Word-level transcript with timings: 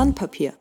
Sandpapier. 0.00 0.54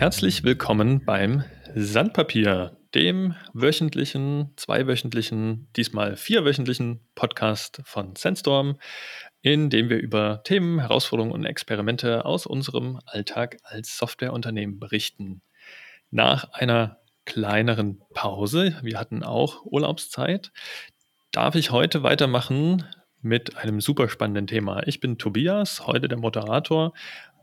Herzlich 0.00 0.42
willkommen 0.42 1.04
beim 1.04 1.44
Sandpapier, 1.76 2.76
dem 2.92 3.36
wöchentlichen, 3.52 4.50
zweiwöchentlichen, 4.56 5.68
diesmal 5.76 6.16
vierwöchentlichen 6.16 6.98
Podcast 7.14 7.80
von 7.84 8.16
Sandstorm, 8.16 8.80
in 9.42 9.70
dem 9.70 9.90
wir 9.90 9.98
über 9.98 10.42
Themen, 10.42 10.80
Herausforderungen 10.80 11.32
und 11.32 11.44
Experimente 11.44 12.24
aus 12.24 12.46
unserem 12.46 12.98
Alltag 13.06 13.58
als 13.62 13.96
Softwareunternehmen 13.96 14.80
berichten. 14.80 15.40
Nach 16.10 16.52
einer 16.54 16.98
kleineren 17.26 18.02
Pause, 18.12 18.76
wir 18.82 18.98
hatten 18.98 19.22
auch 19.22 19.64
Urlaubszeit, 19.64 20.50
darf 21.30 21.54
ich 21.54 21.70
heute 21.70 22.02
weitermachen 22.02 22.84
mit 23.20 23.56
einem 23.56 23.80
super 23.80 24.08
spannenden 24.08 24.46
Thema. 24.46 24.86
Ich 24.86 25.00
bin 25.00 25.18
Tobias, 25.18 25.86
heute 25.86 26.08
der 26.08 26.18
Moderator 26.18 26.92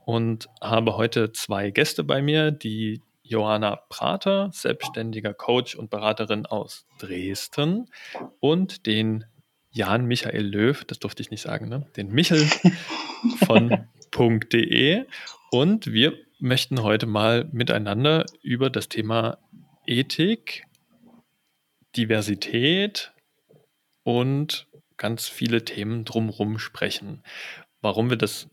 und 0.06 0.48
habe 0.62 0.98
heute 0.98 1.32
zwei 1.32 1.72
Gäste 1.72 2.04
bei 2.04 2.22
mir, 2.22 2.52
die 2.52 3.02
Johanna 3.24 3.76
Prater, 3.90 4.50
selbstständiger 4.54 5.34
Coach 5.34 5.76
und 5.76 5.90
Beraterin 5.90 6.46
aus 6.46 6.86
Dresden 7.00 7.90
und 8.40 8.86
den 8.86 9.26
Jan 9.72 10.06
Michael 10.06 10.46
Löw, 10.46 10.86
das 10.86 11.00
durfte 11.00 11.22
ich 11.22 11.32
nicht 11.32 11.42
sagen, 11.42 11.68
ne? 11.68 11.88
den 11.98 12.10
Michel 12.12 12.48
von 13.46 13.88
.de 14.54 15.06
und 15.52 15.92
wir 15.92 16.14
möchten 16.40 16.84
heute 16.84 17.06
mal 17.06 17.50
miteinander 17.52 18.26
über 18.42 18.70
das 18.70 18.88
Thema 18.88 19.40
Ethik, 19.86 20.66
Diversität 21.98 23.12
und 24.04 24.68
ganz 24.98 25.28
viele 25.28 25.66
Themen 25.66 26.06
drumherum 26.06 26.60
sprechen. 26.60 27.24
Warum 27.82 28.10
wir 28.10 28.18
das 28.18 28.48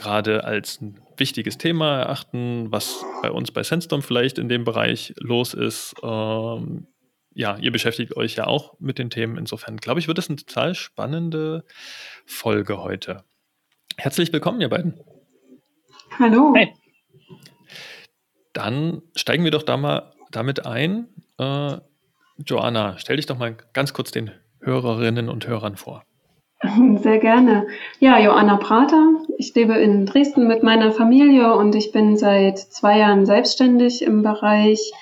gerade 0.00 0.44
als 0.44 0.80
ein 0.80 0.98
wichtiges 1.16 1.58
Thema 1.58 2.00
erachten, 2.00 2.72
was 2.72 3.04
bei 3.22 3.30
uns 3.30 3.50
bei 3.50 3.62
Sandstorm 3.62 4.02
vielleicht 4.02 4.38
in 4.38 4.48
dem 4.48 4.64
Bereich 4.64 5.14
los 5.18 5.54
ist. 5.54 5.94
Ähm, 6.02 6.86
ja, 7.32 7.56
ihr 7.58 7.70
beschäftigt 7.70 8.16
euch 8.16 8.36
ja 8.36 8.46
auch 8.46 8.74
mit 8.80 8.98
den 8.98 9.10
Themen. 9.10 9.36
Insofern 9.36 9.76
glaube 9.76 10.00
ich, 10.00 10.08
wird 10.08 10.18
es 10.18 10.28
eine 10.28 10.36
total 10.36 10.74
spannende 10.74 11.64
Folge 12.26 12.82
heute. 12.82 13.24
Herzlich 13.96 14.32
willkommen, 14.32 14.60
ihr 14.62 14.70
beiden. 14.70 14.98
Hallo. 16.18 16.54
Hey. 16.56 16.74
Dann 18.54 19.02
steigen 19.14 19.44
wir 19.44 19.50
doch 19.50 19.62
da 19.62 19.76
mal 19.76 20.12
damit 20.30 20.66
ein. 20.66 21.08
Äh, 21.38 21.76
Joanna, 22.46 22.96
stell 22.98 23.16
dich 23.16 23.26
doch 23.26 23.38
mal 23.38 23.56
ganz 23.74 23.92
kurz 23.92 24.10
den 24.10 24.30
Hörerinnen 24.60 25.28
und 25.28 25.46
Hörern 25.46 25.76
vor? 25.76 26.04
Sehr 27.02 27.18
gerne. 27.18 27.66
Ja, 28.00 28.18
Joanna 28.18 28.56
Prater. 28.56 29.19
Ich 29.40 29.54
lebe 29.54 29.72
in 29.72 30.04
Dresden 30.04 30.46
mit 30.46 30.62
meiner 30.62 30.92
Familie 30.92 31.54
und 31.54 31.74
ich 31.74 31.92
bin 31.92 32.18
seit 32.18 32.58
zwei 32.58 32.98
Jahren 32.98 33.24
selbstständig 33.24 34.02
im 34.02 34.22
Bereich 34.22 34.92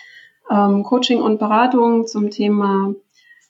ähm, 0.48 0.84
Coaching 0.84 1.20
und 1.20 1.40
Beratung 1.40 2.06
zum 2.06 2.30
Thema 2.30 2.94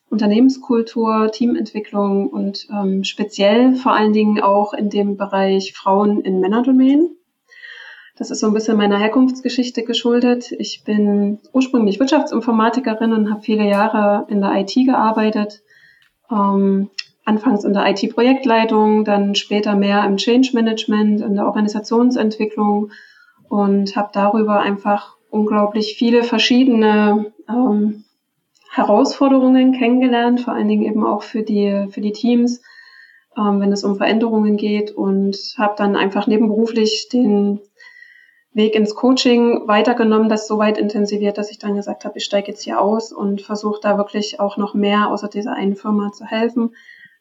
Unternehmenskultur, 0.08 1.30
Teamentwicklung 1.30 2.30
und 2.30 2.68
ähm, 2.72 3.04
speziell 3.04 3.74
vor 3.74 3.92
allen 3.92 4.14
Dingen 4.14 4.40
auch 4.40 4.72
in 4.72 4.88
dem 4.88 5.18
Bereich 5.18 5.74
Frauen 5.74 6.22
in 6.22 6.40
Männerdomänen. 6.40 7.18
Das 8.16 8.30
ist 8.30 8.40
so 8.40 8.46
ein 8.46 8.54
bisschen 8.54 8.78
meiner 8.78 8.98
Herkunftsgeschichte 8.98 9.82
geschuldet. 9.82 10.52
Ich 10.52 10.84
bin 10.84 11.38
ursprünglich 11.52 12.00
Wirtschaftsinformatikerin 12.00 13.12
und 13.12 13.30
habe 13.30 13.42
viele 13.42 13.68
Jahre 13.68 14.24
in 14.30 14.40
der 14.40 14.54
IT 14.54 14.72
gearbeitet. 14.74 15.60
Ähm, 16.30 16.88
anfangs 17.28 17.64
in 17.64 17.74
der 17.74 17.86
IT-Projektleitung, 17.86 19.04
dann 19.04 19.34
später 19.34 19.76
mehr 19.76 20.04
im 20.04 20.16
Change 20.16 20.50
Management, 20.54 21.20
in 21.20 21.34
der 21.34 21.46
Organisationsentwicklung 21.46 22.90
und 23.48 23.94
habe 23.96 24.08
darüber 24.14 24.60
einfach 24.60 25.16
unglaublich 25.30 25.96
viele 25.98 26.22
verschiedene 26.22 27.32
ähm, 27.48 28.04
Herausforderungen 28.70 29.72
kennengelernt, 29.72 30.40
vor 30.40 30.54
allen 30.54 30.68
Dingen 30.68 30.84
eben 30.84 31.04
auch 31.04 31.22
für 31.22 31.42
die, 31.42 31.88
für 31.90 32.00
die 32.00 32.12
Teams, 32.12 32.62
ähm, 33.36 33.60
wenn 33.60 33.72
es 33.72 33.84
um 33.84 33.96
Veränderungen 33.96 34.56
geht 34.56 34.90
und 34.90 35.36
habe 35.58 35.74
dann 35.76 35.96
einfach 35.96 36.26
nebenberuflich 36.26 37.08
den 37.12 37.60
Weg 38.54 38.74
ins 38.74 38.94
Coaching 38.94 39.68
weitergenommen, 39.68 40.30
das 40.30 40.48
so 40.48 40.56
weit 40.56 40.78
intensiviert, 40.78 41.36
dass 41.36 41.50
ich 41.50 41.58
dann 41.58 41.76
gesagt 41.76 42.06
habe, 42.06 42.16
ich 42.16 42.24
steige 42.24 42.48
jetzt 42.48 42.62
hier 42.62 42.80
aus 42.80 43.12
und 43.12 43.42
versuche 43.42 43.80
da 43.82 43.98
wirklich 43.98 44.40
auch 44.40 44.56
noch 44.56 44.72
mehr 44.72 45.10
außer 45.10 45.28
dieser 45.28 45.52
einen 45.52 45.76
Firma 45.76 46.10
zu 46.12 46.24
helfen 46.24 46.70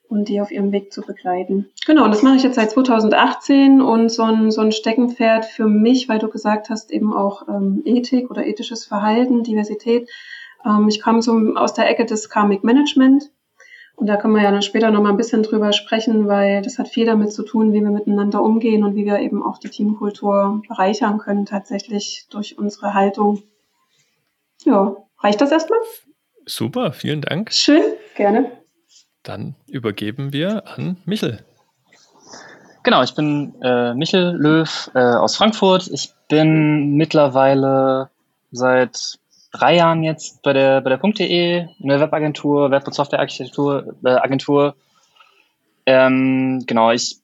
und 0.10 0.30
die 0.30 0.42
auf 0.42 0.52
ihrem 0.52 0.72
Weg 0.72 0.94
zu 0.94 1.02
begleiten. 1.02 1.70
Genau, 1.86 2.06
und 2.06 2.12
das 2.12 2.24
mache 2.24 2.36
ich 2.36 2.44
jetzt 2.44 2.56
seit 2.56 2.72
2018 2.72 3.82
und 3.82 4.10
so 4.10 4.24
ein, 4.24 4.52
so 4.52 4.62
ein 4.62 4.72
Steckenpferd 4.72 5.46
für 5.46 5.68
mich, 5.68 6.08
weil 6.08 6.20
du 6.20 6.30
gesagt 6.30 6.70
hast, 6.70 6.92
eben 6.92 7.14
auch 7.14 7.48
ähm, 7.48 7.82
Ethik 7.86 8.30
oder 8.32 8.46
ethisches 8.46 8.86
Verhalten, 8.86 9.44
Diversität. 9.44 10.10
Ähm, 10.66 10.88
ich 10.88 11.02
kam 11.02 11.22
so 11.22 11.34
aus 11.56 11.74
der 11.74 11.90
Ecke 11.90 12.06
des 12.06 12.30
Karmic 12.30 12.64
Management 12.64 13.32
und 13.98 14.06
da 14.06 14.16
können 14.16 14.36
wir 14.36 14.44
ja 14.44 14.52
dann 14.52 14.62
später 14.62 14.92
noch 14.92 15.02
mal 15.02 15.10
ein 15.10 15.18
bisschen 15.18 15.42
drüber 15.42 15.74
sprechen, 15.74 16.28
weil 16.28 16.62
das 16.62 16.78
hat 16.78 16.88
viel 16.88 17.08
damit 17.08 17.34
zu 17.34 17.42
tun, 17.42 17.74
wie 17.74 17.82
wir 17.82 17.90
miteinander 17.90 18.44
umgehen 18.44 18.84
und 18.84 18.96
wie 18.96 19.06
wir 19.06 19.18
eben 19.18 19.42
auch 19.42 19.58
die 19.58 19.70
Teamkultur 19.70 20.62
bereichern 20.68 21.18
können, 21.18 21.48
tatsächlich 21.48 22.28
durch 22.30 22.60
unsere 22.60 22.94
Haltung. 22.94 23.42
Ja, 24.64 24.98
reicht 25.18 25.42
das 25.42 25.52
erstmal? 25.52 25.80
Super, 26.46 26.92
vielen 26.94 27.22
Dank. 27.22 27.52
Schön, 27.52 27.82
gerne. 28.16 28.52
Dann 29.28 29.56
übergeben 29.68 30.32
wir 30.32 30.64
an 30.68 30.96
Michel. 31.04 31.44
Genau, 32.84 33.04
ich 33.04 33.14
bin 33.14 33.62
äh, 33.62 33.94
Michel 33.94 34.32
Löw 34.38 34.90
äh, 34.96 35.00
aus 35.00 35.36
Frankfurt. 35.36 35.90
Ich 35.90 36.14
bin 36.30 36.96
mittlerweile 36.96 38.10
seit 38.52 39.20
drei 39.52 39.76
Jahren 39.76 40.04
jetzt 40.04 40.42
bei 40.44 40.54
der, 40.54 40.80
bei 40.80 40.92
der 40.92 41.00
.de, 41.00 41.68
eine 41.84 42.00
Webagentur, 42.00 42.72
Web- 42.72 42.88
und 42.88 42.94
Softwarearchitektur, 42.94 43.96
äh, 44.06 44.12
Agentur. 44.12 44.76
Ähm, 45.86 46.64
genau, 46.66 46.92
ich 46.92 47.18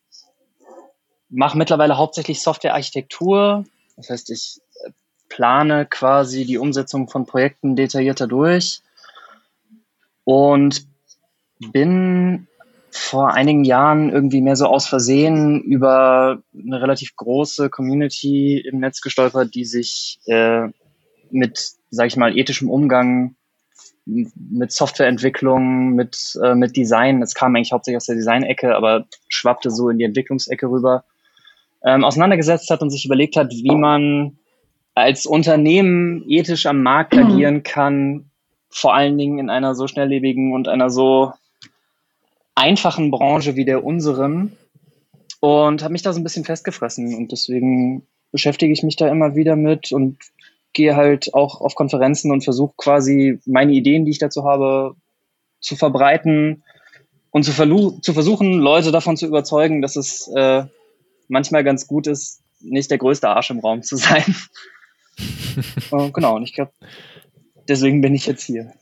mache 1.29 1.57
mittlerweile 1.57 1.97
hauptsächlich 1.97 2.41
Softwarearchitektur. 2.41 3.63
Das 3.95 4.09
heißt, 4.09 4.29
ich 4.29 4.59
äh, 4.83 4.91
plane 5.29 5.85
quasi 5.85 6.43
die 6.43 6.57
Umsetzung 6.57 7.07
von 7.07 7.25
Projekten 7.25 7.77
detaillierter 7.77 8.27
durch 8.27 8.81
und 10.25 10.92
bin 11.59 12.47
vor 12.91 13.33
einigen 13.33 13.63
Jahren 13.63 14.11
irgendwie 14.11 14.41
mehr 14.41 14.55
so 14.55 14.67
aus 14.67 14.87
Versehen 14.87 15.61
über 15.63 16.43
eine 16.53 16.81
relativ 16.81 17.15
große 17.15 17.69
Community 17.69 18.59
im 18.59 18.79
Netz 18.79 19.01
gestolpert, 19.01 19.55
die 19.55 19.65
sich 19.65 20.19
äh, 20.27 20.67
mit, 21.31 21.71
sage 21.89 22.07
ich 22.07 22.17
mal, 22.17 22.37
ethischem 22.37 22.69
Umgang 22.69 23.35
mit 24.05 24.71
Softwareentwicklung, 24.71 25.93
mit, 25.93 26.37
äh, 26.43 26.55
mit 26.55 26.75
Design, 26.75 27.21
es 27.21 27.33
kam 27.33 27.55
eigentlich 27.55 27.71
hauptsächlich 27.71 27.97
aus 27.97 28.05
der 28.05 28.15
Design-Ecke, 28.15 28.75
aber 28.75 29.05
schwappte 29.27 29.71
so 29.71 29.89
in 29.89 29.97
die 29.97 30.03
Entwicklungsecke 30.03 30.67
rüber, 30.67 31.05
ähm, 31.83 32.03
auseinandergesetzt 32.03 32.69
hat 32.69 32.81
und 32.81 32.89
sich 32.89 33.05
überlegt 33.05 33.35
hat, 33.37 33.51
wie 33.51 33.75
man 33.75 34.37
als 34.93 35.25
Unternehmen 35.25 36.23
ethisch 36.27 36.65
am 36.65 36.83
Markt 36.83 37.13
agieren 37.17 37.63
kann, 37.63 38.29
vor 38.69 38.93
allen 38.93 39.17
Dingen 39.17 39.39
in 39.39 39.49
einer 39.49 39.73
so 39.73 39.87
schnelllebigen 39.87 40.53
und 40.53 40.67
einer 40.67 40.89
so 40.89 41.31
einfachen 42.55 43.11
Branche 43.11 43.55
wie 43.55 43.65
der 43.65 43.83
unseren 43.83 44.57
und 45.39 45.83
habe 45.83 45.91
mich 45.91 46.03
da 46.03 46.13
so 46.13 46.19
ein 46.19 46.23
bisschen 46.23 46.45
festgefressen 46.45 47.15
und 47.15 47.31
deswegen 47.31 48.07
beschäftige 48.31 48.73
ich 48.73 48.83
mich 48.83 48.95
da 48.95 49.07
immer 49.07 49.35
wieder 49.35 49.55
mit 49.55 49.91
und 49.91 50.17
gehe 50.73 50.95
halt 50.95 51.33
auch 51.33 51.61
auf 51.61 51.75
Konferenzen 51.75 52.31
und 52.31 52.43
versuche 52.43 52.73
quasi 52.77 53.39
meine 53.45 53.73
Ideen, 53.73 54.05
die 54.05 54.11
ich 54.11 54.19
dazu 54.19 54.43
habe, 54.43 54.95
zu 55.59 55.75
verbreiten 55.75 56.63
und 57.31 57.43
zu, 57.43 57.99
zu 58.01 58.13
versuchen, 58.13 58.53
Leute 58.53 58.91
davon 58.91 59.17
zu 59.17 59.27
überzeugen, 59.27 59.81
dass 59.81 59.95
es 59.95 60.27
äh, 60.35 60.65
manchmal 61.27 61.63
ganz 61.63 61.87
gut 61.87 62.07
ist, 62.07 62.41
nicht 62.59 62.91
der 62.91 62.97
größte 62.97 63.29
Arsch 63.29 63.51
im 63.51 63.59
Raum 63.59 63.83
zu 63.83 63.97
sein. 63.97 64.35
äh, 65.91 66.11
genau, 66.11 66.35
und 66.35 66.43
ich 66.43 66.53
glaube, 66.53 66.71
deswegen 67.67 68.01
bin 68.01 68.15
ich 68.15 68.25
jetzt 68.25 68.43
hier. 68.43 68.73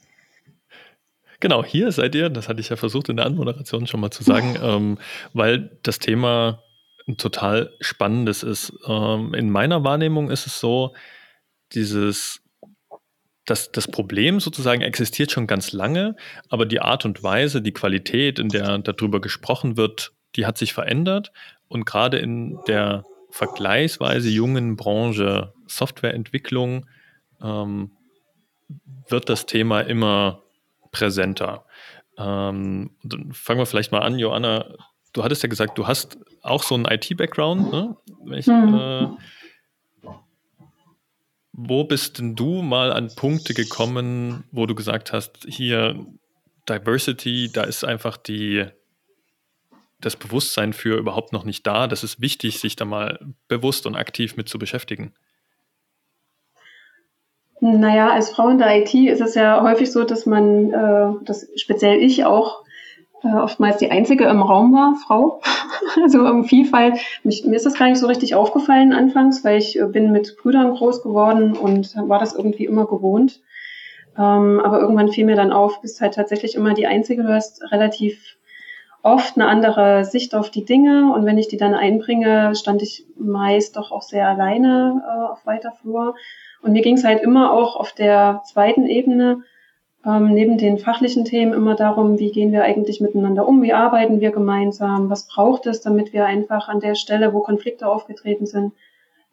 Genau, 1.42 1.66
hier 1.66 1.92
seid 1.92 2.14
ihr, 2.14 2.30
das 2.30 2.48
hatte 2.48 2.62
ich 2.62 2.70
ja 2.70 2.76
versucht 2.76 3.10
in 3.10 3.18
der 3.18 3.26
Anmoderation 3.26 3.88
schon 3.88 4.00
mal 4.00 4.12
zu 4.12 4.24
sagen, 4.24 4.58
ähm, 4.62 4.98
weil 5.34 5.78
das 5.82 5.98
Thema 5.98 6.64
ein 7.08 7.18
total 7.18 7.74
spannendes 7.82 8.44
ist. 8.44 8.72
Ähm, 8.88 9.34
in 9.34 9.50
meiner 9.50 9.84
Wahrnehmung 9.84 10.30
ist 10.30 10.46
es 10.46 10.60
so, 10.60 10.94
dieses, 11.74 12.44
das, 13.46 13.72
das 13.72 13.88
Problem 13.88 14.40
sozusagen 14.40 14.84
existiert 14.84 15.32
schon 15.32 15.48
ganz 15.48 15.72
lange, 15.72 16.16
aber 16.50 16.68
die 16.68 16.80
Art 16.80 17.06
und 17.06 17.24
Weise, 17.24 17.64
die 17.64 17.74
Qualität, 17.74 18.38
in 18.38 18.50
der 18.50 18.78
darüber 18.78 19.20
gesprochen 19.20 19.78
wird, 19.78 20.12
die 20.36 20.46
hat 20.46 20.60
sich 20.60 20.74
verändert. 20.74 21.32
Und 21.68 21.86
gerade 21.86 22.20
in 22.20 22.60
der 22.68 23.04
vergleichsweise 23.32 24.30
jungen 24.30 24.76
Branche 24.76 25.54
Softwareentwicklung 25.66 26.86
ähm, 27.42 27.94
wird 29.10 29.28
das 29.28 29.48
Thema 29.48 29.82
immer 29.82 30.44
präsenter. 30.92 31.66
Ähm, 32.18 32.92
dann 33.04 33.32
fangen 33.34 33.60
wir 33.60 33.66
vielleicht 33.66 33.92
mal 33.92 34.02
an, 34.02 34.20
Joanna. 34.20 34.76
du 35.14 35.24
hattest 35.24 35.44
ja 35.44 35.50
gesagt, 35.50 35.78
du 35.78 35.88
hast 35.88 36.18
auch 36.42 36.64
so 36.64 36.76
einen 36.76 36.86
IT-Background, 36.86 37.72
ne? 37.72 37.98
Ich, 38.36 38.48
hm. 38.48 38.76
äh, 38.76 39.08
wo 41.54 41.84
bist 41.84 42.20
denn 42.20 42.36
du 42.36 42.62
mal 42.62 42.92
an 42.92 43.14
Punkte 43.16 43.54
gekommen, 43.54 44.46
wo 44.52 44.66
du 44.66 44.76
gesagt 44.76 45.12
hast, 45.14 45.46
hier 45.48 46.06
Diversity, 46.70 47.50
da 47.52 47.64
ist 47.64 47.84
einfach 47.84 48.18
die, 48.18 48.66
das 50.00 50.16
Bewusstsein 50.16 50.74
für 50.74 50.98
überhaupt 50.98 51.34
noch 51.34 51.44
nicht 51.44 51.68
da. 51.68 51.88
Das 51.88 52.04
ist 52.04 52.22
wichtig, 52.22 52.60
sich 52.60 52.76
da 52.76 52.86
mal 52.86 53.20
bewusst 53.48 53.86
und 53.86 53.96
aktiv 53.96 54.38
mit 54.38 54.50
zu 54.50 54.60
beschäftigen. 54.60 55.14
Naja, 57.64 58.10
als 58.10 58.32
Frau 58.32 58.50
in 58.50 58.58
der 58.58 58.76
IT 58.80 58.94
ist 58.94 59.22
es 59.22 59.36
ja 59.36 59.62
häufig 59.62 59.92
so, 59.92 60.04
dass 60.04 60.26
man, 60.26 60.74
äh, 60.74 61.24
dass 61.26 61.48
speziell 61.56 62.02
ich 62.02 62.26
auch 62.26 62.64
äh, 63.24 63.36
oftmals 63.36 63.78
die 63.78 63.92
einzige 63.92 64.26
im 64.26 64.42
Raum 64.42 64.74
war, 64.74 64.96
Frau. 65.06 65.42
also 66.02 66.22
um 66.22 66.44
Vielfalt. 66.44 67.00
Mich, 67.24 67.46
mir 67.46 67.56
ist 67.56 67.68
das 67.68 67.78
gar 67.78 67.88
nicht 67.88 68.00
so 68.00 68.08
richtig 68.08 68.34
aufgefallen 68.34 68.94
anfangs, 68.94 69.44
weil 69.46 69.60
ich 69.60 69.80
äh, 69.80 69.86
bin 69.86 70.12
mit 70.12 70.38
Brüdern 70.38 70.74
groß 70.74 71.04
geworden 71.04 71.56
und 71.56 71.96
war 71.96 72.18
das 72.18 72.34
irgendwie 72.34 72.66
immer 72.66 72.88
gewohnt. 72.88 73.42
Ähm, 74.18 74.60
aber 74.60 74.80
irgendwann 74.80 75.10
fiel 75.10 75.26
mir 75.26 75.36
dann 75.36 75.52
auf, 75.52 75.82
bist 75.82 76.02
halt 76.02 76.16
tatsächlich 76.16 76.56
immer 76.56 76.74
die 76.74 76.88
Einzige. 76.88 77.22
Du 77.22 77.30
hast 77.32 77.62
relativ 77.72 78.38
oft 79.04 79.38
eine 79.38 79.48
andere 79.48 80.04
Sicht 80.04 80.34
auf 80.34 80.50
die 80.50 80.66
Dinge 80.66 81.14
und 81.14 81.26
wenn 81.26 81.38
ich 81.38 81.48
die 81.48 81.58
dann 81.58 81.76
einbringe, 81.76 82.56
stand 82.56 82.82
ich 82.82 83.06
meist 83.18 83.78
doch 83.78 83.92
auch 83.92 84.02
sehr 84.02 84.28
alleine 84.28 85.04
äh, 85.08 85.32
auf 85.32 85.46
weiter 85.46 85.72
Flur. 85.72 86.16
Und 86.62 86.74
mir 86.74 86.82
ging 86.82 86.96
es 86.96 87.04
halt 87.04 87.22
immer 87.22 87.54
auch 87.54 87.76
auf 87.76 87.92
der 87.92 88.42
zweiten 88.46 88.86
Ebene 88.86 89.44
ähm, 90.06 90.34
neben 90.34 90.58
den 90.58 90.80
fachlichen 90.80 91.26
Themen 91.26 91.54
immer 91.54 91.76
darum, 91.76 92.18
wie 92.18 92.32
gehen 92.32 92.52
wir 92.52 92.64
eigentlich 92.64 93.02
miteinander 93.02 93.48
um, 93.48 93.62
wie 93.62 93.74
arbeiten 93.74 94.20
wir 94.20 94.32
gemeinsam, 94.32 95.10
was 95.10 95.28
braucht 95.28 95.68
es, 95.68 95.82
damit 95.82 96.12
wir 96.12 96.26
einfach 96.26 96.70
an 96.70 96.80
der 96.80 96.96
Stelle, 96.96 97.34
wo 97.34 97.42
Konflikte 97.42 97.88
aufgetreten 97.88 98.46
sind, 98.46 98.74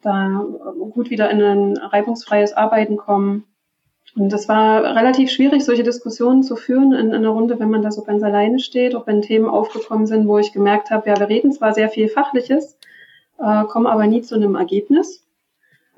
da 0.01 0.45
gut 0.91 1.09
wieder 1.09 1.29
in 1.29 1.41
ein 1.41 1.77
reibungsfreies 1.77 2.53
Arbeiten 2.53 2.97
kommen. 2.97 3.45
Und 4.15 4.31
das 4.31 4.47
war 4.47 4.95
relativ 4.95 5.29
schwierig, 5.29 5.63
solche 5.63 5.83
Diskussionen 5.83 6.43
zu 6.43 6.55
führen 6.55 6.93
in, 6.93 7.07
in 7.07 7.15
einer 7.15 7.29
Runde, 7.29 7.59
wenn 7.59 7.69
man 7.69 7.81
da 7.81 7.91
so 7.91 8.03
ganz 8.03 8.23
alleine 8.23 8.59
steht, 8.59 8.95
auch 8.95 9.07
wenn 9.07 9.21
Themen 9.21 9.47
aufgekommen 9.47 10.07
sind, 10.07 10.27
wo 10.27 10.37
ich 10.37 10.53
gemerkt 10.53 10.89
habe, 10.89 11.09
ja, 11.09 11.19
wir 11.19 11.29
reden 11.29 11.51
zwar 11.51 11.73
sehr 11.73 11.89
viel 11.89 12.09
Fachliches, 12.09 12.77
äh, 13.39 13.63
kommen 13.65 13.87
aber 13.87 14.07
nie 14.07 14.21
zu 14.21 14.35
einem 14.35 14.55
Ergebnis. 14.55 15.25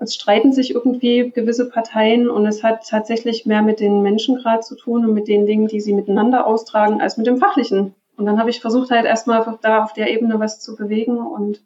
Es 0.01 0.15
streiten 0.15 0.51
sich 0.51 0.73
irgendwie 0.73 1.29
gewisse 1.29 1.69
Parteien 1.69 2.27
und 2.27 2.47
es 2.47 2.63
hat 2.63 2.87
tatsächlich 2.89 3.45
mehr 3.45 3.61
mit 3.61 3.79
den 3.79 4.01
Menschen 4.01 4.35
gerade 4.35 4.61
zu 4.61 4.75
tun 4.75 5.05
und 5.05 5.13
mit 5.13 5.27
den 5.27 5.45
Dingen, 5.45 5.67
die 5.67 5.79
sie 5.79 5.93
miteinander 5.93 6.47
austragen, 6.47 6.99
als 6.99 7.17
mit 7.17 7.27
dem 7.27 7.37
Fachlichen. 7.37 7.93
Und 8.17 8.25
dann 8.25 8.39
habe 8.39 8.49
ich 8.49 8.61
versucht, 8.61 8.89
halt 8.89 9.05
erstmal 9.05 9.59
da 9.61 9.83
auf 9.83 9.93
der 9.93 10.11
Ebene 10.11 10.39
was 10.39 10.59
zu 10.59 10.75
bewegen 10.75 11.19
und 11.19 11.61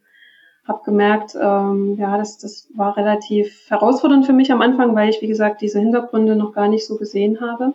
habe 0.67 0.81
gemerkt, 0.83 1.33
ähm, 1.41 1.95
ja, 1.97 2.17
das, 2.17 2.37
das 2.37 2.67
war 2.75 2.97
relativ 2.97 3.69
herausfordernd 3.69 4.25
für 4.25 4.33
mich 4.33 4.51
am 4.51 4.61
Anfang, 4.61 4.93
weil 4.95 5.09
ich, 5.09 5.21
wie 5.21 5.27
gesagt, 5.27 5.61
diese 5.61 5.79
Hintergründe 5.79 6.35
noch 6.35 6.51
gar 6.51 6.67
nicht 6.67 6.85
so 6.85 6.97
gesehen 6.97 7.39
habe. 7.39 7.73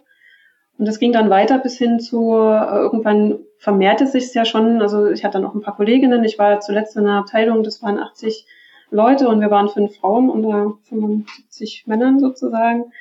Und 0.76 0.86
das 0.86 0.98
ging 0.98 1.12
dann 1.12 1.30
weiter 1.30 1.58
bis 1.58 1.78
hin 1.78 2.00
zu, 2.00 2.34
äh, 2.34 2.76
irgendwann 2.76 3.38
vermehrte 3.56 4.06
sich 4.06 4.24
es 4.24 4.34
ja 4.34 4.44
schon, 4.44 4.82
also 4.82 5.06
ich 5.06 5.24
hatte 5.24 5.40
noch 5.40 5.54
ein 5.54 5.62
paar 5.62 5.76
Kolleginnen, 5.76 6.22
ich 6.22 6.38
war 6.38 6.60
zuletzt 6.60 6.96
in 6.96 7.06
einer 7.06 7.20
Abteilung, 7.20 7.62
das 7.62 7.82
waren 7.82 7.98
80 7.98 8.46
Leute 8.90 9.28
und 9.28 9.40
wir 9.40 9.50
waren 9.50 9.68
fünf 9.68 9.96
Frauen 9.96 10.30
unter 10.30 10.74
75 10.88 11.84
Männern 11.86 12.18
sozusagen. 12.18 12.92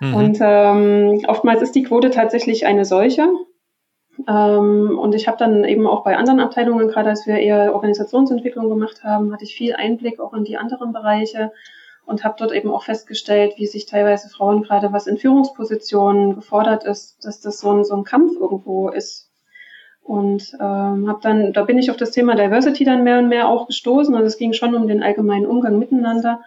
Mhm. 0.00 0.14
Und 0.14 0.38
ähm, 0.40 1.24
oftmals 1.26 1.62
ist 1.62 1.74
die 1.74 1.82
Quote 1.82 2.10
tatsächlich 2.10 2.66
eine 2.66 2.84
solche. 2.84 3.28
Ähm, 4.26 4.98
und 4.98 5.14
ich 5.14 5.28
habe 5.28 5.38
dann 5.38 5.64
eben 5.64 5.86
auch 5.86 6.04
bei 6.04 6.16
anderen 6.16 6.40
Abteilungen, 6.40 6.88
gerade 6.88 7.10
als 7.10 7.26
wir 7.26 7.36
eher 7.36 7.74
Organisationsentwicklung 7.74 8.68
gemacht 8.68 9.04
haben, 9.04 9.32
hatte 9.32 9.44
ich 9.44 9.54
viel 9.54 9.74
Einblick 9.74 10.20
auch 10.20 10.34
in 10.34 10.44
die 10.44 10.56
anderen 10.56 10.92
Bereiche 10.92 11.52
und 12.04 12.24
habe 12.24 12.36
dort 12.38 12.52
eben 12.52 12.70
auch 12.70 12.84
festgestellt, 12.84 13.54
wie 13.56 13.66
sich 13.66 13.86
teilweise 13.86 14.28
Frauen 14.28 14.62
gerade 14.62 14.92
was 14.92 15.06
in 15.06 15.18
Führungspositionen 15.18 16.34
gefordert 16.34 16.84
ist, 16.84 17.24
dass 17.24 17.40
das 17.40 17.60
so 17.60 17.70
ein, 17.70 17.84
so 17.84 17.94
ein 17.94 18.04
Kampf 18.04 18.32
irgendwo 18.34 18.88
ist, 18.88 19.27
und 20.08 20.54
ähm, 20.54 21.06
habe 21.06 21.18
dann, 21.20 21.52
da 21.52 21.64
bin 21.64 21.76
ich 21.76 21.90
auf 21.90 21.98
das 21.98 22.12
Thema 22.12 22.34
Diversity 22.34 22.82
dann 22.84 23.04
mehr 23.04 23.18
und 23.18 23.28
mehr 23.28 23.46
auch 23.46 23.66
gestoßen. 23.66 24.14
Also 24.14 24.26
es 24.26 24.38
ging 24.38 24.54
schon 24.54 24.74
um 24.74 24.88
den 24.88 25.02
allgemeinen 25.02 25.44
Umgang 25.44 25.78
miteinander. 25.78 26.40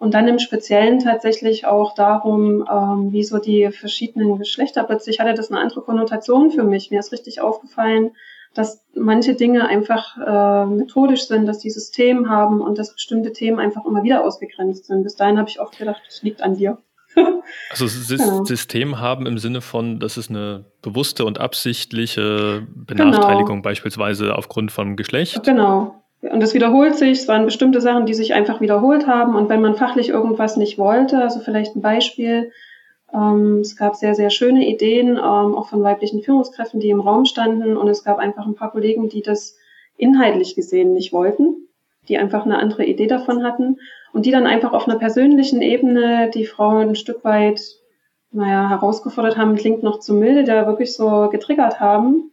Und 0.00 0.14
dann 0.14 0.26
im 0.26 0.40
Speziellen 0.40 0.98
tatsächlich 0.98 1.66
auch 1.66 1.94
darum, 1.94 2.66
ähm, 2.68 3.12
wie 3.12 3.22
so 3.22 3.38
die 3.38 3.70
verschiedenen 3.70 4.38
Geschlechter 4.38 4.82
plötzlich 4.82 5.20
hatte 5.20 5.34
das 5.34 5.52
eine 5.52 5.60
andere 5.60 5.82
Konnotation 5.82 6.50
für 6.50 6.64
mich. 6.64 6.90
Mir 6.90 6.98
ist 6.98 7.12
richtig 7.12 7.40
aufgefallen, 7.40 8.10
dass 8.54 8.84
manche 8.92 9.34
Dinge 9.34 9.68
einfach 9.68 10.16
äh, 10.18 10.66
methodisch 10.66 11.28
sind, 11.28 11.46
dass 11.46 11.60
die 11.60 11.70
System 11.70 12.28
haben 12.28 12.60
und 12.60 12.76
dass 12.76 12.92
bestimmte 12.92 13.32
Themen 13.32 13.60
einfach 13.60 13.84
immer 13.84 14.02
wieder 14.02 14.24
ausgegrenzt 14.24 14.86
sind. 14.86 15.04
Bis 15.04 15.14
dahin 15.14 15.38
habe 15.38 15.48
ich 15.48 15.60
oft 15.60 15.78
gedacht, 15.78 16.02
das 16.04 16.24
liegt 16.24 16.42
an 16.42 16.56
dir. 16.56 16.78
Also 17.70 17.86
genau. 17.86 18.44
System 18.44 19.00
haben 19.00 19.26
im 19.26 19.38
Sinne 19.38 19.60
von, 19.60 19.98
das 19.98 20.16
ist 20.16 20.30
eine 20.30 20.64
bewusste 20.82 21.24
und 21.24 21.40
absichtliche 21.40 22.66
Benachteiligung 22.74 23.56
genau. 23.56 23.62
beispielsweise 23.62 24.34
aufgrund 24.34 24.72
von 24.72 24.96
Geschlecht. 24.96 25.42
Genau. 25.44 26.02
Und 26.22 26.42
es 26.42 26.54
wiederholt 26.54 26.96
sich, 26.96 27.18
es 27.18 27.28
waren 27.28 27.44
bestimmte 27.44 27.80
Sachen, 27.80 28.06
die 28.06 28.14
sich 28.14 28.34
einfach 28.34 28.60
wiederholt 28.60 29.06
haben. 29.06 29.34
Und 29.36 29.48
wenn 29.48 29.60
man 29.60 29.76
fachlich 29.76 30.08
irgendwas 30.08 30.56
nicht 30.56 30.78
wollte, 30.78 31.22
also 31.22 31.40
vielleicht 31.40 31.76
ein 31.76 31.82
Beispiel, 31.82 32.50
ähm, 33.12 33.60
es 33.60 33.76
gab 33.76 33.96
sehr, 33.96 34.14
sehr 34.14 34.30
schöne 34.30 34.66
Ideen, 34.66 35.16
ähm, 35.16 35.18
auch 35.54 35.68
von 35.68 35.82
weiblichen 35.82 36.22
Führungskräften, 36.22 36.80
die 36.80 36.90
im 36.90 37.00
Raum 37.00 37.24
standen. 37.26 37.76
Und 37.76 37.88
es 37.88 38.04
gab 38.04 38.18
einfach 38.18 38.46
ein 38.46 38.54
paar 38.54 38.72
Kollegen, 38.72 39.08
die 39.08 39.22
das 39.22 39.56
inhaltlich 39.96 40.54
gesehen 40.54 40.92
nicht 40.92 41.12
wollten, 41.12 41.68
die 42.08 42.18
einfach 42.18 42.44
eine 42.44 42.58
andere 42.58 42.84
Idee 42.84 43.06
davon 43.06 43.44
hatten 43.44 43.78
und 44.16 44.24
die 44.24 44.30
dann 44.30 44.46
einfach 44.46 44.72
auf 44.72 44.88
einer 44.88 44.98
persönlichen 44.98 45.60
Ebene 45.60 46.30
die 46.32 46.46
Frau 46.46 46.78
ein 46.78 46.96
Stück 46.96 47.22
weit, 47.22 47.60
naja, 48.32 48.70
herausgefordert 48.70 49.36
haben, 49.36 49.56
klingt 49.56 49.82
noch 49.82 50.00
zu 50.00 50.14
milde, 50.14 50.44
da 50.44 50.66
wirklich 50.66 50.94
so 50.94 51.28
getriggert 51.28 51.80
haben. 51.80 52.32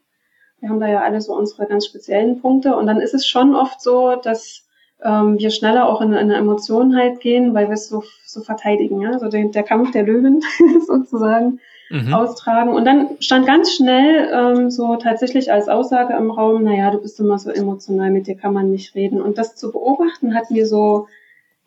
Wir 0.61 0.69
haben 0.69 0.79
da 0.79 0.87
ja 0.87 1.01
alle 1.01 1.19
so 1.19 1.35
unsere 1.35 1.67
ganz 1.67 1.85
speziellen 1.85 2.39
Punkte 2.39 2.77
und 2.77 2.87
dann 2.87 3.01
ist 3.01 3.13
es 3.13 3.27
schon 3.27 3.53
oft 3.53 3.81
so, 3.81 4.15
dass 4.15 4.65
ähm, 5.03 5.37
wir 5.37 5.51
schneller 5.51 5.89
auch 5.89 5.99
in, 5.99 6.13
in 6.13 6.19
eine 6.19 6.37
Emotion 6.37 6.95
halt 6.95 7.19
gehen, 7.19 7.53
weil 7.53 7.67
wir 7.67 7.73
es 7.73 7.89
so, 7.89 8.05
so 8.25 8.39
verteidigen, 8.39 9.01
ja? 9.01 9.11
also 9.11 9.27
der, 9.27 9.43
der 9.49 9.63
Kampf 9.63 9.91
der 9.91 10.03
Löwen 10.03 10.41
sozusagen 10.87 11.59
mhm. 11.89 12.13
austragen. 12.13 12.69
Und 12.69 12.85
dann 12.85 13.17
stand 13.19 13.45
ganz 13.45 13.73
schnell 13.73 14.29
ähm, 14.33 14.71
so 14.71 14.95
tatsächlich 14.95 15.51
als 15.51 15.67
Aussage 15.67 16.13
im 16.13 16.31
Raum, 16.31 16.63
naja, 16.63 16.91
du 16.91 17.01
bist 17.01 17.19
immer 17.19 17.39
so 17.39 17.49
emotional, 17.49 18.09
mit 18.09 18.27
dir 18.27 18.37
kann 18.37 18.53
man 18.53 18.71
nicht 18.71 18.95
reden. 18.95 19.21
Und 19.21 19.37
das 19.37 19.57
zu 19.57 19.73
beobachten 19.73 20.33
hat 20.33 20.49
mir 20.49 20.65
so 20.65 21.07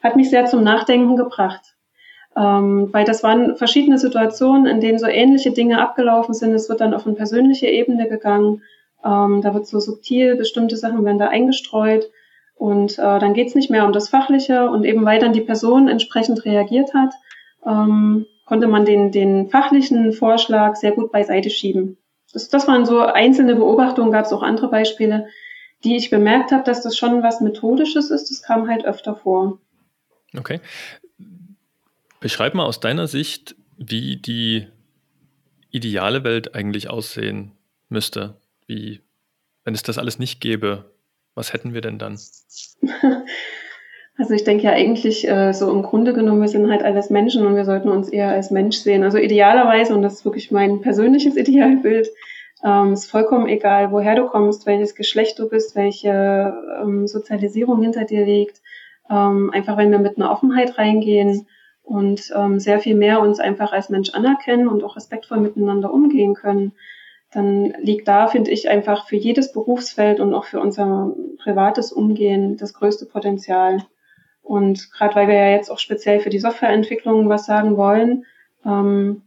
hat 0.03 0.17
mich 0.17 0.31
sehr 0.31 0.47
zum 0.47 0.63
Nachdenken 0.63 1.17
gebracht. 1.17 1.77
Ähm, 2.37 2.89
weil 2.93 3.05
das 3.05 3.23
waren 3.23 3.57
verschiedene 3.57 3.99
Situationen, 3.99 4.67
in 4.67 4.81
denen 4.81 4.99
so 4.99 5.07
ähnliche 5.07 5.53
Dinge 5.53 5.81
abgelaufen 5.81 6.35
sind. 6.35 6.53
Es 6.53 6.69
wird 6.69 6.81
dann 6.81 6.93
auf 6.93 7.07
eine 7.07 7.17
persönliche 7.17 7.67
Ebene 7.67 8.09
gegangen. 8.09 8.63
Ähm, 9.05 9.41
da 9.43 9.55
wird 9.55 9.67
so 9.67 9.81
subtil, 9.81 10.37
bestimmte 10.37 10.77
Sachen 10.77 11.05
werden 11.05 11.19
da 11.19 11.29
eingestreut. 11.29 12.11
Und 12.55 12.99
äh, 12.99 13.19
dann 13.19 13.33
geht 13.33 13.49
es 13.49 13.55
nicht 13.55 13.71
mehr 13.71 13.87
um 13.87 13.93
das 13.93 14.11
Fachliche. 14.11 14.69
Und 14.69 14.85
eben 14.85 15.05
weil 15.07 15.19
dann 15.19 15.33
die 15.33 15.41
Person 15.41 15.89
entsprechend 15.89 16.45
reagiert 16.45 16.93
hat, 16.93 17.15
ähm, 17.65 18.27
konnte 18.45 18.67
man 18.67 18.85
den, 18.85 19.13
den 19.13 19.49
fachlichen 19.49 20.13
Vorschlag 20.13 20.77
sehr 20.77 20.93
gut 20.93 21.13
beiseite 21.13 21.49
schieben. 21.49 21.97
Das, 22.33 22.51
das 22.51 22.69
waren 22.69 22.85
so 22.85 23.01
einzelne 23.01 23.57
Beobachtungen, 23.57 24.13
gab 24.13 24.27
es 24.27 24.33
auch 24.33 24.43
andere 24.43 24.69
Beispiele, 24.69 25.27
die 25.85 25.97
ich 25.97 26.11
bemerkt 26.11 26.53
habe, 26.53 26.65
dass 26.65 26.83
das 26.83 26.97
schon 26.97 27.23
was 27.23 27.41
Methodisches 27.41 28.11
ist. 28.11 28.31
Das 28.31 28.43
kam 28.43 28.69
halt 28.69 28.85
öfter 28.85 29.15
vor. 29.15 29.59
Okay. 30.35 30.61
Beschreib 32.21 32.55
mal 32.55 32.65
aus 32.65 32.81
deiner 32.81 33.07
Sicht, 33.07 33.57
wie 33.77 34.17
die 34.17 34.67
ideale 35.71 36.25
Welt 36.25 36.55
eigentlich 36.55 36.89
aussehen 36.89 37.53
müsste. 37.89 38.35
Wie, 38.67 39.01
wenn 39.65 39.75
es 39.75 39.83
das 39.83 39.99
alles 39.99 40.19
nicht 40.19 40.41
gäbe, 40.41 40.91
was 41.35 41.53
hätten 41.53 41.75
wir 41.75 41.81
denn 41.81 41.99
dann? 41.99 42.19
Also 44.19 44.33
ich 44.33 44.45
denke 44.45 44.65
ja 44.65 44.71
eigentlich 44.71 45.29
äh, 45.29 45.53
so 45.53 45.71
im 45.71 45.83
Grunde 45.83 46.15
genommen, 46.15 46.41
wir 46.41 46.49
sind 46.49 46.71
halt 46.71 46.83
alles 46.83 47.11
Menschen 47.11 47.47
und 47.47 47.55
wir 47.55 47.67
sollten 47.67 47.91
uns 47.91 48.09
eher 48.09 48.31
als 48.31 48.51
Mensch 48.51 48.79
sehen. 48.79 49.05
Also 49.05 49.19
idealerweise, 49.19 49.95
und 49.95 50.01
das 50.01 50.15
ist 50.15 50.25
wirklich 50.25 50.51
mein 50.51 50.81
persönliches 50.81 51.37
Idealbild, 51.37 52.09
ähm, 52.65 52.95
ist 52.95 53.11
vollkommen 53.11 53.47
egal, 53.47 53.93
woher 53.93 54.15
du 54.15 54.27
kommst, 54.27 54.65
welches 54.65 54.95
Geschlecht 54.95 55.39
du 55.39 55.49
bist, 55.51 55.77
welche 55.77 56.55
ähm, 56.83 57.07
Sozialisierung 57.07 57.83
hinter 57.83 58.05
dir 58.05 58.25
liegt, 58.25 58.63
ähm, 59.11 59.51
einfach 59.53 59.77
wenn 59.77 59.91
wir 59.91 59.99
mit 59.99 60.17
einer 60.17 60.31
Offenheit 60.31 60.79
reingehen 60.79 61.47
und 61.83 62.33
ähm, 62.35 62.59
sehr 62.59 62.81
viel 62.81 62.97
mehr 62.97 63.21
uns 63.21 63.39
einfach 63.39 63.73
als 63.73 63.89
Mensch 63.89 64.11
anerkennen 64.11 64.69
und 64.69 64.83
auch 64.83 64.97
respektvoll 64.97 65.39
miteinander 65.39 65.93
umgehen 65.93 66.35
können, 66.35 66.73
dann 67.33 67.75
liegt 67.81 68.09
da, 68.09 68.29
finde 68.29 68.51
ich, 68.51 68.69
einfach 68.69 69.07
für 69.07 69.17
jedes 69.17 69.53
Berufsfeld 69.53 70.21
und 70.21 70.35
auch 70.35 70.45
für 70.45 70.61
unser 70.61 71.15
privates 71.43 71.93
Umgehen 71.93 72.57
das 72.57 72.75
größte 72.75 73.07
Potenzial. 73.07 73.85
Und 74.43 74.91
gerade 74.93 75.15
weil 75.17 75.29
wir 75.29 75.35
ja 75.35 75.51
jetzt 75.51 75.71
auch 75.71 75.79
speziell 75.79 76.21
für 76.21 76.31
die 76.31 76.39
Softwareentwicklung 76.39 77.29
was 77.29 77.47
sagen 77.47 77.77
wollen, 77.77 78.25
ähm, 78.65 79.23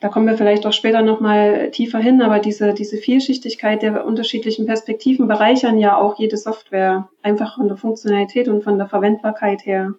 da 0.00 0.08
kommen 0.08 0.28
wir 0.28 0.36
vielleicht 0.36 0.64
auch 0.64 0.72
später 0.72 1.02
nochmal 1.02 1.70
tiefer 1.72 1.98
hin, 1.98 2.22
aber 2.22 2.38
diese, 2.38 2.72
diese 2.72 2.98
Vielschichtigkeit 2.98 3.82
der 3.82 4.06
unterschiedlichen 4.06 4.66
Perspektiven 4.66 5.26
bereichern 5.26 5.78
ja 5.78 5.96
auch 5.96 6.18
jede 6.18 6.36
Software, 6.36 7.08
einfach 7.22 7.56
von 7.56 7.66
der 7.66 7.76
Funktionalität 7.76 8.48
und 8.48 8.62
von 8.62 8.78
der 8.78 8.86
Verwendbarkeit 8.86 9.66
her. 9.66 9.94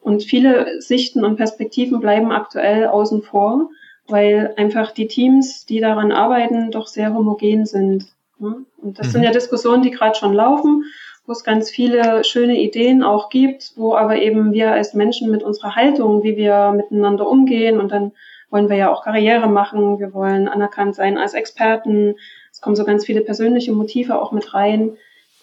Und 0.00 0.24
viele 0.24 0.80
Sichten 0.80 1.24
und 1.24 1.36
Perspektiven 1.36 2.00
bleiben 2.00 2.32
aktuell 2.32 2.86
außen 2.86 3.22
vor, 3.22 3.70
weil 4.08 4.52
einfach 4.56 4.92
die 4.92 5.06
Teams, 5.06 5.64
die 5.66 5.80
daran 5.80 6.12
arbeiten, 6.12 6.70
doch 6.70 6.86
sehr 6.88 7.14
homogen 7.14 7.66
sind. 7.66 8.06
Und 8.38 8.66
das 8.98 9.08
mhm. 9.08 9.10
sind 9.12 9.22
ja 9.22 9.30
Diskussionen, 9.30 9.82
die 9.82 9.90
gerade 9.90 10.18
schon 10.18 10.34
laufen, 10.34 10.84
wo 11.24 11.32
es 11.32 11.44
ganz 11.44 11.70
viele 11.70 12.24
schöne 12.24 12.60
Ideen 12.60 13.02
auch 13.02 13.30
gibt, 13.30 13.72
wo 13.76 13.94
aber 13.94 14.16
eben 14.16 14.52
wir 14.52 14.72
als 14.72 14.94
Menschen 14.94 15.30
mit 15.30 15.42
unserer 15.42 15.74
Haltung, 15.74 16.22
wie 16.22 16.36
wir 16.36 16.72
miteinander 16.72 17.28
umgehen 17.28 17.80
und 17.80 17.90
dann 17.90 18.12
wollen 18.50 18.68
wir 18.68 18.76
ja 18.76 18.92
auch 18.92 19.04
Karriere 19.04 19.48
machen, 19.48 19.98
wir 19.98 20.14
wollen 20.14 20.48
anerkannt 20.48 20.94
sein 20.94 21.18
als 21.18 21.34
Experten. 21.34 22.14
Es 22.52 22.60
kommen 22.60 22.76
so 22.76 22.84
ganz 22.84 23.04
viele 23.04 23.20
persönliche 23.20 23.72
Motive 23.72 24.20
auch 24.20 24.32
mit 24.32 24.54
rein, 24.54 24.96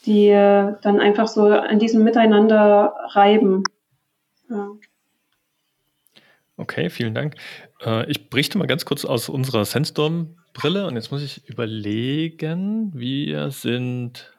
die 0.06 0.30
dann 0.30 1.00
einfach 1.00 1.28
so 1.28 1.48
an 1.48 1.80
diesem 1.80 2.04
Miteinander 2.04 2.96
reiben. 3.10 3.64
Ja. 4.50 4.70
Okay, 6.56 6.90
vielen 6.90 7.16
Dank. 7.16 7.36
Äh, 7.82 8.10
ich 8.10 8.30
berichte 8.30 8.58
mal 8.58 8.68
ganz 8.68 8.86
kurz 8.86 9.06
aus 9.06 9.28
unserer 9.28 9.66
Sandstorm-Brille 9.66 10.86
und 10.86 10.96
jetzt 10.96 11.12
muss 11.12 11.24
ich 11.24 11.48
überlegen, 11.50 12.92
wir 12.94 13.50
sind, 13.50 14.32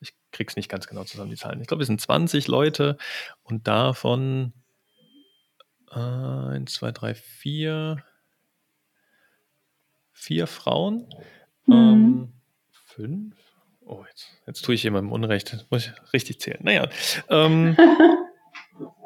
ich 0.00 0.12
krieg's 0.32 0.56
nicht 0.56 0.68
ganz 0.68 0.86
genau 0.86 1.04
zusammen, 1.04 1.30
die 1.30 1.36
Zahlen. 1.36 1.60
Ich 1.60 1.66
glaube, 1.66 1.80
wir 1.80 1.86
sind 1.86 2.00
20 2.00 2.46
Leute 2.46 2.98
und 3.42 3.66
davon 3.66 4.52
Eins, 5.90 6.74
zwei, 6.74 6.92
drei, 6.92 7.14
vier. 7.14 8.02
Vier 10.12 10.46
Frauen. 10.46 11.08
Mhm. 11.66 11.72
Ähm, 11.74 12.32
fünf. 12.70 13.36
Oh, 13.80 14.04
jetzt, 14.08 14.28
jetzt 14.46 14.64
tue 14.64 14.74
ich 14.76 14.84
jemandem 14.84 15.12
Unrecht. 15.12 15.52
Das 15.52 15.66
muss 15.70 15.86
ich 15.86 16.12
richtig 16.12 16.40
zählen. 16.40 16.60
Naja. 16.62 16.88
Ähm, 17.28 17.76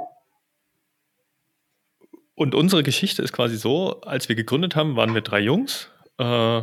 und 2.34 2.54
unsere 2.54 2.82
Geschichte 2.82 3.22
ist 3.22 3.32
quasi 3.32 3.56
so, 3.56 4.02
als 4.02 4.28
wir 4.28 4.36
gegründet 4.36 4.76
haben, 4.76 4.96
waren 4.96 5.14
wir 5.14 5.22
drei 5.22 5.40
Jungs. 5.40 5.90
Äh, 6.18 6.62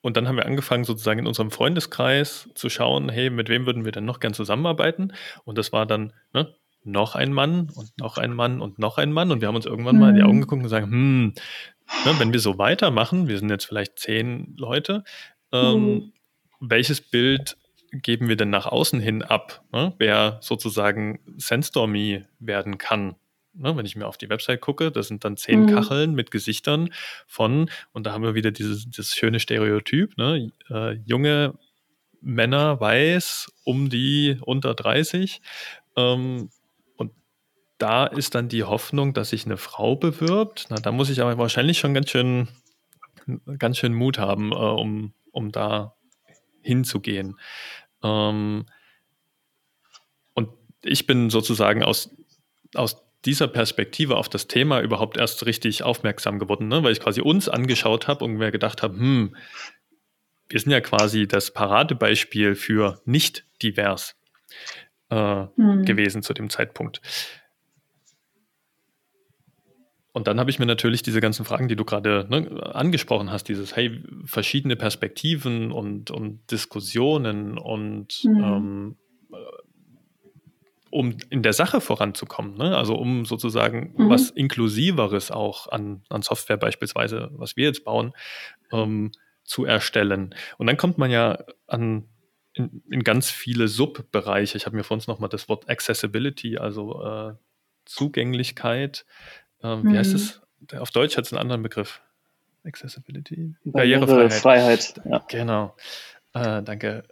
und 0.00 0.16
dann 0.16 0.26
haben 0.26 0.36
wir 0.36 0.46
angefangen, 0.46 0.84
sozusagen 0.84 1.20
in 1.20 1.26
unserem 1.26 1.50
Freundeskreis 1.52 2.48
zu 2.54 2.68
schauen, 2.70 3.08
hey, 3.08 3.30
mit 3.30 3.48
wem 3.48 3.66
würden 3.66 3.84
wir 3.84 3.92
denn 3.92 4.04
noch 4.04 4.18
gern 4.20 4.34
zusammenarbeiten? 4.34 5.12
Und 5.44 5.58
das 5.58 5.72
war 5.72 5.86
dann 5.86 6.12
ne, 6.32 6.54
noch 6.88 7.14
ein 7.14 7.32
Mann 7.32 7.70
und 7.74 7.98
noch 7.98 8.18
ein 8.18 8.32
Mann 8.32 8.60
und 8.60 8.78
noch 8.78 8.98
ein 8.98 9.12
Mann. 9.12 9.30
Und 9.30 9.40
wir 9.40 9.48
haben 9.48 9.56
uns 9.56 9.66
irgendwann 9.66 9.96
mhm. 9.96 10.00
mal 10.00 10.10
in 10.10 10.16
die 10.16 10.22
Augen 10.22 10.36
mhm. 10.36 10.40
geguckt 10.42 10.58
und 10.58 10.64
gesagt, 10.64 10.86
hm, 10.86 11.34
ne, 12.04 12.14
wenn 12.18 12.32
wir 12.32 12.40
so 12.40 12.58
weitermachen, 12.58 13.28
wir 13.28 13.38
sind 13.38 13.50
jetzt 13.50 13.66
vielleicht 13.66 13.98
zehn 13.98 14.54
Leute, 14.56 15.04
ähm, 15.52 15.84
mhm. 15.84 16.12
welches 16.60 17.00
Bild 17.00 17.56
geben 17.92 18.28
wir 18.28 18.36
denn 18.36 18.50
nach 18.50 18.66
außen 18.66 19.00
hin 19.00 19.22
ab, 19.22 19.64
ne, 19.72 19.94
wer 19.98 20.38
sozusagen 20.42 21.20
Sandstormy 21.36 22.24
werden 22.38 22.78
kann? 22.78 23.16
Ne, 23.54 23.76
wenn 23.76 23.86
ich 23.86 23.96
mir 23.96 24.06
auf 24.06 24.18
die 24.18 24.28
Website 24.28 24.60
gucke, 24.60 24.92
das 24.92 25.08
sind 25.08 25.24
dann 25.24 25.36
zehn 25.36 25.62
mhm. 25.62 25.74
Kacheln 25.74 26.14
mit 26.14 26.30
Gesichtern 26.30 26.90
von, 27.26 27.70
und 27.92 28.06
da 28.06 28.12
haben 28.12 28.22
wir 28.22 28.34
wieder 28.34 28.50
dieses, 28.50 28.88
dieses 28.88 29.14
schöne 29.14 29.40
Stereotyp, 29.40 30.16
ne, 30.16 30.52
äh, 30.70 30.92
junge 31.06 31.54
Männer 32.20 32.80
weiß, 32.80 33.52
um 33.64 33.88
die 33.88 34.38
unter 34.40 34.74
30, 34.74 35.40
ähm, 35.96 36.50
da 37.78 38.06
ist 38.06 38.34
dann 38.34 38.48
die 38.48 38.64
Hoffnung, 38.64 39.14
dass 39.14 39.30
sich 39.30 39.46
eine 39.46 39.56
Frau 39.56 39.96
bewirbt. 39.96 40.66
Na, 40.68 40.76
da 40.76 40.92
muss 40.92 41.10
ich 41.10 41.22
aber 41.22 41.38
wahrscheinlich 41.38 41.78
schon 41.78 41.94
ganz 41.94 42.10
schön, 42.10 42.48
ganz 43.58 43.78
schön 43.78 43.94
Mut 43.94 44.18
haben, 44.18 44.52
äh, 44.52 44.54
um, 44.54 45.14
um 45.30 45.52
da 45.52 45.94
hinzugehen. 46.60 47.38
Ähm, 48.02 48.66
und 50.34 50.50
ich 50.82 51.06
bin 51.06 51.30
sozusagen 51.30 51.82
aus, 51.82 52.10
aus 52.74 53.04
dieser 53.24 53.48
Perspektive 53.48 54.16
auf 54.16 54.28
das 54.28 54.48
Thema 54.48 54.80
überhaupt 54.80 55.16
erst 55.16 55.46
richtig 55.46 55.82
aufmerksam 55.82 56.38
geworden, 56.38 56.68
ne? 56.68 56.82
weil 56.82 56.92
ich 56.92 57.00
quasi 57.00 57.20
uns 57.20 57.48
angeschaut 57.48 58.08
habe 58.08 58.24
und 58.24 58.34
mir 58.34 58.50
gedacht 58.50 58.82
habe, 58.82 58.96
hm, 58.98 59.36
wir 60.48 60.60
sind 60.60 60.72
ja 60.72 60.80
quasi 60.80 61.26
das 61.26 61.52
Paradebeispiel 61.52 62.54
für 62.54 63.00
nicht 63.04 63.44
divers 63.62 64.16
äh, 65.10 65.46
hm. 65.56 65.84
gewesen 65.84 66.22
zu 66.22 66.32
dem 66.32 66.48
Zeitpunkt. 66.48 67.00
Und 70.18 70.26
dann 70.26 70.40
habe 70.40 70.50
ich 70.50 70.58
mir 70.58 70.66
natürlich 70.66 71.04
diese 71.04 71.20
ganzen 71.20 71.44
Fragen, 71.44 71.68
die 71.68 71.76
du 71.76 71.84
gerade 71.84 72.26
ne, 72.28 72.74
angesprochen 72.74 73.30
hast, 73.30 73.44
dieses, 73.44 73.76
hey, 73.76 74.02
verschiedene 74.24 74.74
Perspektiven 74.74 75.70
und, 75.70 76.10
und 76.10 76.40
Diskussionen 76.50 77.56
und 77.56 78.24
mhm. 78.24 78.42
ähm, 78.42 78.96
äh, 79.32 79.36
um 80.90 81.16
in 81.30 81.44
der 81.44 81.52
Sache 81.52 81.80
voranzukommen, 81.80 82.56
ne? 82.56 82.76
also 82.76 82.96
um 82.96 83.26
sozusagen 83.26 83.94
mhm. 83.96 84.10
was 84.10 84.30
Inklusiveres 84.30 85.30
auch 85.30 85.68
an, 85.68 86.02
an 86.08 86.22
Software 86.22 86.56
beispielsweise, 86.56 87.30
was 87.34 87.56
wir 87.56 87.66
jetzt 87.66 87.84
bauen, 87.84 88.12
ähm, 88.72 89.12
zu 89.44 89.66
erstellen. 89.66 90.34
Und 90.56 90.66
dann 90.66 90.76
kommt 90.76 90.98
man 90.98 91.12
ja 91.12 91.44
an 91.68 92.08
in, 92.54 92.82
in 92.90 93.04
ganz 93.04 93.30
viele 93.30 93.68
Subbereiche. 93.68 94.56
Ich 94.56 94.66
habe 94.66 94.74
mir 94.74 94.82
vor 94.82 94.96
uns 94.96 95.06
nochmal 95.06 95.28
das 95.28 95.48
Wort 95.48 95.70
Accessibility, 95.70 96.58
also 96.58 97.04
äh, 97.04 97.34
Zugänglichkeit 97.84 99.06
ähm, 99.62 99.84
wie 99.84 99.88
mhm. 99.88 99.96
heißt 99.96 100.14
es? 100.14 100.40
Auf 100.78 100.90
Deutsch 100.90 101.16
hat 101.16 101.24
es 101.24 101.32
einen 101.32 101.40
anderen 101.40 101.62
Begriff. 101.62 102.00
Accessibility. 102.64 103.54
Barrierefreiheit. 103.64 104.32
Freiheit, 104.32 104.94
ja. 105.04 105.24
Genau. 105.28 105.74
Äh, 106.34 106.62
danke. 106.62 107.04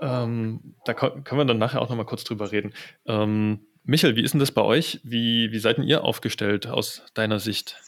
Ähm, 0.00 0.74
da 0.84 0.94
können 0.94 1.38
wir 1.38 1.44
dann 1.44 1.58
nachher 1.58 1.82
auch 1.82 1.88
nochmal 1.88 2.06
kurz 2.06 2.24
drüber 2.24 2.52
reden. 2.52 2.72
Ähm, 3.06 3.60
Michael, 3.84 4.16
wie 4.16 4.22
ist 4.22 4.32
denn 4.32 4.40
das 4.40 4.52
bei 4.52 4.62
euch? 4.62 5.00
Wie, 5.02 5.50
wie 5.50 5.58
seid 5.58 5.78
denn 5.78 5.84
ihr 5.84 6.04
aufgestellt 6.04 6.66
aus 6.66 7.02
deiner 7.14 7.38
Sicht? 7.38 7.80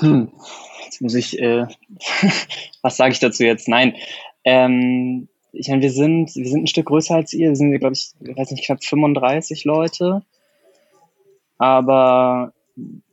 Hm. 0.00 0.32
Jetzt 0.84 1.00
muss 1.00 1.14
ich, 1.14 1.38
äh, 1.38 1.66
was 2.82 2.96
sage 2.96 3.12
ich 3.12 3.20
dazu 3.20 3.44
jetzt? 3.44 3.68
Nein. 3.68 3.96
Ähm, 4.44 5.28
ich 5.52 5.68
meine, 5.68 5.82
wir 5.82 5.90
sind, 5.90 6.34
wir 6.34 6.48
sind 6.48 6.64
ein 6.64 6.66
Stück 6.66 6.86
größer 6.86 7.14
als 7.14 7.32
ihr. 7.32 7.50
Wir 7.50 7.56
sind, 7.56 7.78
glaube 7.78 7.94
ich, 7.94 8.12
ich 8.20 8.36
weiß 8.36 8.50
nicht, 8.50 8.64
knapp 8.64 8.82
35 8.82 9.64
Leute 9.64 10.22
aber 11.62 12.54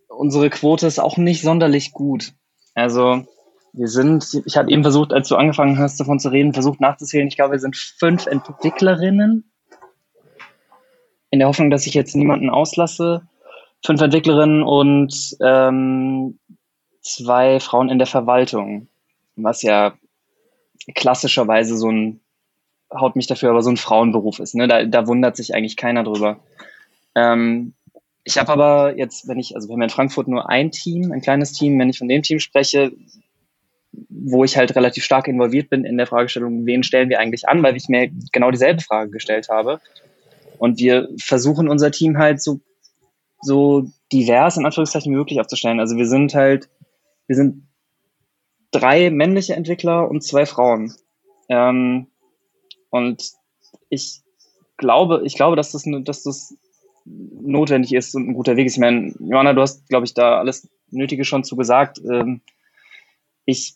unsere 0.08 0.50
Quote 0.50 0.88
ist 0.88 0.98
auch 0.98 1.18
nicht 1.18 1.44
sonderlich 1.44 1.92
gut. 1.92 2.34
Also 2.74 3.24
wir 3.74 3.88
sind, 3.88 4.26
ich 4.44 4.58
habe 4.58 4.72
eben 4.72 4.82
versucht, 4.82 5.14
als 5.14 5.28
du 5.28 5.36
angefangen 5.36 5.78
hast, 5.78 6.00
davon 6.00 6.20
zu 6.20 6.30
reden, 6.30 6.54
versucht 6.54 6.82
nachzuzählen. 6.82 7.28
Ich 7.28 7.36
glaube, 7.36 7.52
wir 7.52 7.60
sind 7.60 7.78
fünf 7.78 8.26
Entwicklerinnen. 8.26 9.52
In 11.30 11.38
der 11.38 11.48
Hoffnung, 11.48 11.70
dass 11.70 11.86
ich 11.86 11.94
jetzt 11.94 12.16
niemanden 12.16 12.50
auslasse. 12.50 13.22
Fünf 13.86 14.02
Entwicklerinnen 14.02 14.64
und 14.64 15.38
ähm, 15.42 16.40
zwei 17.02 17.60
Frauen 17.60 17.90
in 17.90 18.00
der 18.00 18.08
Verwaltung. 18.08 18.88
Was 19.36 19.62
ja 19.62 19.94
klassischerweise 20.96 21.78
so 21.78 21.92
ein, 21.92 22.20
haut 22.92 23.16
mich 23.16 23.28
dafür, 23.28 23.52
aber 23.52 23.62
so 23.62 23.70
ein 23.70 23.78
Frauenberuf 23.78 24.40
ist. 24.40 24.56
Ne? 24.56 24.68
Da, 24.68 24.86
da 24.86 25.06
wundert 25.06 25.36
sich 25.36 25.54
eigentlich 25.54 25.78
keiner 25.78 26.04
drüber. 26.04 26.40
Ähm, 27.14 27.76
ich 28.30 28.38
habe 28.38 28.52
aber 28.52 28.96
jetzt, 28.96 29.28
wenn 29.28 29.40
ich, 29.40 29.56
also 29.56 29.68
wir 29.68 29.74
haben 29.74 29.82
in 29.82 29.90
Frankfurt 29.90 30.28
nur 30.28 30.48
ein 30.50 30.70
Team, 30.70 31.12
ein 31.12 31.22
kleines 31.22 31.52
Team, 31.52 31.80
wenn 31.80 31.90
ich 31.90 31.98
von 31.98 32.08
dem 32.08 32.22
Team 32.22 32.40
spreche, 32.40 32.92
wo 34.08 34.44
ich 34.44 34.56
halt 34.56 34.76
relativ 34.76 35.04
stark 35.04 35.28
involviert 35.28 35.72
bin 35.72 35.84
in 35.84 35.98
der 35.98 36.06
Fragestellung, 36.06 36.68
wen 36.68 36.84
stellen 36.84 37.10
wir 37.10 37.20
eigentlich 37.20 37.50
an, 37.50 37.64
weil 37.64 37.76
ich 37.76 37.90
mir 37.90 38.12
genau 38.32 38.52
dieselbe 38.52 38.82
Frage 38.82 39.10
gestellt 39.10 39.50
habe. 39.50 39.82
Und 40.60 40.78
wir 40.78 41.10
versuchen 41.18 41.68
unser 41.68 41.90
Team 41.90 42.20
halt 42.20 42.40
so, 42.40 42.60
so 43.42 43.88
divers 44.12 44.58
in 44.58 44.66
Anführungszeichen 44.66 45.12
wie 45.12 45.18
möglich 45.18 45.40
aufzustellen. 45.40 45.80
Also 45.80 45.98
wir 45.98 46.06
sind 46.06 46.36
halt, 46.36 46.70
wir 47.26 47.36
sind 47.36 47.64
drei 48.70 49.10
männliche 49.10 49.56
Entwickler 49.56 50.08
und 50.08 50.24
zwei 50.24 50.46
Frauen. 50.46 50.94
Ähm, 51.48 52.06
und 52.92 53.24
ich 53.90 54.22
glaube, 54.78 55.24
ich 55.26 55.34
glaube, 55.34 55.56
dass 55.56 55.72
das, 55.72 55.84
dass 56.04 56.22
das 56.22 56.56
notwendig 57.42 57.94
ist 57.94 58.16
und 58.16 58.30
ein 58.30 58.34
guter 58.34 58.56
Weg 58.56 58.68
ist. 58.68 58.74
Ich 58.74 58.80
meine, 58.80 59.14
Johanna, 59.20 59.54
du 59.54 59.62
hast, 59.62 59.88
glaube 59.90 60.06
ich, 60.06 60.14
da 60.14 60.38
alles 60.38 60.70
Nötige 60.92 61.26
schon 61.26 61.44
zu 61.44 61.56
gesagt. 61.56 62.00
Ähm, 62.00 62.42
ich, 63.46 63.76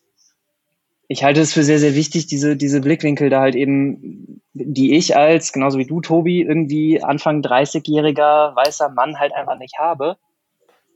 ich 1.07 1.23
halte 1.23 1.41
es 1.41 1.53
für 1.53 1.63
sehr, 1.63 1.79
sehr 1.79 1.95
wichtig, 1.95 2.27
diese, 2.27 2.55
diese 2.55 2.81
Blickwinkel 2.81 3.29
da 3.29 3.41
halt 3.41 3.55
eben, 3.55 4.41
die 4.53 4.95
ich 4.95 5.15
als, 5.15 5.51
genauso 5.51 5.77
wie 5.77 5.85
du, 5.85 6.01
Tobi, 6.01 6.41
irgendwie 6.41 7.01
Anfang 7.01 7.41
30-jähriger 7.41 8.55
weißer 8.55 8.89
Mann 8.89 9.19
halt 9.19 9.33
einfach 9.33 9.57
nicht 9.57 9.77
habe, 9.79 10.17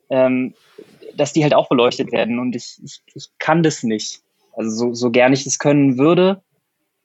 ähm, 0.09 0.53
dass 1.15 1.33
die 1.33 1.43
halt 1.43 1.53
auch 1.53 1.69
beleuchtet 1.69 2.11
werden. 2.11 2.39
Und 2.39 2.55
ich, 2.55 2.79
ich, 2.83 3.01
ich 3.13 3.29
kann 3.39 3.63
das 3.63 3.83
nicht. 3.83 4.21
Also 4.53 4.69
so, 4.69 4.93
so 4.93 5.11
gern 5.11 5.33
ich 5.33 5.43
das 5.43 5.59
können 5.59 5.97
würde, 5.97 6.41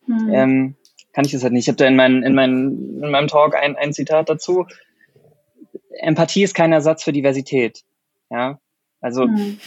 mhm. 0.07 0.33
ähm, 0.33 0.75
kann 1.13 1.25
ich 1.25 1.33
das 1.33 1.43
halt 1.43 1.53
nicht. 1.53 1.65
Ich 1.65 1.69
habe 1.69 1.77
da 1.77 1.87
in, 1.87 1.97
mein, 1.97 2.23
in, 2.23 2.35
mein, 2.35 3.01
in 3.03 3.11
meinem 3.11 3.29
Talk 3.29 3.55
ein, 3.55 3.77
ein 3.77 3.93
Zitat 3.93 4.29
dazu. 4.29 4.67
Empathie 6.01 6.43
ist 6.43 6.55
kein 6.55 6.73
Ersatz 6.73 7.03
für 7.03 7.13
Diversität. 7.13 7.83
Ja. 8.31 8.59
Also 9.01 9.27
mhm. 9.27 9.59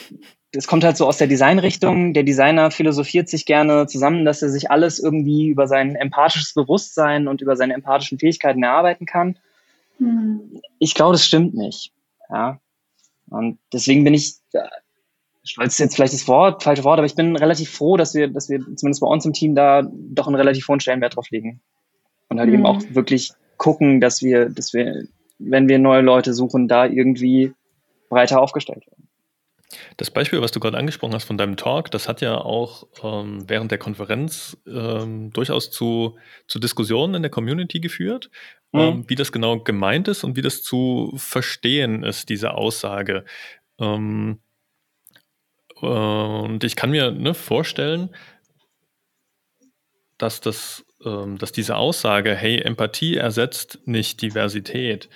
es 0.52 0.68
kommt 0.68 0.84
halt 0.84 0.98
so 0.98 1.06
aus 1.06 1.18
der 1.18 1.28
Designrichtung. 1.28 2.14
Der 2.14 2.24
Designer 2.24 2.72
philosophiert 2.72 3.30
sich 3.30 3.46
gerne 3.46 3.88
zusammen, 3.88 4.26
dass 4.26 4.42
er 4.42 4.50
sich 4.50 4.72
alles 4.72 5.00
irgendwie 5.00 5.48
über 5.48 5.68
sein 5.68 5.96
empathisches 5.96 6.54
Bewusstsein 6.54 7.28
und 7.28 7.42
über 7.42 7.56
seine 7.56 7.74
empathischen 7.74 8.18
Fähigkeiten 8.18 8.64
erarbeiten 8.64 9.06
kann. 9.06 9.38
Mhm. 10.00 10.62
Ich 10.80 10.94
glaube, 10.96 11.14
das 11.14 11.26
stimmt 11.26 11.54
nicht. 11.54 11.92
Ja. 12.30 12.60
Und 13.30 13.60
deswegen 13.74 14.04
bin 14.04 14.14
ich, 14.14 14.36
stolz 15.44 15.74
ist 15.74 15.80
jetzt 15.80 15.96
vielleicht 15.96 16.14
das 16.14 16.28
Wort, 16.28 16.64
falsche 16.64 16.84
Wort, 16.84 17.00
aber 17.00 17.06
ich 17.06 17.16
bin 17.16 17.36
relativ 17.36 17.72
froh, 17.72 17.98
dass 17.98 18.14
wir, 18.14 18.28
dass 18.28 18.50
wir 18.50 18.60
zumindest 18.76 19.02
bei 19.02 19.08
uns 19.08 19.26
im 19.26 19.34
Team 19.34 19.56
da 19.56 19.84
doch 19.92 20.28
einen 20.28 20.36
relativ 20.36 20.68
hohen 20.68 20.80
Stellenwert 20.80 21.16
drauf 21.16 21.30
legen. 21.32 21.62
Und 22.30 22.40
halt 22.40 22.50
mhm. 22.50 22.56
eben 22.56 22.66
auch 22.66 22.82
wirklich 22.90 23.32
gucken, 23.58 24.02
dass 24.02 24.22
wir, 24.22 24.50
dass 24.50 24.74
wir, 24.74 25.08
wenn 25.38 25.70
wir 25.70 25.80
neue 25.80 26.02
Leute 26.02 26.34
suchen, 26.34 26.68
da 26.68 26.86
irgendwie 26.86 27.54
breiter 28.10 28.42
aufgestellt 28.42 28.86
werden. 28.88 29.08
Das 29.98 30.12
Beispiel, 30.12 30.42
was 30.42 30.52
du 30.52 30.60
gerade 30.60 30.78
angesprochen 30.78 31.14
hast 31.14 31.26
von 31.26 31.38
deinem 31.38 31.58
Talk, 31.58 31.92
das 31.92 32.08
hat 32.08 32.22
ja 32.22 32.38
auch 32.38 32.88
ähm, 33.04 33.44
während 33.48 33.72
der 33.72 33.78
Konferenz 33.78 34.58
ähm, 34.68 35.32
durchaus 35.32 35.72
zu, 35.72 36.18
zu 36.48 36.60
Diskussionen 36.60 37.16
in 37.16 37.22
der 37.24 37.32
Community 37.32 37.80
geführt, 37.80 38.30
mhm. 38.72 38.80
ähm, 38.80 39.06
wie 39.08 39.16
das 39.16 39.32
genau 39.32 39.60
gemeint 39.60 40.08
ist 40.08 40.24
und 40.24 40.36
wie 40.36 40.42
das 40.42 40.62
zu 40.62 41.14
verstehen 41.16 42.04
ist, 42.04 42.30
diese 42.30 42.54
Aussage. 42.54 43.26
Ähm, 43.80 44.40
und 45.82 46.64
ich 46.64 46.76
kann 46.76 46.92
mir 46.92 47.12
ne, 47.12 47.34
vorstellen, 47.34 48.16
dass, 50.18 50.40
das, 50.40 50.86
ähm, 51.06 51.38
dass 51.38 51.52
diese 51.52 51.78
Aussage, 51.78 52.36
hey, 52.36 52.60
Empathie 52.60 53.16
ersetzt 53.16 53.80
nicht 53.86 54.22
Diversität, 54.22 55.10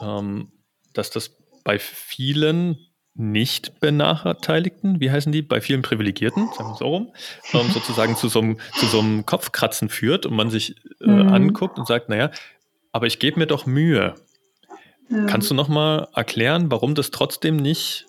ähm, 0.00 0.52
dass 0.92 1.10
das 1.10 1.36
bei 1.64 1.78
vielen 1.78 2.78
nicht 3.14 3.80
benachteiligten, 3.80 5.00
wie 5.00 5.10
heißen 5.10 5.32
die, 5.32 5.42
bei 5.42 5.60
vielen 5.60 5.82
Privilegierten, 5.82 6.48
sagen 6.52 6.68
wir 6.68 6.72
es 6.72 6.78
so 6.78 6.86
rum, 6.86 7.12
ähm, 7.54 7.70
sozusagen 7.72 8.14
zu 8.14 8.28
so, 8.28 8.40
einem, 8.40 8.58
zu 8.78 8.86
so 8.86 9.00
einem 9.00 9.24
Kopfkratzen 9.24 9.88
führt 9.88 10.26
und 10.26 10.34
man 10.34 10.50
sich 10.50 10.76
äh, 11.00 11.08
mhm. 11.08 11.28
anguckt 11.28 11.78
und 11.78 11.86
sagt, 11.86 12.08
naja, 12.08 12.30
aber 12.92 13.06
ich 13.06 13.18
gebe 13.18 13.38
mir 13.38 13.46
doch 13.46 13.64
Mühe. 13.66 14.14
Ja. 15.08 15.26
Kannst 15.26 15.50
du 15.50 15.54
nochmal 15.54 16.08
erklären, 16.14 16.70
warum 16.70 16.94
das 16.94 17.10
trotzdem 17.10 17.56
nicht 17.56 18.06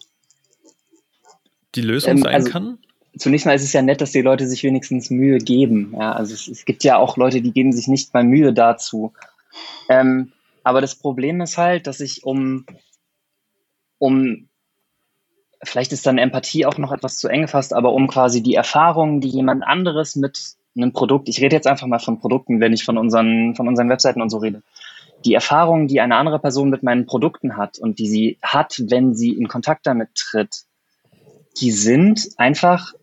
die 1.76 1.82
Lösung 1.82 2.18
ähm, 2.18 2.24
sein 2.24 2.36
also, 2.36 2.52
kann? 2.52 2.80
Zunächst 3.18 3.46
mal 3.46 3.56
ist 3.56 3.64
es 3.64 3.74
ja 3.74 3.82
nett, 3.82 4.02
dass 4.02 4.12
die 4.12 4.22
Leute 4.22 4.48
sich 4.48 4.64
wenigstens 4.64 5.10
Mühe 5.10 5.38
geben. 5.38 5.94
Ja, 5.94 6.14
also 6.14 6.34
es, 6.34 6.48
es 6.48 6.66
gibt 6.66 6.84
ja 6.84 6.98
auch 6.98 7.18
Leute, 7.18 7.42
die 7.42 7.52
geben 7.52 7.72
sich 7.72 7.88
nicht 7.88 8.14
mal 8.14 8.24
Mühe 8.24 8.54
dazu. 8.54 9.14
Ähm, 9.90 10.32
aber 10.64 10.82
das 10.82 10.96
Problem 10.96 11.42
ist 11.42 11.58
halt, 11.58 11.88
dass 11.88 12.00
ich 12.00 12.26
um, 12.26 12.66
um 13.98 14.50
vielleicht 15.64 15.94
ist 15.94 16.06
dann 16.06 16.18
Empathie 16.18 16.66
auch 16.66 16.78
noch 16.78 16.92
etwas 16.92 17.20
zu 17.20 17.28
eng 17.28 17.44
gefasst, 17.44 17.74
aber 17.74 17.94
um 17.94 18.08
quasi 18.08 18.44
die 18.44 18.56
Erfahrungen, 18.56 19.22
die 19.22 19.30
jemand 19.30 19.64
anderes 19.64 20.16
mit 20.16 20.56
einem 20.76 20.94
Produkt, 20.94 21.30
ich 21.30 21.42
rede 21.42 21.56
jetzt 21.56 21.68
einfach 21.68 21.88
mal 21.88 22.00
von 22.00 22.20
Produkten, 22.20 22.60
wenn 22.60 22.74
ich 22.74 22.84
von 22.84 22.98
unseren, 22.98 23.56
von 23.56 23.68
unseren 23.68 23.90
Webseiten 23.90 24.22
und 24.22 24.30
so 24.30 24.38
rede, 24.38 24.62
die 25.26 25.34
Erfahrungen, 25.34 25.88
die 25.88 26.00
eine 26.00 26.16
andere 26.16 26.40
Person 26.40 26.70
mit 26.70 26.84
meinen 26.84 27.06
Produkten 27.06 27.58
hat 27.58 27.80
und 27.80 28.00
die 28.00 28.08
sie 28.08 28.38
hat, 28.42 28.84
wenn 28.88 29.16
sie 29.16 29.32
in 29.32 29.48
Kontakt 29.48 29.88
damit 29.88 30.10
tritt, 30.16 30.66
die 31.60 31.72
sind 31.72 32.28
einfach 32.38 32.94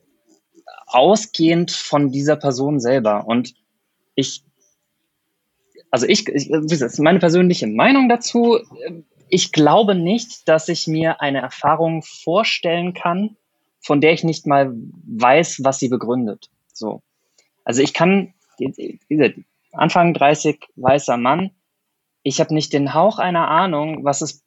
ausgehend 0.86 1.70
von 1.70 2.10
dieser 2.10 2.36
Person 2.36 2.80
selber. 2.80 3.26
Und 3.26 3.54
ich, 4.14 4.42
also 5.90 6.06
ich, 6.06 6.28
ich 6.28 6.48
das 6.50 6.80
ist 6.80 6.98
meine 6.98 7.18
persönliche 7.18 7.66
Meinung 7.66 8.08
dazu 8.08 8.60
ich 9.34 9.50
glaube 9.50 9.96
nicht, 9.96 10.48
dass 10.48 10.68
ich 10.68 10.86
mir 10.86 11.20
eine 11.20 11.40
Erfahrung 11.40 12.02
vorstellen 12.02 12.94
kann, 12.94 13.36
von 13.80 14.00
der 14.00 14.12
ich 14.12 14.22
nicht 14.22 14.46
mal 14.46 14.73
weiß, 14.73 15.64
was 15.64 15.80
sie 15.80 15.88
begründet. 15.88 16.50
So. 16.73 17.02
Also 17.64 17.82
ich 17.82 17.94
kann, 17.94 18.34
Anfang 19.73 20.14
30 20.14 20.68
weißer 20.76 21.16
Mann, 21.16 21.50
ich 22.23 22.38
habe 22.40 22.54
nicht 22.54 22.73
den 22.73 22.94
Hauch 22.94 23.18
einer 23.18 23.49
Ahnung, 23.49 24.04
was 24.04 24.20
es 24.20 24.44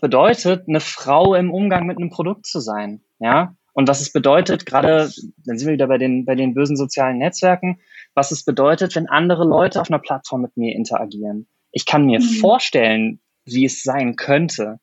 bedeutet, 0.00 0.66
eine 0.68 0.80
Frau 0.80 1.34
im 1.34 1.52
Umgang 1.52 1.86
mit 1.86 1.98
einem 1.98 2.08
Produkt 2.08 2.46
zu 2.46 2.60
sein. 2.60 3.02
Ja. 3.18 3.54
Und 3.72 3.88
was 3.88 4.00
es 4.00 4.12
bedeutet, 4.12 4.66
gerade, 4.66 5.10
dann 5.44 5.58
sind 5.58 5.68
wir 5.68 5.74
wieder 5.74 5.86
bei 5.86 5.98
den, 5.98 6.24
bei 6.24 6.34
den 6.34 6.54
bösen 6.54 6.76
sozialen 6.76 7.18
Netzwerken, 7.18 7.80
was 8.14 8.30
es 8.30 8.44
bedeutet, 8.44 8.94
wenn 8.96 9.08
andere 9.08 9.44
Leute 9.44 9.80
auf 9.80 9.90
einer 9.90 10.00
Plattform 10.00 10.42
mit 10.42 10.56
mir 10.56 10.74
interagieren. 10.74 11.46
Ich 11.70 11.86
kann 11.86 12.06
mir 12.06 12.20
mhm. 12.20 12.24
vorstellen, 12.24 13.20
wie 13.44 13.64
es 13.64 13.82
sein 13.82 14.16
könnte. 14.16 14.80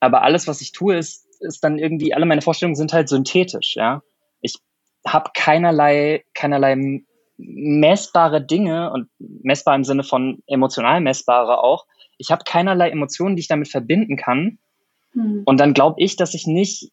Aber 0.00 0.22
alles, 0.22 0.46
was 0.48 0.60
ich 0.60 0.72
tue, 0.72 0.96
ist, 0.96 1.26
ist 1.40 1.62
dann 1.62 1.78
irgendwie, 1.78 2.14
alle 2.14 2.26
meine 2.26 2.42
Vorstellungen 2.42 2.76
sind 2.76 2.92
halt 2.92 3.08
synthetisch, 3.08 3.76
ja. 3.76 4.02
Ich 4.40 4.56
habe 5.06 5.30
keinerlei, 5.34 6.24
keinerlei 6.34 7.02
messbare 7.36 8.44
Dinge 8.44 8.92
und 8.92 9.08
messbar 9.18 9.74
im 9.74 9.84
Sinne 9.84 10.04
von 10.04 10.42
emotional 10.46 11.00
messbare 11.00 11.58
auch. 11.62 11.86
Ich 12.16 12.30
habe 12.30 12.44
keinerlei 12.44 12.90
Emotionen, 12.90 13.36
die 13.36 13.40
ich 13.40 13.48
damit 13.48 13.68
verbinden 13.68 14.16
kann. 14.16 14.58
Hm. 15.14 15.42
Und 15.44 15.58
dann 15.58 15.74
glaube 15.74 15.96
ich, 15.98 16.16
dass 16.16 16.34
ich 16.34 16.46
nicht, 16.46 16.90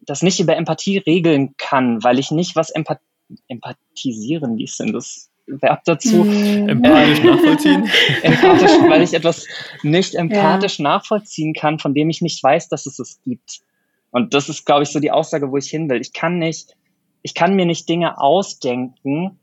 das 0.00 0.22
nicht 0.22 0.40
über 0.40 0.56
Empathie 0.56 0.98
regeln 0.98 1.54
kann, 1.56 2.02
weil 2.04 2.18
ich 2.18 2.30
nicht 2.30 2.54
was 2.56 2.70
empath 2.70 3.00
empathisieren, 3.48 4.58
wie 4.58 4.64
ist 4.64 4.78
denn 4.78 4.92
das 4.92 5.30
Verb 5.46 5.82
dazu. 5.84 6.24
Mm. 6.24 6.68
Empathisch 6.68 7.20
äh, 7.20 7.24
nachvollziehen. 7.26 7.90
empathisch, 8.22 8.70
weil 8.88 9.02
ich 9.02 9.14
etwas 9.14 9.46
nicht 9.82 10.14
empathisch 10.14 10.78
ja. 10.78 10.82
nachvollziehen 10.84 11.54
kann, 11.54 11.78
von 11.78 11.94
dem 11.94 12.10
ich 12.10 12.20
nicht 12.20 12.42
weiß, 12.42 12.68
dass 12.68 12.86
es 12.86 12.98
es 12.98 13.20
gibt. 13.22 13.62
Und 14.10 14.34
das 14.34 14.48
ist, 14.48 14.66
glaube 14.66 14.82
ich, 14.82 14.90
so 14.90 15.00
die 15.00 15.10
Aussage, 15.10 15.50
wo 15.50 15.56
ich 15.56 15.68
hin 15.68 15.88
will. 15.88 16.00
Ich 16.00 16.12
kann 16.12 16.38
nicht, 16.38 16.76
ich 17.22 17.34
kann 17.34 17.56
mir 17.56 17.64
nicht 17.64 17.88
Dinge 17.88 18.20
ausdenken 18.20 19.38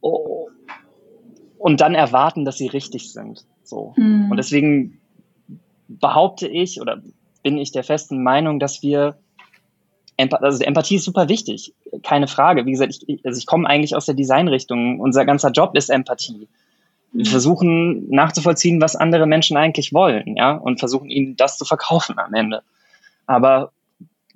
oh, 0.00 0.48
und 1.58 1.80
dann 1.80 1.94
erwarten, 1.94 2.44
dass 2.44 2.56
sie 2.56 2.68
richtig 2.68 3.12
sind. 3.12 3.44
So. 3.62 3.92
Mm. 3.96 4.30
Und 4.30 4.36
deswegen 4.36 4.99
behaupte 5.98 6.46
ich 6.46 6.80
oder 6.80 7.02
bin 7.42 7.58
ich 7.58 7.72
der 7.72 7.84
festen 7.84 8.22
Meinung, 8.22 8.60
dass 8.60 8.82
wir 8.82 9.16
also 10.18 10.62
Empathie 10.62 10.96
ist 10.96 11.04
super 11.04 11.30
wichtig, 11.30 11.72
keine 12.02 12.28
Frage. 12.28 12.66
Wie 12.66 12.72
gesagt, 12.72 12.98
ich, 13.06 13.24
also 13.24 13.38
ich 13.38 13.46
komme 13.46 13.66
eigentlich 13.66 13.96
aus 13.96 14.04
der 14.04 14.14
Designrichtung. 14.14 15.00
Unser 15.00 15.24
ganzer 15.24 15.50
Job 15.50 15.74
ist 15.74 15.88
Empathie. 15.88 16.46
Wir 17.12 17.24
mhm. 17.24 17.30
versuchen 17.30 18.10
nachzuvollziehen, 18.10 18.82
was 18.82 18.96
andere 18.96 19.26
Menschen 19.26 19.56
eigentlich 19.56 19.94
wollen, 19.94 20.36
ja, 20.36 20.52
und 20.52 20.78
versuchen 20.78 21.08
ihnen 21.08 21.36
das 21.36 21.56
zu 21.56 21.64
verkaufen 21.64 22.18
am 22.18 22.34
Ende. 22.34 22.62
Aber 23.26 23.72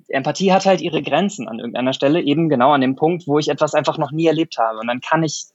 Empathie 0.07 0.51
hat 0.51 0.65
halt 0.65 0.81
ihre 0.81 1.01
Grenzen 1.01 1.47
an 1.47 1.59
irgendeiner 1.59 1.93
Stelle, 1.93 2.21
eben 2.21 2.49
genau 2.49 2.71
an 2.71 2.81
dem 2.81 2.95
Punkt, 2.95 3.27
wo 3.27 3.39
ich 3.39 3.49
etwas 3.49 3.73
einfach 3.73 3.97
noch 3.97 4.11
nie 4.11 4.25
erlebt 4.25 4.57
habe. 4.57 4.79
Und 4.79 4.87
dann 4.87 5.01
kann 5.01 5.23
ich, 5.23 5.45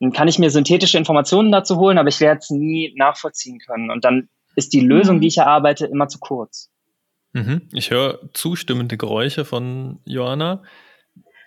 dann 0.00 0.12
kann 0.12 0.28
ich 0.28 0.38
mir 0.38 0.50
synthetische 0.50 0.98
Informationen 0.98 1.50
dazu 1.50 1.78
holen, 1.78 1.98
aber 1.98 2.08
ich 2.08 2.20
werde 2.20 2.40
es 2.40 2.50
nie 2.50 2.92
nachvollziehen 2.96 3.58
können. 3.58 3.90
Und 3.90 4.04
dann 4.04 4.28
ist 4.56 4.72
die 4.72 4.80
Lösung, 4.80 5.16
mhm. 5.16 5.20
die 5.20 5.28
ich 5.28 5.38
erarbeite, 5.38 5.86
immer 5.86 6.08
zu 6.08 6.18
kurz. 6.18 6.70
Mhm. 7.32 7.62
Ich 7.72 7.90
höre 7.90 8.18
zustimmende 8.32 8.96
Geräusche 8.96 9.44
von 9.44 10.00
Johanna. 10.04 10.62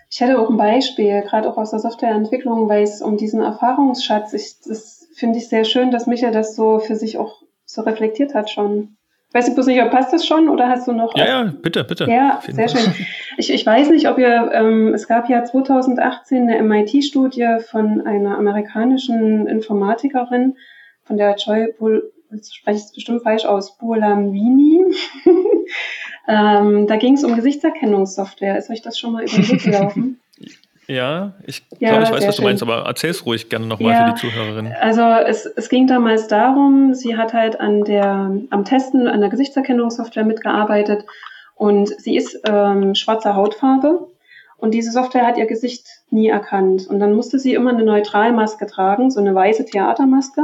Ich 0.10 0.22
hätte 0.22 0.40
auch 0.40 0.50
ein 0.50 0.58
Beispiel, 0.58 1.22
gerade 1.24 1.50
auch 1.50 1.58
aus 1.58 1.72
der 1.72 1.80
Softwareentwicklung, 1.80 2.70
weil 2.70 2.84
es 2.84 3.02
um 3.02 3.18
diesen 3.18 3.42
Erfahrungsschatz, 3.42 4.34
ich, 4.34 4.60
das 4.66 5.08
finde 5.16 5.40
ich 5.40 5.50
sehr 5.50 5.66
schön, 5.66 5.92
dass 5.92 6.06
Michael 6.06 6.32
das 6.32 6.56
so 6.56 6.80
für 6.80 6.96
sich 6.96 7.18
auch 7.18 7.42
so 7.66 7.82
reflektiert 7.82 8.36
hat 8.36 8.50
schon. 8.50 8.96
Ich 9.30 9.34
weiß 9.34 9.48
nicht, 9.48 9.66
nicht, 9.66 9.90
passt 9.90 10.14
das 10.14 10.28
schon 10.28 10.48
oder 10.48 10.70
hast 10.70 10.88
du 10.88 10.92
noch? 10.92 11.18
Ja, 11.18 11.26
ja, 11.26 11.44
bitte, 11.60 11.84
bitte. 11.84 12.06
Ja, 12.06 12.40
sehr 12.48 12.70
schön. 12.70 12.94
Ich, 13.36 13.52
ich 13.52 13.66
weiß 13.66 13.90
nicht, 13.90 14.08
ob 14.08 14.20
ihr, 14.20 14.52
ähm, 14.54 14.94
es 14.94 15.08
gab 15.08 15.28
ja 15.28 15.44
2018 15.44 16.48
eine 16.48 16.62
MIT-Studie 16.62 17.58
von 17.68 18.02
einer 18.02 18.38
amerikanischen 18.38 19.48
Informatikerin, 19.48 20.56
von 21.02 21.18
der 21.18 21.36
Joy 21.36 21.74
jetzt 22.34 22.56
spreche 22.56 22.78
ich 22.78 22.86
es 22.86 22.94
bestimmt 22.94 23.24
falsch 23.24 23.46
aus, 23.46 23.78
Buolamwini. 23.78 24.84
ähm, 26.28 26.88
da 26.88 26.96
ging 26.98 27.16
es 27.16 27.24
um 27.24 27.36
Gesichtserkennungssoftware. 27.36 28.58
Ist 28.58 28.70
euch 28.70 28.82
das 28.82 28.98
schon 28.98 29.14
mal 29.14 29.24
über 29.24 29.36
den 29.36 29.50
Weg 29.50 29.64
gelaufen? 29.64 30.20
Ja, 30.88 31.34
ich 31.46 31.64
ja, 31.80 31.90
glaube, 31.90 32.04
ich 32.04 32.12
weiß, 32.12 32.28
was 32.28 32.36
schön. 32.36 32.44
du 32.44 32.50
meinst, 32.50 32.64
aber 32.64 32.84
erzähl 32.86 33.12
es 33.12 33.26
ruhig 33.26 33.50
gerne 33.50 33.66
nochmal 33.66 33.94
ja, 33.94 34.06
für 34.06 34.14
die 34.14 34.20
Zuhörerin. 34.20 34.74
Also 34.82 35.02
es, 35.02 35.46
es 35.46 35.70
ging 35.70 35.88
damals 35.88 36.28
darum, 36.28 36.94
sie 36.94 37.16
hat 37.16 37.34
halt 37.34 37.60
an 37.60 37.86
der, 37.86 38.36
am 38.50 38.66
Testen 38.66 39.08
an 39.08 39.22
der 39.22 39.30
Gesichtserkennungssoftware 39.30 40.26
mitgearbeitet 40.26 41.06
und 41.56 41.88
sie 41.88 42.18
ist 42.18 42.42
ähm, 42.46 42.96
schwarzer 42.96 43.36
Hautfarbe 43.36 44.10
und 44.58 44.74
diese 44.74 44.92
Software 44.92 45.26
hat 45.26 45.38
ihr 45.38 45.46
Gesicht 45.46 45.88
nie 46.10 46.28
erkannt. 46.28 46.88
Und 46.88 47.00
dann 47.00 47.14
musste 47.14 47.38
sie 47.38 47.54
immer 47.54 47.72
eine 47.72 47.84
Neutralmaske 47.84 48.66
tragen, 48.66 49.12
so 49.12 49.20
eine 49.20 49.36
weiße 49.36 49.66
Theatermaske 49.66 50.42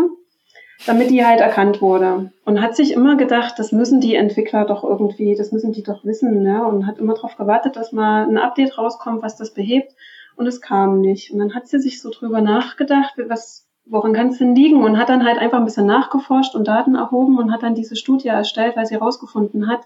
damit 0.85 1.09
die 1.09 1.25
halt 1.25 1.41
erkannt 1.41 1.81
wurde. 1.81 2.31
Und 2.45 2.61
hat 2.61 2.75
sich 2.75 2.93
immer 2.93 3.17
gedacht, 3.17 3.55
das 3.57 3.71
müssen 3.71 3.99
die 4.01 4.15
Entwickler 4.15 4.65
doch 4.65 4.83
irgendwie, 4.83 5.35
das 5.35 5.51
müssen 5.51 5.71
die 5.71 5.83
doch 5.83 6.05
wissen, 6.05 6.41
ne? 6.41 6.65
Und 6.65 6.87
hat 6.87 6.99
immer 6.99 7.13
darauf 7.13 7.35
gewartet, 7.35 7.75
dass 7.75 7.91
mal 7.91 8.27
ein 8.27 8.37
Update 8.37 8.77
rauskommt, 8.77 9.21
was 9.21 9.35
das 9.35 9.53
behebt. 9.53 9.93
Und 10.35 10.47
es 10.47 10.61
kam 10.61 11.01
nicht. 11.01 11.31
Und 11.31 11.39
dann 11.39 11.53
hat 11.53 11.67
sie 11.67 11.79
sich 11.79 12.01
so 12.01 12.09
drüber 12.09 12.39
nachgedacht, 12.41 13.15
was, 13.27 13.67
woran 13.85 14.13
kann 14.13 14.29
es 14.29 14.37
denn 14.37 14.55
liegen? 14.55 14.83
Und 14.83 14.97
hat 14.97 15.09
dann 15.09 15.25
halt 15.25 15.37
einfach 15.37 15.57
ein 15.57 15.65
bisschen 15.65 15.85
nachgeforscht 15.85 16.55
und 16.55 16.67
Daten 16.67 16.95
erhoben 16.95 17.37
und 17.37 17.51
hat 17.51 17.63
dann 17.63 17.75
diese 17.75 17.97
Studie 17.97 18.29
erstellt, 18.29 18.77
weil 18.77 18.85
sie 18.85 18.95
herausgefunden 18.95 19.67
hat, 19.67 19.81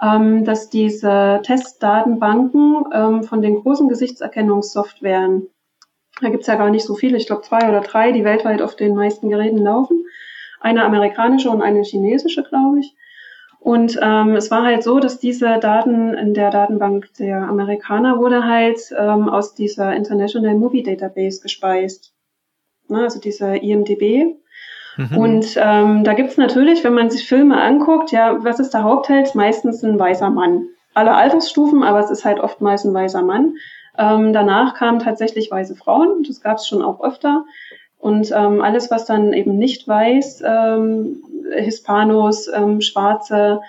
ähm, 0.00 0.44
dass 0.44 0.70
diese 0.70 1.40
Testdatenbanken 1.42 2.84
ähm, 2.92 3.22
von 3.24 3.42
den 3.42 3.56
großen 3.56 3.88
Gesichtserkennungssoftwaren, 3.88 5.48
da 6.20 6.28
gibt's 6.28 6.46
ja 6.46 6.54
gar 6.56 6.70
nicht 6.70 6.84
so 6.84 6.94
viele, 6.94 7.16
ich 7.16 7.26
glaube 7.26 7.42
zwei 7.42 7.68
oder 7.68 7.80
drei, 7.80 8.12
die 8.12 8.24
weltweit 8.24 8.62
auf 8.62 8.76
den 8.76 8.94
meisten 8.94 9.28
Geräten 9.28 9.58
laufen, 9.58 10.06
eine 10.60 10.84
amerikanische 10.84 11.50
und 11.50 11.62
eine 11.62 11.82
chinesische, 11.82 12.42
glaube 12.42 12.80
ich. 12.80 12.94
Und 13.64 13.98
ähm, 14.02 14.36
es 14.36 14.50
war 14.50 14.62
halt 14.62 14.82
so, 14.82 15.00
dass 15.00 15.18
diese 15.18 15.58
Daten 15.58 16.12
in 16.12 16.34
der 16.34 16.50
Datenbank 16.50 17.14
der 17.18 17.38
Amerikaner 17.48 18.18
wurde 18.18 18.44
halt 18.44 18.78
ähm, 18.98 19.30
aus 19.30 19.54
dieser 19.54 19.96
International 19.96 20.54
Movie 20.54 20.82
Database 20.82 21.40
gespeist. 21.40 22.12
Ne, 22.88 23.04
also 23.04 23.20
dieser 23.20 23.62
IMDB. 23.62 24.36
Mhm. 24.98 25.16
Und 25.16 25.46
ähm, 25.56 26.04
da 26.04 26.12
gibt's 26.12 26.36
natürlich, 26.36 26.84
wenn 26.84 26.92
man 26.92 27.08
sich 27.08 27.26
Filme 27.26 27.58
anguckt, 27.60 28.12
ja, 28.12 28.44
was 28.44 28.60
ist 28.60 28.74
der 28.74 28.82
Hauptheld? 28.82 29.34
Meistens 29.34 29.82
ein 29.82 29.98
weißer 29.98 30.28
Mann. 30.28 30.68
Alle 30.92 31.14
Altersstufen, 31.14 31.82
aber 31.82 32.00
es 32.00 32.10
ist 32.10 32.26
halt 32.26 32.40
oftmals 32.40 32.84
ein 32.84 32.92
weißer 32.92 33.22
Mann. 33.22 33.54
Ähm, 33.96 34.32
danach 34.32 34.74
kamen 34.74 34.98
tatsächlich 34.98 35.50
weiße 35.50 35.76
Frauen, 35.76 36.24
das 36.26 36.40
gab's 36.40 36.66
schon 36.66 36.82
auch 36.82 37.02
öfter. 37.02 37.44
Und 37.98 38.32
ähm, 38.32 38.60
alles, 38.60 38.90
was 38.90 39.06
dann 39.06 39.32
eben 39.32 39.56
nicht 39.56 39.88
weiß, 39.88 40.42
ähm, 40.46 41.22
Hispanos, 41.54 42.48
ähm, 42.48 42.80
Schwarze, 42.82 43.62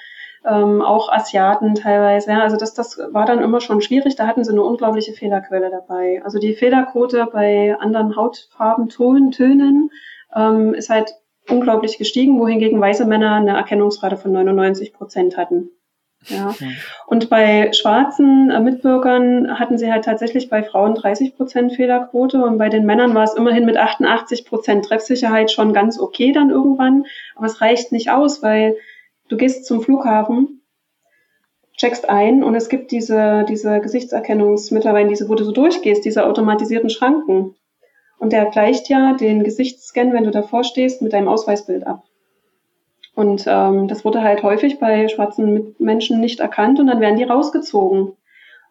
ähm, 0.45 0.81
auch 0.81 1.09
Asiaten 1.11 1.75
teilweise. 1.75 2.31
Ja, 2.31 2.41
also 2.41 2.57
das, 2.57 2.73
das 2.73 2.99
war 3.11 3.25
dann 3.25 3.41
immer 3.41 3.61
schon 3.61 3.81
schwierig. 3.81 4.15
Da 4.15 4.27
hatten 4.27 4.43
sie 4.43 4.51
eine 4.51 4.63
unglaubliche 4.63 5.13
Fehlerquelle 5.13 5.69
dabei. 5.69 6.21
Also 6.23 6.39
die 6.39 6.53
Fehlerquote 6.53 7.27
bei 7.31 7.75
anderen 7.79 8.15
Hautfarben, 8.15 8.89
Ton, 8.89 9.31
Tönen 9.31 9.89
ähm, 10.35 10.73
ist 10.73 10.89
halt 10.89 11.15
unglaublich 11.49 11.97
gestiegen, 11.97 12.39
wohingegen 12.39 12.81
weiße 12.81 13.05
Männer 13.05 13.35
eine 13.35 13.55
Erkennungsrate 13.55 14.17
von 14.17 14.31
99 14.31 14.93
Prozent 14.93 15.38
hatten. 15.38 15.69
Ja. 16.27 16.55
Und 17.07 17.29
bei 17.29 17.71
schwarzen 17.73 18.49
äh, 18.49 18.59
Mitbürgern 18.59 19.59
hatten 19.59 19.77
sie 19.77 19.91
halt 19.91 20.05
tatsächlich 20.05 20.49
bei 20.49 20.63
Frauen 20.63 20.95
30 20.95 21.35
Prozent 21.35 21.73
Fehlerquote 21.73 22.43
und 22.43 22.57
bei 22.57 22.69
den 22.69 22.85
Männern 22.85 23.13
war 23.13 23.23
es 23.23 23.35
immerhin 23.35 23.65
mit 23.65 23.77
88 23.77 24.45
Prozent 24.45 24.85
Treffsicherheit 24.85 25.51
schon 25.51 25.73
ganz 25.73 25.99
okay 25.99 26.31
dann 26.31 26.49
irgendwann. 26.49 27.05
Aber 27.35 27.45
es 27.45 27.61
reicht 27.61 27.91
nicht 27.91 28.09
aus, 28.09 28.41
weil 28.41 28.75
du 29.27 29.38
gehst 29.38 29.65
zum 29.65 29.81
Flughafen, 29.81 30.61
checkst 31.77 32.09
ein 32.09 32.43
und 32.43 32.55
es 32.55 32.69
gibt 32.69 32.91
diese, 32.91 33.45
diese 33.47 33.79
Gesichtserkennungs 33.81 34.71
mittlerweile, 34.71 35.09
diese, 35.09 35.29
wo 35.29 35.35
du 35.35 35.43
so 35.43 35.51
durchgehst, 35.51 36.05
diese 36.05 36.25
automatisierten 36.25 36.89
Schranken. 36.89 37.55
Und 38.17 38.31
der 38.31 38.45
gleicht 38.45 38.89
ja 38.89 39.13
den 39.13 39.43
Gesichtsscan, 39.43 40.13
wenn 40.13 40.23
du 40.23 40.31
davor 40.31 40.63
stehst, 40.63 41.01
mit 41.01 41.11
deinem 41.11 41.27
Ausweisbild 41.27 41.85
ab. 41.85 42.04
Und 43.15 43.45
ähm, 43.47 43.88
das 43.88 44.04
wurde 44.04 44.21
halt 44.21 44.43
häufig 44.43 44.80
bei 44.80 45.08
schwarzen 45.08 45.73
Menschen 45.80 46.19
nicht 46.19 46.41
erkannt 46.41 46.80
und 46.80 46.88
dann 46.88 46.99
werden 46.99 47.17
die 47.17 47.23
rausgezogen. 47.23 48.12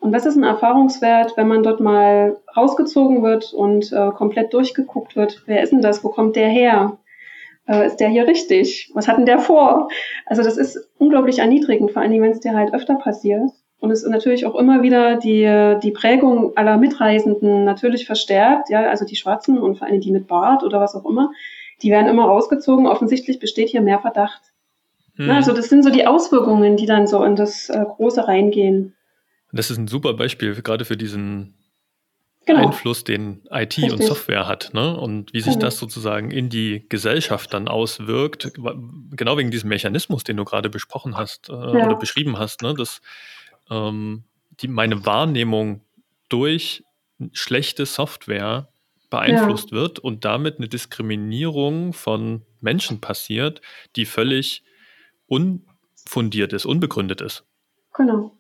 Und 0.01 0.13
was 0.13 0.27
ist 0.27 0.37
ein 0.37 0.45
Erfahrungswert, 0.45 1.35
wenn 1.37 1.49
man 1.49 1.63
dort 1.63 1.81
mal 1.81 2.37
rausgezogen 2.55 3.23
wird 3.23 3.55
und 3.55 3.91
äh, 3.91 4.11
komplett 4.11 4.53
durchgeguckt 4.53 5.17
wird? 5.17 5.43
Wer 5.47 5.63
ist 5.63 5.73
denn 5.73 5.81
das? 5.81 6.05
Wo 6.05 6.11
kommt 6.11 6.37
der 6.37 6.49
her? 6.49 6.99
Äh, 7.67 7.87
ist 7.87 7.97
der 7.97 8.11
hier 8.11 8.27
richtig? 8.27 8.91
Was 8.93 9.09
hat 9.09 9.17
denn 9.17 9.25
der 9.25 9.39
vor? 9.39 9.89
Also 10.27 10.43
das 10.43 10.59
ist 10.59 10.91
unglaublich 10.99 11.39
erniedrigend, 11.39 11.93
vor 11.93 12.03
allen 12.03 12.11
Dingen, 12.11 12.23
wenn 12.23 12.33
es 12.33 12.41
dir 12.41 12.55
halt 12.55 12.75
öfter 12.75 12.97
passiert. 12.97 13.51
Und 13.81 13.91
es 13.91 14.03
ist 14.03 14.11
natürlich 14.11 14.45
auch 14.45 14.55
immer 14.57 14.83
wieder 14.83 15.17
die, 15.17 15.79
die 15.83 15.91
Prägung 15.91 16.57
aller 16.57 16.77
Mitreisenden 16.77 17.65
natürlich 17.65 18.07
verstärkt, 18.07 18.71
ja, 18.71 18.89
also 18.89 19.05
die 19.05 19.17
Schwarzen 19.17 19.59
und 19.59 19.77
vor 19.77 19.87
allem 19.87 20.01
die 20.01 20.11
mit 20.11 20.27
Bart 20.27 20.63
oder 20.65 20.81
was 20.81 20.95
auch 20.95 21.05
immer, 21.05 21.33
die 21.83 21.91
werden 21.91 22.09
immer 22.09 22.25
rausgezogen. 22.25 22.87
Offensichtlich 22.87 23.39
besteht 23.39 23.69
hier 23.69 23.81
mehr 23.81 24.01
Verdacht. 24.01 24.41
Hm. 25.17 25.31
also 25.31 25.53
das 25.53 25.69
sind 25.69 25.85
so 25.85 25.91
die 25.91 26.07
Auswirkungen, 26.07 26.77
die 26.77 26.87
dann 26.87 27.07
so 27.07 27.23
in 27.23 27.37
das 27.37 27.69
äh, 27.69 27.85
Große 27.85 28.27
reingehen. 28.27 28.95
Das 29.53 29.71
ist 29.71 29.79
ein 29.79 29.87
super 29.87 30.15
Beispiel 30.15 30.61
gerade 30.61 30.85
für 30.85 30.97
diesen 30.97 31.55
genau. 32.45 32.67
Einfluss, 32.67 33.05
den 33.05 33.43
IT 33.51 33.77
Richtig. 33.79 33.93
und 33.93 34.03
Software 34.03 34.49
hat, 34.49 34.71
ne? 34.75 34.97
Und 34.97 35.33
wie 35.33 35.41
sich 35.41 35.55
genau. 35.55 35.67
das 35.67 35.79
sozusagen 35.79 36.33
in 36.33 36.49
die 36.49 36.85
Gesellschaft 36.89 37.55
dann 37.55 37.69
auswirkt, 37.69 38.53
genau 38.55 39.39
wegen 39.39 39.53
diesem 39.53 39.69
Mechanismus, 39.69 40.25
den 40.25 40.37
du 40.37 40.45
gerade 40.45 40.71
besprochen 40.71 41.17
hast 41.17 41.49
äh, 41.49 41.53
ja. 41.53 41.87
oder 41.87 41.97
beschrieben 41.97 42.39
hast, 42.39 42.63
ne? 42.63 42.75
Dass 42.75 43.01
ähm, 43.71 44.25
die, 44.61 44.69
meine 44.69 45.07
Wahrnehmung 45.07 45.83
durch 46.29 46.83
schlechte 47.33 47.87
Software 47.87 48.69
beeinflusst 49.15 49.71
ja. 49.71 49.77
wird 49.77 49.99
und 49.99 50.25
damit 50.25 50.59
eine 50.59 50.69
Diskriminierung 50.69 51.93
von 51.93 52.43
Menschen 52.61 53.01
passiert, 53.01 53.61
die 53.97 54.07
völlig 54.07 54.65
unfundiert 55.27 56.53
ist, 56.53 56.67
unbegründet 56.67 57.21
ist. 57.21 57.45
Genau. 57.95 58.33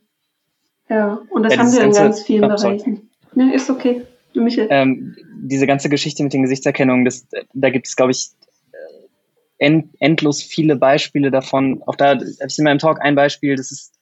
Ja, 0.88 1.20
und 1.30 1.44
das 1.44 1.54
ja, 1.54 1.60
haben 1.60 1.72
wir 1.72 1.84
in 1.84 1.92
ganz 1.92 2.22
vielen 2.22 2.48
Bereichen. 2.48 3.10
Ja, 3.34 3.50
ist 3.52 3.70
okay. 3.70 4.02
Michael. 4.34 4.66
Ähm, 4.70 5.16
diese 5.42 5.66
ganze 5.66 5.88
Geschichte 5.88 6.24
mit 6.24 6.32
den 6.32 6.42
Gesichtserkennungen, 6.42 7.04
das, 7.04 7.26
da 7.52 7.70
gibt 7.70 7.86
es, 7.86 7.94
glaube 7.94 8.10
ich, 8.10 8.30
end, 9.58 9.94
endlos 10.00 10.42
viele 10.42 10.74
Beispiele 10.74 11.30
davon. 11.30 11.82
Auch 11.86 11.94
da 11.94 12.16
habe 12.16 12.24
ich 12.24 12.58
in 12.58 12.64
meinem 12.64 12.80
Talk 12.80 13.00
ein 13.00 13.14
Beispiel, 13.14 13.54
das 13.54 13.70
ist 13.70 13.94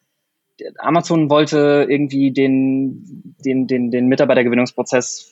Amazon 0.78 1.28
wollte 1.28 1.86
irgendwie 1.88 2.30
den, 2.30 3.34
den, 3.44 3.66
den, 3.66 3.90
den 3.90 4.06
Mitarbeitergewinnungsprozess 4.06 5.31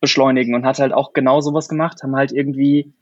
beschleunigen 0.00 0.54
und 0.54 0.64
hat 0.64 0.78
halt 0.78 0.92
auch 0.92 1.12
genau 1.12 1.40
sowas 1.40 1.68
gemacht, 1.68 2.02
haben 2.02 2.16
halt 2.16 2.32
irgendwie 2.32 2.92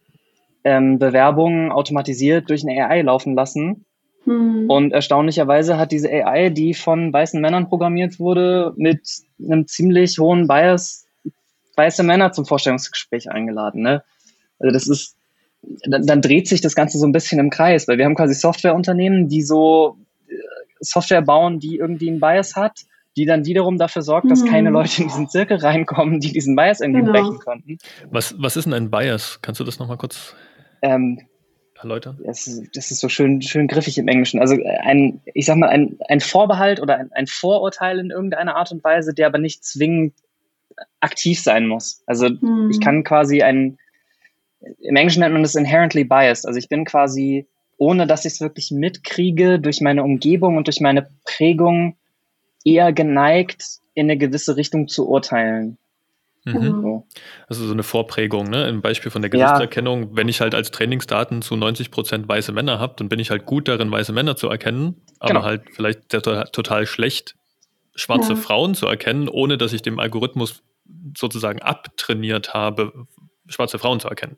ähm, 0.64 0.98
Bewerbungen 0.98 1.70
automatisiert 1.70 2.50
durch 2.50 2.66
eine 2.66 2.88
AI 2.88 3.02
laufen 3.02 3.34
lassen. 3.34 3.84
Mhm. 4.24 4.68
Und 4.68 4.92
erstaunlicherweise 4.92 5.78
hat 5.78 5.92
diese 5.92 6.10
AI, 6.10 6.50
die 6.50 6.74
von 6.74 7.12
weißen 7.12 7.40
Männern 7.40 7.68
programmiert 7.68 8.18
wurde, 8.18 8.72
mit 8.76 9.00
einem 9.38 9.66
ziemlich 9.66 10.18
hohen 10.18 10.48
Bias 10.48 11.06
weiße 11.76 12.02
Männer 12.02 12.32
zum 12.32 12.46
Vorstellungsgespräch 12.46 13.30
eingeladen. 13.30 13.82
Ne? 13.82 14.02
Also 14.58 14.72
das 14.72 14.88
ist, 14.88 15.16
dann, 15.86 16.06
dann 16.06 16.22
dreht 16.22 16.48
sich 16.48 16.62
das 16.62 16.74
Ganze 16.74 16.98
so 16.98 17.06
ein 17.06 17.12
bisschen 17.12 17.38
im 17.38 17.50
Kreis, 17.50 17.86
weil 17.86 17.98
wir 17.98 18.06
haben 18.06 18.14
quasi 18.14 18.34
Softwareunternehmen, 18.34 19.28
die 19.28 19.42
so 19.42 19.98
äh, 20.26 20.32
Software 20.80 21.22
bauen, 21.22 21.60
die 21.60 21.76
irgendwie 21.76 22.08
einen 22.08 22.20
Bias 22.20 22.56
hat 22.56 22.86
die 23.16 23.24
dann 23.24 23.46
wiederum 23.46 23.78
dafür 23.78 24.02
sorgt, 24.02 24.30
dass 24.30 24.42
mhm. 24.42 24.48
keine 24.48 24.70
Leute 24.70 25.02
in 25.02 25.08
diesen 25.08 25.28
Zirkel 25.28 25.58
reinkommen, 25.58 26.20
die 26.20 26.32
diesen 26.32 26.54
Bias 26.54 26.80
irgendwie 26.80 27.00
genau. 27.00 27.12
brechen 27.12 27.38
könnten. 27.38 27.78
Was, 28.10 28.34
was 28.38 28.56
ist 28.56 28.64
denn 28.64 28.74
ein 28.74 28.90
Bias? 28.90 29.40
Kannst 29.42 29.60
du 29.60 29.64
das 29.64 29.78
nochmal 29.78 29.96
kurz 29.96 30.34
ähm, 30.82 31.20
erläutern? 31.80 32.18
Das 32.24 32.46
ist, 32.46 32.76
das 32.76 32.90
ist 32.90 33.00
so 33.00 33.08
schön, 33.08 33.40
schön 33.40 33.68
griffig 33.68 33.96
im 33.96 34.08
Englischen. 34.08 34.38
Also 34.38 34.56
ein, 34.82 35.20
ich 35.32 35.46
sag 35.46 35.56
mal, 35.56 35.68
ein, 35.68 35.98
ein 36.08 36.20
Vorbehalt 36.20 36.80
oder 36.80 36.98
ein, 36.98 37.10
ein 37.12 37.26
Vorurteil 37.26 37.98
in 37.98 38.10
irgendeiner 38.10 38.56
Art 38.56 38.70
und 38.70 38.84
Weise, 38.84 39.14
der 39.14 39.26
aber 39.26 39.38
nicht 39.38 39.64
zwingend 39.64 40.14
aktiv 41.00 41.40
sein 41.40 41.66
muss. 41.66 42.02
Also 42.06 42.28
mhm. 42.28 42.70
ich 42.70 42.80
kann 42.80 43.02
quasi 43.02 43.42
ein, 43.42 43.78
im 44.80 44.96
Englischen 44.96 45.20
nennt 45.20 45.32
man 45.32 45.42
das 45.42 45.54
inherently 45.54 46.04
biased. 46.04 46.46
Also 46.46 46.58
ich 46.58 46.68
bin 46.68 46.84
quasi, 46.84 47.46
ohne 47.78 48.06
dass 48.06 48.26
ich 48.26 48.34
es 48.34 48.40
wirklich 48.42 48.70
mitkriege, 48.72 49.58
durch 49.58 49.80
meine 49.80 50.02
Umgebung 50.02 50.58
und 50.58 50.66
durch 50.66 50.80
meine 50.80 51.08
Prägung 51.24 51.96
eher 52.66 52.92
geneigt, 52.92 53.78
in 53.94 54.06
eine 54.06 54.18
gewisse 54.18 54.56
Richtung 54.56 54.88
zu 54.88 55.08
urteilen. 55.08 55.78
Mhm. 56.44 56.82
So. 56.82 57.06
Also 57.48 57.66
so 57.66 57.72
eine 57.72 57.82
Vorprägung, 57.82 58.48
ne? 58.48 58.68
Im 58.68 58.80
Beispiel 58.82 59.10
von 59.10 59.22
der 59.22 59.30
Gesichtserkennung, 59.30 60.02
ja. 60.02 60.08
wenn 60.12 60.28
ich 60.28 60.40
halt 60.40 60.54
als 60.54 60.70
Trainingsdaten 60.70 61.42
zu 61.42 61.56
90 61.56 61.90
Prozent 61.90 62.28
weiße 62.28 62.52
Männer 62.52 62.78
habe, 62.78 62.94
dann 62.98 63.08
bin 63.08 63.18
ich 63.18 63.30
halt 63.30 63.46
gut 63.46 63.68
darin, 63.68 63.90
weiße 63.90 64.12
Männer 64.12 64.36
zu 64.36 64.48
erkennen, 64.48 65.02
aber 65.18 65.34
genau. 65.34 65.44
halt 65.44 65.62
vielleicht 65.72 66.08
total 66.08 66.86
schlecht, 66.86 67.36
schwarze 67.94 68.34
ja. 68.34 68.36
Frauen 68.36 68.74
zu 68.74 68.86
erkennen, 68.86 69.28
ohne 69.28 69.58
dass 69.58 69.72
ich 69.72 69.82
dem 69.82 69.98
Algorithmus 69.98 70.62
sozusagen 71.16 71.62
abtrainiert 71.62 72.54
habe, 72.54 73.06
schwarze 73.48 73.78
Frauen 73.78 73.98
zu 73.98 74.08
erkennen. 74.08 74.36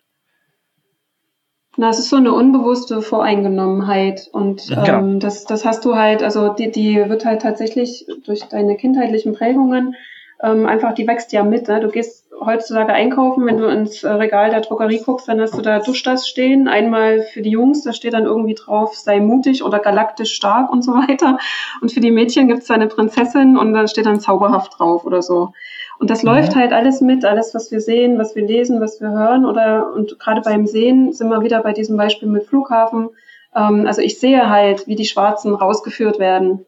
Na, 1.80 1.90
es 1.90 2.00
ist 2.00 2.08
so 2.08 2.16
eine 2.16 2.32
unbewusste 2.32 3.02
Voreingenommenheit 3.02 4.28
und 4.32 4.66
genau. 4.66 4.84
ähm, 4.84 5.20
das, 5.20 5.44
das 5.44 5.64
hast 5.64 5.84
du 5.84 5.94
halt, 5.94 6.24
also 6.24 6.48
die, 6.48 6.72
die 6.72 7.08
wird 7.08 7.24
halt 7.24 7.42
tatsächlich 7.42 8.04
durch 8.24 8.42
deine 8.48 8.76
kindheitlichen 8.76 9.32
Prägungen 9.32 9.94
ähm, 10.42 10.66
einfach, 10.66 10.92
die 10.92 11.06
wächst 11.06 11.32
ja 11.32 11.44
mit. 11.44 11.68
Ne? 11.68 11.78
Du 11.78 11.88
gehst 11.88 12.26
heutzutage 12.44 12.92
einkaufen, 12.92 13.46
wenn 13.46 13.58
du 13.58 13.66
ins 13.66 14.02
äh, 14.02 14.10
Regal 14.10 14.50
der 14.50 14.62
Drogerie 14.62 15.02
guckst, 15.04 15.28
dann 15.28 15.40
hast 15.40 15.56
du 15.56 15.62
da 15.62 15.78
Duschdas 15.78 16.28
stehen. 16.28 16.66
Einmal 16.66 17.22
für 17.22 17.42
die 17.42 17.50
Jungs, 17.50 17.84
da 17.84 17.92
steht 17.92 18.12
dann 18.12 18.24
irgendwie 18.24 18.54
drauf, 18.54 18.96
sei 18.96 19.20
mutig 19.20 19.62
oder 19.62 19.78
galaktisch 19.78 20.34
stark 20.34 20.72
und 20.72 20.82
so 20.82 20.94
weiter. 20.94 21.38
Und 21.80 21.92
für 21.92 22.00
die 22.00 22.10
Mädchen 22.10 22.48
gibt's 22.48 22.66
da 22.66 22.74
eine 22.74 22.88
Prinzessin 22.88 23.56
und 23.56 23.72
dann 23.72 23.86
steht 23.86 24.06
dann 24.06 24.18
zauberhaft 24.18 24.80
drauf 24.80 25.04
oder 25.04 25.22
so. 25.22 25.52
Und 25.98 26.10
das 26.10 26.22
mhm. 26.22 26.30
läuft 26.30 26.54
halt 26.54 26.72
alles 26.72 27.00
mit, 27.00 27.24
alles, 27.24 27.54
was 27.54 27.70
wir 27.70 27.80
sehen, 27.80 28.18
was 28.18 28.36
wir 28.36 28.46
lesen, 28.46 28.80
was 28.80 29.00
wir 29.00 29.10
hören. 29.10 29.44
Oder 29.44 29.92
und 29.92 30.18
gerade 30.18 30.40
beim 30.42 30.66
Sehen 30.66 31.12
sind 31.12 31.28
wir 31.28 31.42
wieder 31.42 31.62
bei 31.62 31.72
diesem 31.72 31.96
Beispiel 31.96 32.28
mit 32.28 32.44
Flughafen. 32.44 33.10
Ähm, 33.54 33.86
also 33.86 34.00
ich 34.00 34.18
sehe 34.18 34.48
halt, 34.48 34.86
wie 34.86 34.96
die 34.96 35.06
Schwarzen 35.06 35.54
rausgeführt 35.54 36.18
werden. 36.18 36.64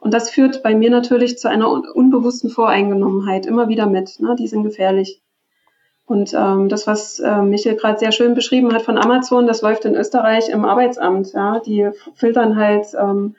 Und 0.00 0.14
das 0.14 0.30
führt 0.30 0.62
bei 0.62 0.74
mir 0.74 0.90
natürlich 0.90 1.38
zu 1.38 1.48
einer 1.48 1.70
unbewussten 1.70 2.50
Voreingenommenheit 2.50 3.46
immer 3.46 3.68
wieder 3.68 3.86
mit. 3.86 4.18
Ne? 4.18 4.34
Die 4.36 4.48
sind 4.48 4.64
gefährlich. 4.64 5.20
Und 6.06 6.34
ähm, 6.34 6.68
das, 6.68 6.86
was 6.86 7.20
äh, 7.20 7.42
Michael 7.42 7.76
gerade 7.76 7.98
sehr 7.98 8.10
schön 8.10 8.34
beschrieben 8.34 8.74
hat 8.74 8.82
von 8.82 8.98
Amazon, 8.98 9.46
das 9.46 9.62
läuft 9.62 9.84
in 9.84 9.94
Österreich 9.94 10.48
im 10.48 10.64
Arbeitsamt. 10.64 11.32
Ja? 11.32 11.60
Die 11.60 11.90
filtern 12.14 12.56
halt 12.56 12.86
ähm, 12.98 13.36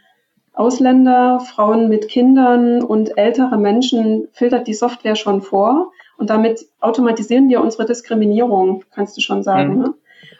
Ausländer, 0.53 1.39
Frauen 1.39 1.89
mit 1.89 2.09
Kindern 2.09 2.83
und 2.83 3.17
ältere 3.17 3.57
Menschen 3.57 4.27
filtert 4.33 4.67
die 4.67 4.73
Software 4.73 5.15
schon 5.15 5.41
vor. 5.41 5.91
Und 6.17 6.29
damit 6.29 6.65
automatisieren 6.79 7.49
wir 7.49 7.61
unsere 7.61 7.85
Diskriminierung, 7.85 8.83
kannst 8.91 9.17
du 9.17 9.21
schon 9.21 9.43
sagen. 9.43 9.75
Mhm. 9.75 9.81
Ne? 9.81 9.93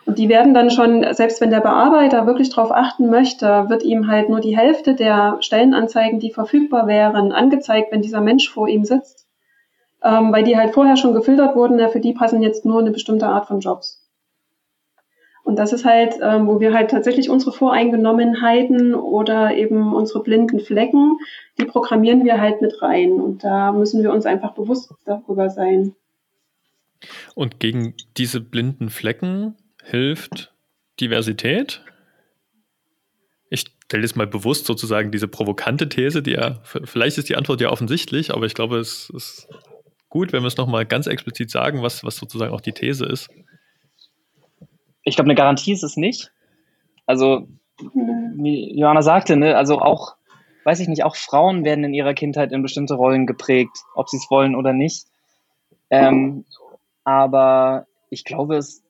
Und 0.05 0.19
die 0.19 0.29
werden 0.29 0.53
dann 0.53 0.69
schon, 0.69 1.05
selbst 1.13 1.41
wenn 1.41 1.49
der 1.49 1.61
Bearbeiter 1.61 2.27
wirklich 2.27 2.49
darauf 2.49 2.71
achten 2.71 3.09
möchte, 3.09 3.69
wird 3.69 3.83
ihm 3.83 4.07
halt 4.07 4.29
nur 4.29 4.41
die 4.41 4.57
Hälfte 4.57 4.95
der 4.95 5.37
Stellenanzeigen, 5.39 6.19
die 6.19 6.31
verfügbar 6.31 6.87
wären, 6.87 7.31
angezeigt, 7.31 7.91
wenn 7.91 8.01
dieser 8.01 8.21
Mensch 8.21 8.49
vor 8.49 8.67
ihm 8.67 8.83
sitzt. 8.83 9.27
Ähm, 10.03 10.33
weil 10.33 10.43
die 10.43 10.57
halt 10.57 10.73
vorher 10.73 10.97
schon 10.97 11.13
gefiltert 11.13 11.55
wurden, 11.55 11.79
ja, 11.79 11.87
für 11.87 12.01
die 12.01 12.13
passen 12.13 12.43
jetzt 12.43 12.65
nur 12.65 12.81
eine 12.81 12.91
bestimmte 12.91 13.27
Art 13.27 13.47
von 13.47 13.61
Jobs. 13.61 14.02
Und 15.53 15.59
das 15.59 15.71
ist 15.71 15.85
halt, 15.85 16.15
ähm, 16.19 16.47
wo 16.47 16.59
wir 16.59 16.73
halt 16.73 16.89
tatsächlich 16.89 17.29
unsere 17.29 17.51
Voreingenommenheiten 17.51 18.95
oder 18.95 19.55
eben 19.55 19.93
unsere 19.93 20.23
blinden 20.23 20.59
Flecken, 20.59 21.19
die 21.59 21.65
programmieren 21.65 22.25
wir 22.25 22.41
halt 22.41 22.59
mit 22.63 22.81
rein. 22.81 23.21
Und 23.21 23.43
da 23.43 23.71
müssen 23.71 24.01
wir 24.01 24.11
uns 24.11 24.25
einfach 24.25 24.55
bewusst 24.55 24.91
darüber 25.05 25.51
sein. 25.51 25.93
Und 27.35 27.59
gegen 27.59 27.93
diese 28.17 28.41
blinden 28.41 28.89
Flecken 28.89 29.53
hilft 29.83 30.51
Diversität? 30.99 31.85
Ich 33.51 33.65
stelle 33.83 34.01
jetzt 34.01 34.15
mal 34.15 34.25
bewusst 34.25 34.65
sozusagen 34.65 35.11
diese 35.11 35.27
provokante 35.27 35.87
These, 35.87 36.23
die 36.23 36.31
ja, 36.31 36.61
vielleicht 36.63 37.19
ist 37.19 37.29
die 37.29 37.35
Antwort 37.35 37.61
ja 37.61 37.69
offensichtlich, 37.69 38.33
aber 38.33 38.47
ich 38.47 38.55
glaube, 38.55 38.79
es 38.79 39.11
ist 39.11 39.47
gut, 40.09 40.33
wenn 40.33 40.41
wir 40.41 40.47
es 40.47 40.57
nochmal 40.57 40.87
ganz 40.87 41.05
explizit 41.05 41.51
sagen, 41.51 41.83
was, 41.83 42.03
was 42.03 42.15
sozusagen 42.15 42.51
auch 42.51 42.61
die 42.61 42.71
These 42.71 43.05
ist 43.05 43.29
ich 45.03 45.15
glaube, 45.15 45.27
eine 45.27 45.35
Garantie 45.35 45.73
ist 45.73 45.83
es 45.83 45.97
nicht. 45.97 46.31
Also, 47.05 47.47
wie 47.93 48.77
Johanna 48.79 49.01
sagte, 49.01 49.35
ne, 49.35 49.55
also 49.55 49.79
auch, 49.79 50.15
weiß 50.63 50.79
ich 50.79 50.87
nicht, 50.87 51.03
auch 51.03 51.15
Frauen 51.15 51.65
werden 51.65 51.83
in 51.83 51.93
ihrer 51.93 52.13
Kindheit 52.13 52.51
in 52.51 52.61
bestimmte 52.61 52.93
Rollen 52.95 53.25
geprägt, 53.25 53.77
ob 53.95 54.09
sie 54.09 54.17
es 54.17 54.29
wollen 54.29 54.55
oder 54.55 54.73
nicht. 54.73 55.05
Ähm, 55.89 56.45
aber 57.03 57.87
ich 58.09 58.23
glaube, 58.23 58.55
es 58.55 58.83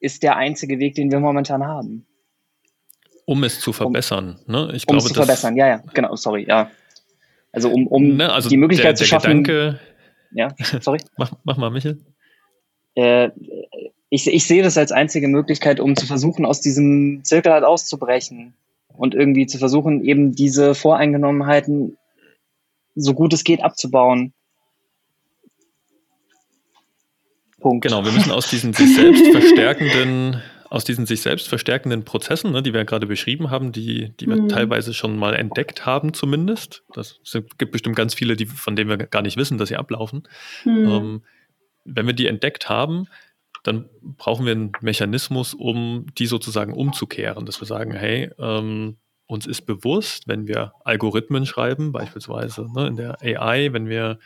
ist 0.00 0.22
der 0.22 0.36
einzige 0.36 0.78
Weg, 0.78 0.96
den 0.96 1.10
wir 1.10 1.20
momentan 1.20 1.64
haben. 1.64 2.06
Um 3.26 3.42
es 3.44 3.60
zu 3.60 3.72
verbessern, 3.72 4.38
um, 4.46 4.52
ne? 4.52 4.72
Ich 4.74 4.86
um 4.86 4.92
glaube, 4.92 4.98
es 4.98 5.04
zu 5.08 5.14
verbessern, 5.14 5.56
ja, 5.56 5.66
ja, 5.66 5.82
genau, 5.94 6.14
sorry, 6.16 6.44
ja. 6.46 6.70
Also 7.52 7.70
um, 7.70 7.86
um 7.86 8.16
ne, 8.16 8.30
also 8.30 8.48
die 8.48 8.56
Möglichkeit 8.56 8.84
der, 8.84 8.92
der 8.92 8.96
zu 8.96 9.04
schaffen. 9.06 9.44
Gedanke, 9.44 9.80
ja, 10.32 10.48
sorry. 10.80 11.00
mach, 11.16 11.32
mach 11.44 11.56
mal, 11.56 11.70
Michael. 11.70 12.00
Äh, 12.96 13.30
ich, 14.14 14.28
ich 14.28 14.46
sehe 14.46 14.62
das 14.62 14.78
als 14.78 14.92
einzige 14.92 15.26
Möglichkeit, 15.26 15.80
um 15.80 15.96
zu 15.96 16.06
versuchen, 16.06 16.46
aus 16.46 16.60
diesem 16.60 17.24
Zirkel 17.24 17.52
halt 17.52 17.64
auszubrechen 17.64 18.54
und 18.96 19.12
irgendwie 19.12 19.46
zu 19.46 19.58
versuchen, 19.58 20.04
eben 20.04 20.36
diese 20.36 20.76
Voreingenommenheiten 20.76 21.98
so 22.94 23.12
gut 23.12 23.32
es 23.32 23.42
geht 23.42 23.60
abzubauen. 23.60 24.32
Punkt. 27.58 27.82
Genau, 27.82 28.04
wir 28.04 28.12
müssen 28.12 28.30
aus 28.30 28.48
diesen 28.48 28.72
sich 28.72 28.94
selbst 28.94 29.26
verstärkenden, 29.32 30.40
aus 30.70 30.84
diesen 30.84 31.06
sich 31.06 31.20
selbst 31.20 31.48
verstärkenden 31.48 32.04
Prozessen, 32.04 32.52
ne, 32.52 32.62
die 32.62 32.72
wir 32.72 32.80
ja 32.80 32.84
gerade 32.84 33.08
beschrieben 33.08 33.50
haben, 33.50 33.72
die, 33.72 34.12
die 34.20 34.28
wir 34.28 34.36
mhm. 34.36 34.48
teilweise 34.48 34.94
schon 34.94 35.16
mal 35.16 35.34
entdeckt 35.34 35.86
haben, 35.86 36.14
zumindest. 36.14 36.84
Das 36.92 37.18
sind, 37.24 37.58
gibt 37.58 37.72
bestimmt 37.72 37.96
ganz 37.96 38.14
viele, 38.14 38.36
die, 38.36 38.46
von 38.46 38.76
denen 38.76 38.90
wir 38.90 38.96
gar 38.96 39.22
nicht 39.22 39.36
wissen, 39.36 39.58
dass 39.58 39.70
sie 39.70 39.76
ablaufen. 39.76 40.28
Mhm. 40.64 40.88
Ähm, 40.88 41.22
wenn 41.84 42.06
wir 42.06 42.14
die 42.14 42.28
entdeckt 42.28 42.68
haben, 42.68 43.08
dann 43.64 43.88
brauchen 44.02 44.46
wir 44.46 44.52
einen 44.52 44.72
Mechanismus, 44.82 45.54
um 45.54 46.06
die 46.16 46.26
sozusagen 46.26 46.74
umzukehren, 46.74 47.46
dass 47.46 47.60
wir 47.60 47.66
sagen, 47.66 47.92
hey, 47.92 48.30
ähm, 48.38 48.98
uns 49.26 49.46
ist 49.46 49.62
bewusst, 49.62 50.28
wenn 50.28 50.46
wir 50.46 50.74
Algorithmen 50.84 51.46
schreiben, 51.46 51.90
beispielsweise 51.90 52.70
ne, 52.72 52.86
in 52.86 52.96
der 52.96 53.22
AI, 53.22 53.72
wenn 53.72 53.88
wir 53.88 54.18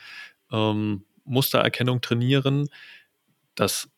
ähm, 0.51 1.05
Mustererkennung 1.24 2.01
trainieren, 2.01 2.68
dass 3.55 3.88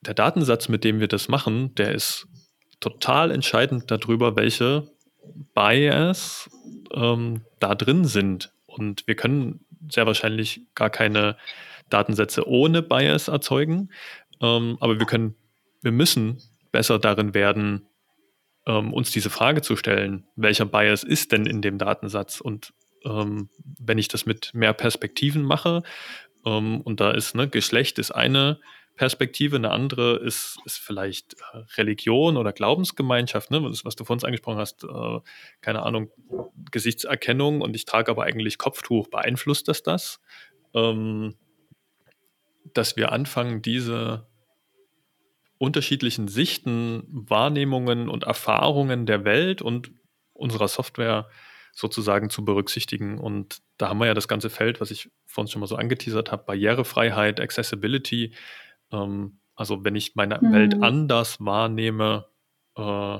der 0.00 0.14
Datensatz, 0.14 0.68
mit 0.68 0.82
dem 0.82 0.98
wir 0.98 1.08
das 1.08 1.28
machen, 1.28 1.74
der 1.76 1.94
ist 1.94 2.26
total 2.80 3.30
entscheidend 3.30 3.88
darüber, 3.90 4.34
welche 4.34 4.90
Bias 5.54 6.50
ähm, 6.92 7.42
da 7.60 7.76
drin 7.76 8.04
sind. 8.04 8.52
Und 8.66 9.06
wir 9.06 9.14
können 9.14 9.64
sehr 9.88 10.06
wahrscheinlich 10.06 10.62
gar 10.74 10.90
keine 10.90 11.36
Datensätze 11.88 12.48
ohne 12.48 12.82
Bias 12.82 13.28
erzeugen. 13.28 13.90
Ähm, 14.42 14.76
aber 14.80 14.98
wir 14.98 15.06
können, 15.06 15.36
wir 15.80 15.92
müssen 15.92 16.42
besser 16.72 16.98
darin 16.98 17.32
werden, 17.32 17.86
ähm, 18.66 18.92
uns 18.92 19.10
diese 19.10 19.30
Frage 19.30 19.62
zu 19.62 19.76
stellen, 19.76 20.26
welcher 20.36 20.66
Bias 20.66 21.04
ist 21.04 21.32
denn 21.32 21.46
in 21.46 21.62
dem 21.62 21.78
Datensatz? 21.78 22.40
Und 22.40 22.74
ähm, 23.04 23.48
wenn 23.78 23.98
ich 23.98 24.08
das 24.08 24.26
mit 24.26 24.52
mehr 24.54 24.72
Perspektiven 24.72 25.42
mache, 25.42 25.82
ähm, 26.44 26.80
und 26.80 27.00
da 27.00 27.12
ist, 27.12 27.34
ne, 27.34 27.48
Geschlecht 27.48 27.98
ist 27.98 28.10
eine 28.10 28.58
Perspektive, 28.96 29.56
eine 29.56 29.70
andere 29.70 30.16
ist, 30.18 30.58
ist 30.64 30.78
vielleicht 30.78 31.34
äh, 31.34 31.58
Religion 31.76 32.36
oder 32.36 32.52
Glaubensgemeinschaft, 32.52 33.50
ne? 33.50 33.62
das, 33.62 33.84
was 33.84 33.96
du 33.96 34.04
vor 34.04 34.14
uns 34.14 34.24
angesprochen 34.24 34.58
hast, 34.58 34.84
äh, 34.84 35.20
keine 35.60 35.82
Ahnung, 35.82 36.10
Gesichtserkennung 36.70 37.62
und 37.62 37.74
ich 37.74 37.84
trage 37.84 38.10
aber 38.10 38.24
eigentlich 38.24 38.58
Kopftuch, 38.58 39.08
beeinflusst 39.08 39.68
das 39.68 39.82
das? 39.82 40.20
Ähm, 40.74 41.36
dass 42.74 42.96
wir 42.96 43.12
anfangen, 43.12 43.62
diese 43.62 44.26
unterschiedlichen 45.62 46.26
Sichten, 46.26 47.04
Wahrnehmungen 47.06 48.08
und 48.08 48.24
Erfahrungen 48.24 49.06
der 49.06 49.24
Welt 49.24 49.62
und 49.62 49.92
unserer 50.32 50.66
Software 50.66 51.28
sozusagen 51.70 52.30
zu 52.30 52.44
berücksichtigen. 52.44 53.16
Und 53.16 53.62
da 53.78 53.88
haben 53.88 54.00
wir 54.00 54.06
ja 54.06 54.14
das 54.14 54.26
ganze 54.26 54.50
Feld, 54.50 54.80
was 54.80 54.90
ich 54.90 55.12
vorhin 55.24 55.48
schon 55.48 55.60
mal 55.60 55.68
so 55.68 55.76
angeteasert 55.76 56.32
habe, 56.32 56.42
Barrierefreiheit, 56.46 57.38
Accessibility. 57.38 58.34
Ähm, 58.90 59.38
also 59.54 59.84
wenn 59.84 59.94
ich 59.94 60.16
meine 60.16 60.40
mhm. 60.42 60.52
Welt 60.52 60.82
anders 60.82 61.36
wahrnehme, 61.38 62.26
äh, 62.76 63.18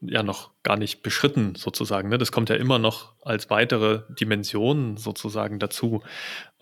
ja 0.00 0.22
noch 0.22 0.50
gar 0.62 0.76
nicht 0.76 1.02
beschritten 1.02 1.54
sozusagen. 1.54 2.08
Ne? 2.08 2.18
Das 2.18 2.32
kommt 2.32 2.48
ja 2.48 2.56
immer 2.56 2.78
noch 2.78 3.14
als 3.22 3.50
weitere 3.50 4.02
Dimension 4.08 4.96
sozusagen 4.96 5.58
dazu. 5.58 6.02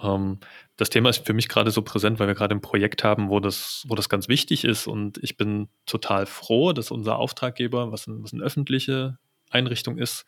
Ähm, 0.00 0.38
das 0.76 0.90
Thema 0.90 1.10
ist 1.10 1.26
für 1.26 1.32
mich 1.34 1.48
gerade 1.48 1.70
so 1.70 1.82
präsent, 1.82 2.18
weil 2.18 2.28
wir 2.28 2.34
gerade 2.34 2.54
ein 2.54 2.60
Projekt 2.60 3.04
haben, 3.04 3.28
wo 3.28 3.40
das, 3.40 3.84
wo 3.88 3.94
das 3.94 4.08
ganz 4.08 4.28
wichtig 4.28 4.64
ist. 4.64 4.86
Und 4.86 5.18
ich 5.22 5.36
bin 5.36 5.68
total 5.86 6.26
froh, 6.26 6.72
dass 6.72 6.90
unser 6.90 7.16
Auftraggeber, 7.16 7.92
was, 7.92 8.06
ein, 8.06 8.22
was 8.22 8.32
eine 8.32 8.42
öffentliche 8.42 9.18
Einrichtung 9.50 9.98
ist, 9.98 10.24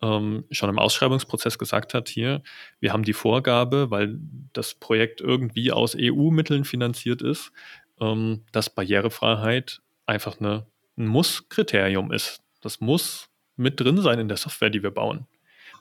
ähm, 0.00 0.44
schon 0.50 0.70
im 0.70 0.78
Ausschreibungsprozess 0.78 1.58
gesagt 1.58 1.92
hat, 1.92 2.08
hier, 2.08 2.42
wir 2.80 2.92
haben 2.92 3.02
die 3.02 3.12
Vorgabe, 3.12 3.90
weil 3.90 4.18
das 4.52 4.74
Projekt 4.74 5.20
irgendwie 5.20 5.72
aus 5.72 5.96
EU-Mitteln 5.98 6.64
finanziert 6.64 7.20
ist, 7.20 7.52
ähm, 8.00 8.44
dass 8.52 8.70
Barrierefreiheit 8.70 9.80
einfach 10.06 10.40
eine 10.40 10.66
ein 10.98 11.06
Muss-Kriterium 11.06 12.12
ist. 12.12 12.42
Das 12.60 12.80
muss 12.80 13.28
mit 13.56 13.80
drin 13.80 14.00
sein 14.00 14.18
in 14.18 14.28
der 14.28 14.36
Software, 14.36 14.70
die 14.70 14.82
wir 14.82 14.90
bauen. 14.90 15.26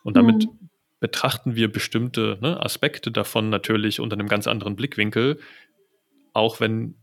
Und 0.04 0.16
damit 0.16 0.46
mhm. 0.46 0.70
betrachten 1.00 1.56
wir 1.56 1.72
bestimmte 1.72 2.38
ne, 2.42 2.64
Aspekte 2.64 3.12
davon 3.12 3.50
natürlich 3.50 4.00
unter 4.00 4.16
einem 4.16 4.28
ganz 4.28 4.48
anderen 4.48 4.76
Blickwinkel, 4.76 5.40
auch 6.34 6.60
wenn, 6.60 6.96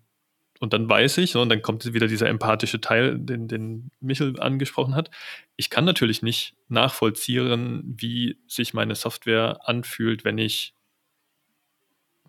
und 0.60 0.72
dann 0.72 0.88
weiß 0.88 1.18
ich, 1.18 1.36
und 1.36 1.48
dann 1.48 1.62
kommt 1.62 1.92
wieder 1.92 2.06
dieser 2.06 2.28
empathische 2.28 2.80
Teil, 2.80 3.18
den, 3.18 3.48
den 3.48 3.90
Michel 4.00 4.38
angesprochen 4.40 4.94
hat, 4.94 5.10
ich 5.56 5.70
kann 5.70 5.84
natürlich 5.84 6.22
nicht 6.22 6.54
nachvollziehen, 6.68 7.82
wie 7.96 8.38
sich 8.46 8.74
meine 8.74 8.94
Software 8.94 9.58
anfühlt, 9.64 10.24
wenn 10.24 10.38
ich 10.38 10.74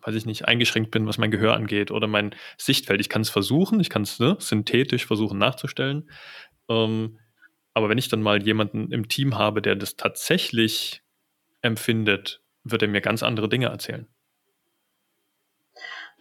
weiß 0.06 0.16
ich 0.16 0.26
nicht, 0.26 0.48
eingeschränkt 0.48 0.92
bin, 0.92 1.08
was 1.08 1.18
mein 1.18 1.32
Gehör 1.32 1.56
angeht 1.56 1.92
oder 1.92 2.08
mein 2.08 2.36
Sichtfeld. 2.58 3.02
Ich 3.02 3.10
kann 3.10 3.22
es 3.22 3.30
versuchen, 3.30 3.80
ich 3.80 3.90
kann 3.90 4.04
es 4.04 4.20
ne, 4.20 4.38
synthetisch 4.40 5.06
versuchen 5.06 5.38
nachzustellen. 5.38 6.10
Ähm, 6.70 7.20
aber 7.74 7.90
wenn 7.90 7.98
ich 7.98 8.08
dann 8.08 8.22
mal 8.22 8.42
jemanden 8.42 8.92
im 8.92 9.08
Team 9.10 9.38
habe, 9.38 9.62
der 9.62 9.76
das 9.76 9.96
tatsächlich 9.96 11.04
empfindet, 11.62 12.42
wird 12.64 12.82
er 12.82 12.88
mir 12.88 13.02
ganz 13.02 13.24
andere 13.24 13.50
Dinge 13.50 13.68
erzählen. 13.68 14.08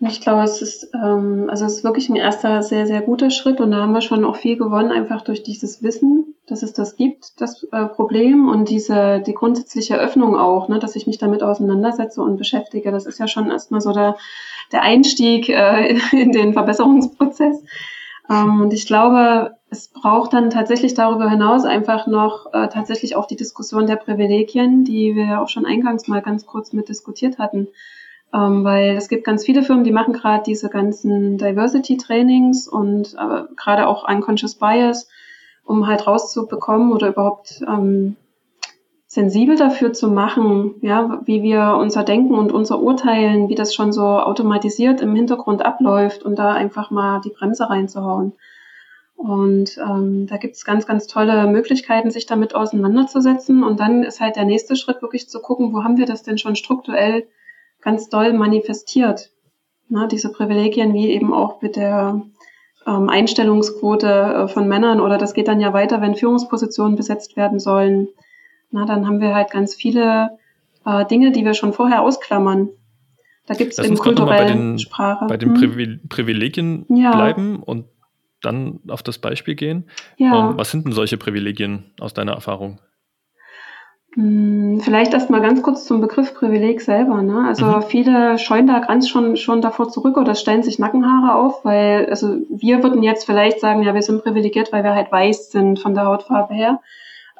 Ich 0.00 0.20
glaube, 0.20 0.42
es 0.42 0.60
ist, 0.60 0.90
ähm, 0.94 1.48
also 1.48 1.64
es 1.66 1.78
ist 1.78 1.84
wirklich 1.84 2.08
ein 2.08 2.16
erster 2.16 2.62
sehr, 2.62 2.86
sehr 2.86 3.00
guter 3.00 3.30
Schritt 3.30 3.60
und 3.60 3.70
da 3.70 3.78
haben 3.78 3.92
wir 3.92 4.02
schon 4.02 4.24
auch 4.24 4.36
viel 4.36 4.56
gewonnen, 4.56 4.90
einfach 4.90 5.22
durch 5.22 5.42
dieses 5.42 5.82
Wissen, 5.82 6.33
dass 6.46 6.62
es 6.62 6.72
das 6.72 6.96
gibt, 6.96 7.40
das 7.40 7.64
äh, 7.72 7.86
Problem 7.86 8.48
und 8.48 8.68
diese, 8.68 9.20
die 9.20 9.32
grundsätzliche 9.32 9.96
Öffnung 9.96 10.36
auch, 10.36 10.68
ne, 10.68 10.78
dass 10.78 10.96
ich 10.96 11.06
mich 11.06 11.18
damit 11.18 11.42
auseinandersetze 11.42 12.20
und 12.20 12.36
beschäftige. 12.36 12.90
Das 12.90 13.06
ist 13.06 13.18
ja 13.18 13.28
schon 13.28 13.50
erstmal 13.50 13.80
so 13.80 13.92
der, 13.92 14.16
der 14.72 14.82
Einstieg 14.82 15.48
äh, 15.48 15.98
in 16.12 16.32
den 16.32 16.52
Verbesserungsprozess. 16.52 17.62
Ähm, 18.30 18.60
und 18.60 18.72
ich 18.74 18.86
glaube, 18.86 19.56
es 19.70 19.88
braucht 19.88 20.34
dann 20.34 20.50
tatsächlich 20.50 20.94
darüber 20.94 21.28
hinaus 21.30 21.64
einfach 21.64 22.06
noch 22.06 22.52
äh, 22.52 22.68
tatsächlich 22.68 23.16
auch 23.16 23.26
die 23.26 23.36
Diskussion 23.36 23.86
der 23.86 23.96
Privilegien, 23.96 24.84
die 24.84 25.16
wir 25.16 25.24
ja 25.24 25.42
auch 25.42 25.48
schon 25.48 25.66
eingangs 25.66 26.08
mal 26.08 26.22
ganz 26.22 26.46
kurz 26.46 26.72
mit 26.72 26.88
diskutiert 26.88 27.38
hatten. 27.38 27.68
Ähm, 28.34 28.64
weil 28.64 28.96
es 28.96 29.08
gibt 29.08 29.24
ganz 29.24 29.44
viele 29.44 29.62
Firmen, 29.62 29.84
die 29.84 29.92
machen 29.92 30.12
gerade 30.12 30.42
diese 30.44 30.68
ganzen 30.68 31.38
Diversity-Trainings 31.38 32.68
und 32.68 33.14
äh, 33.14 33.44
gerade 33.56 33.86
auch 33.86 34.08
Unconscious 34.08 34.56
Bias 34.56 35.08
um 35.64 35.86
halt 35.86 36.06
rauszubekommen 36.06 36.92
oder 36.92 37.08
überhaupt 37.08 37.62
ähm, 37.66 38.16
sensibel 39.06 39.56
dafür 39.56 39.92
zu 39.92 40.08
machen, 40.08 40.74
ja, 40.82 41.20
wie 41.24 41.42
wir 41.42 41.76
unser 41.80 42.02
Denken 42.02 42.34
und 42.34 42.52
unser 42.52 42.80
Urteilen, 42.80 43.48
wie 43.48 43.54
das 43.54 43.74
schon 43.74 43.92
so 43.92 44.02
automatisiert 44.02 45.00
im 45.00 45.14
Hintergrund 45.14 45.64
abläuft 45.64 46.24
und 46.24 46.36
da 46.38 46.52
einfach 46.52 46.90
mal 46.90 47.20
die 47.20 47.30
Bremse 47.30 47.70
reinzuhauen. 47.70 48.32
Und 49.16 49.78
ähm, 49.78 50.26
da 50.26 50.36
gibt 50.36 50.56
es 50.56 50.64
ganz, 50.64 50.86
ganz 50.86 51.06
tolle 51.06 51.46
Möglichkeiten, 51.46 52.10
sich 52.10 52.26
damit 52.26 52.54
auseinanderzusetzen. 52.54 53.62
Und 53.62 53.78
dann 53.78 54.02
ist 54.02 54.20
halt 54.20 54.36
der 54.36 54.44
nächste 54.44 54.74
Schritt 54.74 55.00
wirklich 55.00 55.28
zu 55.28 55.40
gucken, 55.40 55.72
wo 55.72 55.84
haben 55.84 55.96
wir 55.96 56.06
das 56.06 56.24
denn 56.24 56.36
schon 56.36 56.56
strukturell 56.56 57.26
ganz 57.80 58.08
doll 58.08 58.32
manifestiert. 58.32 59.30
Na, 59.88 60.08
diese 60.08 60.32
Privilegien 60.32 60.92
wie 60.92 61.10
eben 61.10 61.32
auch 61.32 61.62
mit 61.62 61.76
der 61.76 62.22
ähm, 62.86 63.08
Einstellungsquote 63.08 64.08
äh, 64.08 64.48
von 64.48 64.68
Männern 64.68 65.00
oder 65.00 65.18
das 65.18 65.34
geht 65.34 65.48
dann 65.48 65.60
ja 65.60 65.72
weiter, 65.72 66.00
wenn 66.00 66.14
Führungspositionen 66.14 66.96
besetzt 66.96 67.36
werden 67.36 67.58
sollen 67.58 68.08
na, 68.74 68.86
dann 68.86 69.06
haben 69.06 69.20
wir 69.20 69.36
halt 69.36 69.52
ganz 69.52 69.72
viele 69.76 70.36
äh, 70.84 71.06
Dinge, 71.06 71.30
die 71.30 71.44
wir 71.44 71.54
schon 71.54 71.72
vorher 71.72 72.02
ausklammern. 72.02 72.70
Da 73.46 73.54
gibt 73.54 73.70
es 73.70 73.78
eben 73.78 73.96
kulturelle 73.96 74.46
bei 74.46 74.52
den, 74.52 74.78
Sprache. 74.80 75.26
Bei 75.28 75.36
den 75.36 75.54
hm. 75.54 76.00
Privilegien 76.08 76.84
ja. 76.88 77.12
bleiben 77.12 77.62
und 77.62 77.86
dann 78.42 78.80
auf 78.88 79.04
das 79.04 79.18
Beispiel 79.18 79.54
gehen. 79.54 79.88
Ja. 80.16 80.48
Um, 80.48 80.58
was 80.58 80.72
sind 80.72 80.86
denn 80.86 80.92
solche 80.92 81.16
Privilegien 81.18 81.92
aus 82.00 82.14
deiner 82.14 82.32
Erfahrung? 82.32 82.80
Hm, 84.14 84.80
vielleicht 84.80 85.12
erst 85.12 85.28
mal 85.28 85.40
ganz 85.40 85.60
kurz 85.62 85.86
zum 85.86 86.00
Begriff 86.00 86.34
Privileg 86.34 86.80
selber. 86.80 87.20
Ne? 87.22 87.46
Also 87.48 87.66
mhm. 87.66 87.82
viele 87.82 88.38
scheuen 88.38 88.66
da 88.66 88.78
ganz 88.78 89.08
schon, 89.08 89.36
schon 89.36 89.60
davor 89.60 89.88
zurück 89.88 90.16
oder 90.16 90.36
stellen 90.36 90.62
sich 90.62 90.78
Nackenhaare 90.78 91.34
auf, 91.34 91.64
weil 91.64 92.06
also 92.06 92.36
wir 92.48 92.82
würden 92.82 93.02
jetzt 93.02 93.26
vielleicht 93.26 93.58
sagen, 93.58 93.82
ja, 93.82 93.92
wir 93.92 94.02
sind 94.02 94.22
privilegiert, 94.22 94.72
weil 94.72 94.84
wir 94.84 94.94
halt 94.94 95.10
weiß 95.10 95.50
sind 95.50 95.80
von 95.80 95.94
der 95.94 96.06
Hautfarbe 96.06 96.54
her. 96.54 96.80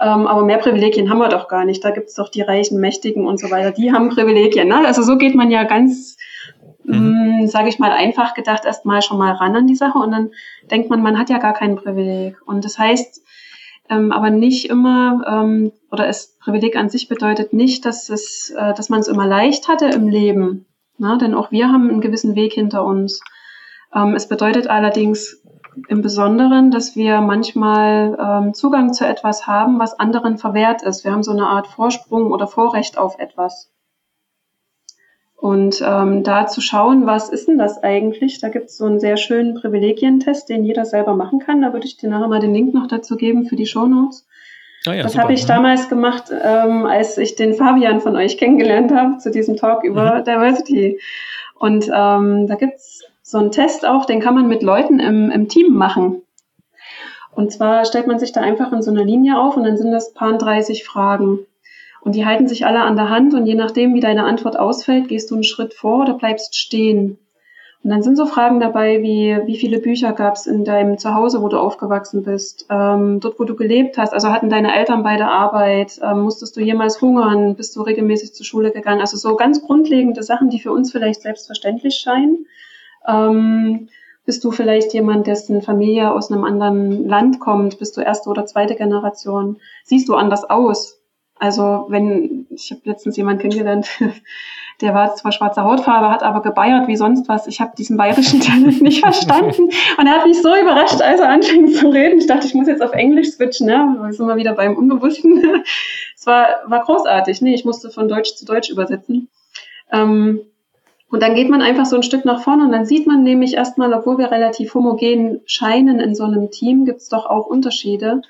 Ähm, 0.00 0.26
aber 0.26 0.42
mehr 0.42 0.58
Privilegien 0.58 1.08
haben 1.08 1.18
wir 1.18 1.28
doch 1.28 1.46
gar 1.46 1.64
nicht. 1.64 1.84
Da 1.84 1.90
gibt 1.90 2.08
es 2.08 2.14
doch 2.14 2.28
die 2.28 2.42
Reichen, 2.42 2.80
Mächtigen 2.80 3.24
und 3.24 3.38
so 3.38 3.52
weiter. 3.52 3.70
Die 3.70 3.92
haben 3.92 4.08
Privilegien. 4.08 4.66
Ne? 4.66 4.84
Also 4.84 5.02
so 5.02 5.16
geht 5.16 5.36
man 5.36 5.52
ja 5.52 5.62
ganz, 5.62 6.16
mhm. 6.82 7.42
Mm, 7.42 7.46
sage 7.46 7.68
ich 7.68 7.78
mal, 7.78 7.92
einfach 7.92 8.34
gedacht 8.34 8.64
erstmal 8.64 9.00
schon 9.00 9.18
mal 9.18 9.32
ran 9.34 9.54
an 9.54 9.68
die 9.68 9.76
Sache 9.76 9.98
und 9.98 10.10
dann 10.10 10.32
denkt 10.72 10.90
man, 10.90 11.02
man 11.02 11.16
hat 11.16 11.30
ja 11.30 11.38
gar 11.38 11.54
kein 11.54 11.76
Privileg. 11.76 12.36
Und 12.46 12.64
das 12.64 12.80
heißt 12.80 13.22
ähm, 13.90 14.12
aber 14.12 14.30
nicht 14.30 14.70
immer, 14.70 15.24
ähm, 15.26 15.72
oder 15.90 16.08
es 16.08 16.38
Privileg 16.38 16.76
an 16.76 16.88
sich 16.88 17.08
bedeutet 17.08 17.52
nicht, 17.52 17.84
dass 17.84 18.08
es, 18.08 18.50
äh, 18.50 18.74
dass 18.74 18.88
man 18.88 19.00
es 19.00 19.08
immer 19.08 19.26
leicht 19.26 19.68
hatte 19.68 19.86
im 19.86 20.08
Leben. 20.08 20.66
Ne? 20.98 21.18
Denn 21.20 21.34
auch 21.34 21.50
wir 21.50 21.68
haben 21.68 21.90
einen 21.90 22.00
gewissen 22.00 22.34
Weg 22.34 22.52
hinter 22.52 22.84
uns. 22.84 23.20
Ähm, 23.94 24.14
es 24.14 24.28
bedeutet 24.28 24.68
allerdings 24.68 25.42
im 25.88 26.02
Besonderen, 26.02 26.70
dass 26.70 26.96
wir 26.96 27.20
manchmal 27.20 28.16
ähm, 28.18 28.54
Zugang 28.54 28.92
zu 28.92 29.06
etwas 29.06 29.46
haben, 29.46 29.78
was 29.78 29.98
anderen 29.98 30.38
verwehrt 30.38 30.82
ist. 30.82 31.04
Wir 31.04 31.12
haben 31.12 31.22
so 31.22 31.32
eine 31.32 31.46
Art 31.46 31.66
Vorsprung 31.66 32.30
oder 32.30 32.46
Vorrecht 32.46 32.96
auf 32.96 33.18
etwas. 33.18 33.73
Und 35.44 35.84
ähm, 35.86 36.22
da 36.22 36.46
zu 36.46 36.62
schauen, 36.62 37.04
was 37.04 37.28
ist 37.28 37.48
denn 37.48 37.58
das 37.58 37.82
eigentlich? 37.82 38.40
Da 38.40 38.48
gibt 38.48 38.70
es 38.70 38.78
so 38.78 38.86
einen 38.86 38.98
sehr 38.98 39.18
schönen 39.18 39.52
Privilegientest, 39.52 40.48
den 40.48 40.64
jeder 40.64 40.86
selber 40.86 41.14
machen 41.14 41.38
kann. 41.38 41.60
Da 41.60 41.74
würde 41.74 41.84
ich 41.84 41.98
dir 41.98 42.08
nachher 42.08 42.28
mal 42.28 42.40
den 42.40 42.54
Link 42.54 42.72
noch 42.72 42.86
dazu 42.86 43.14
geben 43.14 43.44
für 43.44 43.54
die 43.54 43.66
Shownotes. 43.66 44.26
Ah 44.86 44.94
ja, 44.94 45.02
das 45.02 45.18
habe 45.18 45.34
ich 45.34 45.42
mhm. 45.42 45.48
damals 45.48 45.90
gemacht, 45.90 46.32
ähm, 46.32 46.86
als 46.86 47.18
ich 47.18 47.36
den 47.36 47.52
Fabian 47.52 48.00
von 48.00 48.16
euch 48.16 48.38
kennengelernt 48.38 48.90
habe 48.90 49.18
zu 49.18 49.30
diesem 49.30 49.56
Talk 49.58 49.84
über 49.84 50.20
mhm. 50.20 50.24
Diversity. 50.24 50.98
Und 51.58 51.90
ähm, 51.94 52.46
da 52.46 52.54
gibt's 52.54 53.02
so 53.20 53.36
ein 53.36 53.50
Test 53.50 53.84
auch, 53.84 54.06
den 54.06 54.20
kann 54.20 54.34
man 54.34 54.48
mit 54.48 54.62
Leuten 54.62 54.98
im, 54.98 55.30
im 55.30 55.50
Team 55.50 55.74
machen. 55.74 56.22
Und 57.32 57.52
zwar 57.52 57.84
stellt 57.84 58.06
man 58.06 58.18
sich 58.18 58.32
da 58.32 58.40
einfach 58.40 58.72
in 58.72 58.80
so 58.80 58.90
einer 58.90 59.04
Linie 59.04 59.38
auf 59.38 59.58
und 59.58 59.64
dann 59.64 59.76
sind 59.76 59.92
das 59.92 60.14
paar 60.14 60.38
30 60.38 60.84
Fragen. 60.84 61.40
Und 62.04 62.14
die 62.14 62.26
halten 62.26 62.46
sich 62.46 62.66
alle 62.66 62.82
an 62.82 62.96
der 62.96 63.08
Hand 63.08 63.32
und 63.32 63.46
je 63.46 63.54
nachdem, 63.54 63.94
wie 63.94 64.00
deine 64.00 64.24
Antwort 64.24 64.58
ausfällt, 64.58 65.08
gehst 65.08 65.30
du 65.30 65.34
einen 65.34 65.44
Schritt 65.44 65.72
vor 65.72 66.02
oder 66.02 66.14
bleibst 66.14 66.54
stehen. 66.54 67.18
Und 67.82 67.90
dann 67.90 68.02
sind 68.02 68.16
so 68.16 68.26
Fragen 68.26 68.60
dabei 68.60 69.02
wie, 69.02 69.38
wie 69.46 69.56
viele 69.56 69.78
Bücher 69.78 70.12
gab 70.12 70.36
es 70.36 70.46
in 70.46 70.64
deinem 70.64 70.96
Zuhause, 70.98 71.42
wo 71.42 71.48
du 71.48 71.58
aufgewachsen 71.58 72.22
bist, 72.22 72.66
ähm, 72.70 73.20
dort, 73.20 73.38
wo 73.38 73.44
du 73.44 73.56
gelebt 73.56 73.98
hast, 73.98 74.14
also 74.14 74.30
hatten 74.30 74.48
deine 74.48 74.74
Eltern 74.74 75.02
beide 75.02 75.26
Arbeit, 75.26 75.98
ähm, 76.02 76.22
musstest 76.22 76.56
du 76.56 76.60
jemals 76.60 77.00
hungern, 77.02 77.56
bist 77.56 77.76
du 77.76 77.82
regelmäßig 77.82 78.34
zur 78.34 78.46
Schule 78.46 78.70
gegangen, 78.70 79.00
also 79.00 79.16
so 79.16 79.36
ganz 79.36 79.62
grundlegende 79.62 80.22
Sachen, 80.22 80.48
die 80.48 80.60
für 80.60 80.72
uns 80.72 80.92
vielleicht 80.92 81.22
selbstverständlich 81.22 81.96
scheinen. 81.96 82.46
Ähm, 83.06 83.88
bist 84.24 84.42
du 84.44 84.50
vielleicht 84.50 84.94
jemand, 84.94 85.26
dessen 85.26 85.60
Familie 85.60 86.10
aus 86.10 86.32
einem 86.32 86.44
anderen 86.44 87.06
Land 87.06 87.40
kommt? 87.40 87.78
Bist 87.78 87.96
du 87.98 88.00
erste 88.00 88.30
oder 88.30 88.46
zweite 88.46 88.76
Generation? 88.76 89.58
Siehst 89.84 90.08
du 90.08 90.14
anders 90.14 90.48
aus? 90.48 91.03
Also 91.44 91.84
wenn, 91.90 92.46
ich 92.48 92.70
habe 92.70 92.80
letztens 92.84 93.18
jemanden 93.18 93.42
kennengelernt, 93.42 93.86
der 94.80 94.94
war 94.94 95.14
zwar 95.14 95.30
schwarzer 95.30 95.64
Hautfarbe, 95.64 96.08
hat 96.08 96.22
aber 96.22 96.40
gebeiert 96.40 96.88
wie 96.88 96.96
sonst 96.96 97.28
was. 97.28 97.46
Ich 97.46 97.60
habe 97.60 97.72
diesen 97.76 97.98
bayerischen 97.98 98.40
Talent 98.40 98.80
nicht 98.80 99.00
verstanden. 99.00 99.64
Und 99.64 100.06
er 100.06 100.12
hat 100.14 100.26
mich 100.26 100.40
so 100.40 100.48
überrascht, 100.56 101.02
als 101.02 101.20
er 101.20 101.28
anfing 101.28 101.68
zu 101.68 101.90
reden. 101.90 102.18
Ich 102.18 102.26
dachte, 102.26 102.46
ich 102.46 102.54
muss 102.54 102.66
jetzt 102.66 102.80
auf 102.80 102.92
Englisch 102.92 103.32
switchen, 103.32 103.66
ne? 103.66 103.94
Wir 104.00 104.12
sind 104.14 104.24
mal 104.24 104.38
wieder 104.38 104.54
beim 104.54 104.74
Unbewussten. 104.74 105.62
es 106.16 106.26
war, 106.26 106.46
war 106.66 106.82
großartig. 106.82 107.42
Nee, 107.42 107.54
ich 107.54 107.66
musste 107.66 107.90
von 107.90 108.08
Deutsch 108.08 108.36
zu 108.36 108.46
Deutsch 108.46 108.70
übersetzen. 108.70 109.28
Ähm, 109.92 110.40
und 111.10 111.22
dann 111.22 111.34
geht 111.34 111.50
man 111.50 111.60
einfach 111.60 111.84
so 111.84 111.96
ein 111.96 112.02
Stück 112.02 112.24
nach 112.24 112.40
vorne 112.40 112.64
und 112.64 112.72
dann 112.72 112.86
sieht 112.86 113.06
man 113.06 113.22
nämlich 113.22 113.52
erstmal, 113.52 113.92
obwohl 113.92 114.16
wir 114.16 114.30
relativ 114.30 114.72
homogen 114.72 115.42
scheinen 115.44 116.00
in 116.00 116.14
so 116.14 116.24
einem 116.24 116.50
Team, 116.50 116.86
gibt 116.86 117.02
es 117.02 117.10
doch 117.10 117.26
auch 117.26 117.44
Unterschiede. 117.44 118.22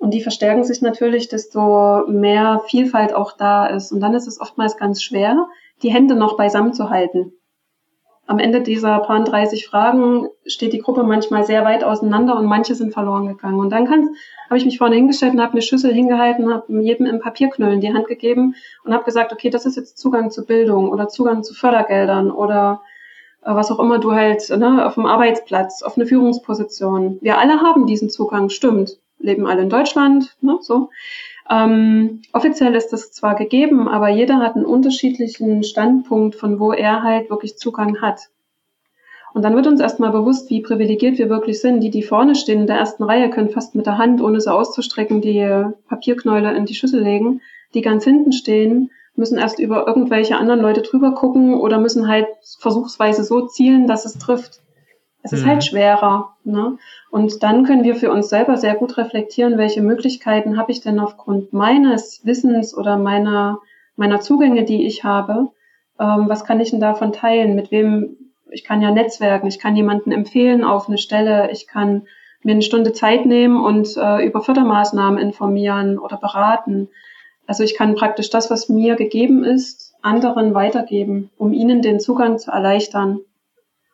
Und 0.00 0.12
die 0.12 0.22
verstärken 0.22 0.64
sich 0.64 0.82
natürlich, 0.82 1.28
desto 1.28 2.04
mehr 2.08 2.62
Vielfalt 2.66 3.14
auch 3.14 3.36
da 3.36 3.66
ist. 3.66 3.92
Und 3.92 4.00
dann 4.00 4.14
ist 4.14 4.26
es 4.26 4.40
oftmals 4.40 4.76
ganz 4.76 5.02
schwer, 5.02 5.46
die 5.82 5.92
Hände 5.92 6.16
noch 6.16 6.36
beisammen 6.36 6.72
zu 6.72 6.90
halten 6.90 7.32
am 8.30 8.38
Ende 8.38 8.60
dieser 8.60 9.00
paar 9.00 9.24
30 9.24 9.66
Fragen 9.66 10.28
steht 10.46 10.72
die 10.72 10.78
Gruppe 10.78 11.02
manchmal 11.02 11.42
sehr 11.42 11.64
weit 11.64 11.82
auseinander 11.82 12.38
und 12.38 12.46
manche 12.46 12.76
sind 12.76 12.92
verloren 12.92 13.26
gegangen. 13.26 13.58
Und 13.58 13.70
dann 13.70 13.90
habe 13.90 14.56
ich 14.56 14.64
mich 14.64 14.78
vorne 14.78 14.94
hingestellt 14.94 15.32
und 15.32 15.40
habe 15.40 15.54
eine 15.54 15.62
Schüssel 15.62 15.92
hingehalten, 15.92 16.54
habe 16.54 16.80
jedem 16.80 17.06
im 17.06 17.18
Papierknüllen 17.18 17.80
die 17.80 17.92
Hand 17.92 18.06
gegeben 18.06 18.54
und 18.84 18.94
habe 18.94 19.02
gesagt, 19.02 19.32
okay, 19.32 19.50
das 19.50 19.66
ist 19.66 19.76
jetzt 19.76 19.98
Zugang 19.98 20.30
zu 20.30 20.46
Bildung 20.46 20.90
oder 20.90 21.08
Zugang 21.08 21.42
zu 21.42 21.54
Fördergeldern 21.54 22.30
oder 22.30 22.82
äh, 23.42 23.52
was 23.52 23.72
auch 23.72 23.80
immer 23.80 23.98
du 23.98 24.12
halt 24.12 24.48
ne, 24.48 24.86
auf 24.86 24.94
dem 24.94 25.06
Arbeitsplatz, 25.06 25.82
auf 25.82 25.96
eine 25.96 26.06
Führungsposition. 26.06 27.18
Wir 27.20 27.36
alle 27.36 27.60
haben 27.62 27.86
diesen 27.86 28.10
Zugang, 28.10 28.48
stimmt. 28.48 29.00
Leben 29.20 29.46
alle 29.46 29.62
in 29.62 29.70
Deutschland, 29.70 30.36
ne, 30.40 30.58
so. 30.60 30.90
Ähm, 31.48 32.22
offiziell 32.32 32.74
ist 32.74 32.92
das 32.92 33.12
zwar 33.12 33.34
gegeben, 33.34 33.88
aber 33.88 34.08
jeder 34.08 34.38
hat 34.38 34.56
einen 34.56 34.64
unterschiedlichen 34.64 35.64
Standpunkt, 35.64 36.36
von 36.36 36.60
wo 36.60 36.72
er 36.72 37.02
halt 37.02 37.28
wirklich 37.28 37.58
Zugang 37.58 38.00
hat. 38.00 38.28
Und 39.32 39.42
dann 39.42 39.54
wird 39.54 39.66
uns 39.66 39.80
erstmal 39.80 40.10
bewusst, 40.10 40.50
wie 40.50 40.60
privilegiert 40.60 41.18
wir 41.18 41.28
wirklich 41.28 41.60
sind. 41.60 41.80
Die, 41.80 41.90
die 41.90 42.02
vorne 42.02 42.34
stehen 42.34 42.60
in 42.60 42.66
der 42.66 42.78
ersten 42.78 43.04
Reihe, 43.04 43.30
können 43.30 43.50
fast 43.50 43.74
mit 43.74 43.86
der 43.86 43.98
Hand, 43.98 44.20
ohne 44.20 44.40
sie 44.40 44.52
auszustrecken, 44.52 45.20
die 45.20 45.66
Papierknäule 45.88 46.52
in 46.54 46.66
die 46.66 46.74
Schüssel 46.74 47.02
legen. 47.02 47.40
Die 47.74 47.82
ganz 47.82 48.04
hinten 48.04 48.32
stehen, 48.32 48.90
müssen 49.14 49.38
erst 49.38 49.60
über 49.60 49.86
irgendwelche 49.86 50.36
anderen 50.36 50.60
Leute 50.60 50.82
drüber 50.82 51.14
gucken 51.14 51.54
oder 51.54 51.78
müssen 51.78 52.08
halt 52.08 52.26
versuchsweise 52.58 53.22
so 53.22 53.46
zielen, 53.46 53.86
dass 53.86 54.04
es 54.04 54.18
trifft. 54.18 54.60
Es 55.22 55.32
ist 55.32 55.40
halt 55.40 55.46
mhm. 55.46 55.50
halt 55.50 55.64
schwerer. 55.64 56.36
Ne? 56.44 56.78
Und 57.10 57.42
dann 57.42 57.64
können 57.64 57.84
wir 57.84 57.94
für 57.94 58.10
uns 58.10 58.28
selber 58.28 58.56
sehr 58.56 58.74
gut 58.74 58.96
reflektieren, 58.96 59.58
welche 59.58 59.82
Möglichkeiten 59.82 60.56
habe 60.56 60.72
ich 60.72 60.80
denn 60.80 60.98
aufgrund 60.98 61.52
meines 61.52 62.24
Wissens 62.24 62.76
oder 62.76 62.96
meiner, 62.96 63.60
meiner 63.96 64.20
Zugänge, 64.20 64.64
die 64.64 64.86
ich 64.86 65.04
habe, 65.04 65.48
ähm, 65.98 66.28
was 66.28 66.44
kann 66.44 66.60
ich 66.60 66.70
denn 66.70 66.80
davon 66.80 67.12
teilen? 67.12 67.54
Mit 67.54 67.70
wem, 67.70 68.16
ich 68.50 68.64
kann 68.64 68.80
ja 68.80 68.90
netzwerken, 68.90 69.46
ich 69.46 69.58
kann 69.58 69.76
jemanden 69.76 70.12
empfehlen 70.12 70.64
auf 70.64 70.88
eine 70.88 70.98
Stelle, 70.98 71.50
ich 71.52 71.66
kann 71.66 72.06
mir 72.42 72.52
eine 72.52 72.62
Stunde 72.62 72.92
Zeit 72.92 73.26
nehmen 73.26 73.62
und 73.62 73.96
äh, 73.96 74.24
über 74.24 74.40
Fördermaßnahmen 74.40 75.18
informieren 75.18 75.98
oder 75.98 76.16
beraten. 76.16 76.88
Also 77.46 77.64
ich 77.64 77.76
kann 77.76 77.96
praktisch 77.96 78.30
das, 78.30 78.50
was 78.50 78.68
mir 78.68 78.96
gegeben 78.96 79.44
ist, 79.44 79.94
anderen 80.00 80.54
weitergeben, 80.54 81.30
um 81.36 81.52
ihnen 81.52 81.82
den 81.82 82.00
Zugang 82.00 82.38
zu 82.38 82.50
erleichtern. 82.50 83.20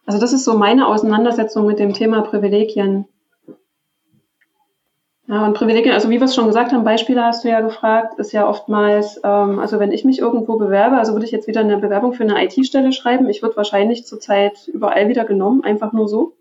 Also 0.06 0.20
das 0.20 0.32
ist 0.32 0.44
so 0.44 0.56
meine 0.56 0.86
Auseinandersetzung 0.86 1.66
mit 1.66 1.80
dem 1.80 1.92
Thema 1.92 2.22
Privilegien. 2.22 3.06
Ja, 5.28 5.44
und 5.44 5.54
Privilegien, 5.54 5.92
also 5.92 6.08
wie 6.08 6.20
wir 6.20 6.26
es 6.26 6.36
schon 6.36 6.46
gesagt 6.46 6.72
haben, 6.72 6.84
Beispiele 6.84 7.24
hast 7.24 7.42
du 7.42 7.48
ja 7.48 7.60
gefragt, 7.60 8.16
ist 8.20 8.30
ja 8.30 8.48
oftmals, 8.48 9.20
ähm, 9.24 9.58
also 9.58 9.80
wenn 9.80 9.90
ich 9.90 10.04
mich 10.04 10.20
irgendwo 10.20 10.56
bewerbe, 10.56 10.96
also 10.96 11.14
würde 11.14 11.26
ich 11.26 11.32
jetzt 11.32 11.48
wieder 11.48 11.60
eine 11.60 11.78
Bewerbung 11.78 12.12
für 12.12 12.22
eine 12.22 12.44
IT-Stelle 12.44 12.92
schreiben, 12.92 13.28
ich 13.28 13.42
würde 13.42 13.56
wahrscheinlich 13.56 14.06
zurzeit 14.06 14.68
überall 14.68 15.08
wieder 15.08 15.24
genommen, 15.24 15.64
einfach 15.64 15.92
nur 15.92 16.06
so. 16.06 16.34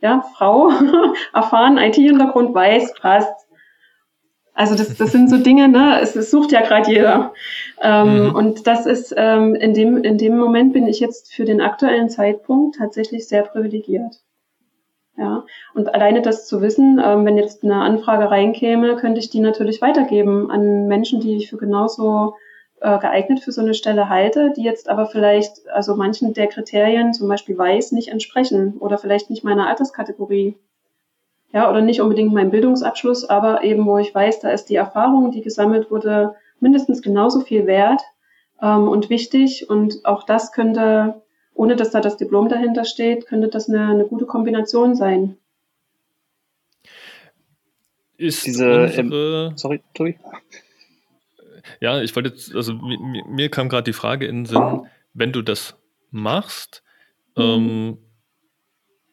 Ja, 0.00 0.24
Frau, 0.36 0.70
erfahren, 1.32 1.76
IT-Hintergrund, 1.76 2.54
weiß, 2.54 2.94
passt, 3.00 3.43
also 4.54 4.76
das, 4.76 4.96
das 4.96 5.10
sind 5.10 5.28
so 5.28 5.36
Dinge, 5.36 5.68
ne? 5.68 6.00
Es, 6.00 6.14
es 6.14 6.30
sucht 6.30 6.52
ja 6.52 6.62
gerade 6.62 6.90
jeder. 6.90 7.34
Ähm, 7.82 8.28
mhm. 8.28 8.34
Und 8.34 8.66
das 8.66 8.86
ist 8.86 9.12
ähm, 9.16 9.54
in 9.56 9.74
dem 9.74 9.98
in 10.04 10.16
dem 10.16 10.38
Moment 10.38 10.72
bin 10.72 10.86
ich 10.86 11.00
jetzt 11.00 11.34
für 11.34 11.44
den 11.44 11.60
aktuellen 11.60 12.08
Zeitpunkt 12.08 12.76
tatsächlich 12.76 13.26
sehr 13.26 13.42
privilegiert. 13.42 14.22
Ja, 15.16 15.44
und 15.74 15.94
alleine 15.94 16.22
das 16.22 16.46
zu 16.46 16.60
wissen, 16.60 17.00
ähm, 17.04 17.24
wenn 17.24 17.36
jetzt 17.36 17.62
eine 17.62 17.76
Anfrage 17.76 18.30
reinkäme, 18.30 18.96
könnte 18.96 19.20
ich 19.20 19.30
die 19.30 19.40
natürlich 19.40 19.80
weitergeben 19.80 20.50
an 20.50 20.88
Menschen, 20.88 21.20
die 21.20 21.36
ich 21.36 21.50
für 21.50 21.56
genauso 21.56 22.34
äh, 22.80 22.98
geeignet 22.98 23.40
für 23.40 23.52
so 23.52 23.60
eine 23.60 23.74
Stelle 23.74 24.08
halte, 24.08 24.52
die 24.56 24.62
jetzt 24.62 24.88
aber 24.88 25.06
vielleicht, 25.06 25.68
also 25.68 25.94
manchen 25.94 26.34
der 26.34 26.48
Kriterien, 26.48 27.12
zum 27.12 27.28
Beispiel 27.28 27.56
weiß, 27.56 27.92
nicht 27.92 28.08
entsprechen 28.08 28.76
oder 28.78 28.98
vielleicht 28.98 29.30
nicht 29.30 29.44
meiner 29.44 29.68
Alterskategorie. 29.68 30.56
Ja, 31.54 31.70
oder 31.70 31.80
nicht 31.80 32.02
unbedingt 32.02 32.34
meinem 32.34 32.50
Bildungsabschluss, 32.50 33.24
aber 33.30 33.64
eben, 33.64 33.86
wo 33.86 33.96
ich 33.96 34.14
weiß, 34.14 34.40
da 34.40 34.50
ist 34.50 34.66
die 34.66 34.74
Erfahrung, 34.74 35.30
die 35.30 35.40
gesammelt 35.40 35.90
wurde, 35.90 36.34
mindestens 36.60 37.00
genauso 37.00 37.40
viel 37.40 37.66
wert 37.66 38.02
ähm, 38.60 38.88
und 38.88 39.08
wichtig. 39.08 39.70
Und 39.70 40.04
auch 40.04 40.24
das 40.24 40.52
könnte 40.52 41.22
ohne 41.54 41.76
dass 41.76 41.90
da 41.90 42.00
das 42.00 42.16
Diplom 42.16 42.48
dahinter 42.48 42.84
steht, 42.84 43.26
könnte 43.26 43.48
das 43.48 43.68
eine, 43.68 43.88
eine 43.88 44.04
gute 44.04 44.26
Kombination 44.26 44.94
sein. 44.96 45.36
Ist 48.16 48.46
Diese, 48.46 48.82
unsere, 48.82 49.48
ähm, 49.48 49.56
sorry, 49.56 49.82
Tobi. 49.94 50.18
Ja, 51.80 52.00
ich 52.02 52.14
wollte 52.14 52.30
jetzt, 52.30 52.54
also 52.54 52.74
mir, 52.74 53.24
mir 53.26 53.48
kam 53.48 53.68
gerade 53.68 53.84
die 53.84 53.92
Frage 53.92 54.26
in 54.26 54.40
den 54.40 54.46
Sinn, 54.46 54.86
wenn 55.14 55.32
du 55.32 55.42
das 55.42 55.76
machst, 56.10 56.82
mhm. 57.36 57.42
ähm, 57.42 57.98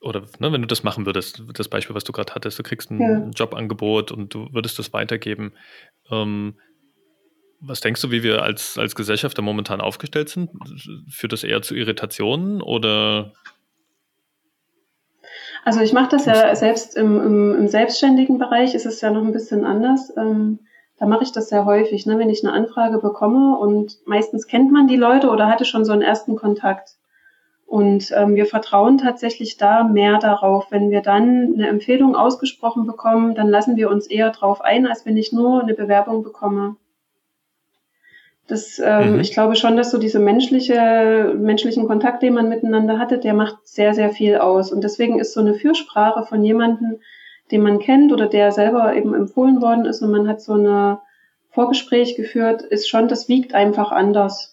oder 0.02 0.24
ne, 0.40 0.52
wenn 0.52 0.62
du 0.62 0.68
das 0.68 0.84
machen 0.84 1.06
würdest, 1.06 1.44
das 1.54 1.70
Beispiel, 1.70 1.96
was 1.96 2.04
du 2.04 2.12
gerade 2.12 2.34
hattest, 2.34 2.58
du 2.58 2.64
kriegst 2.64 2.92
ein 2.92 3.00
ja. 3.00 3.30
Jobangebot 3.36 4.12
und 4.12 4.34
du 4.34 4.48
würdest 4.52 4.80
das 4.80 4.94
weitergeben, 4.94 5.54
ähm, 6.10 6.56
was 7.62 7.80
denkst 7.80 8.02
du, 8.02 8.10
wie 8.10 8.24
wir 8.24 8.42
als, 8.42 8.78
als 8.80 8.96
Gesellschaft 8.96 9.38
da 9.38 9.44
momentan 9.44 9.82
aufgestellt 9.82 10.30
sind? 10.30 10.50
Führt 11.10 11.32
das 11.32 11.44
eher 11.44 11.62
zu 11.62 11.76
Irritationen 11.76 12.62
oder? 12.62 13.34
Also 15.64 15.82
ich 15.82 15.94
mache 15.94 16.10
das 16.10 16.26
ja 16.26 16.56
selbst 16.56 16.98
im, 16.98 17.22
im, 17.22 17.56
im, 17.56 17.68
selbstständigen 17.68 18.40
Bereich, 18.40 18.74
ist 18.74 18.88
es 18.88 19.00
ja 19.02 19.12
noch 19.12 19.22
ein 19.22 19.32
bisschen 19.32 19.64
anders. 19.64 20.12
Ähm, 20.18 20.62
da 20.98 21.06
mache 21.06 21.24
ich 21.24 21.32
das 21.32 21.50
sehr 21.50 21.66
häufig, 21.66 22.08
ne? 22.08 22.18
wenn 22.18 22.32
ich 22.32 22.44
eine 22.44 22.54
Anfrage 22.54 22.98
bekomme 22.98 23.58
und 23.58 24.00
meistens 24.06 24.48
kennt 24.48 24.72
man 24.72 24.88
die 24.88 24.98
Leute 24.98 25.30
oder 25.30 25.48
hatte 25.48 25.66
schon 25.66 25.86
so 25.86 25.92
einen 25.92 26.02
ersten 26.02 26.36
Kontakt. 26.36 26.96
Und 27.72 28.12
ähm, 28.14 28.36
wir 28.36 28.48
vertrauen 28.48 28.98
tatsächlich 28.98 29.56
da 29.56 29.86
mehr 29.86 30.18
darauf. 30.20 30.72
Wenn 30.72 30.92
wir 30.92 31.00
dann 31.02 31.54
eine 31.54 31.70
Empfehlung 31.70 32.18
ausgesprochen 32.18 32.86
bekommen, 32.86 33.34
dann 33.34 33.48
lassen 33.48 33.78
wir 33.78 33.90
uns 33.90 34.08
eher 34.08 34.30
drauf 34.32 34.60
ein, 34.60 34.86
als 34.86 35.06
wenn 35.06 35.16
ich 35.16 35.32
nur 35.32 35.62
eine 35.62 35.74
Bewerbung 35.74 36.22
bekomme. 36.22 36.76
Das, 38.46 38.78
ähm, 38.84 39.14
mhm. 39.14 39.20
Ich 39.22 39.32
glaube 39.32 39.56
schon, 39.56 39.78
dass 39.78 39.90
so 39.90 40.00
diese 40.00 40.20
menschliche, 40.20 41.34
menschlichen 41.38 41.88
Kontakt, 41.88 42.24
den 42.24 42.34
man 42.34 42.50
miteinander 42.50 43.00
hatte, 43.00 43.20
der 43.20 43.34
macht 43.34 43.66
sehr, 43.66 43.94
sehr 43.94 44.10
viel 44.10 44.36
aus. 44.36 44.74
Und 44.74 44.84
deswegen 44.84 45.18
ist 45.18 45.32
so 45.32 45.40
eine 45.40 45.54
Fürsprache 45.54 46.24
von 46.24 46.44
jemandem, 46.44 47.00
den 47.52 47.62
man 47.64 47.80
kennt 47.80 48.12
oder 48.12 48.28
der 48.28 48.52
selber 48.52 48.94
eben 48.98 49.14
empfohlen 49.14 49.62
worden 49.62 49.86
ist 49.86 50.02
und 50.02 50.12
man 50.12 50.28
hat 50.28 50.42
so 50.42 50.56
ein 50.56 50.98
Vorgespräch 51.52 52.18
geführt, 52.18 52.64
ist 52.64 52.90
schon, 52.90 53.08
das 53.08 53.30
wiegt 53.30 53.54
einfach 53.54 53.94
anders. 53.94 54.51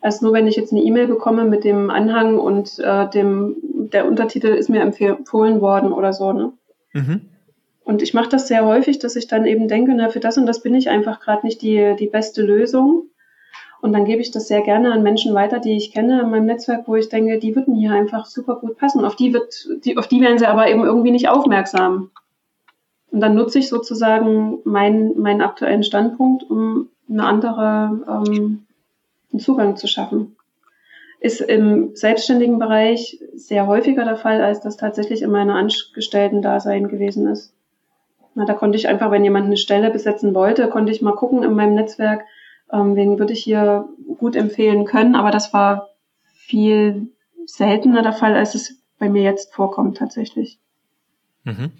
Als 0.00 0.22
nur 0.22 0.32
wenn 0.32 0.46
ich 0.46 0.56
jetzt 0.56 0.72
eine 0.72 0.82
E-Mail 0.82 1.08
bekomme 1.08 1.44
mit 1.44 1.64
dem 1.64 1.90
Anhang 1.90 2.38
und 2.38 2.78
äh, 2.78 3.08
dem, 3.10 3.56
der 3.92 4.06
Untertitel 4.06 4.48
ist 4.48 4.68
mir 4.68 4.80
empfohlen 4.80 5.60
worden 5.60 5.92
oder 5.92 6.12
so. 6.12 6.32
Ne? 6.32 6.52
Mhm. 6.92 7.22
Und 7.84 8.02
ich 8.02 8.14
mache 8.14 8.28
das 8.28 8.48
sehr 8.48 8.66
häufig, 8.66 8.98
dass 8.98 9.16
ich 9.16 9.28
dann 9.28 9.46
eben 9.46 9.66
denke, 9.66 9.92
na, 9.94 10.10
für 10.10 10.20
das 10.20 10.36
und 10.36 10.46
das 10.46 10.62
bin 10.62 10.74
ich 10.74 10.90
einfach 10.90 11.20
gerade 11.20 11.46
nicht 11.46 11.62
die, 11.62 11.96
die 11.98 12.06
beste 12.06 12.42
Lösung. 12.42 13.04
Und 13.80 13.92
dann 13.92 14.04
gebe 14.04 14.20
ich 14.20 14.30
das 14.30 14.48
sehr 14.48 14.62
gerne 14.62 14.92
an 14.92 15.02
Menschen 15.02 15.34
weiter, 15.34 15.60
die 15.60 15.76
ich 15.76 15.92
kenne 15.92 16.20
in 16.20 16.30
meinem 16.30 16.46
Netzwerk, 16.46 16.86
wo 16.86 16.96
ich 16.96 17.08
denke, 17.08 17.38
die 17.38 17.54
würden 17.56 17.74
hier 17.74 17.92
einfach 17.92 18.26
super 18.26 18.56
gut 18.56 18.76
passen. 18.76 19.04
Auf 19.04 19.16
die 19.16 19.32
wird, 19.32 19.68
die, 19.84 19.96
auf 19.96 20.08
die 20.08 20.20
werden 20.20 20.38
sie 20.38 20.46
aber 20.46 20.68
eben 20.68 20.84
irgendwie 20.84 21.12
nicht 21.12 21.28
aufmerksam. 21.28 22.10
Und 23.10 23.20
dann 23.20 23.34
nutze 23.34 23.58
ich 23.60 23.68
sozusagen 23.68 24.58
meinen, 24.64 25.18
meinen 25.18 25.40
aktuellen 25.40 25.82
Standpunkt, 25.82 26.48
um 26.50 26.90
eine 27.08 27.24
andere 27.24 28.24
ähm, 28.28 28.66
einen 29.38 29.44
Zugang 29.44 29.76
zu 29.76 29.86
schaffen. 29.86 30.36
Ist 31.20 31.40
im 31.40 31.96
selbstständigen 31.96 32.58
Bereich 32.58 33.18
sehr 33.34 33.66
häufiger 33.66 34.04
der 34.04 34.16
Fall, 34.16 34.42
als 34.42 34.60
das 34.60 34.76
tatsächlich 34.76 35.22
in 35.22 35.30
meiner 35.30 35.54
Angestellten-Dasein 35.54 36.88
gewesen 36.88 37.26
ist. 37.26 37.54
Na, 38.34 38.44
da 38.44 38.54
konnte 38.54 38.76
ich 38.76 38.88
einfach, 38.88 39.10
wenn 39.10 39.24
jemand 39.24 39.46
eine 39.46 39.56
Stelle 39.56 39.90
besetzen 39.90 40.34
wollte, 40.34 40.68
konnte 40.68 40.92
ich 40.92 41.02
mal 41.02 41.14
gucken 41.14 41.42
in 41.42 41.54
meinem 41.54 41.74
Netzwerk, 41.74 42.24
ähm, 42.72 42.94
wen 42.94 43.18
würde 43.18 43.32
ich 43.32 43.42
hier 43.42 43.88
gut 44.18 44.36
empfehlen 44.36 44.84
können, 44.84 45.16
aber 45.16 45.30
das 45.30 45.52
war 45.52 45.88
viel 46.34 47.08
seltener 47.46 48.02
der 48.02 48.12
Fall, 48.12 48.34
als 48.34 48.54
es 48.54 48.80
bei 48.98 49.08
mir 49.08 49.22
jetzt 49.22 49.54
vorkommt 49.54 49.96
tatsächlich. 49.96 50.58
Mhm. 51.44 51.72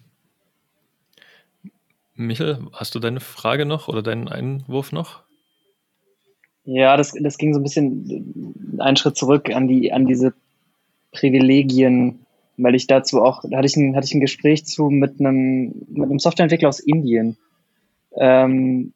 Michael, 2.15 2.67
hast 2.73 2.95
du 2.95 2.99
deine 2.99 3.21
Frage 3.21 3.67
noch 3.67 3.87
oder 3.87 4.03
deinen 4.03 4.29
Einwurf 4.29 4.91
noch? 4.91 5.28
Ja, 6.71 6.99
das, 6.99 7.15
das 7.19 7.39
ging 7.39 7.55
so 7.55 7.61
ein 7.61 7.63
bisschen 7.63 8.77
einen 8.79 8.99
Schritt 8.99 9.17
zurück 9.17 9.49
an 9.55 9.69
die, 9.69 9.91
an 9.91 10.05
diese 10.05 10.35
Privilegien, 11.13 12.27
weil 12.59 12.75
ich 12.75 12.87
dazu 12.87 13.23
auch, 13.23 13.43
da 13.49 13.57
hatte 13.57 13.67
ich 13.67 13.77
ein, 13.77 13.97
hatte 13.97 14.07
ich 14.07 14.13
ein 14.13 14.21
Gespräch 14.21 14.67
zu 14.67 14.91
mit 14.91 15.19
einem, 15.19 15.87
mit 15.89 16.11
einem 16.11 16.19
Softwareentwickler 16.19 16.69
aus 16.69 16.81
Indien. 16.81 17.39
Ähm, 18.19 18.93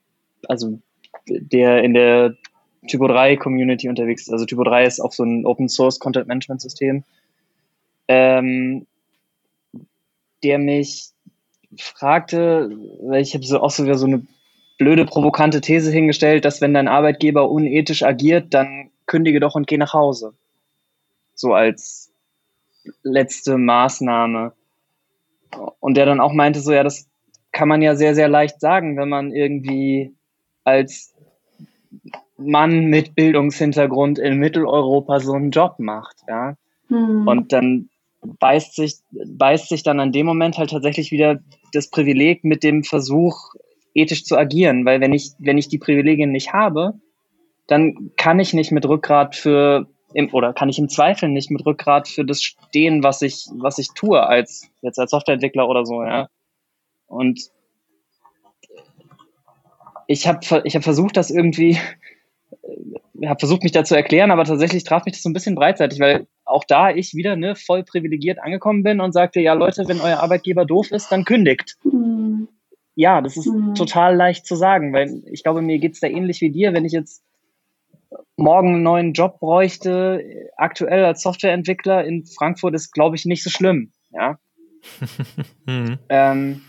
also 0.49 0.81
der 1.27 1.83
in 1.83 1.95
der 1.95 2.35
Typo 2.89 3.09
3 3.09 3.39
Community 3.39 3.89
unterwegs 3.89 4.27
ist. 4.27 4.33
Also 4.35 4.45
Typo 4.45 4.65
3 4.65 4.85
ist 4.85 5.01
auch 5.01 5.13
so 5.13 5.25
ein 5.25 5.47
Open 5.47 5.71
Source 5.71 5.99
Content 5.99 6.29
Management 6.29 6.61
System, 6.61 7.05
ähm, 8.07 8.87
der 10.43 10.59
mich 10.59 11.13
fragte, 11.79 12.71
weil 13.01 13.23
ich 13.23 13.33
habe 13.33 13.47
so 13.47 13.61
auch 13.61 13.71
so 13.71 13.85
wieder 13.85 13.97
so 13.97 14.07
eine 14.07 14.27
blöde, 14.83 15.05
provokante 15.05 15.61
These 15.61 15.93
hingestellt, 15.93 16.45
dass 16.45 16.61
wenn 16.61 16.75
dein 16.75 16.89
Arbeitgeber 16.89 17.51
unethisch 17.51 18.03
agiert, 18.03 18.53
dann 18.53 18.91
kündige 19.07 19.41
doch 19.41 19.55
und 19.55 19.67
geh 19.67 19.79
nach 19.79 19.95
Hause. 19.95 20.35
So 21.35 21.55
als 21.55 22.13
letzte 23.03 23.59
Maßnahme. 23.59 24.53
Und 25.81 25.97
der 25.97 26.07
dann 26.07 26.21
auch 26.21 26.33
meinte 26.33 26.61
so, 26.61 26.73
ja, 26.73 26.83
das 26.83 27.09
kann 27.53 27.69
man 27.69 27.83
ja 27.83 27.95
sehr, 27.95 28.15
sehr 28.15 28.29
leicht 28.29 28.61
sagen, 28.61 28.97
wenn 28.97 29.09
man 29.09 29.31
irgendwie 29.33 30.15
als 30.65 31.15
Mann 32.37 32.87
mit 32.87 33.15
Bildungshintergrund 33.15 34.19
in 34.19 34.39
Mitteleuropa 34.39 35.21
so 35.21 35.35
einen 35.35 35.51
Job 35.51 35.79
macht, 35.79 36.17
ja. 36.27 36.57
Mhm. 36.89 37.29
Und 37.29 37.53
dann 37.53 37.89
beißt 38.23 38.75
sich, 38.75 38.97
beißt 39.11 39.69
sich 39.69 39.83
dann 39.83 40.01
an 40.01 40.13
dem 40.13 40.27
Moment 40.27 40.59
halt 40.59 40.71
tatsächlich 40.71 41.11
wieder 41.11 41.41
das 41.73 41.91
Privileg 41.91 42.45
mit 42.45 42.63
dem 42.63 42.85
Versuch, 42.85 43.55
ethisch 43.95 44.25
zu 44.25 44.37
agieren, 44.37 44.85
weil 44.85 45.01
wenn 45.01 45.13
ich, 45.13 45.33
wenn 45.39 45.59
ich 45.59 45.69
die 45.69 45.79
Privilegien 45.79 46.33
nicht 46.33 46.53
habe, 46.53 46.95
dann 47.67 48.11
kann 48.17 48.41
ich 48.41 48.53
nicht 48.53 48.73
mit 48.73 48.87
Rückgrat 48.87 49.37
für, 49.37 49.87
oder 50.33 50.53
kann 50.53 50.69
ich 50.69 50.79
im 50.79 50.89
Zweifel 50.89 51.29
nicht 51.29 51.51
mit 51.51 51.65
Rückgrat 51.65 52.09
für 52.09 52.25
das 52.25 52.43
stehen, 52.43 53.03
was 53.03 53.23
ich, 53.23 53.47
was 53.55 53.79
ich 53.79 53.89
tue 53.95 54.25
als, 54.25 54.69
jetzt 54.83 54.99
als 54.99 55.11
Softwareentwickler 55.11 55.69
oder 55.69 55.85
so, 55.87 56.03
ja. 56.03 56.29
Und 57.07 57.51
ich 60.07 60.27
habe 60.27 60.63
ich 60.65 60.75
hab 60.75 60.83
versucht, 60.83 61.17
das 61.17 61.31
irgendwie, 61.31 61.79
äh, 63.21 63.27
habe 63.27 63.39
versucht, 63.39 63.63
mich 63.63 63.73
da 63.73 63.85
zu 63.85 63.95
erklären, 63.95 64.31
aber 64.31 64.45
tatsächlich 64.45 64.85
traf 64.85 65.05
mich 65.05 65.15
das 65.15 65.23
so 65.23 65.31
ein 65.31 65.33
bisschen 65.33 65.55
breitseitig, 65.55 66.01
weil 66.01 66.27
auch 66.45 66.65
da 66.65 66.91
ich 66.91 67.15
wieder 67.15 67.37
ne, 67.37 67.55
voll 67.55 67.85
privilegiert 67.85 68.39
angekommen 68.39 68.83
bin 68.83 69.01
und 69.01 69.13
sagte, 69.13 69.41
ja 69.41 69.55
Leute, 69.55 69.87
wenn 69.87 70.01
euer 70.01 70.21
Arbeitgeber 70.21 70.65
doof 70.65 70.91
ist, 70.91 71.11
dann 71.13 71.25
kündigt. 71.25 71.77
Mhm. 71.85 72.49
Ja, 72.95 73.21
das 73.21 73.37
ist 73.37 73.47
mhm. 73.47 73.75
total 73.75 74.17
leicht 74.17 74.47
zu 74.47 74.55
sagen, 74.55 74.93
weil 74.93 75.23
ich 75.31 75.43
glaube, 75.43 75.63
mir 75.63 75.79
geht's 75.79 76.01
da 76.01 76.09
ähnlich 76.09 76.41
wie 76.41 76.51
dir, 76.51 76.73
wenn 76.75 76.85
ich 76.85 76.93
jetzt 76.93 77.23
morgen 78.37 78.75
einen 78.75 78.83
neuen 78.83 79.13
Job 79.13 79.41
bräuchte, 79.41 80.51
aktuell 80.57 81.05
als 81.05 81.23
Softwareentwickler 81.23 82.05
in 82.05 82.27
Frankfurt 82.27 82.75
ist, 82.75 82.93
glaube 82.93 83.17
ich, 83.17 83.25
nicht 83.25 83.43
so 83.43 83.51
schlimm. 83.51 83.93
Ja. 84.11 84.39
mhm. 85.67 85.99
ähm, 86.09 86.63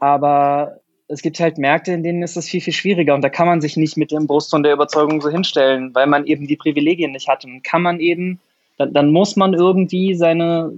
aber 0.00 0.80
es 1.08 1.22
gibt 1.22 1.38
halt 1.38 1.58
Märkte, 1.58 1.92
in 1.92 2.02
denen 2.02 2.22
ist 2.22 2.36
es 2.36 2.48
viel, 2.48 2.60
viel 2.60 2.72
schwieriger 2.72 3.14
und 3.14 3.22
da 3.22 3.28
kann 3.28 3.46
man 3.46 3.60
sich 3.60 3.76
nicht 3.76 3.96
mit 3.96 4.10
dem 4.10 4.26
Brust 4.26 4.52
und 4.54 4.64
der 4.64 4.72
Überzeugung 4.72 5.20
so 5.20 5.30
hinstellen, 5.30 5.94
weil 5.94 6.06
man 6.06 6.26
eben 6.26 6.46
die 6.46 6.56
Privilegien 6.56 7.12
nicht 7.12 7.28
hat. 7.28 7.44
Und 7.44 7.62
kann 7.62 7.82
man 7.82 8.00
eben, 8.00 8.40
dann, 8.78 8.92
dann 8.92 9.12
muss 9.12 9.36
man 9.36 9.54
irgendwie 9.54 10.14
seine, 10.14 10.72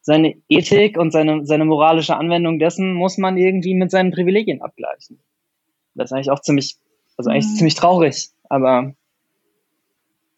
seine 0.00 0.34
Ethik 0.48 0.98
und 0.98 1.12
seine, 1.12 1.44
seine 1.44 1.64
moralische 1.64 2.16
Anwendung 2.16 2.58
dessen 2.58 2.94
muss 2.94 3.18
man 3.18 3.36
irgendwie 3.36 3.74
mit 3.74 3.90
seinen 3.90 4.12
Privilegien 4.12 4.62
abgleichen. 4.62 5.20
Das 5.94 6.10
ist 6.10 6.12
eigentlich 6.12 6.30
auch 6.30 6.40
ziemlich, 6.40 6.76
also 7.16 7.30
eigentlich 7.30 7.46
mhm. 7.46 7.56
ziemlich 7.56 7.74
traurig, 7.74 8.28
aber 8.48 8.94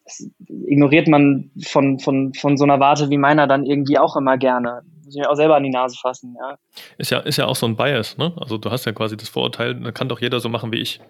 das 0.03 0.29
ignoriert 0.67 1.07
man 1.07 1.51
von, 1.63 1.99
von, 1.99 2.33
von 2.33 2.57
so 2.57 2.65
einer 2.65 2.79
Warte 2.79 3.09
wie 3.09 3.17
meiner 3.17 3.47
dann 3.47 3.65
irgendwie 3.65 3.97
auch 3.97 4.17
immer 4.17 4.37
gerne 4.37 4.83
muss 5.13 5.15
ich 5.15 5.21
mir 5.21 5.29
auch 5.29 5.35
selber 5.35 5.55
an 5.55 5.63
die 5.63 5.69
Nase 5.69 5.97
fassen, 5.97 6.35
ja. 6.39 6.57
Ist 6.97 7.11
ja, 7.11 7.19
ist 7.19 7.37
ja 7.37 7.45
auch 7.45 7.55
so 7.55 7.65
ein 7.65 7.75
Bias, 7.75 8.17
ne? 8.17 8.33
Also 8.37 8.57
du 8.57 8.71
hast 8.71 8.85
ja 8.85 8.91
quasi 8.91 9.17
das 9.17 9.29
Vorurteil, 9.29 9.79
da 9.79 9.91
kann 9.91 10.09
doch 10.09 10.21
jeder 10.21 10.39
so 10.39 10.49
machen 10.49 10.71
wie 10.71 10.79
ich. 10.79 11.01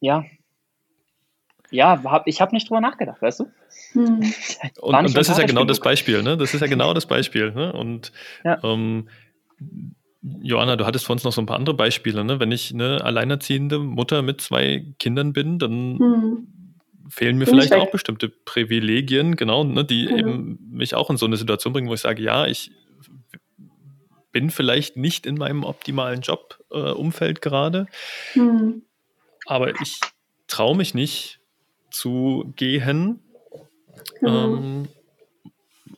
Ja. 0.00 0.24
Ja, 1.70 2.02
hab, 2.04 2.26
ich 2.26 2.40
habe 2.40 2.54
nicht 2.54 2.68
drüber 2.68 2.80
nachgedacht, 2.80 3.20
weißt 3.20 3.40
du? 3.40 3.44
Hm. 3.92 4.20
und, 4.80 4.94
und 4.94 5.16
das 5.16 5.28
ist 5.28 5.38
ja 5.38 5.46
genau 5.46 5.64
das 5.64 5.80
Beispiel, 5.80 6.22
ne? 6.22 6.36
Das 6.36 6.54
ist 6.54 6.60
ja 6.60 6.66
genau 6.66 6.94
das 6.94 7.06
Beispiel, 7.06 7.52
ne? 7.52 7.72
Und 7.72 8.12
ja. 8.44 8.58
ähm, 8.62 9.08
Johanna, 10.22 10.76
du 10.76 10.86
hattest 10.86 11.06
vor 11.06 11.14
uns 11.14 11.24
noch 11.24 11.32
so 11.32 11.40
ein 11.40 11.46
paar 11.46 11.56
andere 11.56 11.76
Beispiele, 11.76 12.24
ne? 12.24 12.40
Wenn 12.40 12.52
ich 12.52 12.72
eine 12.72 13.04
alleinerziehende 13.04 13.78
Mutter 13.78 14.22
mit 14.22 14.40
zwei 14.40 14.84
Kindern 14.98 15.32
bin, 15.32 15.58
dann 15.58 15.98
hm. 15.98 16.48
fehlen 17.08 17.38
mir 17.38 17.44
bin 17.44 17.54
vielleicht 17.54 17.74
auch 17.74 17.90
bestimmte 17.90 18.28
Privilegien, 18.28 19.36
genau, 19.36 19.64
ne? 19.64 19.84
die 19.84 20.06
mhm. 20.06 20.18
eben 20.18 20.58
mich 20.70 20.94
auch 20.94 21.10
in 21.10 21.16
so 21.16 21.26
eine 21.26 21.36
Situation 21.36 21.72
bringen, 21.72 21.88
wo 21.88 21.94
ich 21.94 22.00
sage, 22.00 22.22
ja, 22.22 22.46
ich 22.46 22.72
bin 24.32 24.50
vielleicht 24.50 24.96
nicht 24.96 25.26
in 25.26 25.36
meinem 25.36 25.64
optimalen 25.64 26.20
Jobumfeld 26.20 27.38
äh, 27.38 27.40
gerade, 27.40 27.86
hm. 28.32 28.82
aber 29.46 29.80
ich 29.80 30.00
traue 30.48 30.76
mich 30.76 30.94
nicht 30.94 31.37
zu 31.98 32.52
gehen. 32.56 33.20
Mhm. 34.20 34.28
Ähm, 34.28 34.88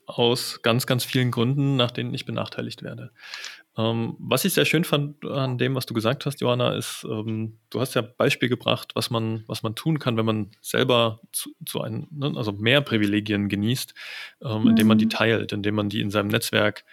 aus 0.06 0.62
ganz, 0.62 0.86
ganz 0.86 1.04
vielen 1.04 1.30
Gründen, 1.30 1.76
nach 1.76 1.90
denen 1.92 2.12
ich 2.14 2.26
benachteiligt 2.26 2.82
werde. 2.82 3.12
Ähm, 3.78 4.16
was 4.18 4.44
ich 4.44 4.54
sehr 4.54 4.64
schön 4.64 4.82
fand 4.82 5.24
an 5.24 5.56
dem, 5.56 5.76
was 5.76 5.86
du 5.86 5.94
gesagt 5.94 6.26
hast, 6.26 6.40
Johanna, 6.40 6.74
ist, 6.74 7.06
ähm, 7.08 7.58
du 7.70 7.80
hast 7.80 7.94
ja 7.94 8.02
Beispiel 8.02 8.48
gebracht, 8.48 8.92
was 8.94 9.10
man, 9.10 9.44
was 9.46 9.62
man 9.62 9.76
tun 9.76 10.00
kann, 10.00 10.16
wenn 10.16 10.26
man 10.26 10.50
selber 10.60 11.20
zu, 11.32 11.50
zu 11.64 11.80
einem, 11.80 12.08
ne, 12.10 12.32
also 12.36 12.50
mehr 12.52 12.80
Privilegien 12.80 13.48
genießt, 13.48 13.94
ähm, 14.42 14.62
mhm. 14.62 14.68
indem 14.70 14.86
man 14.88 14.98
die 14.98 15.04
mhm. 15.04 15.10
teilt, 15.10 15.52
indem 15.52 15.76
man 15.76 15.88
die 15.88 16.00
in 16.00 16.10
seinem 16.10 16.28
Netzwerk 16.28 16.84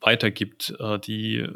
weitergibt, 0.00 0.74
äh, 0.78 0.98
die 0.98 1.38
äh, 1.38 1.52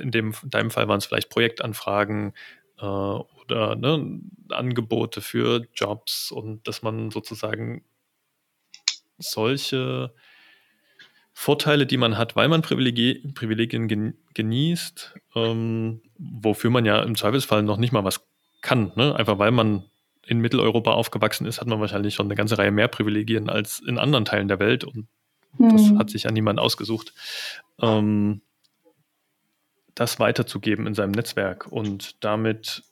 in, 0.00 0.10
dem, 0.10 0.34
in 0.42 0.50
deinem 0.50 0.70
Fall 0.70 0.88
waren 0.88 0.98
es 0.98 1.06
vielleicht 1.06 1.28
Projektanfragen 1.30 2.32
äh, 2.80 3.18
oder 3.50 3.76
ne, 3.76 4.20
Angebote 4.50 5.20
für 5.20 5.66
Jobs 5.74 6.30
und 6.30 6.66
dass 6.68 6.82
man 6.82 7.10
sozusagen 7.10 7.84
solche 9.18 10.12
Vorteile, 11.32 11.86
die 11.86 11.98
man 11.98 12.16
hat, 12.16 12.34
weil 12.34 12.48
man 12.48 12.62
Privilegien, 12.62 13.34
Privilegien 13.34 14.16
genießt, 14.34 15.14
ähm, 15.34 16.00
wofür 16.18 16.70
man 16.70 16.86
ja 16.86 17.02
im 17.02 17.14
Zweifelsfall 17.14 17.62
noch 17.62 17.76
nicht 17.76 17.92
mal 17.92 18.04
was 18.04 18.26
kann. 18.62 18.92
Ne? 18.96 19.14
Einfach 19.14 19.38
weil 19.38 19.50
man 19.50 19.84
in 20.26 20.40
Mitteleuropa 20.40 20.92
aufgewachsen 20.92 21.46
ist, 21.46 21.60
hat 21.60 21.68
man 21.68 21.80
wahrscheinlich 21.80 22.14
schon 22.14 22.26
eine 22.26 22.34
ganze 22.34 22.58
Reihe 22.58 22.72
mehr 22.72 22.88
Privilegien 22.88 23.48
als 23.48 23.80
in 23.80 23.98
anderen 23.98 24.24
Teilen 24.24 24.48
der 24.48 24.58
Welt 24.58 24.84
und 24.84 25.08
hm. 25.58 25.68
das 25.70 25.98
hat 25.98 26.10
sich 26.10 26.24
ja 26.24 26.32
niemand 26.32 26.58
ausgesucht. 26.58 27.12
Ähm, 27.80 28.40
das 29.94 30.18
weiterzugeben 30.18 30.86
in 30.86 30.94
seinem 30.94 31.12
Netzwerk 31.12 31.66
und 31.66 32.22
damit 32.24 32.82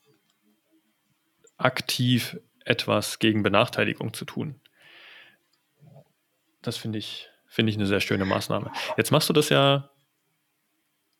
aktiv 1.64 2.38
etwas 2.64 3.18
gegen 3.18 3.42
Benachteiligung 3.42 4.12
zu 4.14 4.24
tun. 4.24 4.60
Das 6.62 6.76
finde 6.76 6.98
ich, 6.98 7.28
finde 7.46 7.70
ich 7.70 7.76
eine 7.76 7.86
sehr 7.86 8.00
schöne 8.00 8.24
Maßnahme. 8.24 8.70
Jetzt 8.96 9.10
machst 9.10 9.28
du 9.28 9.32
das 9.32 9.48
ja, 9.48 9.90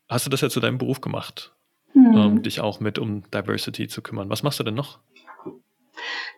hast 0.09 0.27
du 0.27 0.31
das 0.31 0.41
ja 0.41 0.49
zu 0.49 0.61
deinem 0.61 0.79
Beruf 0.79 1.01
gemacht, 1.01 1.53
hm. 1.93 2.17
ähm, 2.17 2.43
dich 2.43 2.61
auch 2.61 2.81
mit 2.81 2.99
um 2.99 3.29
Diversity 3.31 3.89
zu 3.89 4.03
kümmern. 4.03 4.31
Was 4.31 4.43
machst 4.43 4.59
du 4.59 4.65
denn 4.65 4.75
noch? 4.75 5.01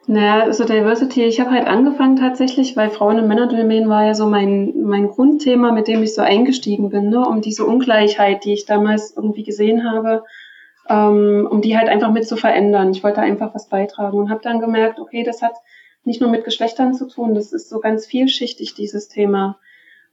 Naja, 0.09 0.44
also 0.44 0.64
Diversity, 0.64 1.24
ich 1.24 1.40
habe 1.40 1.50
halt 1.50 1.66
angefangen 1.66 2.16
tatsächlich, 2.16 2.76
weil 2.76 2.90
Frauen- 2.90 3.18
und 3.18 3.26
Männerdomain 3.26 3.88
war 3.88 4.04
ja 4.04 4.14
so 4.14 4.26
mein, 4.26 4.82
mein 4.82 5.09
Grundthema, 5.09 5.72
mit 5.72 5.88
dem 5.88 6.02
ich 6.02 6.14
so 6.14 6.22
eingestiegen 6.22 6.90
bin, 6.90 7.09
ne? 7.09 7.26
um 7.26 7.40
diese 7.40 7.64
Ungleichheit, 7.66 8.44
die 8.44 8.52
ich 8.52 8.66
damals 8.66 9.16
irgendwie 9.16 9.42
gesehen 9.42 9.90
habe, 9.90 10.22
ähm, 10.89 11.47
um 11.51 11.61
die 11.62 11.76
halt 11.76 11.89
einfach 11.89 12.12
mit 12.12 12.26
zu 12.26 12.37
verändern. 12.37 12.91
Ich 12.91 13.03
wollte 13.03 13.20
einfach 13.20 13.55
was 13.55 13.68
beitragen 13.68 14.18
und 14.18 14.30
habe 14.30 14.43
dann 14.43 14.61
gemerkt, 14.61 14.99
okay, 14.99 15.22
das 15.22 15.43
hat 15.43 15.55
nicht 16.05 16.20
nur 16.20 16.30
mit 16.30 16.45
Geschlechtern 16.45 16.95
zu 16.95 17.09
tun, 17.09 17.34
das 17.34 17.53
ist 17.53 17.68
so 17.68 17.80
ganz 17.80 18.07
vielschichtig, 18.07 18.74
dieses 18.74 19.09
Thema. 19.09 19.59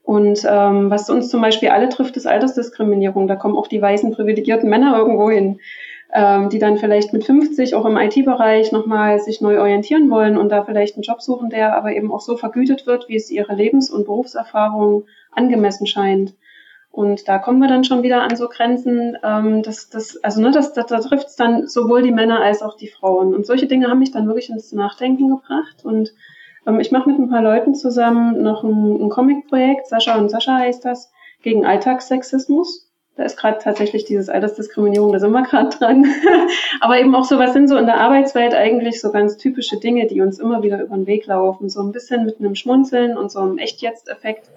Und 0.02 0.44
ähm, 0.46 0.90
was 0.90 1.08
uns 1.08 1.30
zum 1.30 1.40
Beispiel 1.40 1.70
alle 1.70 1.88
trifft, 1.88 2.16
ist 2.16 2.26
Altersdiskriminierung. 2.26 3.26
Da 3.26 3.36
kommen 3.36 3.56
auch 3.56 3.68
die 3.68 3.80
weißen 3.80 4.12
privilegierten 4.12 4.68
Männer 4.68 4.98
irgendwo 4.98 5.30
hin, 5.30 5.60
ähm, 6.12 6.50
die 6.50 6.58
dann 6.58 6.76
vielleicht 6.76 7.14
mit 7.14 7.24
50 7.24 7.74
auch 7.74 7.86
im 7.86 7.96
IT-Bereich 7.96 8.70
nochmal 8.70 9.18
sich 9.18 9.40
neu 9.40 9.58
orientieren 9.58 10.10
wollen 10.10 10.36
und 10.36 10.50
da 10.50 10.62
vielleicht 10.62 10.96
einen 10.96 11.04
Job 11.04 11.22
suchen, 11.22 11.48
der 11.48 11.74
aber 11.74 11.92
eben 11.92 12.12
auch 12.12 12.20
so 12.20 12.36
vergütet 12.36 12.86
wird, 12.86 13.08
wie 13.08 13.16
es 13.16 13.30
ihre 13.30 13.54
Lebens- 13.54 13.90
und 13.90 14.04
Berufserfahrung 14.04 15.04
angemessen 15.32 15.86
scheint. 15.86 16.34
Und 16.94 17.26
da 17.26 17.38
kommen 17.38 17.58
wir 17.58 17.66
dann 17.66 17.82
schon 17.82 18.04
wieder 18.04 18.22
an 18.22 18.36
so 18.36 18.48
Grenzen, 18.48 19.18
ähm, 19.24 19.64
dass 19.64 19.90
das, 19.90 20.16
also 20.22 20.40
ne, 20.40 20.52
das, 20.52 20.74
das, 20.74 20.86
da 20.86 21.00
trifft 21.00 21.26
es 21.26 21.34
dann 21.34 21.66
sowohl 21.66 22.02
die 22.02 22.12
Männer 22.12 22.40
als 22.40 22.62
auch 22.62 22.76
die 22.76 22.86
Frauen. 22.86 23.34
Und 23.34 23.46
solche 23.46 23.66
Dinge 23.66 23.88
haben 23.88 23.98
mich 23.98 24.12
dann 24.12 24.28
wirklich 24.28 24.48
ins 24.48 24.70
Nachdenken 24.70 25.28
gebracht. 25.28 25.84
Und 25.84 26.14
ähm, 26.68 26.78
ich 26.78 26.92
mache 26.92 27.10
mit 27.10 27.18
ein 27.18 27.28
paar 27.28 27.42
Leuten 27.42 27.74
zusammen 27.74 28.40
noch 28.42 28.62
ein, 28.62 29.02
ein 29.02 29.08
Comic-Projekt, 29.08 29.88
Sascha 29.88 30.16
und 30.16 30.28
Sascha 30.28 30.56
heißt 30.56 30.84
das, 30.84 31.10
gegen 31.42 31.66
Alltagssexismus. 31.66 32.88
Da 33.16 33.24
ist 33.24 33.36
gerade 33.38 33.58
tatsächlich 33.58 34.04
dieses 34.04 34.28
Altersdiskriminierung, 34.28 35.12
da 35.12 35.18
sind 35.18 35.32
wir 35.32 35.42
gerade 35.42 35.76
dran. 35.76 36.06
Aber 36.80 37.00
eben 37.00 37.12
auch 37.16 37.24
so, 37.24 37.40
was 37.40 37.54
sind 37.54 37.66
so 37.66 37.76
in 37.76 37.86
der 37.86 38.00
Arbeitswelt 38.00 38.54
eigentlich 38.54 39.00
so 39.00 39.10
ganz 39.10 39.36
typische 39.36 39.80
Dinge, 39.80 40.06
die 40.06 40.20
uns 40.20 40.38
immer 40.38 40.62
wieder 40.62 40.80
über 40.80 40.94
den 40.94 41.08
Weg 41.08 41.26
laufen. 41.26 41.68
So 41.68 41.80
ein 41.80 41.90
bisschen 41.90 42.24
mit 42.24 42.38
einem 42.38 42.54
Schmunzeln 42.54 43.16
und 43.16 43.32
so 43.32 43.40
einem 43.40 43.58
Echt-Jetzt-Effekt 43.58 44.48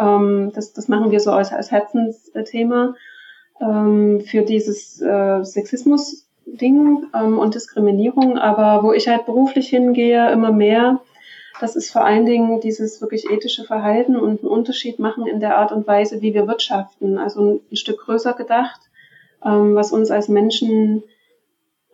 ähm, 0.00 0.52
das, 0.54 0.72
das 0.72 0.88
machen 0.88 1.10
wir 1.10 1.20
so 1.20 1.32
als, 1.32 1.52
als 1.52 1.70
Herzensthema 1.70 2.94
ähm, 3.60 4.20
für 4.22 4.42
dieses 4.42 5.00
äh, 5.00 5.44
Sexismus-Ding 5.44 7.06
ähm, 7.14 7.38
und 7.38 7.54
Diskriminierung. 7.54 8.38
Aber 8.38 8.82
wo 8.82 8.92
ich 8.92 9.08
halt 9.08 9.26
beruflich 9.26 9.68
hingehe, 9.68 10.30
immer 10.32 10.52
mehr, 10.52 11.00
das 11.60 11.76
ist 11.76 11.90
vor 11.90 12.04
allen 12.04 12.24
Dingen 12.24 12.60
dieses 12.60 13.02
wirklich 13.02 13.30
ethische 13.30 13.64
Verhalten 13.64 14.16
und 14.16 14.40
einen 14.40 14.50
Unterschied 14.50 14.98
machen 14.98 15.26
in 15.26 15.40
der 15.40 15.58
Art 15.58 15.72
und 15.72 15.86
Weise, 15.86 16.22
wie 16.22 16.32
wir 16.32 16.46
wirtschaften. 16.46 17.18
Also 17.18 17.60
ein 17.70 17.76
Stück 17.76 18.00
größer 18.00 18.32
gedacht, 18.32 18.80
ähm, 19.44 19.74
was 19.74 19.92
uns 19.92 20.10
als 20.10 20.28
Menschen 20.28 21.02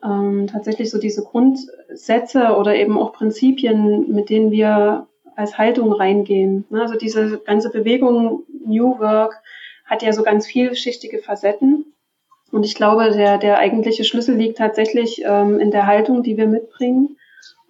ähm, 0.05 0.47
tatsächlich 0.47 0.91
so 0.91 0.99
diese 0.99 1.25
Grundsätze 1.25 2.55
oder 2.57 2.77
eben 2.77 2.97
auch 2.97 3.13
Prinzipien, 3.13 4.13
mit 4.13 4.31
denen 4.31 4.53
wir 4.53 5.09
als 5.37 5.59
Haltung 5.59 5.93
reingehen. 5.93 6.65
Ne? 6.71 6.83
Also 6.83 6.97
diese 6.97 7.39
ganze 7.39 7.71
Bewegung 7.71 8.45
New 8.65 8.99
Work 8.99 9.43
hat 9.85 10.03
ja 10.03 10.13
so 10.13 10.23
ganz 10.23 10.47
vielschichtige 10.47 11.19
Facetten. 11.19 11.95
Und 12.51 12.65
ich 12.65 12.75
glaube, 12.75 13.11
der, 13.11 13.39
der 13.39 13.59
eigentliche 13.59 14.05
Schlüssel 14.05 14.37
liegt 14.37 14.59
tatsächlich 14.59 15.23
ähm, 15.25 15.61
in 15.61 15.71
der 15.71 15.87
Haltung, 15.87 16.23
die 16.23 16.37
wir 16.37 16.47
mitbringen 16.47 17.17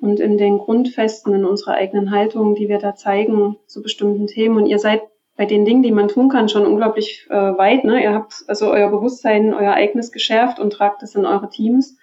und 0.00 0.20
in 0.20 0.38
den 0.38 0.58
Grundfesten, 0.58 1.34
in 1.34 1.44
unserer 1.44 1.74
eigenen 1.74 2.10
Haltung, 2.10 2.54
die 2.54 2.68
wir 2.68 2.78
da 2.78 2.94
zeigen 2.94 3.56
zu 3.66 3.82
bestimmten 3.82 4.26
Themen. 4.26 4.56
Und 4.56 4.66
ihr 4.66 4.78
seid 4.78 5.02
bei 5.36 5.44
den 5.44 5.64
Dingen, 5.64 5.82
die 5.82 5.92
man 5.92 6.08
tun 6.08 6.28
kann, 6.28 6.48
schon 6.48 6.66
unglaublich 6.66 7.26
äh, 7.30 7.34
weit. 7.34 7.84
Ne? 7.84 8.02
Ihr 8.02 8.14
habt 8.14 8.44
also 8.48 8.70
euer 8.70 8.90
Bewusstsein, 8.90 9.54
euer 9.54 9.72
eigenes 9.72 10.12
geschärft 10.12 10.58
und 10.58 10.72
tragt 10.72 11.02
es 11.02 11.14
in 11.14 11.26
eure 11.26 11.48
Teams. 11.48 11.95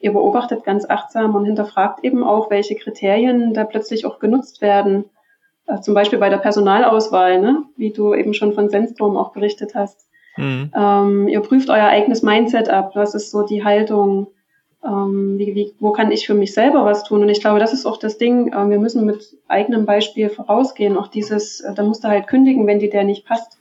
Ihr 0.00 0.12
beobachtet 0.12 0.64
ganz 0.64 0.88
achtsam 0.88 1.34
und 1.34 1.44
hinterfragt 1.44 2.04
eben 2.04 2.22
auch, 2.22 2.50
welche 2.50 2.76
Kriterien 2.76 3.52
da 3.52 3.64
plötzlich 3.64 4.06
auch 4.06 4.18
genutzt 4.18 4.60
werden. 4.60 5.06
Äh, 5.66 5.80
zum 5.80 5.94
Beispiel 5.94 6.18
bei 6.18 6.28
der 6.28 6.38
Personalauswahl, 6.38 7.40
ne? 7.40 7.64
wie 7.76 7.90
du 7.90 8.14
eben 8.14 8.34
schon 8.34 8.52
von 8.52 8.68
Sensdom 8.68 9.16
auch 9.16 9.32
berichtet 9.32 9.74
hast. 9.74 10.08
Mhm. 10.36 10.70
Ähm, 10.74 11.28
ihr 11.28 11.40
prüft 11.40 11.68
euer 11.68 11.86
eigenes 11.88 12.22
Mindset 12.22 12.68
ab. 12.68 12.92
Was 12.94 13.14
ist 13.14 13.30
so 13.30 13.42
die 13.42 13.64
Haltung? 13.64 14.28
Ähm, 14.84 15.36
wie, 15.36 15.56
wie, 15.56 15.74
wo 15.80 15.90
kann 15.90 16.12
ich 16.12 16.26
für 16.26 16.34
mich 16.34 16.54
selber 16.54 16.84
was 16.84 17.02
tun? 17.02 17.22
Und 17.22 17.28
ich 17.28 17.40
glaube, 17.40 17.58
das 17.58 17.72
ist 17.72 17.84
auch 17.84 17.96
das 17.96 18.18
Ding. 18.18 18.52
Äh, 18.52 18.70
wir 18.70 18.78
müssen 18.78 19.04
mit 19.04 19.36
eigenem 19.48 19.84
Beispiel 19.84 20.30
vorausgehen. 20.30 20.96
Auch 20.96 21.08
dieses, 21.08 21.60
äh, 21.60 21.74
da 21.74 21.82
musst 21.82 22.04
du 22.04 22.08
halt 22.08 22.28
kündigen, 22.28 22.66
wenn 22.68 22.78
dir 22.78 22.90
der 22.90 23.02
nicht 23.02 23.26
passt. 23.26 23.57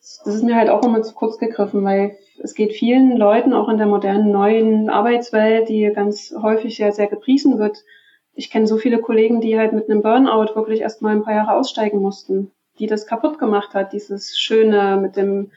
Das 0.00 0.34
ist 0.36 0.44
mir 0.44 0.56
halt 0.56 0.70
auch 0.70 0.84
immer 0.84 1.02
zu 1.02 1.14
kurz 1.14 1.38
gegriffen, 1.38 1.84
weil 1.84 2.16
es 2.42 2.54
geht 2.54 2.72
vielen 2.72 3.16
Leuten 3.16 3.52
auch 3.52 3.68
in 3.68 3.78
der 3.78 3.86
modernen 3.86 4.30
neuen 4.30 4.90
Arbeitswelt, 4.90 5.68
die 5.68 5.90
ganz 5.94 6.32
häufig 6.40 6.76
sehr, 6.76 6.92
sehr 6.92 7.08
gepriesen 7.08 7.58
wird. 7.58 7.84
Ich 8.32 8.50
kenne 8.50 8.66
so 8.66 8.76
viele 8.76 9.00
Kollegen, 9.00 9.40
die 9.40 9.58
halt 9.58 9.72
mit 9.72 9.90
einem 9.90 10.02
Burnout 10.02 10.54
wirklich 10.54 10.80
erst 10.80 11.02
mal 11.02 11.14
ein 11.14 11.24
paar 11.24 11.34
Jahre 11.34 11.54
aussteigen 11.54 12.00
mussten, 12.00 12.52
die 12.78 12.86
das 12.86 13.06
kaputt 13.06 13.38
gemacht 13.38 13.74
hat, 13.74 13.92
dieses 13.92 14.38
Schöne 14.38 14.98
mit 15.00 15.16
dem 15.16 15.50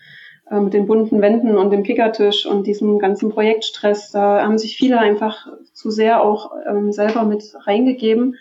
äh, 0.52 0.60
mit 0.60 0.74
den 0.74 0.86
bunten 0.86 1.22
Wänden 1.22 1.58
und 1.58 1.72
dem 1.72 1.84
Kickertisch 1.84 2.46
und 2.46 2.68
diesem 2.68 3.00
ganzen 3.00 3.30
Projektstress. 3.30 4.12
Da 4.12 4.44
haben 4.44 4.58
sich 4.58 4.76
viele 4.76 5.00
einfach 5.00 5.48
zu 5.74 5.90
sehr 5.90 6.22
auch 6.22 6.52
ähm, 6.68 6.92
selber 6.92 7.24
mit 7.24 7.54
reingegeben 7.66 8.36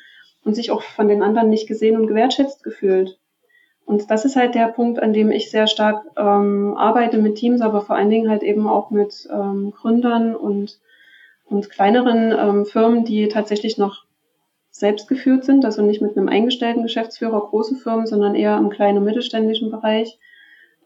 und 0.44 0.55
sich 0.55 0.72
auch 0.72 0.82
von 0.82 1.09
den 1.09 1.22
anderen 1.22 1.51
nicht 1.51 1.68
gesehen 1.68 1.96
und 1.96 2.09
gewertschätzt 2.09 2.64
gefühlt. 2.64 3.20
Und 3.91 4.09
das 4.09 4.24
ist 4.24 4.36
halt 4.36 4.55
der 4.55 4.68
Punkt, 4.68 5.03
an 5.03 5.12
dem 5.12 5.32
ich 5.32 5.51
sehr 5.51 5.66
stark 5.66 6.05
ähm, 6.16 6.74
arbeite 6.76 7.18
mit 7.18 7.34
Teams, 7.34 7.61
aber 7.61 7.80
vor 7.80 7.97
allen 7.97 8.09
Dingen 8.09 8.30
halt 8.30 8.45
eben 8.45 8.68
auch 8.68 8.91
mit 8.91 9.28
ähm, 9.32 9.72
Gründern 9.72 10.36
und, 10.36 10.78
und 11.47 11.70
kleineren 11.70 12.30
ähm, 12.30 12.66
Firmen, 12.66 13.05
die 13.05 13.26
tatsächlich 13.26 13.78
noch 13.78 14.05
selbst 14.70 15.09
geführt 15.09 15.43
sind, 15.43 15.64
also 15.64 15.82
nicht 15.82 16.01
mit 16.01 16.16
einem 16.16 16.28
eingestellten 16.28 16.84
Geschäftsführer 16.84 17.41
große 17.41 17.74
Firmen, 17.74 18.07
sondern 18.07 18.36
eher 18.36 18.57
im 18.59 18.70
kleinen 18.70 18.99
und 18.99 19.05
mittelständischen 19.07 19.72
Bereich, 19.72 20.20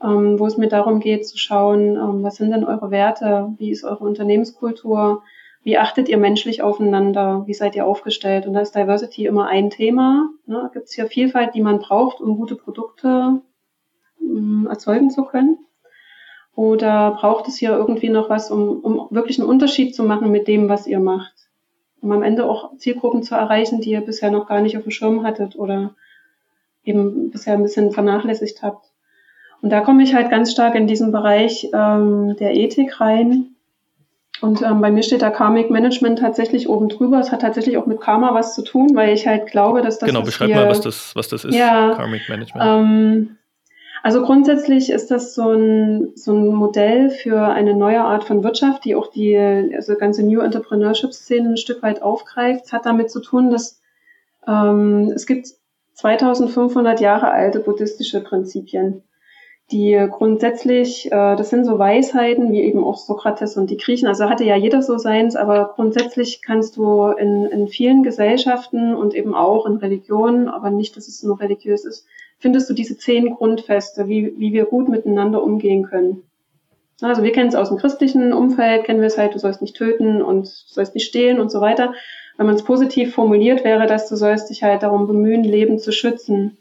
ähm, 0.02 0.38
wo 0.38 0.46
es 0.46 0.57
mir 0.57 0.68
darum 0.68 1.00
geht 1.00 1.26
zu 1.28 1.36
schauen, 1.36 1.96
ähm, 1.96 2.22
was 2.22 2.36
sind 2.36 2.52
denn 2.52 2.64
eure 2.64 2.90
Werte, 2.90 3.52
wie 3.59 3.70
ist 3.70 3.84
eure 3.84 4.02
Unternehmenskultur, 4.02 5.22
wie 5.64 5.78
achtet 5.78 6.10
ihr 6.10 6.18
menschlich 6.18 6.62
aufeinander? 6.62 7.44
Wie 7.46 7.54
seid 7.54 7.74
ihr 7.74 7.86
aufgestellt? 7.86 8.46
Und 8.46 8.52
da 8.52 8.60
ist 8.60 8.74
Diversity 8.74 9.24
immer 9.24 9.48
ein 9.48 9.70
Thema. 9.70 10.28
Ne? 10.44 10.70
Gibt 10.74 10.86
es 10.86 10.92
hier 10.92 11.06
Vielfalt, 11.06 11.54
die 11.54 11.62
man 11.62 11.78
braucht, 11.78 12.20
um 12.20 12.36
gute 12.36 12.54
Produkte 12.54 13.40
ähm, 14.20 14.68
erzeugen 14.70 15.10
zu 15.10 15.24
können? 15.24 15.58
Oder 16.54 17.12
braucht 17.12 17.48
es 17.48 17.56
hier 17.56 17.70
irgendwie 17.70 18.10
noch 18.10 18.28
was, 18.28 18.50
um, 18.50 18.80
um 18.80 19.08
wirklich 19.10 19.40
einen 19.40 19.48
Unterschied 19.48 19.94
zu 19.94 20.04
machen 20.04 20.30
mit 20.30 20.48
dem, 20.48 20.68
was 20.68 20.86
ihr 20.86 21.00
macht? 21.00 21.32
Um 22.02 22.12
am 22.12 22.22
Ende 22.22 22.44
auch 22.44 22.76
Zielgruppen 22.76 23.22
zu 23.22 23.34
erreichen, 23.34 23.80
die 23.80 23.90
ihr 23.90 24.02
bisher 24.02 24.30
noch 24.30 24.46
gar 24.46 24.60
nicht 24.60 24.76
auf 24.76 24.82
dem 24.82 24.92
Schirm 24.92 25.24
hattet 25.24 25.56
oder 25.56 25.94
eben 26.84 27.30
bisher 27.30 27.54
ein 27.54 27.62
bisschen 27.62 27.90
vernachlässigt 27.90 28.62
habt. 28.62 28.92
Und 29.62 29.70
da 29.70 29.80
komme 29.80 30.02
ich 30.02 30.14
halt 30.14 30.28
ganz 30.28 30.52
stark 30.52 30.74
in 30.74 30.86
diesen 30.86 31.10
Bereich 31.10 31.70
ähm, 31.72 32.36
der 32.38 32.54
Ethik 32.54 33.00
rein, 33.00 33.53
und 34.41 34.62
ähm, 34.62 34.80
bei 34.80 34.91
mir 34.91 35.03
steht 35.03 35.22
da 35.22 35.30
Karmic 35.30 35.70
Management 35.70 36.18
tatsächlich 36.18 36.68
oben 36.68 36.89
drüber. 36.89 37.20
Es 37.20 37.30
hat 37.30 37.43
tatsächlich 37.43 37.78
auch 37.78 37.87
mit 37.87 38.01
Karma 38.01 38.35
was 38.35 38.55
zu 38.55 38.62
tun, 38.62 38.91
weil 38.95 39.14
ich 39.14 39.26
halt 39.26 39.47
glaube, 39.47 39.80
dass 39.80 39.99
das. 39.99 40.09
Genau, 40.09 40.22
beschreib 40.22 40.51
mal, 40.51 40.68
was 40.68 40.80
das, 40.80 41.14
was 41.14 41.28
das 41.28 41.45
ist, 41.45 41.55
ja, 41.55 41.95
Karmic 41.95 42.28
Management. 42.28 42.64
Ähm, 42.66 43.37
also 44.03 44.22
grundsätzlich 44.22 44.91
ist 44.91 45.11
das 45.11 45.35
so 45.35 45.53
ein, 45.53 46.12
so 46.14 46.35
ein 46.35 46.49
Modell 46.49 47.09
für 47.09 47.49
eine 47.49 47.74
neue 47.74 48.03
Art 48.03 48.24
von 48.24 48.45
Wirtschaft, 48.45 48.85
die 48.85 48.95
auch 48.95 49.11
die 49.11 49.35
also 49.74 49.95
ganze 49.95 50.22
New 50.22 50.41
Entrepreneurship-Szene 50.41 51.51
ein 51.51 51.57
Stück 51.57 51.82
weit 51.82 52.03
aufgreift. 52.03 52.66
Es 52.66 52.72
hat 52.74 52.85
damit 52.85 53.11
zu 53.11 53.20
tun, 53.20 53.51
dass 53.51 53.80
ähm, 54.47 55.11
es 55.14 55.24
gibt 55.24 55.49
2500 55.95 57.01
Jahre 57.01 57.30
alte 57.30 57.61
buddhistische 57.61 58.22
Prinzipien 58.22 59.03
die 59.72 60.08
grundsätzlich, 60.10 61.06
äh, 61.06 61.36
das 61.36 61.50
sind 61.50 61.64
so 61.64 61.78
Weisheiten, 61.78 62.52
wie 62.52 62.60
eben 62.60 62.84
auch 62.84 62.98
Sokrates 62.98 63.56
und 63.56 63.70
die 63.70 63.76
Griechen, 63.76 64.08
also 64.08 64.28
hatte 64.28 64.44
ja 64.44 64.56
jeder 64.56 64.82
so 64.82 64.98
seins, 64.98 65.36
aber 65.36 65.72
grundsätzlich 65.74 66.42
kannst 66.42 66.76
du 66.76 67.06
in, 67.06 67.46
in 67.46 67.68
vielen 67.68 68.02
Gesellschaften 68.02 68.94
und 68.94 69.14
eben 69.14 69.34
auch 69.34 69.66
in 69.66 69.76
Religionen, 69.76 70.48
aber 70.48 70.70
nicht, 70.70 70.96
dass 70.96 71.08
es 71.08 71.22
nur 71.22 71.40
religiös 71.40 71.84
ist, 71.84 72.06
findest 72.38 72.68
du 72.68 72.74
diese 72.74 72.98
zehn 72.98 73.34
Grundfeste, 73.34 74.06
wie, 74.06 74.34
wie 74.38 74.52
wir 74.52 74.66
gut 74.66 74.88
miteinander 74.88 75.42
umgehen 75.42 75.84
können. 75.84 76.24
Also 77.00 77.22
wir 77.22 77.32
kennen 77.32 77.48
es 77.48 77.54
aus 77.54 77.70
dem 77.70 77.78
christlichen 77.78 78.32
Umfeld, 78.32 78.84
kennen 78.84 79.00
wir 79.00 79.06
es 79.06 79.18
halt, 79.18 79.34
du 79.34 79.38
sollst 79.38 79.62
nicht 79.62 79.76
töten 79.76 80.22
und 80.22 80.44
du 80.44 80.74
sollst 80.74 80.94
nicht 80.94 81.06
stehlen 81.06 81.40
und 81.40 81.50
so 81.50 81.60
weiter. 81.60 81.94
Wenn 82.36 82.46
man 82.46 82.54
es 82.54 82.64
positiv 82.64 83.14
formuliert, 83.14 83.64
wäre 83.64 83.86
das, 83.86 84.08
du 84.08 84.16
sollst 84.16 84.50
dich 84.50 84.62
halt 84.62 84.82
darum 84.82 85.06
bemühen, 85.06 85.42
Leben 85.42 85.78
zu 85.78 85.90
schützen. 85.90 86.58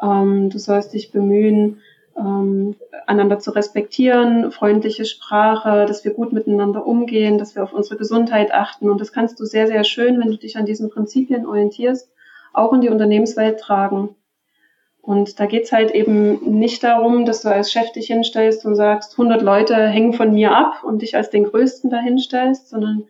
Ähm, 0.00 0.50
du 0.50 0.58
sollst 0.58 0.92
dich 0.92 1.10
bemühen, 1.10 1.80
ähm, 2.18 2.76
einander 3.06 3.38
zu 3.38 3.50
respektieren, 3.50 4.50
freundliche 4.50 5.04
Sprache, 5.04 5.86
dass 5.86 6.04
wir 6.04 6.12
gut 6.12 6.32
miteinander 6.32 6.86
umgehen, 6.86 7.38
dass 7.38 7.54
wir 7.54 7.62
auf 7.62 7.72
unsere 7.72 7.96
Gesundheit 7.96 8.52
achten. 8.52 8.88
Und 8.90 9.00
das 9.00 9.12
kannst 9.12 9.38
du 9.38 9.44
sehr, 9.44 9.66
sehr 9.66 9.84
schön, 9.84 10.18
wenn 10.20 10.30
du 10.30 10.38
dich 10.38 10.56
an 10.56 10.66
diesen 10.66 10.90
Prinzipien 10.90 11.46
orientierst, 11.46 12.10
auch 12.52 12.72
in 12.72 12.80
die 12.80 12.88
Unternehmenswelt 12.88 13.60
tragen. 13.60 14.16
Und 15.06 15.38
da 15.38 15.46
geht's 15.46 15.70
halt 15.70 15.92
eben 15.92 16.58
nicht 16.58 16.82
darum, 16.82 17.26
dass 17.26 17.42
du 17.42 17.48
als 17.48 17.70
Chef 17.70 17.92
dich 17.92 18.08
hinstellst 18.08 18.66
und 18.66 18.74
sagst, 18.74 19.12
100 19.12 19.40
Leute 19.40 19.76
hängen 19.76 20.12
von 20.12 20.32
mir 20.32 20.56
ab 20.56 20.82
und 20.82 21.02
dich 21.02 21.14
als 21.14 21.30
den 21.30 21.44
Größten 21.44 21.90
dahinstellst, 21.90 22.68
sondern 22.68 23.04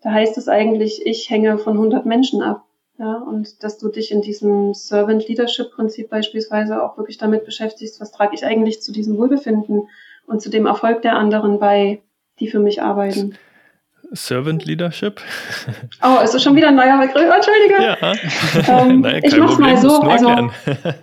da 0.00 0.12
heißt 0.12 0.38
es 0.38 0.48
eigentlich, 0.48 1.04
ich 1.04 1.28
hänge 1.28 1.58
von 1.58 1.72
100 1.72 2.06
Menschen 2.06 2.40
ab. 2.40 2.64
Ja, 3.00 3.14
und 3.14 3.64
dass 3.64 3.78
du 3.78 3.88
dich 3.88 4.10
in 4.10 4.20
diesem 4.20 4.74
Servant 4.74 5.26
Leadership 5.26 5.70
Prinzip 5.70 6.10
beispielsweise 6.10 6.82
auch 6.82 6.98
wirklich 6.98 7.16
damit 7.16 7.46
beschäftigst, 7.46 7.98
was 7.98 8.12
trage 8.12 8.34
ich 8.34 8.44
eigentlich 8.44 8.82
zu 8.82 8.92
diesem 8.92 9.16
Wohlbefinden 9.16 9.88
und 10.26 10.42
zu 10.42 10.50
dem 10.50 10.66
Erfolg 10.66 11.00
der 11.00 11.16
anderen 11.16 11.58
bei, 11.58 12.02
die 12.40 12.48
für 12.48 12.58
mich 12.58 12.82
arbeiten. 12.82 13.38
Servant 14.12 14.66
Leadership? 14.66 15.22
Oh, 16.02 16.22
ist 16.22 16.34
das 16.34 16.42
schon 16.42 16.56
wieder 16.56 16.68
ein 16.68 16.74
neuer 16.74 17.00
Begriff? 17.00 17.32
Entschuldige. 17.32 17.82
Ja. 18.68 18.82
Ähm, 18.82 19.00
naja, 19.00 19.20
ich 19.22 19.34
mach's 19.38 19.54
Problem, 19.54 19.74
mal 19.74 19.80
so. 19.80 20.00
Also, 20.02 20.50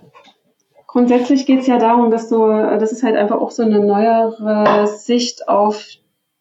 grundsätzlich 0.86 1.46
geht's 1.46 1.66
ja 1.66 1.80
darum, 1.80 2.12
dass 2.12 2.28
du, 2.28 2.46
das 2.46 2.92
ist 2.92 3.02
halt 3.02 3.16
einfach 3.16 3.40
auch 3.40 3.50
so 3.50 3.64
eine 3.64 3.80
neuere 3.80 4.86
Sicht 4.86 5.48
auf 5.48 5.84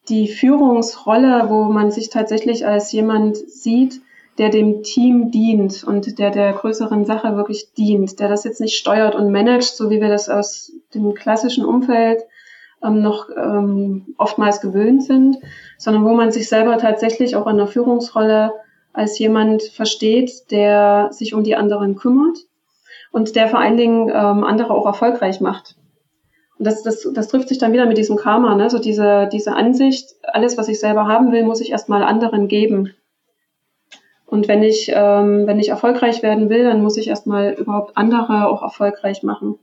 die 0.07 0.27
Führungsrolle, 0.27 1.49
wo 1.49 1.63
man 1.63 1.89
sich 1.89 2.11
tatsächlich 2.11 2.67
als 2.67 2.91
jemand 2.91 3.37
sieht, 3.37 4.01
der 4.37 4.49
dem 4.49 4.83
Team 4.83 5.31
dient 5.31 5.83
und 5.83 6.19
der 6.19 6.31
der 6.31 6.53
größeren 6.53 7.05
Sache 7.05 7.35
wirklich 7.35 7.73
dient, 7.73 8.19
der 8.19 8.29
das 8.29 8.43
jetzt 8.43 8.61
nicht 8.61 8.77
steuert 8.77 9.15
und 9.15 9.31
managt, 9.31 9.75
so 9.75 9.89
wie 9.89 9.99
wir 9.99 10.09
das 10.09 10.29
aus 10.29 10.71
dem 10.93 11.13
klassischen 11.13 11.65
Umfeld 11.65 12.21
ähm, 12.83 13.01
noch 13.01 13.29
ähm, 13.35 14.13
oftmals 14.17 14.61
gewöhnt 14.61 15.03
sind, 15.03 15.37
sondern 15.77 16.05
wo 16.05 16.13
man 16.13 16.31
sich 16.31 16.47
selber 16.49 16.77
tatsächlich 16.77 17.35
auch 17.35 17.47
in 17.47 17.57
der 17.57 17.67
Führungsrolle 17.67 18.53
als 18.93 19.17
jemand 19.19 19.63
versteht, 19.63 20.51
der 20.51 21.09
sich 21.11 21.33
um 21.33 21.43
die 21.43 21.55
anderen 21.55 21.95
kümmert 21.95 22.37
und 23.11 23.35
der 23.35 23.47
vor 23.47 23.59
allen 23.59 23.77
Dingen 23.77 24.09
ähm, 24.09 24.43
andere 24.43 24.73
auch 24.73 24.85
erfolgreich 24.85 25.41
macht. 25.41 25.75
Und 26.57 26.65
das, 26.65 26.83
das, 26.83 27.07
das 27.13 27.27
trifft 27.27 27.49
sich 27.49 27.59
dann 27.59 27.73
wieder 27.73 27.85
mit 27.85 27.97
diesem 27.97 28.15
Karma, 28.15 28.55
ne? 28.55 28.69
so 28.69 28.79
diese, 28.79 29.29
diese 29.31 29.55
Ansicht, 29.55 30.15
alles, 30.23 30.57
was 30.57 30.67
ich 30.67 30.79
selber 30.79 31.07
haben 31.07 31.31
will, 31.31 31.43
muss 31.43 31.61
ich 31.61 31.71
erstmal 31.71 32.03
anderen 32.03 32.47
geben. 32.47 32.93
Und 34.27 34.49
wenn 34.49 34.61
ich, 34.61 34.91
ähm, 34.93 35.47
wenn 35.47 35.59
ich 35.59 35.69
erfolgreich 35.69 36.21
werden 36.21 36.49
will, 36.49 36.65
dann 36.65 36.83
muss 36.83 36.97
ich 36.97 37.07
erstmal 37.07 37.53
überhaupt 37.53 37.95
andere 37.95 38.47
auch 38.49 38.61
erfolgreich 38.61 39.23
machen. 39.23 39.57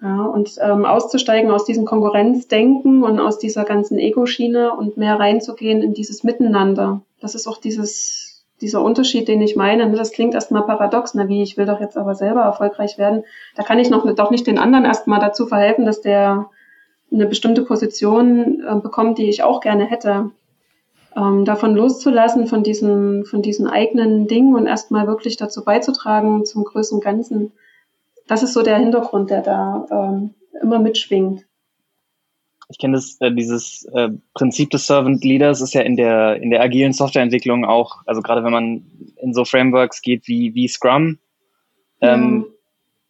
Ja, 0.00 0.24
und 0.24 0.56
ähm, 0.60 0.84
auszusteigen 0.84 1.50
aus 1.50 1.64
diesem 1.64 1.84
Konkurrenzdenken 1.84 3.02
und 3.02 3.20
aus 3.20 3.38
dieser 3.38 3.64
ganzen 3.64 3.98
Ego-Schiene 3.98 4.74
und 4.74 4.96
mehr 4.96 5.18
reinzugehen 5.18 5.82
in 5.82 5.94
dieses 5.94 6.24
Miteinander. 6.24 7.02
Das 7.20 7.34
ist 7.34 7.46
auch 7.46 7.58
dieses, 7.58 8.46
dieser 8.60 8.82
Unterschied, 8.82 9.28
den 9.28 9.42
ich 9.42 9.56
meine. 9.56 9.90
Das 9.92 10.12
klingt 10.12 10.34
erstmal 10.34 10.64
paradox, 10.64 11.14
na 11.14 11.28
wie, 11.28 11.42
ich 11.42 11.56
will 11.56 11.66
doch 11.66 11.80
jetzt 11.80 11.96
aber 11.98 12.14
selber 12.14 12.42
erfolgreich 12.42 12.98
werden. 12.98 13.24
Da 13.56 13.62
kann 13.62 13.78
ich 13.78 13.90
noch 13.90 14.10
doch 14.14 14.30
nicht 14.30 14.46
den 14.46 14.58
anderen 14.58 14.86
erstmal 14.86 15.20
dazu 15.20 15.46
verhelfen, 15.46 15.84
dass 15.84 16.00
der 16.00 16.48
eine 17.12 17.26
bestimmte 17.26 17.62
Position 17.62 18.62
äh, 18.66 18.74
bekommt, 18.76 19.18
die 19.18 19.28
ich 19.28 19.42
auch 19.42 19.60
gerne 19.60 19.84
hätte 19.84 20.30
ähm, 21.16 21.44
davon 21.44 21.74
loszulassen, 21.74 22.46
von 22.46 22.62
diesen, 22.62 23.24
von 23.24 23.42
diesen 23.42 23.66
eigenen 23.66 24.28
Dingen 24.28 24.54
und 24.54 24.66
erstmal 24.66 25.06
wirklich 25.06 25.36
dazu 25.36 25.64
beizutragen 25.64 26.44
zum 26.44 26.64
größeren 26.64 27.00
Ganzen. 27.00 27.52
Das 28.26 28.42
ist 28.42 28.52
so 28.52 28.62
der 28.62 28.78
Hintergrund, 28.78 29.30
der 29.30 29.42
da 29.42 29.86
ähm, 29.90 30.34
immer 30.62 30.78
mitschwingt. 30.78 31.46
Ich 32.68 32.78
kenne 32.78 32.94
das, 32.94 33.16
äh, 33.20 33.32
dieses 33.32 33.84
äh, 33.94 34.10
Prinzip 34.34 34.70
des 34.70 34.86
Servant 34.86 35.24
Leaders 35.24 35.60
ist 35.60 35.72
ja 35.72 35.82
in 35.82 35.96
der, 35.96 36.42
in 36.42 36.50
der 36.50 36.60
agilen 36.60 36.92
Softwareentwicklung 36.92 37.64
auch, 37.64 38.02
also 38.06 38.20
gerade 38.22 38.42
wenn 38.42 38.52
man 38.52 38.86
in 39.22 39.32
so 39.32 39.44
Frameworks 39.44 40.02
geht 40.02 40.26
wie, 40.26 40.54
wie 40.54 40.66
Scrum, 40.66 41.18
ähm, 42.00 42.46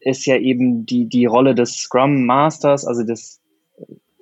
ja. 0.03 0.11
ist 0.11 0.27
ja 0.27 0.37
eben 0.37 0.85
die, 0.85 1.07
die 1.07 1.25
Rolle 1.25 1.55
des 1.55 1.77
Scrum 1.77 2.27
Masters, 2.27 2.87
also 2.87 3.03
des 3.03 3.41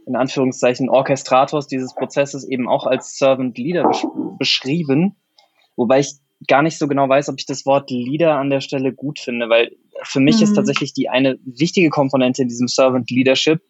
in 0.06 0.16
Anführungszeichen 0.16 0.88
Orchestrators 0.88 1.66
dieses 1.66 1.94
Prozesses 1.94 2.46
eben 2.46 2.68
auch 2.68 2.86
als 2.86 3.16
Servant 3.16 3.56
Leader 3.56 3.84
besch 3.84 4.04
beschrieben, 4.38 5.16
wobei 5.76 6.00
ich 6.00 6.12
gar 6.48 6.62
nicht 6.62 6.78
so 6.78 6.88
genau 6.88 7.08
weiß, 7.08 7.28
ob 7.28 7.36
ich 7.38 7.46
das 7.46 7.64
Wort 7.64 7.90
Leader 7.90 8.36
an 8.36 8.50
der 8.50 8.60
Stelle 8.60 8.92
gut 8.92 9.18
finde, 9.18 9.48
weil 9.48 9.76
für 10.02 10.20
mich 10.20 10.38
mhm. 10.38 10.42
ist 10.42 10.54
tatsächlich 10.54 10.92
die 10.92 11.08
eine 11.08 11.38
wichtige 11.44 11.90
Komponente 11.90 12.42
in 12.42 12.48
diesem 12.48 12.68
Servant 12.68 13.10
Leadership 13.10 13.62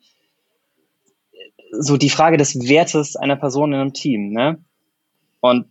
so 1.78 1.96
die 1.96 2.10
Frage 2.10 2.36
des 2.36 2.68
Wertes 2.68 3.16
einer 3.16 3.36
Person 3.36 3.72
in 3.72 3.80
einem 3.80 3.92
Team, 3.92 4.30
ne? 4.30 4.64
Und 5.40 5.66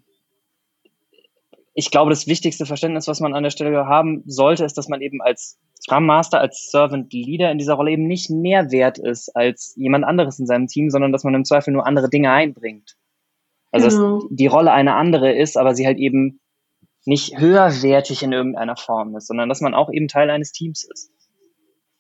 ich 1.74 1.90
glaube, 1.90 2.12
das 2.12 2.28
wichtigste 2.28 2.66
Verständnis, 2.66 3.08
was 3.08 3.20
man 3.20 3.34
an 3.34 3.44
der 3.44 3.50
Stelle 3.50 3.88
haben 3.88 4.22
sollte, 4.26 4.64
ist, 4.64 4.78
dass 4.78 4.90
man 4.90 5.02
eben 5.02 5.22
als 5.22 5.58
Scrum 5.84 6.06
Master, 6.06 6.40
als 6.40 6.70
Servant 6.72 7.12
Leader 7.12 7.52
in 7.52 7.58
dieser 7.58 7.74
Rolle 7.74 7.92
eben 7.92 8.08
nicht 8.08 8.30
mehr 8.30 8.72
wert 8.72 8.98
ist 8.98 9.36
als 9.36 9.74
jemand 9.76 10.06
anderes 10.06 10.40
in 10.40 10.46
seinem 10.46 10.68
Team, 10.68 10.90
sondern 10.90 11.12
dass 11.12 11.26
man 11.26 11.34
im 11.34 11.44
Zweifel 11.44 11.74
nur 11.74 11.86
andere 11.86 12.10
Dinge 12.10 12.32
einbringt. 12.32 12.96
Also 13.72 13.90
genau. 13.90 14.20
dass 14.20 14.28
die 14.30 14.48
Rolle 14.48 14.72
eine 14.72 14.96
andere 14.96 15.34
ist, 15.34 15.58
aber 15.58 15.76
sie 15.76 15.86
halt 15.86 15.98
eben 15.98 16.40
nicht 17.06 17.38
höherwertig 17.38 18.24
in 18.24 18.32
irgendeiner 18.32 18.78
Form 18.78 19.16
ist, 19.18 19.28
sondern 19.28 19.50
dass 19.50 19.60
man 19.60 19.74
auch 19.74 19.92
eben 19.92 20.08
Teil 20.08 20.30
eines 20.30 20.54
Teams 20.54 20.88
ist. 20.90 21.12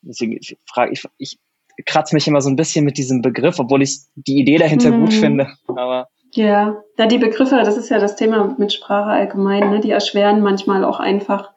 Deswegen 0.01 0.39
frage 0.65 0.93
ich, 0.93 1.03
ich 1.17 1.39
kratze 1.85 2.15
mich 2.15 2.27
immer 2.27 2.39
so 2.39 2.49
ein 2.49 2.55
bisschen 2.55 2.85
mit 2.85 2.97
diesem 2.97 3.21
Begriff, 3.21 3.59
obwohl 3.59 3.81
ich 3.81 3.99
die 4.15 4.39
Idee 4.39 4.59
dahinter 4.59 4.91
mhm. 4.91 5.01
gut 5.01 5.13
finde. 5.13 5.47
Aber 5.67 6.07
ja, 6.31 6.81
da 6.95 7.05
die 7.05 7.17
Begriffe, 7.17 7.57
das 7.57 7.75
ist 7.75 7.89
ja 7.89 7.99
das 7.99 8.15
Thema 8.15 8.55
mit 8.57 8.71
Sprache 8.71 9.09
allgemein, 9.09 9.69
ne, 9.69 9.79
die 9.81 9.91
erschweren 9.91 10.41
manchmal 10.41 10.85
auch 10.85 10.99
einfach 10.99 11.52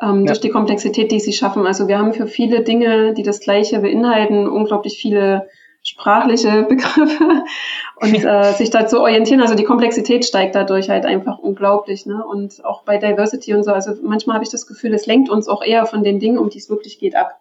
ähm, 0.00 0.20
ja. 0.20 0.26
durch 0.26 0.40
die 0.40 0.50
Komplexität, 0.50 1.10
die 1.10 1.20
sie 1.20 1.32
schaffen. 1.32 1.66
Also 1.66 1.88
wir 1.88 1.98
haben 1.98 2.12
für 2.12 2.26
viele 2.26 2.62
Dinge, 2.62 3.14
die 3.14 3.22
das 3.22 3.40
Gleiche 3.40 3.80
beinhalten, 3.80 4.48
unglaublich 4.48 4.98
viele 4.98 5.48
sprachliche 5.82 6.62
Begriffe 6.68 7.44
und 7.96 8.24
äh, 8.24 8.52
sich 8.56 8.70
dazu 8.70 9.00
orientieren. 9.00 9.40
Also 9.40 9.54
die 9.54 9.64
Komplexität 9.64 10.24
steigt 10.24 10.54
dadurch 10.54 10.88
halt 10.90 11.06
einfach 11.06 11.38
unglaublich. 11.38 12.06
Ne? 12.06 12.24
Und 12.24 12.64
auch 12.64 12.82
bei 12.82 12.98
Diversity 12.98 13.54
und 13.54 13.64
so, 13.64 13.72
also 13.72 13.92
manchmal 14.02 14.34
habe 14.34 14.44
ich 14.44 14.50
das 14.50 14.66
Gefühl, 14.66 14.94
es 14.94 15.06
lenkt 15.06 15.30
uns 15.30 15.48
auch 15.48 15.62
eher 15.62 15.86
von 15.86 16.02
den 16.02 16.18
Dingen, 16.18 16.38
um 16.38 16.50
die 16.50 16.58
es 16.58 16.70
wirklich 16.70 16.98
geht, 16.98 17.14
ab. 17.16 17.40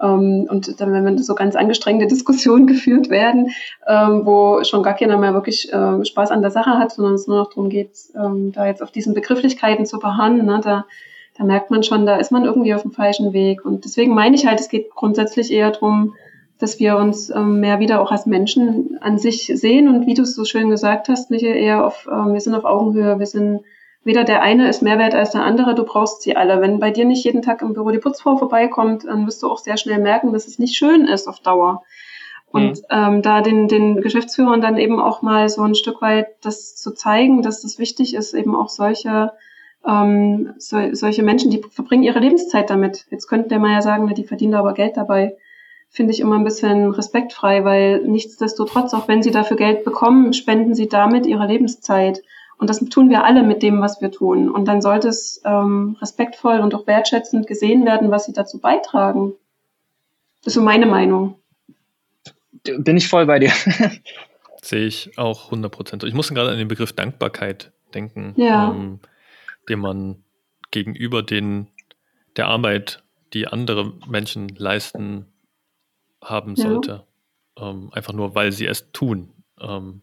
Ähm, 0.00 0.46
und 0.48 0.80
dann, 0.80 0.92
wenn 0.92 1.18
so 1.18 1.34
ganz 1.34 1.56
angestrengte 1.56 2.06
Diskussionen 2.08 2.66
geführt 2.66 3.10
werden, 3.10 3.50
ähm, 3.86 4.24
wo 4.24 4.62
schon 4.64 4.82
gar 4.82 4.94
keiner 4.94 5.18
mehr 5.18 5.34
wirklich 5.34 5.72
äh, 5.72 6.04
Spaß 6.04 6.30
an 6.30 6.42
der 6.42 6.50
Sache 6.50 6.78
hat, 6.78 6.92
sondern 6.92 7.14
es 7.14 7.26
nur 7.26 7.38
noch 7.38 7.50
darum 7.50 7.68
geht, 7.68 7.92
ähm, 8.14 8.52
da 8.52 8.66
jetzt 8.66 8.82
auf 8.82 8.90
diesen 8.90 9.14
Begrifflichkeiten 9.14 9.86
zu 9.86 9.98
beharren, 9.98 10.44
ne, 10.44 10.60
da, 10.62 10.86
da 11.36 11.44
merkt 11.44 11.70
man 11.70 11.82
schon, 11.82 12.06
da 12.06 12.16
ist 12.16 12.32
man 12.32 12.44
irgendwie 12.44 12.74
auf 12.74 12.82
dem 12.82 12.92
falschen 12.92 13.32
Weg. 13.32 13.64
Und 13.64 13.84
deswegen 13.84 14.14
meine 14.14 14.36
ich 14.36 14.46
halt, 14.46 14.60
es 14.60 14.68
geht 14.68 14.90
grundsätzlich 14.90 15.50
eher 15.50 15.70
darum, 15.70 16.14
dass 16.58 16.78
wir 16.78 16.96
uns 16.96 17.30
ähm, 17.30 17.60
mehr 17.60 17.80
wieder 17.80 18.00
auch 18.00 18.12
als 18.12 18.26
Menschen 18.26 18.98
an 19.00 19.18
sich 19.18 19.46
sehen 19.46 19.88
und 19.88 20.06
wie 20.06 20.14
du 20.14 20.22
es 20.22 20.36
so 20.36 20.44
schön 20.44 20.70
gesagt 20.70 21.08
hast, 21.08 21.30
Michael, 21.30 21.56
eher 21.56 21.84
auf, 21.84 22.06
ähm, 22.10 22.34
wir 22.34 22.40
sind 22.40 22.54
auf 22.54 22.64
Augenhöhe, 22.64 23.18
wir 23.18 23.26
sind 23.26 23.62
weder 24.04 24.24
der 24.24 24.42
eine 24.42 24.68
ist 24.68 24.82
mehr 24.82 24.98
wert 24.98 25.14
als 25.14 25.30
der 25.30 25.42
andere, 25.42 25.74
du 25.74 25.84
brauchst 25.84 26.22
sie 26.22 26.36
alle. 26.36 26.60
Wenn 26.60 26.80
bei 26.80 26.90
dir 26.90 27.04
nicht 27.04 27.24
jeden 27.24 27.42
Tag 27.42 27.62
im 27.62 27.72
Büro 27.72 27.90
die 27.90 27.98
Putzfrau 27.98 28.36
vorbeikommt, 28.36 29.04
dann 29.04 29.26
wirst 29.26 29.42
du 29.42 29.48
auch 29.48 29.58
sehr 29.58 29.76
schnell 29.76 29.98
merken, 29.98 30.32
dass 30.32 30.48
es 30.48 30.58
nicht 30.58 30.76
schön 30.76 31.06
ist 31.06 31.28
auf 31.28 31.40
Dauer. 31.40 31.82
Und 32.50 32.78
mhm. 32.78 32.84
ähm, 32.90 33.22
da 33.22 33.40
den, 33.40 33.68
den 33.68 34.00
Geschäftsführern 34.00 34.60
dann 34.60 34.76
eben 34.76 35.00
auch 35.00 35.22
mal 35.22 35.48
so 35.48 35.62
ein 35.62 35.74
Stück 35.74 36.02
weit 36.02 36.26
das 36.42 36.76
zu 36.76 36.92
zeigen, 36.92 37.42
dass 37.42 37.62
das 37.62 37.78
wichtig 37.78 38.14
ist, 38.14 38.34
eben 38.34 38.54
auch 38.54 38.68
solche 38.68 39.32
ähm, 39.86 40.54
so, 40.58 40.94
solche 40.94 41.22
Menschen, 41.22 41.50
die 41.50 41.62
verbringen 41.70 42.02
ihre 42.02 42.20
Lebenszeit 42.20 42.70
damit. 42.70 43.06
Jetzt 43.10 43.26
könnte 43.26 43.58
man 43.58 43.72
ja 43.72 43.82
sagen, 43.82 44.12
die 44.14 44.24
verdienen 44.24 44.54
aber 44.54 44.74
Geld 44.74 44.96
dabei. 44.96 45.36
Finde 45.90 46.12
ich 46.12 46.20
immer 46.20 46.36
ein 46.36 46.44
bisschen 46.44 46.90
respektfrei, 46.90 47.64
weil 47.64 48.02
nichtsdestotrotz, 48.02 48.94
auch 48.94 49.08
wenn 49.08 49.22
sie 49.22 49.30
dafür 49.30 49.56
Geld 49.56 49.84
bekommen, 49.84 50.32
spenden 50.32 50.74
sie 50.74 50.88
damit 50.88 51.26
ihre 51.26 51.46
Lebenszeit. 51.46 52.22
Und 52.58 52.70
das 52.70 52.78
tun 52.78 53.10
wir 53.10 53.24
alle 53.24 53.42
mit 53.42 53.62
dem, 53.62 53.80
was 53.80 54.00
wir 54.00 54.10
tun. 54.10 54.48
Und 54.48 54.68
dann 54.68 54.80
sollte 54.80 55.08
es 55.08 55.42
ähm, 55.44 55.96
respektvoll 56.00 56.60
und 56.60 56.74
auch 56.74 56.86
wertschätzend 56.86 57.46
gesehen 57.46 57.84
werden, 57.84 58.10
was 58.10 58.24
sie 58.24 58.32
dazu 58.32 58.58
beitragen. 58.58 59.34
Das 60.44 60.48
ist 60.48 60.54
so 60.54 60.62
meine 60.62 60.86
Meinung. 60.86 61.34
Bin 62.62 62.96
ich 62.96 63.08
voll 63.08 63.26
bei 63.26 63.40
dir. 63.40 63.50
Sehe 64.62 64.86
ich 64.86 65.18
auch 65.18 65.46
100 65.46 65.72
Prozent. 65.72 66.04
Ich 66.04 66.14
muss 66.14 66.28
gerade 66.28 66.50
an 66.50 66.58
den 66.58 66.68
Begriff 66.68 66.92
Dankbarkeit 66.92 67.72
denken, 67.94 68.34
ja. 68.36 68.70
ähm, 68.70 69.00
den 69.68 69.80
man 69.80 70.24
gegenüber 70.70 71.22
den, 71.22 71.68
der 72.36 72.48
Arbeit, 72.48 73.02
die 73.32 73.46
andere 73.46 73.92
Menschen 74.06 74.48
leisten, 74.48 75.26
haben 76.22 76.56
sollte. 76.56 77.04
Ja. 77.58 77.70
Ähm, 77.70 77.90
einfach 77.92 78.12
nur, 78.12 78.34
weil 78.34 78.52
sie 78.52 78.66
es 78.66 78.90
tun. 78.92 79.32
Ähm, 79.60 80.02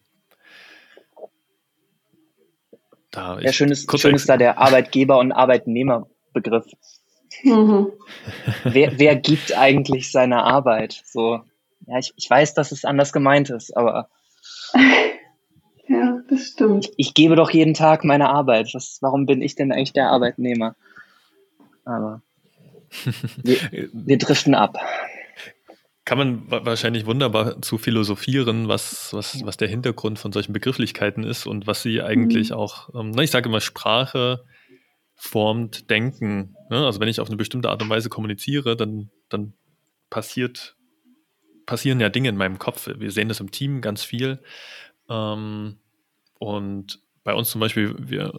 da 3.12 3.40
ja, 3.40 3.52
schön 3.52 3.72
ist, 3.72 3.90
schön 4.00 4.16
ist 4.16 4.30
da 4.30 4.38
der 4.38 4.60
Arbeitgeber- 4.60 5.20
und 5.20 5.32
Arbeitnehmerbegriff. 5.32 6.66
Mhm. 7.44 7.92
wer, 8.64 9.00
wer 9.00 9.16
gibt 9.16 9.58
eigentlich 9.58 10.12
seine 10.12 10.44
Arbeit? 10.44 11.02
So, 11.06 11.42
ja, 11.88 11.98
ich, 11.98 12.14
ich 12.16 12.30
weiß, 12.30 12.54
dass 12.54 12.72
es 12.72 12.86
anders 12.86 13.14
gemeint 13.14 13.50
ist, 13.50 13.76
aber. 13.76 14.10
Ja, 15.90 16.22
das 16.30 16.48
stimmt. 16.48 16.90
Ich, 16.98 17.14
gebe 17.14 17.36
doch 17.36 17.50
jeden 17.50 17.74
Tag 17.74 18.06
meine 18.06 18.30
Arbeit. 18.30 18.74
Was, 18.74 19.00
warum 19.02 19.26
bin 19.26 19.42
ich 19.42 19.56
denn 19.56 19.72
eigentlich 19.72 19.94
der 19.94 20.12
Arbeitnehmer? 20.12 20.76
Aber 21.84 22.22
wir, 23.44 23.58
wir 23.94 24.18
driften 24.18 24.56
ab 24.56 24.78
kann 26.10 26.18
man 26.18 26.50
wahrscheinlich 26.50 27.06
wunderbar 27.06 27.62
zu 27.62 27.78
philosophieren, 27.78 28.68
was, 28.68 29.14
was, 29.14 29.46
was 29.46 29.58
der 29.58 29.68
Hintergrund 29.68 30.18
von 30.18 30.32
solchen 30.32 30.54
Begrifflichkeiten 30.54 31.24
ist 31.24 31.46
und 31.46 31.68
was 31.68 31.84
sie 31.84 32.02
eigentlich 32.02 32.50
mhm. 32.50 32.56
auch, 32.56 32.90
ähm, 32.96 33.12
na, 33.12 33.22
ich 33.22 33.30
sage 33.30 33.48
immer, 33.48 33.62
Sprache 33.62 34.44
formt 35.14 35.92
Denken. 35.92 36.56
Ne? 36.72 36.84
Also 36.84 37.00
wenn 37.00 37.10
ich 37.10 37.20
auf 37.20 37.28
eine 37.28 37.38
bestimmte 37.38 37.70
Art 37.70 37.84
und 37.84 37.92
Weise 37.92 38.10
kommuniziere, 38.10 38.76
dann, 38.76 39.12
dann 39.30 39.54
passiert, 40.10 40.76
passieren 41.68 42.00
ja 42.00 42.10
Dinge 42.10 42.30
in 42.30 42.38
meinem 42.38 42.58
Kopf. 42.58 42.90
Wir 42.98 43.12
sehen 43.12 43.28
das 43.28 43.40
im 43.40 43.52
Team 43.52 43.80
ganz 43.80 44.02
viel. 44.04 44.40
Ähm, 45.10 45.78
und 46.40 47.00
bei 47.24 47.34
uns 47.34 47.50
zum 47.50 47.62
Beispiel, 47.62 47.96
wir 47.98 48.38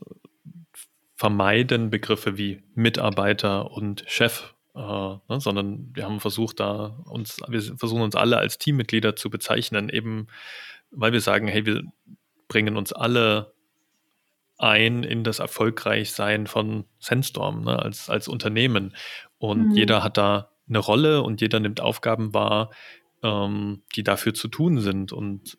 vermeiden 1.16 1.90
Begriffe 1.90 2.38
wie 2.38 2.62
Mitarbeiter 2.74 3.70
und 3.70 4.04
Chef 4.06 4.54
äh, 4.74 4.80
ne, 4.80 5.40
sondern 5.40 5.90
wir 5.94 6.04
haben 6.04 6.20
versucht, 6.20 6.60
da 6.60 6.98
uns, 7.04 7.38
wir 7.48 7.60
versuchen 7.76 8.02
uns 8.02 8.14
alle 8.14 8.38
als 8.38 8.58
Teammitglieder 8.58 9.16
zu 9.16 9.30
bezeichnen, 9.30 9.88
eben 9.88 10.28
weil 10.90 11.12
wir 11.12 11.20
sagen, 11.20 11.48
hey, 11.48 11.66
wir 11.66 11.82
bringen 12.48 12.76
uns 12.76 12.92
alle 12.92 13.52
ein 14.58 15.02
in 15.02 15.24
das 15.24 15.38
Erfolgreichsein 15.38 16.46
von 16.46 16.84
Sandstorm 16.98 17.64
ne, 17.64 17.78
als, 17.78 18.10
als 18.10 18.28
Unternehmen. 18.28 18.94
Und 19.38 19.68
mhm. 19.68 19.74
jeder 19.74 20.02
hat 20.04 20.16
da 20.16 20.50
eine 20.68 20.78
Rolle 20.78 21.22
und 21.22 21.40
jeder 21.40 21.60
nimmt 21.60 21.80
Aufgaben 21.80 22.34
wahr, 22.34 22.70
ähm, 23.22 23.82
die 23.96 24.02
dafür 24.02 24.34
zu 24.34 24.48
tun 24.48 24.80
sind. 24.80 25.12
Und 25.12 25.58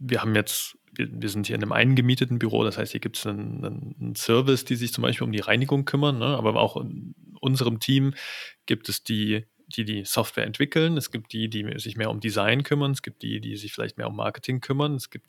wir 0.00 0.20
haben 0.20 0.34
jetzt 0.34 0.76
wir, 0.92 1.08
wir, 1.10 1.28
sind 1.28 1.46
hier 1.46 1.54
in 1.54 1.62
einem 1.62 1.72
eingemieteten 1.72 2.40
Büro, 2.40 2.64
das 2.64 2.76
heißt, 2.76 2.90
hier 2.90 3.00
gibt 3.00 3.16
es 3.16 3.24
einen, 3.26 3.94
einen, 4.00 4.14
Service, 4.16 4.64
die 4.64 4.74
sich 4.74 4.92
zum 4.92 5.02
Beispiel 5.02 5.24
um 5.24 5.32
die 5.32 5.38
Reinigung 5.38 5.84
kümmern, 5.84 6.18
ne? 6.18 6.36
aber 6.36 6.56
auch 6.56 6.76
in 6.76 7.14
unserem 7.40 7.78
Team 7.78 8.14
gibt 8.66 8.88
es 8.88 9.04
die, 9.04 9.46
die 9.68 9.84
die 9.84 10.04
Software 10.04 10.46
entwickeln, 10.46 10.96
es 10.96 11.12
gibt 11.12 11.32
die, 11.32 11.48
die 11.48 11.78
sich 11.78 11.96
mehr 11.96 12.10
um 12.10 12.18
Design 12.18 12.64
kümmern, 12.64 12.90
es 12.90 13.02
gibt 13.02 13.22
die, 13.22 13.40
die 13.40 13.56
sich 13.56 13.72
vielleicht 13.72 13.98
mehr 13.98 14.08
um 14.08 14.16
Marketing 14.16 14.60
kümmern, 14.60 14.96
es 14.96 15.10
gibt 15.10 15.28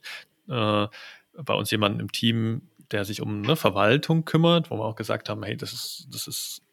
äh, 0.50 0.88
bei 1.34 1.54
uns 1.54 1.70
jemanden 1.70 2.00
im 2.00 2.12
Team, 2.12 2.64
der 2.90 3.06
sich 3.06 3.22
um 3.22 3.44
eine 3.44 3.56
Verwaltung 3.56 4.26
kümmert, 4.26 4.72
wo 4.72 4.78
wir 4.78 4.86
auch 4.86 4.96
gesagt 4.96 5.30
haben, 5.30 5.44
hey, 5.44 5.56
das 5.56 5.74
ist, 5.74 6.08
das 6.12 6.28
ist 6.28 6.64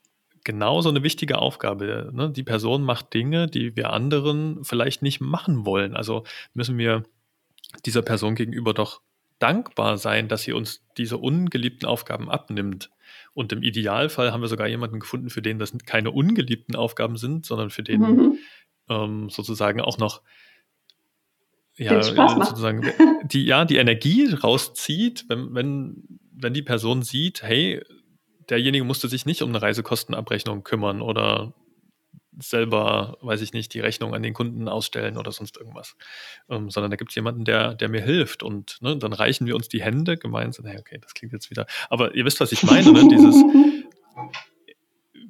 genauso 0.44 0.88
eine 0.88 1.02
wichtige 1.02 1.38
Aufgabe. 1.38 2.10
Ne? 2.12 2.30
Die 2.30 2.42
Person 2.42 2.82
macht 2.82 3.12
Dinge, 3.12 3.46
die 3.48 3.76
wir 3.76 3.90
anderen 3.90 4.64
vielleicht 4.64 5.02
nicht 5.02 5.20
machen 5.20 5.66
wollen. 5.66 5.94
Also 5.94 6.24
müssen 6.54 6.78
wir 6.78 7.04
dieser 7.84 8.02
Person 8.02 8.34
gegenüber 8.34 8.74
doch 8.74 9.02
dankbar 9.38 9.98
sein, 9.98 10.28
dass 10.28 10.42
sie 10.42 10.52
uns 10.52 10.84
diese 10.96 11.16
ungeliebten 11.16 11.86
Aufgaben 11.86 12.28
abnimmt. 12.28 12.90
Und 13.34 13.52
im 13.52 13.62
Idealfall 13.62 14.32
haben 14.32 14.40
wir 14.40 14.48
sogar 14.48 14.66
jemanden 14.66 15.00
gefunden, 15.00 15.30
für 15.30 15.42
den 15.42 15.58
das 15.58 15.76
keine 15.86 16.10
ungeliebten 16.10 16.74
Aufgaben 16.74 17.16
sind, 17.16 17.46
sondern 17.46 17.70
für 17.70 17.82
den 17.82 18.00
mhm. 18.00 18.38
ähm, 18.88 19.30
sozusagen 19.30 19.80
auch 19.80 19.98
noch 19.98 20.22
ja, 21.76 22.02
sozusagen 22.02 22.92
die, 23.24 23.44
ja, 23.44 23.64
die 23.64 23.76
Energie 23.76 24.28
rauszieht, 24.32 25.26
wenn, 25.28 25.54
wenn, 25.54 26.02
wenn 26.32 26.52
die 26.52 26.62
Person 26.62 27.02
sieht, 27.02 27.42
hey, 27.42 27.80
derjenige 28.48 28.84
musste 28.84 29.08
sich 29.08 29.26
nicht 29.26 29.42
um 29.42 29.50
eine 29.50 29.62
Reisekostenabrechnung 29.62 30.64
kümmern 30.64 31.00
oder 31.02 31.54
selber, 32.40 33.18
weiß 33.20 33.40
ich 33.40 33.52
nicht, 33.52 33.74
die 33.74 33.80
Rechnung 33.80 34.14
an 34.14 34.22
den 34.22 34.34
Kunden 34.34 34.68
ausstellen 34.68 35.16
oder 35.16 35.32
sonst 35.32 35.56
irgendwas. 35.56 35.96
Ähm, 36.48 36.70
sondern 36.70 36.90
da 36.90 36.96
gibt 36.96 37.10
es 37.10 37.14
jemanden, 37.14 37.44
der, 37.44 37.74
der 37.74 37.88
mir 37.88 38.02
hilft. 38.02 38.42
Und 38.42 38.78
ne, 38.80 38.96
dann 38.96 39.12
reichen 39.12 39.46
wir 39.46 39.56
uns 39.56 39.68
die 39.68 39.82
Hände 39.82 40.16
gemeinsam. 40.16 40.66
Hey, 40.66 40.78
okay, 40.78 40.98
das 41.00 41.14
klingt 41.14 41.32
jetzt 41.32 41.50
wieder. 41.50 41.66
Aber 41.90 42.14
ihr 42.14 42.24
wisst, 42.24 42.40
was 42.40 42.52
ich 42.52 42.62
meine, 42.62 42.92
ne? 42.92 43.08
Dieses, 43.08 43.36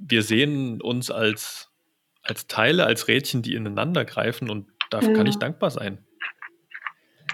wir 0.01 0.23
sehen 0.23 0.81
uns 0.81 1.11
als, 1.11 1.71
als 2.23 2.47
Teile, 2.47 2.85
als 2.85 3.09
Rädchen, 3.09 3.43
die 3.43 3.55
ineinander 3.55 4.05
greifen 4.05 4.51
und 4.51 4.69
dafür 4.91 5.11
ja. 5.11 5.17
kann 5.17 5.27
ich 5.27 5.37
dankbar 5.37 5.71
sein. 5.71 5.99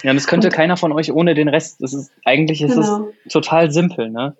Ja, 0.03 0.11
und 0.11 0.17
das 0.17 0.27
könnte 0.27 0.47
und, 0.47 0.53
keiner 0.53 0.77
von 0.77 0.91
euch 0.91 1.11
ohne 1.11 1.33
den 1.33 1.47
Rest. 1.47 1.81
Das 1.81 1.93
ist 1.93 2.11
eigentlich 2.25 2.61
ist 2.61 2.75
genau. 2.75 3.09
es 3.25 3.33
total 3.33 3.71
simpel, 3.71 4.09
ne? 4.09 4.35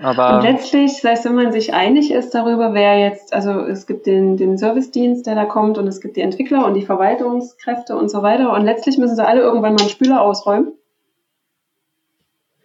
Aber 0.00 0.36
und 0.36 0.42
letztlich, 0.42 1.00
selbst 1.00 1.24
wenn 1.24 1.34
man 1.34 1.52
sich 1.52 1.74
einig 1.74 2.10
ist 2.12 2.34
darüber, 2.34 2.72
wer 2.72 2.98
jetzt, 2.98 3.32
also 3.32 3.60
es 3.60 3.86
gibt 3.86 4.06
den, 4.06 4.36
den 4.36 4.56
Servicedienst, 4.56 5.26
der 5.26 5.34
da 5.34 5.44
kommt 5.44 5.78
und 5.78 5.86
es 5.88 6.00
gibt 6.00 6.16
die 6.16 6.20
Entwickler 6.20 6.64
und 6.66 6.74
die 6.74 6.84
Verwaltungskräfte 6.84 7.96
und 7.96 8.08
so 8.10 8.22
weiter 8.22 8.52
und 8.52 8.64
letztlich 8.64 8.98
müssen 8.98 9.16
sie 9.16 9.26
alle 9.26 9.40
irgendwann 9.40 9.74
mal 9.74 9.80
einen 9.80 9.90
Spüler 9.90 10.22
ausräumen. 10.22 10.72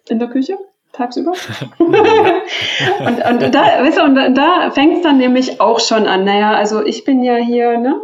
In 0.10 0.20
der 0.20 0.30
Küche 0.30 0.58
tagsüber. 0.94 1.32
und, 1.80 3.44
und 3.44 3.54
da, 3.54 3.62
weißt 3.84 3.98
du, 3.98 4.04
und 4.04 4.16
da, 4.16 4.72
fängt 4.72 4.98
es 4.98 5.02
dann 5.02 5.18
nämlich 5.18 5.60
auch 5.60 5.80
schon 5.80 6.08
an. 6.08 6.24
Naja, 6.24 6.54
also 6.54 6.86
ich 6.86 7.04
bin 7.04 7.24
ja 7.24 7.36
hier, 7.36 7.78
ne? 7.78 8.02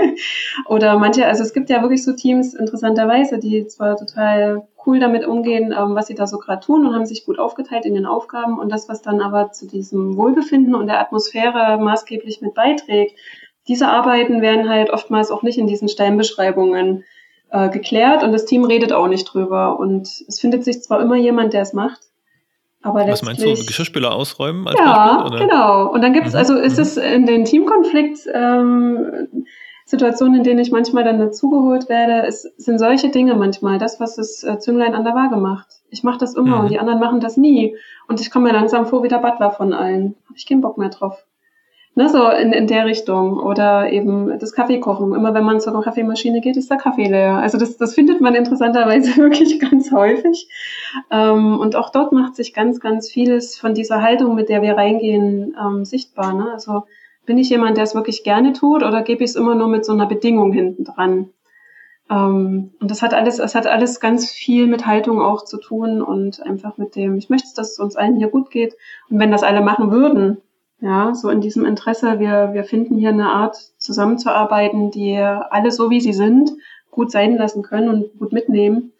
Oder 0.66 0.98
manche, 0.98 1.26
also 1.26 1.42
es 1.42 1.52
gibt 1.52 1.68
ja 1.68 1.82
wirklich 1.82 2.02
so 2.02 2.12
Teams, 2.12 2.54
interessanterweise, 2.54 3.38
die 3.38 3.66
zwar 3.66 3.96
total 3.96 4.66
cool 4.86 4.98
damit 4.98 5.26
umgehen, 5.26 5.74
ähm, 5.76 5.94
was 5.94 6.06
sie 6.06 6.14
da 6.14 6.26
so 6.26 6.38
gerade 6.38 6.64
tun 6.64 6.86
und 6.86 6.94
haben 6.94 7.04
sich 7.04 7.26
gut 7.26 7.38
aufgeteilt 7.38 7.84
in 7.84 7.94
den 7.94 8.06
Aufgaben 8.06 8.58
und 8.58 8.72
das, 8.72 8.88
was 8.88 9.02
dann 9.02 9.20
aber 9.20 9.52
zu 9.52 9.66
diesem 9.66 10.16
Wohlbefinden 10.16 10.74
und 10.74 10.86
der 10.86 11.00
Atmosphäre 11.00 11.78
maßgeblich 11.78 12.40
mit 12.40 12.54
beiträgt, 12.54 13.18
diese 13.68 13.88
Arbeiten 13.88 14.40
werden 14.40 14.68
halt 14.68 14.90
oftmals 14.90 15.30
auch 15.30 15.42
nicht 15.42 15.58
in 15.58 15.66
diesen 15.66 15.88
Stellenbeschreibungen 15.88 17.04
äh, 17.50 17.68
geklärt 17.68 18.22
und 18.22 18.32
das 18.32 18.44
Team 18.44 18.64
redet 18.64 18.92
auch 18.92 19.08
nicht 19.08 19.24
drüber. 19.24 19.78
Und 19.78 20.08
es 20.26 20.40
findet 20.40 20.64
sich 20.64 20.82
zwar 20.82 21.00
immer 21.00 21.16
jemand, 21.16 21.52
der 21.52 21.62
es 21.62 21.72
macht, 21.72 22.09
aber 22.82 23.06
Was 23.06 23.22
meinst 23.22 23.42
du, 23.42 23.50
Geschirrspüler 23.50 24.14
ausräumen 24.14 24.66
als 24.66 24.78
ja, 24.78 25.22
Beispiel? 25.22 25.38
Ja, 25.40 25.44
genau. 25.46 25.92
Und 25.92 26.02
dann 26.02 26.12
gibt 26.12 26.26
es, 26.26 26.32
mhm. 26.32 26.38
also 26.38 26.54
ist 26.54 26.76
mhm. 26.76 26.82
es 26.82 26.96
in 26.96 27.26
den 27.26 27.44
Teamkonflikt 27.44 28.20
ähm, 28.32 29.28
Situationen, 29.84 30.38
in 30.38 30.44
denen 30.44 30.60
ich 30.60 30.70
manchmal 30.70 31.04
dann 31.04 31.18
dazugeholt 31.18 31.88
werde, 31.88 32.26
es 32.26 32.42
sind 32.56 32.78
solche 32.78 33.10
Dinge 33.10 33.34
manchmal, 33.34 33.78
das, 33.78 34.00
was 34.00 34.16
das 34.16 34.44
äh, 34.44 34.58
Zünglein 34.58 34.94
an 34.94 35.04
der 35.04 35.14
Waage 35.14 35.36
macht. 35.36 35.66
Ich 35.90 36.04
mache 36.04 36.18
das 36.18 36.36
immer 36.36 36.56
mhm. 36.56 36.62
und 36.62 36.70
die 36.70 36.78
anderen 36.78 37.00
machen 37.00 37.20
das 37.20 37.36
nie. 37.36 37.76
Und 38.08 38.20
ich 38.20 38.30
komme 38.30 38.46
mir 38.46 38.54
langsam 38.54 38.86
vor 38.86 39.02
wie 39.02 39.08
der 39.08 39.18
Butler 39.18 39.50
von 39.50 39.72
allen. 39.72 40.14
Habe 40.26 40.36
ich 40.36 40.46
keinen 40.46 40.60
Bock 40.60 40.78
mehr 40.78 40.90
drauf. 40.90 41.24
Ne, 41.96 42.08
so 42.08 42.28
in, 42.30 42.52
in 42.52 42.68
der 42.68 42.86
Richtung. 42.86 43.38
Oder 43.38 43.90
eben 43.90 44.38
das 44.38 44.52
Kaffeekochen. 44.52 45.12
Immer 45.12 45.34
wenn 45.34 45.44
man 45.44 45.60
zur 45.60 45.82
Kaffeemaschine 45.82 46.40
geht, 46.40 46.56
ist 46.56 46.70
der 46.70 46.78
Kaffee 46.78 47.08
leer. 47.08 47.38
Also 47.38 47.58
das, 47.58 47.76
das 47.76 47.94
findet 47.94 48.20
man 48.20 48.34
interessanterweise 48.34 49.16
wirklich 49.16 49.58
ganz 49.58 49.90
häufig. 49.90 50.48
Ähm, 51.10 51.58
und 51.58 51.74
auch 51.74 51.90
dort 51.90 52.12
macht 52.12 52.36
sich 52.36 52.54
ganz, 52.54 52.80
ganz 52.80 53.10
vieles 53.10 53.58
von 53.58 53.74
dieser 53.74 54.02
Haltung, 54.02 54.34
mit 54.34 54.48
der 54.48 54.62
wir 54.62 54.76
reingehen, 54.76 55.56
ähm, 55.60 55.84
sichtbar. 55.84 56.32
Ne? 56.32 56.52
Also 56.52 56.84
bin 57.26 57.38
ich 57.38 57.50
jemand, 57.50 57.76
der 57.76 57.84
es 57.84 57.94
wirklich 57.94 58.22
gerne 58.24 58.52
tut 58.52 58.82
oder 58.82 59.02
gebe 59.02 59.24
ich 59.24 59.30
es 59.30 59.36
immer 59.36 59.54
nur 59.54 59.68
mit 59.68 59.84
so 59.84 59.92
einer 59.92 60.06
Bedingung 60.06 60.52
hinten 60.52 60.84
dran? 60.84 61.30
Ähm, 62.10 62.72
und 62.80 62.90
das 62.90 63.02
hat 63.02 63.14
alles, 63.14 63.38
es 63.38 63.54
hat 63.54 63.66
alles 63.66 64.00
ganz 64.00 64.30
viel 64.30 64.66
mit 64.66 64.86
Haltung 64.86 65.20
auch 65.20 65.44
zu 65.44 65.58
tun 65.58 66.02
und 66.02 66.42
einfach 66.42 66.76
mit 66.76 66.96
dem, 66.96 67.16
ich 67.16 67.30
möchte, 67.30 67.48
dass 67.56 67.72
es 67.72 67.78
uns 67.78 67.96
allen 67.96 68.16
hier 68.16 68.28
gut 68.28 68.50
geht. 68.50 68.76
Und 69.08 69.18
wenn 69.18 69.30
das 69.30 69.42
alle 69.42 69.60
machen 69.60 69.90
würden, 69.90 70.38
ja, 70.80 71.14
so 71.14 71.28
in 71.28 71.40
diesem 71.40 71.64
Interesse, 71.66 72.18
wir, 72.20 72.50
wir 72.52 72.64
finden 72.64 72.96
hier 72.96 73.10
eine 73.10 73.30
Art 73.30 73.56
zusammenzuarbeiten, 73.78 74.90
die 74.90 75.16
alle 75.16 75.70
so 75.70 75.90
wie 75.90 76.00
sie 76.00 76.12
sind 76.12 76.50
gut 76.90 77.10
sein 77.10 77.36
lassen 77.36 77.62
können 77.62 77.88
und 77.88 78.18
gut 78.18 78.32
mitnehmen, 78.32 78.92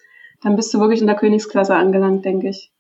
dann 0.42 0.56
bist 0.56 0.72
du 0.72 0.80
wirklich 0.80 1.00
in 1.00 1.06
der 1.06 1.16
Königsklasse 1.16 1.74
angelangt, 1.74 2.24
denke 2.24 2.48
ich. 2.48 2.70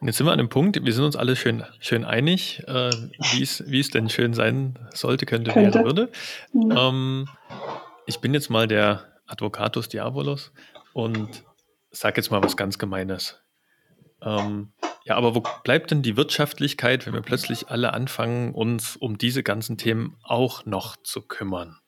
Und 0.00 0.06
jetzt 0.06 0.16
sind 0.16 0.26
wir 0.26 0.32
an 0.32 0.38
dem 0.38 0.48
Punkt, 0.48 0.82
wir 0.82 0.92
sind 0.92 1.04
uns 1.04 1.16
alle 1.16 1.36
schön, 1.36 1.62
schön 1.78 2.04
einig, 2.04 2.62
äh, 2.66 2.90
wie 3.34 3.80
es 3.80 3.90
denn 3.90 4.08
schön 4.08 4.32
sein 4.32 4.78
sollte, 4.94 5.26
könnte, 5.26 5.52
könnte. 5.52 5.74
wäre, 5.74 5.84
würde. 5.84 6.08
Mhm. 6.52 6.74
Ähm, 6.74 7.28
ich 8.06 8.20
bin 8.20 8.32
jetzt 8.32 8.48
mal 8.48 8.66
der 8.66 9.04
Advocatus 9.26 9.88
Diabolos 9.88 10.52
und 10.94 11.44
sage 11.90 12.16
jetzt 12.16 12.30
mal 12.30 12.42
was 12.42 12.56
ganz 12.56 12.78
Gemeines. 12.78 13.40
Ähm, 14.22 14.72
ja, 15.10 15.16
aber 15.16 15.34
wo 15.34 15.42
bleibt 15.64 15.90
denn 15.90 16.02
die 16.02 16.16
Wirtschaftlichkeit, 16.16 17.04
wenn 17.04 17.14
wir 17.14 17.20
plötzlich 17.20 17.68
alle 17.68 17.92
anfangen, 17.94 18.54
uns 18.54 18.94
um 18.94 19.18
diese 19.18 19.42
ganzen 19.42 19.76
Themen 19.76 20.16
auch 20.22 20.66
noch 20.66 20.96
zu 21.02 21.20
kümmern? 21.20 21.78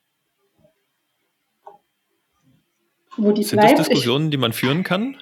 Wo 3.17 3.31
die 3.31 3.45
Sind 3.45 3.61
bleibt, 3.61 3.79
das 3.79 3.89
Diskussionen, 3.89 4.25
ich, 4.25 4.31
die 4.33 4.37
man 4.39 4.53
führen 4.53 4.83
kann? 4.83 5.17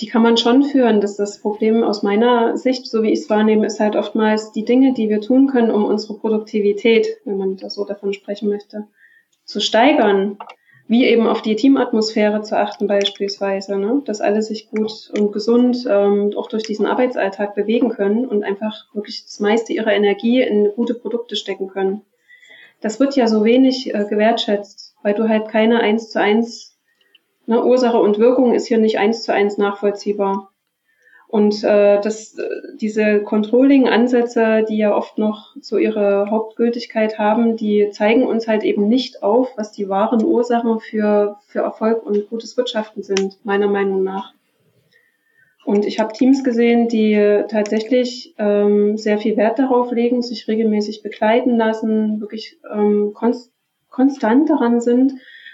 Die 0.00 0.08
kann 0.08 0.20
man 0.20 0.36
schon 0.36 0.62
führen. 0.62 1.00
Das, 1.00 1.16
das 1.16 1.40
Problem 1.40 1.82
aus 1.82 2.02
meiner 2.02 2.58
Sicht, 2.58 2.86
so 2.86 3.02
wie 3.02 3.12
ich 3.12 3.20
es 3.20 3.30
wahrnehme, 3.30 3.64
ist 3.64 3.80
halt 3.80 3.96
oftmals 3.96 4.52
die 4.52 4.66
Dinge, 4.66 4.92
die 4.92 5.08
wir 5.08 5.22
tun 5.22 5.46
können, 5.46 5.70
um 5.70 5.86
unsere 5.86 6.18
Produktivität, 6.18 7.06
wenn 7.24 7.38
man 7.38 7.56
das 7.56 7.76
so 7.76 7.86
davon 7.86 8.12
sprechen 8.12 8.50
möchte, 8.50 8.88
zu 9.46 9.60
steigern 9.60 10.36
wie 10.88 11.04
eben 11.04 11.26
auf 11.26 11.42
die 11.42 11.54
Teamatmosphäre 11.54 12.40
zu 12.40 12.56
achten 12.58 12.86
beispielsweise, 12.86 13.76
ne? 13.76 14.02
dass 14.06 14.22
alle 14.22 14.40
sich 14.40 14.70
gut 14.70 15.10
und 15.16 15.32
gesund 15.32 15.86
ähm, 15.88 16.32
auch 16.34 16.48
durch 16.48 16.62
diesen 16.62 16.86
Arbeitsalltag 16.86 17.54
bewegen 17.54 17.90
können 17.90 18.26
und 18.26 18.42
einfach 18.42 18.86
wirklich 18.94 19.22
das 19.22 19.38
meiste 19.38 19.74
ihrer 19.74 19.92
Energie 19.92 20.40
in 20.40 20.72
gute 20.74 20.94
Produkte 20.94 21.36
stecken 21.36 21.68
können. 21.68 22.00
Das 22.80 23.00
wird 23.00 23.16
ja 23.16 23.26
so 23.26 23.44
wenig 23.44 23.94
äh, 23.94 24.06
gewertschätzt, 24.08 24.96
weil 25.02 25.12
du 25.12 25.28
halt 25.28 25.48
keine 25.48 25.80
eins 25.80 26.10
zu 26.10 26.20
eins 26.20 26.78
ne, 27.44 27.62
Ursache 27.62 27.98
und 27.98 28.18
Wirkung 28.18 28.54
ist 28.54 28.66
hier 28.66 28.78
nicht 28.78 28.98
eins 28.98 29.24
zu 29.24 29.32
eins 29.34 29.58
nachvollziehbar. 29.58 30.52
Und 31.28 31.62
äh, 31.62 32.00
das, 32.00 32.38
äh, 32.38 32.48
diese 32.80 33.20
Controlling-Ansätze, 33.20 34.64
die 34.66 34.78
ja 34.78 34.96
oft 34.96 35.18
noch 35.18 35.54
so 35.60 35.76
ihre 35.76 36.30
Hauptgültigkeit 36.30 37.18
haben, 37.18 37.54
die 37.54 37.90
zeigen 37.92 38.26
uns 38.26 38.48
halt 38.48 38.64
eben 38.64 38.88
nicht 38.88 39.22
auf, 39.22 39.50
was 39.56 39.70
die 39.70 39.90
wahren 39.90 40.24
Ursachen 40.24 40.80
für, 40.80 41.36
für 41.46 41.58
Erfolg 41.60 42.02
und 42.04 42.30
gutes 42.30 42.56
Wirtschaften 42.56 43.02
sind, 43.02 43.44
meiner 43.44 43.68
Meinung 43.68 44.02
nach. 44.02 44.32
Und 45.66 45.84
ich 45.84 46.00
habe 46.00 46.14
Teams 46.14 46.42
gesehen, 46.44 46.88
die 46.88 47.42
tatsächlich 47.50 48.34
ähm, 48.38 48.96
sehr 48.96 49.18
viel 49.18 49.36
Wert 49.36 49.58
darauf 49.58 49.92
legen, 49.92 50.22
sich 50.22 50.48
regelmäßig 50.48 51.02
begleiten 51.02 51.58
lassen, 51.58 52.22
wirklich 52.22 52.58
ähm, 52.72 53.12
konst 53.12 53.52
konstant 53.90 54.48
daran 54.48 54.80
sind, 54.80 55.12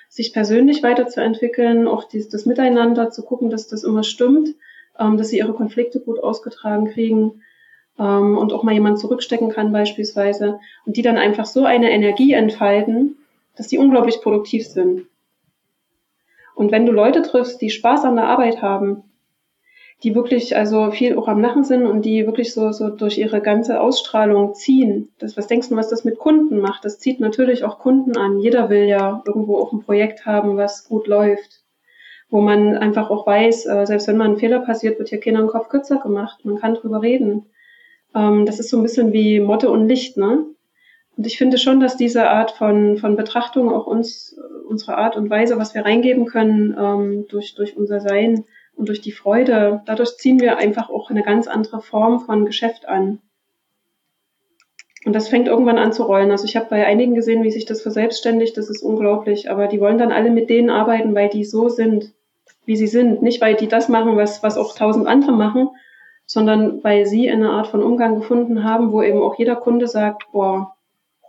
sich 0.08 0.32
persönlich 0.32 0.84
weiterzuentwickeln, 0.84 1.88
auch 1.88 2.04
dies, 2.04 2.28
das 2.28 2.46
Miteinander 2.46 3.10
zu 3.10 3.24
gucken, 3.24 3.50
dass 3.50 3.66
das 3.66 3.82
immer 3.82 4.04
stimmt 4.04 4.54
ähm, 4.99 5.16
dass 5.16 5.28
sie 5.28 5.38
ihre 5.38 5.55
Konflikte 5.55 6.01
gut 6.01 6.22
ausgetragen 6.22 6.86
kriegen 6.86 7.42
ähm, 7.99 8.36
und 8.38 8.53
auch 8.53 8.62
mal 8.62 8.74
jemand 8.74 8.99
zurückstecken 8.99 9.51
kann 9.51 9.72
beispielsweise 9.72 10.59
und 10.86 10.97
die 10.97 11.03
dann 11.03 11.16
einfach 11.16 11.47
so 11.47 11.64
eine 11.64 11.90
Energie 11.90 12.32
entfalten, 12.32 13.16
dass 13.57 13.68
die 13.68 13.78
unglaublich 13.78 14.20
produktiv 14.20 14.66
sind. 14.66 15.07
Und 16.55 16.70
wenn 16.70 16.86
du 16.86 16.92
Leute 16.92 17.22
triffst, 17.22 17.61
die 17.61 17.70
Spaß 17.70 18.05
an 18.05 18.16
der 18.16 18.26
Arbeit 18.26 18.62
haben, 18.62 19.03
die 20.03 20.14
wirklich 20.14 20.57
also 20.57 20.90
viel 20.90 21.16
auch 21.16 21.28
am 21.28 21.40
Lachen 21.40 21.64
sind 21.64 21.86
und 21.86 22.03
die 22.05 22.26
wirklich 22.26 22.53
so, 22.53 22.72
so 22.72 22.90
durch 22.90 23.16
ihre 23.16 23.40
ganze 23.40 23.80
Ausstrahlung 23.80 24.55
ziehen. 24.55 25.12
Das, 25.18 25.36
was 25.36 25.47
denkst 25.47 25.70
du, 25.70 25.76
was 25.76 25.88
das 25.88 26.05
mit 26.05 26.18
Kunden 26.18 26.59
macht? 26.61 26.84
Das 26.84 26.99
zieht 26.99 27.20
natürlich 27.20 27.64
auch 27.64 27.78
Kunden 27.78 28.16
an. 28.16 28.38
Jeder 28.38 28.70
will 28.70 28.84
ja 28.84 29.22
irgendwo 29.26 29.57
auch 29.57 29.72
ein 29.72 29.80
Projekt 29.80 30.26
haben, 30.26 30.57
was 30.57 30.84
gut 30.86 31.07
läuft 31.07 31.63
wo 32.35 32.41
man 32.41 32.76
einfach 32.76 33.11
auch 33.11 33.28
weiß, 33.28 33.66
äh, 33.66 33.87
selbst 33.87 34.09
wenn 34.09 34.16
mal 34.16 34.28
ein 34.28 34.39
Fehler 34.39 34.59
passiert, 34.59 34.99
wird 34.99 35.09
hier 35.09 35.20
keiner 35.20 35.39
im 35.39 35.47
Kopf 35.47 35.68
kürzer 35.68 35.99
gemacht. 35.99 36.45
Man 36.45 36.59
kann 36.59 36.74
drüber 36.74 37.01
reden. 37.01 37.47
Ähm, 38.12 38.45
das 38.45 38.59
ist 38.59 38.70
so 38.70 38.76
ein 38.76 38.82
bisschen 38.82 39.12
wie 39.12 39.39
Motte 39.39 39.70
und 39.70 39.87
Licht, 39.87 40.16
ne? 40.16 40.45
Und 41.16 41.26
ich 41.28 41.39
finde 41.39 41.59
schon, 41.59 41.78
dass 41.78 41.97
diese 41.97 42.28
Art 42.28 42.51
von, 42.51 42.99
von 42.99 43.14
Betrachtung 43.14 43.72
auch 43.72 43.87
uns, 43.87 44.37
unsere 44.68 44.99
Art 44.99 45.16
und 45.16 45.30
Weise, 45.30 45.59
was 45.59 45.76
wir 45.76 45.85
reingeben 45.85 46.26
können, 46.26 46.76
ähm, 46.76 47.26
durch, 47.28 47.55
durch 47.55 47.76
unser 47.76 48.01
Sein 48.01 48.47
und 48.74 48.89
durch 48.89 49.01
die 49.01 49.12
Freude, 49.12 49.82
dadurch 49.87 50.16
ziehen 50.16 50.41
wir 50.41 50.59
einfach 50.59 50.91
auch 50.91 51.11
eine 51.11 51.22
ganz 51.22 51.47
andere 51.47 51.82
Form 51.82 52.18
von 52.18 52.47
Geschäft 52.47 52.89
an. 52.89 53.20
Und 55.05 55.12
das 55.12 55.28
fängt 55.28 55.47
irgendwann 55.47 55.78
an 55.78 55.93
zu 55.93 56.03
rollen. 56.03 56.32
Also 56.32 56.47
ich 56.47 56.57
habe 56.57 56.66
bei 56.68 56.85
einigen 56.85 57.14
gesehen, 57.14 57.45
wie 57.45 57.53
sich 57.53 57.64
das 57.64 57.80
verselbstständigt, 57.80 58.57
das 58.57 58.68
ist 58.68 58.82
unglaublich. 58.82 59.53
Aber 59.53 59.68
die 59.68 59.78
wollen 59.78 59.99
dann 59.99 60.11
alle 60.11 60.32
mit 60.32 60.51
denen 60.51 60.70
arbeiten, 60.70 61.14
weil 61.14 61.28
die 61.28 61.45
so 61.45 61.68
sind 61.68 62.12
wie 62.64 62.76
sie 62.76 62.86
sind. 62.86 63.22
Nicht, 63.22 63.40
weil 63.40 63.54
die 63.54 63.68
das 63.68 63.88
machen, 63.88 64.16
was, 64.16 64.42
was 64.42 64.56
auch 64.56 64.74
tausend 64.74 65.06
andere 65.06 65.32
machen, 65.32 65.68
sondern 66.26 66.82
weil 66.82 67.06
sie 67.06 67.30
eine 67.30 67.50
Art 67.50 67.66
von 67.66 67.82
Umgang 67.82 68.16
gefunden 68.16 68.64
haben, 68.64 68.92
wo 68.92 69.02
eben 69.02 69.22
auch 69.22 69.38
jeder 69.38 69.56
Kunde 69.56 69.86
sagt, 69.86 70.30
boah, 70.32 70.74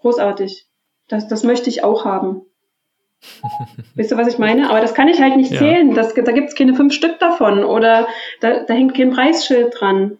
großartig, 0.01 0.65
das, 1.07 1.27
das 1.27 1.43
möchte 1.43 1.69
ich 1.69 1.83
auch 1.83 2.05
haben. 2.05 2.41
Wisst 3.95 4.11
ihr, 4.11 4.17
was 4.17 4.27
ich 4.27 4.37
meine? 4.37 4.69
Aber 4.69 4.81
das 4.81 4.93
kann 4.93 5.07
ich 5.07 5.21
halt 5.21 5.35
nicht 5.35 5.51
ja. 5.51 5.59
zählen. 5.59 5.93
Das, 5.93 6.13
da 6.13 6.31
gibt 6.31 6.49
es 6.49 6.55
keine 6.55 6.75
fünf 6.75 6.93
Stück 6.93 7.19
davon 7.19 7.63
oder 7.63 8.07
da, 8.41 8.63
da 8.63 8.73
hängt 8.73 8.95
kein 8.95 9.11
Preisschild 9.11 9.73
dran. 9.79 10.17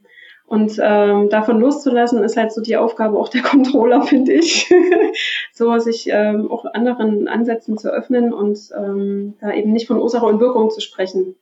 Und 0.48 0.80
ähm, 0.80 1.30
davon 1.30 1.60
loszulassen, 1.60 2.24
ist 2.24 2.38
halt 2.38 2.52
so 2.52 2.62
die 2.62 2.78
Aufgabe 2.78 3.18
auch 3.18 3.30
der 3.30 3.42
Controller, 3.42 4.02
finde 4.08 4.34
ich. 4.34 4.72
so 5.54 5.78
sich 5.80 6.08
ähm, 6.12 6.52
auch 6.52 6.66
anderen 6.66 7.28
Ansätzen 7.28 7.78
zu 7.78 7.90
öffnen 7.90 8.32
und 8.32 8.60
ähm, 8.78 9.34
da 9.42 9.54
eben 9.54 9.72
nicht 9.72 9.88
von 9.88 9.98
Ursache 9.98 10.26
und 10.26 10.40
Wirkung 10.40 10.70
zu 10.70 10.82
sprechen. 10.82 11.36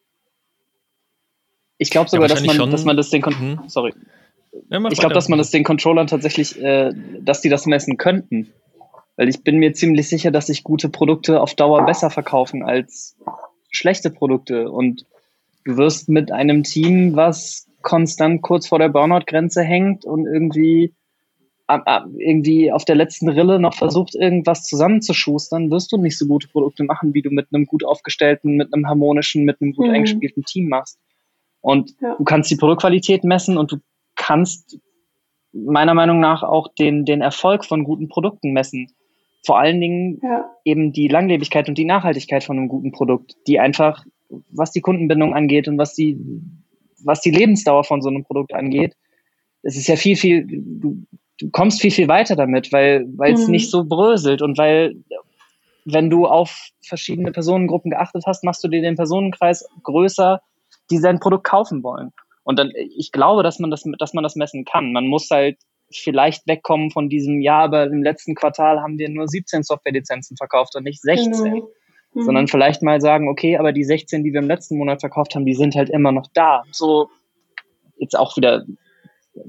Ich 1.77 1.89
glaube 1.89 2.09
sogar, 2.09 2.29
ja, 2.29 2.35
dass, 2.35 2.45
man, 2.45 2.71
dass 2.71 2.85
man 2.85 2.95
das 2.95 3.09
den 3.09 3.21
Kon 3.21 3.33
mhm. 3.33 3.59
sorry. 3.67 3.93
Ja, 4.69 4.79
ich 4.89 4.99
glaube, 4.99 5.15
dass 5.15 5.27
man 5.27 5.39
das 5.39 5.51
den 5.51 5.63
Controllern 5.63 6.07
tatsächlich, 6.07 6.61
äh, 6.61 6.91
dass 7.19 7.41
die 7.41 7.49
das 7.49 7.65
messen 7.65 7.97
könnten. 7.97 8.53
Weil 9.15 9.27
ich 9.27 9.43
bin 9.43 9.57
mir 9.57 9.73
ziemlich 9.73 10.07
sicher, 10.07 10.31
dass 10.31 10.47
sich 10.47 10.63
gute 10.63 10.89
Produkte 10.89 11.41
auf 11.41 11.55
Dauer 11.55 11.85
besser 11.85 12.09
verkaufen 12.09 12.63
als 12.63 13.17
schlechte 13.69 14.09
Produkte. 14.09 14.71
Und 14.71 15.05
du 15.65 15.77
wirst 15.77 16.07
mit 16.07 16.31
einem 16.31 16.63
Team, 16.63 17.15
was 17.15 17.67
konstant 17.83 18.41
kurz 18.41 18.67
vor 18.67 18.79
der 18.79 18.89
Burnout-Grenze 18.89 19.61
hängt 19.61 20.05
und 20.05 20.25
irgendwie, 20.25 20.93
irgendwie 22.17 22.71
auf 22.71 22.85
der 22.85 22.95
letzten 22.95 23.29
Rille 23.29 23.59
noch 23.59 23.75
versucht, 23.75 24.15
irgendwas 24.15 24.65
zusammenzuschustern, 24.65 25.69
wirst 25.69 25.91
du 25.91 25.97
nicht 25.97 26.17
so 26.17 26.25
gute 26.25 26.47
Produkte 26.47 26.83
machen, 26.83 27.13
wie 27.13 27.21
du 27.21 27.29
mit 27.29 27.47
einem 27.53 27.65
gut 27.65 27.85
aufgestellten, 27.85 28.55
mit 28.55 28.73
einem 28.73 28.87
harmonischen, 28.87 29.43
mit 29.43 29.61
einem 29.61 29.73
gut 29.73 29.87
mhm. 29.87 29.93
eingespielten 29.93 30.43
Team 30.43 30.69
machst. 30.69 30.97
Und 31.61 31.95
ja. 32.01 32.15
du 32.15 32.23
kannst 32.23 32.49
die 32.49 32.57
Produktqualität 32.57 33.23
messen 33.23 33.57
und 33.57 33.71
du 33.71 33.77
kannst 34.15 34.79
meiner 35.53 35.93
Meinung 35.93 36.19
nach 36.19 36.43
auch 36.43 36.73
den, 36.73 37.05
den 37.05 37.21
Erfolg 37.21 37.63
von 37.63 37.83
guten 37.83 38.09
Produkten 38.09 38.51
messen. 38.51 38.91
Vor 39.45 39.59
allen 39.59 39.79
Dingen 39.79 40.19
ja. 40.21 40.49
eben 40.65 40.93
die 40.93 41.07
Langlebigkeit 41.07 41.69
und 41.69 41.77
die 41.77 41.85
Nachhaltigkeit 41.85 42.43
von 42.43 42.57
einem 42.57 42.69
guten 42.69 42.91
Produkt, 42.91 43.35
die 43.47 43.59
einfach, 43.59 44.05
was 44.49 44.71
die 44.71 44.81
Kundenbindung 44.81 45.33
angeht 45.33 45.67
und 45.67 45.77
was 45.77 45.93
die 45.93 46.17
was 47.05 47.21
die 47.21 47.31
Lebensdauer 47.31 47.83
von 47.83 48.01
so 48.01 48.09
einem 48.09 48.23
Produkt 48.23 48.53
angeht, 48.53 48.95
es 49.61 49.77
ist 49.77 49.87
ja 49.87 49.95
viel, 49.95 50.15
viel, 50.15 50.45
du, 50.47 51.05
du 51.39 51.49
kommst 51.51 51.81
viel, 51.81 51.91
viel 51.91 52.07
weiter 52.07 52.35
damit, 52.35 52.71
weil 52.71 53.05
weil 53.15 53.33
es 53.33 53.45
mhm. 53.45 53.51
nicht 53.51 53.69
so 53.69 53.85
bröselt 53.85 54.41
und 54.41 54.57
weil 54.57 54.95
wenn 55.85 56.09
du 56.09 56.25
auf 56.25 56.69
verschiedene 56.81 57.31
Personengruppen 57.31 57.91
geachtet 57.91 58.23
hast, 58.25 58.43
machst 58.43 58.63
du 58.63 58.67
dir 58.67 58.81
den 58.81 58.95
Personenkreis 58.95 59.67
größer, 59.83 60.41
die 60.89 60.97
sein 60.97 61.19
Produkt 61.19 61.43
kaufen 61.45 61.83
wollen. 61.83 62.11
Und 62.43 62.57
dann, 62.57 62.71
ich 62.75 63.11
glaube, 63.11 63.43
dass 63.43 63.59
man 63.59 63.69
das, 63.69 63.83
dass 63.99 64.13
man 64.13 64.23
das 64.23 64.35
messen 64.35 64.65
kann. 64.65 64.93
Man 64.93 65.07
muss 65.07 65.29
halt 65.29 65.57
vielleicht 65.91 66.47
wegkommen 66.47 66.89
von 66.89 67.09
diesem, 67.09 67.41
ja, 67.41 67.59
aber 67.59 67.85
im 67.85 68.01
letzten 68.01 68.35
Quartal 68.35 68.81
haben 68.81 68.97
wir 68.97 69.09
nur 69.09 69.27
17 69.27 69.63
Software-Lizenzen 69.63 70.37
verkauft 70.37 70.75
und 70.75 70.83
nicht 70.83 71.01
16. 71.01 71.31
Genau 71.31 71.69
mhm. 72.13 72.23
sondern 72.23 72.47
vielleicht 72.47 72.81
mal 72.81 73.01
sagen, 73.01 73.27
okay, 73.27 73.57
aber 73.57 73.71
die 73.71 73.83
16, 73.83 74.23
die 74.23 74.33
wir 74.33 74.41
im 74.41 74.47
letzten 74.47 74.77
Monat 74.77 75.01
verkauft 75.01 75.35
haben, 75.35 75.45
die 75.45 75.55
sind 75.55 75.75
halt 75.75 75.89
immer 75.89 76.11
noch 76.11 76.27
da. 76.33 76.63
So 76.71 77.09
jetzt 77.97 78.17
auch 78.17 78.35
wieder 78.37 78.65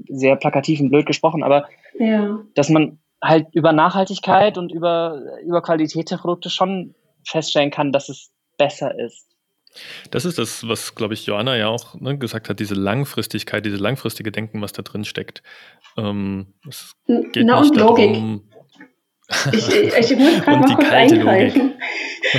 sehr 0.07 0.35
plakativ 0.35 0.79
und 0.79 0.89
blöd 0.89 1.05
gesprochen, 1.05 1.43
aber 1.43 1.67
ja. 1.99 2.39
dass 2.55 2.69
man 2.69 2.99
halt 3.23 3.47
über 3.53 3.71
Nachhaltigkeit 3.71 4.57
und 4.57 4.71
über, 4.71 5.21
über 5.43 5.61
Qualität 5.61 6.11
der 6.11 6.17
Produkte 6.17 6.49
schon 6.49 6.95
feststellen 7.25 7.71
kann, 7.71 7.91
dass 7.91 8.09
es 8.09 8.31
besser 8.57 8.97
ist. 8.99 9.25
Das 10.11 10.23
ist 10.23 10.37
das, 10.37 10.67
was, 10.67 10.95
glaube 10.95 11.15
ich, 11.15 11.25
Joanna 11.25 11.57
ja 11.57 11.67
auch 11.67 11.95
ne, 11.99 12.17
gesagt 12.17 12.47
hat, 12.47 12.59
diese 12.59 12.75
Langfristigkeit, 12.75 13.65
diese 13.65 13.75
langfristige 13.75 14.31
Denken, 14.31 14.61
was 14.61 14.71
da 14.71 14.83
drin 14.83 15.03
steckt. 15.03 15.43
Ähm, 15.97 16.53
es 16.67 16.93
geht 17.07 17.45
Na, 17.45 17.59
nicht 17.59 17.75
darum, 17.75 18.49
ich, 19.51 19.69
ich 19.75 20.17
muss 20.17 20.41
gerade 20.41 20.59
mal 20.59 20.75
kurz 20.75 20.91
eingreifen. 20.91 21.73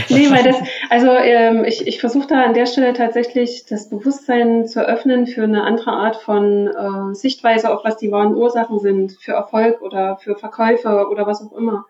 nee, 0.09 0.31
weil 0.31 0.45
das, 0.45 0.57
also 0.89 1.09
ähm, 1.11 1.65
ich, 1.65 1.87
ich 1.87 2.01
versuche 2.01 2.29
da 2.29 2.43
an 2.45 2.55
der 2.55 2.67
Stelle 2.67 2.93
tatsächlich 2.93 3.67
das 3.69 3.89
Bewusstsein 3.91 4.67
zu 4.67 4.87
öffnen 4.87 5.27
für 5.27 5.43
eine 5.43 5.65
andere 5.65 5.91
Art 5.91 6.17
von 6.17 6.69
äh, 6.69 7.15
Sichtweise, 7.15 7.73
auf 7.73 7.85
was 7.85 7.97
die 7.97 8.13
wahren 8.13 8.35
Ursachen 8.35 8.79
sind, 8.79 9.13
für 9.21 9.33
Erfolg 9.33 9.83
oder 9.83 10.17
für 10.17 10.37
Verkäufe 10.37 11.09
oder 11.11 11.27
was 11.27 11.43
auch 11.43 11.57
immer. 11.57 11.87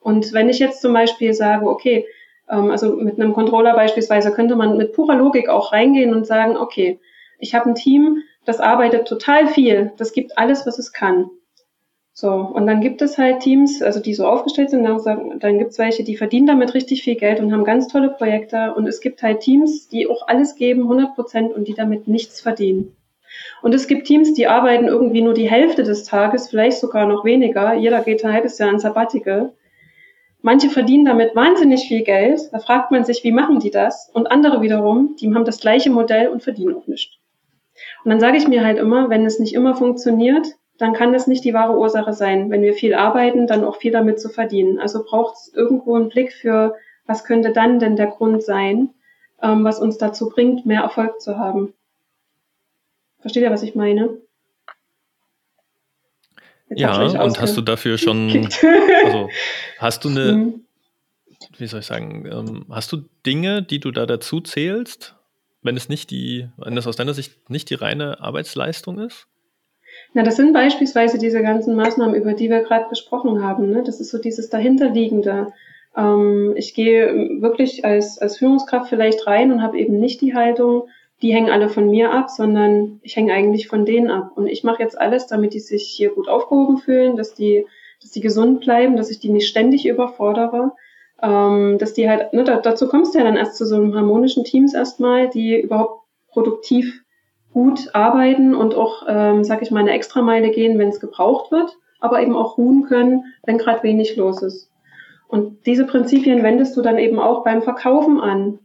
Und 0.00 0.32
wenn 0.32 0.48
ich 0.48 0.58
jetzt 0.58 0.82
zum 0.82 0.92
Beispiel 0.92 1.34
sage, 1.34 1.68
okay, 1.68 2.06
ähm, 2.50 2.70
also 2.70 2.96
mit 2.96 3.20
einem 3.20 3.32
Controller 3.34 3.74
beispielsweise 3.74 4.32
könnte 4.32 4.56
man 4.56 4.76
mit 4.76 4.92
purer 4.92 5.14
Logik 5.14 5.48
auch 5.48 5.72
reingehen 5.72 6.14
und 6.14 6.26
sagen, 6.26 6.56
okay, 6.56 6.98
ich 7.38 7.54
habe 7.54 7.70
ein 7.70 7.74
Team, 7.76 8.22
das 8.44 8.58
arbeitet 8.58 9.06
total 9.06 9.46
viel, 9.46 9.92
das 9.98 10.12
gibt 10.12 10.36
alles, 10.36 10.66
was 10.66 10.78
es 10.80 10.92
kann. 10.92 11.30
So, 12.14 12.30
und 12.30 12.66
dann 12.66 12.82
gibt 12.82 13.00
es 13.00 13.16
halt 13.16 13.40
Teams, 13.40 13.80
also 13.80 13.98
die 13.98 14.12
so 14.12 14.26
aufgestellt 14.26 14.70
sind, 14.70 14.84
dann, 14.84 15.38
dann 15.40 15.58
gibt 15.58 15.70
es 15.70 15.78
welche, 15.78 16.04
die 16.04 16.16
verdienen 16.16 16.46
damit 16.46 16.74
richtig 16.74 17.02
viel 17.02 17.16
Geld 17.16 17.40
und 17.40 17.52
haben 17.52 17.64
ganz 17.64 17.88
tolle 17.88 18.10
Projekte. 18.10 18.74
Und 18.74 18.86
es 18.86 19.00
gibt 19.00 19.22
halt 19.22 19.40
Teams, 19.40 19.88
die 19.88 20.06
auch 20.06 20.28
alles 20.28 20.54
geben, 20.54 20.82
100 20.82 21.14
Prozent, 21.14 21.54
und 21.54 21.68
die 21.68 21.74
damit 21.74 22.08
nichts 22.08 22.40
verdienen. 22.40 22.94
Und 23.62 23.74
es 23.74 23.86
gibt 23.86 24.06
Teams, 24.06 24.34
die 24.34 24.46
arbeiten 24.46 24.86
irgendwie 24.86 25.22
nur 25.22 25.32
die 25.32 25.50
Hälfte 25.50 25.84
des 25.84 26.04
Tages, 26.04 26.50
vielleicht 26.50 26.78
sogar 26.78 27.06
noch 27.06 27.24
weniger. 27.24 27.72
Jeder 27.74 28.02
geht 28.02 28.22
ein 28.24 28.32
halbes 28.32 28.58
Jahr 28.58 28.68
an 28.68 28.78
Sabbatical. 28.78 29.52
Manche 30.42 30.68
verdienen 30.68 31.06
damit 31.06 31.34
wahnsinnig 31.34 31.86
viel 31.88 32.02
Geld. 32.02 32.40
Da 32.52 32.58
fragt 32.58 32.90
man 32.90 33.04
sich, 33.04 33.24
wie 33.24 33.32
machen 33.32 33.60
die 33.60 33.70
das? 33.70 34.10
Und 34.12 34.30
andere 34.30 34.60
wiederum, 34.60 35.16
die 35.18 35.32
haben 35.32 35.46
das 35.46 35.60
gleiche 35.60 35.88
Modell 35.88 36.28
und 36.28 36.42
verdienen 36.42 36.74
auch 36.74 36.86
nichts. 36.86 37.16
Und 38.04 38.10
dann 38.10 38.20
sage 38.20 38.36
ich 38.36 38.48
mir 38.48 38.64
halt 38.64 38.78
immer, 38.78 39.08
wenn 39.08 39.24
es 39.24 39.38
nicht 39.38 39.54
immer 39.54 39.74
funktioniert, 39.74 40.46
dann 40.78 40.94
kann 40.94 41.12
das 41.12 41.26
nicht 41.26 41.44
die 41.44 41.54
wahre 41.54 41.76
Ursache 41.76 42.12
sein. 42.12 42.50
Wenn 42.50 42.62
wir 42.62 42.74
viel 42.74 42.94
arbeiten, 42.94 43.46
dann 43.46 43.64
auch 43.64 43.76
viel 43.76 43.92
damit 43.92 44.20
zu 44.20 44.28
verdienen. 44.28 44.78
Also 44.78 45.04
braucht 45.04 45.36
es 45.36 45.52
irgendwo 45.54 45.94
einen 45.94 46.08
Blick 46.08 46.32
für, 46.32 46.74
was 47.06 47.24
könnte 47.24 47.52
dann 47.52 47.78
denn 47.78 47.96
der 47.96 48.08
Grund 48.08 48.42
sein, 48.42 48.90
ähm, 49.42 49.64
was 49.64 49.78
uns 49.78 49.98
dazu 49.98 50.28
bringt, 50.28 50.66
mehr 50.66 50.82
Erfolg 50.82 51.20
zu 51.20 51.38
haben. 51.38 51.74
Versteht 53.20 53.42
ihr, 53.42 53.50
was 53.50 53.62
ich 53.62 53.74
meine? 53.74 54.18
Jetzt 56.68 56.80
ja, 56.80 57.22
und 57.22 57.40
hast 57.40 57.56
du 57.56 57.60
dafür 57.60 57.98
schon, 57.98 58.30
also 59.04 59.28
hast 59.78 60.04
du 60.04 60.08
eine, 60.08 60.32
mhm. 60.32 60.64
wie 61.58 61.66
soll 61.66 61.80
ich 61.80 61.86
sagen, 61.86 62.26
ähm, 62.26 62.66
hast 62.70 62.90
du 62.92 63.04
Dinge, 63.26 63.62
die 63.62 63.78
du 63.78 63.90
da 63.90 64.06
dazu 64.06 64.40
zählst, 64.40 65.16
wenn 65.60 65.76
es 65.76 65.88
nicht 65.88 66.10
die, 66.10 66.48
wenn 66.56 66.74
das 66.74 66.86
aus 66.86 66.96
deiner 66.96 67.14
Sicht 67.14 67.50
nicht 67.50 67.68
die 67.70 67.74
reine 67.74 68.20
Arbeitsleistung 68.20 68.98
ist? 68.98 69.28
Na, 70.14 70.22
das 70.22 70.36
sind 70.36 70.52
beispielsweise 70.52 71.18
diese 71.18 71.42
ganzen 71.42 71.74
Maßnahmen, 71.74 72.14
über 72.14 72.34
die 72.34 72.50
wir 72.50 72.60
gerade 72.60 72.88
gesprochen 72.88 73.42
haben. 73.42 73.70
Ne? 73.70 73.82
Das 73.82 74.00
ist 74.00 74.10
so 74.10 74.18
dieses 74.18 74.50
dahinterliegende. 74.50 75.52
Ähm, 75.96 76.52
ich 76.56 76.74
gehe 76.74 77.40
wirklich 77.40 77.84
als, 77.84 78.18
als 78.18 78.38
Führungskraft 78.38 78.90
vielleicht 78.90 79.26
rein 79.26 79.52
und 79.52 79.62
habe 79.62 79.78
eben 79.78 79.98
nicht 79.98 80.20
die 80.20 80.34
Haltung, 80.34 80.88
die 81.22 81.32
hängen 81.32 81.50
alle 81.50 81.68
von 81.68 81.88
mir 81.88 82.12
ab, 82.12 82.28
sondern 82.30 83.00
ich 83.02 83.16
hänge 83.16 83.32
eigentlich 83.32 83.68
von 83.68 83.86
denen 83.86 84.10
ab. 84.10 84.32
Und 84.34 84.48
ich 84.48 84.64
mache 84.64 84.82
jetzt 84.82 85.00
alles, 85.00 85.28
damit 85.28 85.54
die 85.54 85.60
sich 85.60 85.84
hier 85.84 86.10
gut 86.10 86.28
aufgehoben 86.28 86.78
fühlen, 86.78 87.16
dass 87.16 87.32
die, 87.34 87.64
dass 88.02 88.10
die 88.10 88.20
gesund 88.20 88.60
bleiben, 88.60 88.96
dass 88.96 89.10
ich 89.10 89.20
die 89.20 89.30
nicht 89.30 89.48
ständig 89.48 89.86
überfordere. 89.86 90.72
Ähm, 91.22 91.78
dass 91.78 91.94
die 91.94 92.08
halt, 92.08 92.32
ne, 92.32 92.44
da, 92.44 92.56
dazu 92.56 92.88
kommst 92.88 93.14
du 93.14 93.18
ja 93.18 93.24
dann 93.24 93.36
erst 93.36 93.56
zu 93.56 93.64
so 93.64 93.76
einem 93.76 93.94
harmonischen 93.94 94.44
Teams 94.44 94.74
erstmal, 94.74 95.30
die 95.30 95.60
überhaupt 95.60 96.02
produktiv 96.28 97.02
gut 97.52 97.94
arbeiten 97.94 98.54
und 98.54 98.74
auch, 98.74 99.04
ähm, 99.08 99.44
sag 99.44 99.62
ich 99.62 99.70
mal, 99.70 99.80
eine 99.80 99.92
Extrameile 99.92 100.50
gehen, 100.50 100.78
wenn 100.78 100.88
es 100.88 101.00
gebraucht 101.00 101.52
wird, 101.52 101.76
aber 102.00 102.20
eben 102.22 102.36
auch 102.36 102.58
ruhen 102.58 102.84
können, 102.84 103.24
wenn 103.44 103.58
gerade 103.58 103.82
wenig 103.82 104.16
los 104.16 104.42
ist. 104.42 104.70
Und 105.28 105.66
diese 105.66 105.86
Prinzipien 105.86 106.42
wendest 106.42 106.76
du 106.76 106.82
dann 106.82 106.98
eben 106.98 107.18
auch 107.18 107.44
beim 107.44 107.62
Verkaufen 107.62 108.20
an. 108.20 108.58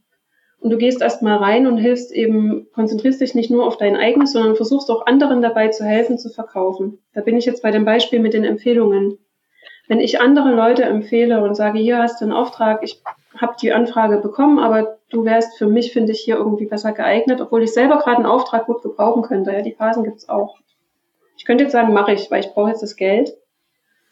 Und 0.59 0.71
du 0.71 0.77
gehst 0.77 1.01
erstmal 1.01 1.37
rein 1.37 1.67
und 1.67 1.77
hilfst 1.77 2.11
eben, 2.11 2.67
konzentrierst 2.73 3.21
dich 3.21 3.35
nicht 3.35 3.51
nur 3.51 3.65
auf 3.65 3.77
dein 3.77 3.95
eigenes, 3.95 4.33
sondern 4.33 4.55
versuchst 4.55 4.89
auch 4.89 5.05
anderen 5.05 5.41
dabei 5.41 5.67
zu 5.69 5.85
helfen, 5.85 6.17
zu 6.17 6.29
verkaufen. 6.29 6.99
Da 7.13 7.21
bin 7.21 7.37
ich 7.37 7.45
jetzt 7.45 7.61
bei 7.61 7.71
dem 7.71 7.85
Beispiel 7.85 8.19
mit 8.19 8.33
den 8.33 8.43
Empfehlungen. 8.43 9.17
Wenn 9.87 10.01
ich 10.01 10.19
andere 10.19 10.53
Leute 10.53 10.83
empfehle 10.83 11.41
und 11.43 11.55
sage, 11.55 11.79
hier 11.79 11.99
hast 11.99 12.19
du 12.19 12.25
einen 12.25 12.33
Auftrag, 12.33 12.83
ich 12.83 13.01
habe 13.37 13.55
die 13.61 13.71
Anfrage 13.71 14.17
bekommen, 14.17 14.59
aber 14.59 14.96
du 15.09 15.25
wärst 15.25 15.57
für 15.57 15.67
mich, 15.67 15.93
finde 15.93 16.11
ich, 16.11 16.19
hier 16.19 16.35
irgendwie 16.35 16.65
besser 16.65 16.91
geeignet, 16.91 17.41
obwohl 17.41 17.63
ich 17.63 17.73
selber 17.73 17.97
gerade 17.97 18.17
einen 18.17 18.25
Auftrag 18.25 18.65
gut 18.65 18.81
gebrauchen 18.81 19.21
könnte. 19.21 19.51
Ja, 19.51 19.61
die 19.61 19.73
Phasen 19.73 20.03
gibt's 20.03 20.29
auch. 20.29 20.57
Ich 21.37 21.45
könnte 21.45 21.63
jetzt 21.63 21.73
sagen, 21.73 21.93
mache 21.93 22.13
ich, 22.13 22.29
weil 22.31 22.41
ich 22.41 22.53
brauche 22.53 22.69
jetzt 22.69 22.83
das 22.83 22.95
Geld. 22.95 23.35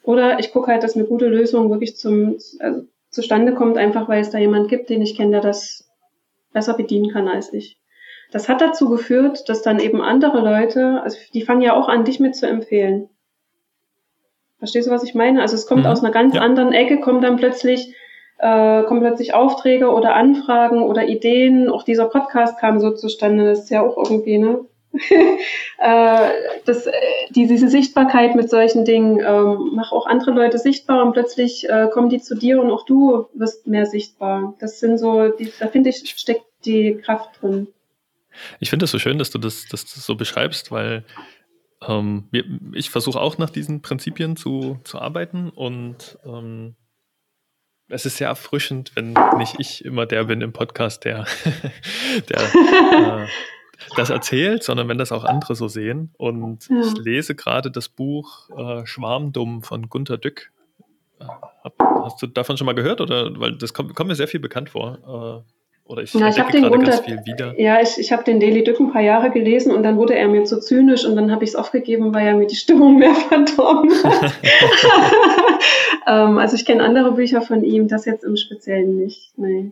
Oder 0.03 0.39
ich 0.39 0.51
gucke 0.51 0.71
halt, 0.71 0.83
dass 0.83 0.95
eine 0.95 1.05
gute 1.05 1.27
Lösung 1.27 1.69
wirklich 1.71 1.97
zum, 1.97 2.37
also 2.59 2.83
zustande 3.09 3.55
kommt, 3.55 3.77
einfach 3.77 4.07
weil 4.07 4.21
es 4.21 4.29
da 4.29 4.37
jemand 4.37 4.69
gibt, 4.69 4.89
den 4.89 5.01
ich 5.01 5.17
kenne, 5.17 5.31
der 5.31 5.41
das 5.41 5.89
besser 6.53 6.75
bedienen 6.75 7.11
kann 7.11 7.27
als 7.27 7.51
ich. 7.53 7.79
Das 8.31 8.49
hat 8.49 8.61
dazu 8.61 8.89
geführt, 8.89 9.49
dass 9.49 9.61
dann 9.61 9.79
eben 9.79 10.01
andere 10.01 10.41
Leute, 10.41 11.01
also 11.01 11.17
die 11.33 11.41
fangen 11.41 11.61
ja 11.61 11.73
auch 11.73 11.87
an, 11.87 12.05
dich 12.05 12.19
mit 12.19 12.35
zu 12.35 12.47
empfehlen. 12.47 13.09
Verstehst 14.59 14.87
du, 14.87 14.91
was 14.91 15.03
ich 15.03 15.15
meine? 15.15 15.41
Also 15.41 15.55
es 15.55 15.67
kommt 15.67 15.83
mhm. 15.83 15.89
aus 15.89 16.03
einer 16.03 16.11
ganz 16.11 16.35
ja. 16.35 16.41
anderen 16.41 16.73
Ecke, 16.73 16.99
kommt 16.99 17.23
dann 17.23 17.35
plötzlich, 17.37 17.93
äh, 18.37 18.83
kommen 18.83 19.01
plötzlich 19.01 19.33
Aufträge 19.33 19.91
oder 19.91 20.15
Anfragen 20.15 20.81
oder 20.81 21.07
Ideen. 21.07 21.69
Auch 21.69 21.83
dieser 21.83 22.05
Podcast 22.05 22.59
kam 22.59 22.79
so 22.79 22.91
zustande, 22.91 23.45
das 23.45 23.59
ist 23.61 23.69
ja 23.69 23.81
auch 23.81 23.97
irgendwie, 23.97 24.37
ne? 24.37 24.65
äh, 25.79 26.29
das, 26.65 26.87
die, 27.29 27.47
diese 27.47 27.67
Sichtbarkeit 27.67 28.35
mit 28.35 28.49
solchen 28.49 28.85
Dingen, 28.85 29.19
ähm, 29.19 29.71
mach 29.73 29.91
auch 29.91 30.05
andere 30.05 30.31
Leute 30.31 30.57
sichtbar 30.57 31.05
und 31.05 31.13
plötzlich 31.13 31.67
äh, 31.69 31.89
kommen 31.91 32.09
die 32.09 32.21
zu 32.21 32.35
dir 32.35 32.61
und 32.61 32.71
auch 32.71 32.85
du 32.85 33.27
wirst 33.33 33.67
mehr 33.67 33.85
sichtbar. 33.85 34.55
Das 34.59 34.79
sind 34.79 34.97
so, 34.97 35.29
die, 35.29 35.51
da 35.59 35.67
finde 35.67 35.89
ich, 35.89 36.13
steckt 36.15 36.45
die 36.65 36.95
Kraft 36.95 37.41
drin. 37.41 37.67
Ich 38.59 38.69
finde 38.69 38.85
es 38.85 38.91
so 38.91 38.99
schön, 38.99 39.17
dass 39.17 39.31
du 39.31 39.37
das, 39.37 39.65
das 39.69 39.83
so 39.83 40.15
beschreibst, 40.15 40.71
weil 40.71 41.03
ähm, 41.87 42.29
ich 42.73 42.89
versuche 42.89 43.19
auch 43.19 43.37
nach 43.37 43.49
diesen 43.49 43.81
Prinzipien 43.81 44.35
zu, 44.35 44.79
zu 44.83 44.99
arbeiten 44.99 45.49
und 45.49 46.17
ähm, 46.25 46.75
es 47.87 48.05
ist 48.05 48.17
sehr 48.17 48.29
erfrischend, 48.29 48.91
wenn 48.95 49.13
nicht 49.37 49.55
ich 49.59 49.85
immer 49.85 50.05
der 50.05 50.25
bin 50.25 50.41
im 50.41 50.53
Podcast, 50.53 51.05
der, 51.05 51.25
der 52.29 52.39
äh, 52.39 53.27
das 53.95 54.09
erzählt, 54.09 54.63
sondern 54.63 54.87
wenn 54.87 54.97
das 54.97 55.11
auch 55.11 55.23
andere 55.23 55.55
so 55.55 55.67
sehen. 55.67 56.13
Und 56.17 56.69
ja. 56.69 56.81
ich 56.81 56.97
lese 56.97 57.35
gerade 57.35 57.69
das 57.71 57.89
Buch 57.89 58.49
äh, 58.57 58.85
Schwarmdumm 58.85 59.61
von 59.61 59.89
Gunter 59.89 60.17
Dück. 60.17 60.51
Äh, 61.19 61.25
hast 62.03 62.21
du 62.21 62.27
davon 62.27 62.57
schon 62.57 62.65
mal 62.65 62.75
gehört? 62.75 63.01
Oder 63.01 63.39
weil 63.39 63.55
das 63.57 63.73
kommt, 63.73 63.95
kommt 63.95 64.07
mir 64.07 64.15
sehr 64.15 64.27
viel 64.27 64.39
bekannt 64.39 64.69
vor. 64.69 65.43
Äh, 65.45 65.54
oder 65.87 66.01
ich 66.01 66.13
ja, 66.15 66.29
ich 66.29 66.39
habe 66.39 66.51
den 66.51 66.63
Gunter, 66.63 66.91
ganz 66.91 66.99
viel 67.01 67.21
wieder. 67.25 67.59
Ja, 67.59 67.79
ich, 67.79 67.99
ich 67.99 68.11
habe 68.11 68.23
den 68.23 68.39
Daily 68.39 68.63
Dück 68.63 68.79
ein 68.79 68.91
paar 68.91 69.03
Jahre 69.03 69.29
gelesen 69.29 69.71
und 69.71 69.83
dann 69.83 69.97
wurde 69.97 70.15
er 70.15 70.27
mir 70.27 70.43
zu 70.43 70.59
zynisch 70.59 71.05
und 71.05 71.15
dann 71.15 71.31
habe 71.31 71.43
ich 71.43 71.51
es 71.51 71.55
aufgegeben, 71.55 72.11
weil 72.13 72.25
er 72.25 72.35
mir 72.35 72.47
die 72.47 72.55
Stimmung 72.55 72.97
mehr 72.99 73.13
verdorben 73.13 73.91
hat. 74.03 74.33
ähm, 76.07 76.39
also 76.39 76.55
ich 76.55 76.65
kenne 76.65 76.83
andere 76.83 77.11
Bücher 77.11 77.41
von 77.41 77.63
ihm, 77.63 77.87
das 77.87 78.05
jetzt 78.05 78.23
im 78.23 78.35
Speziellen 78.35 78.97
nicht. 78.97 79.37
Nee. 79.37 79.71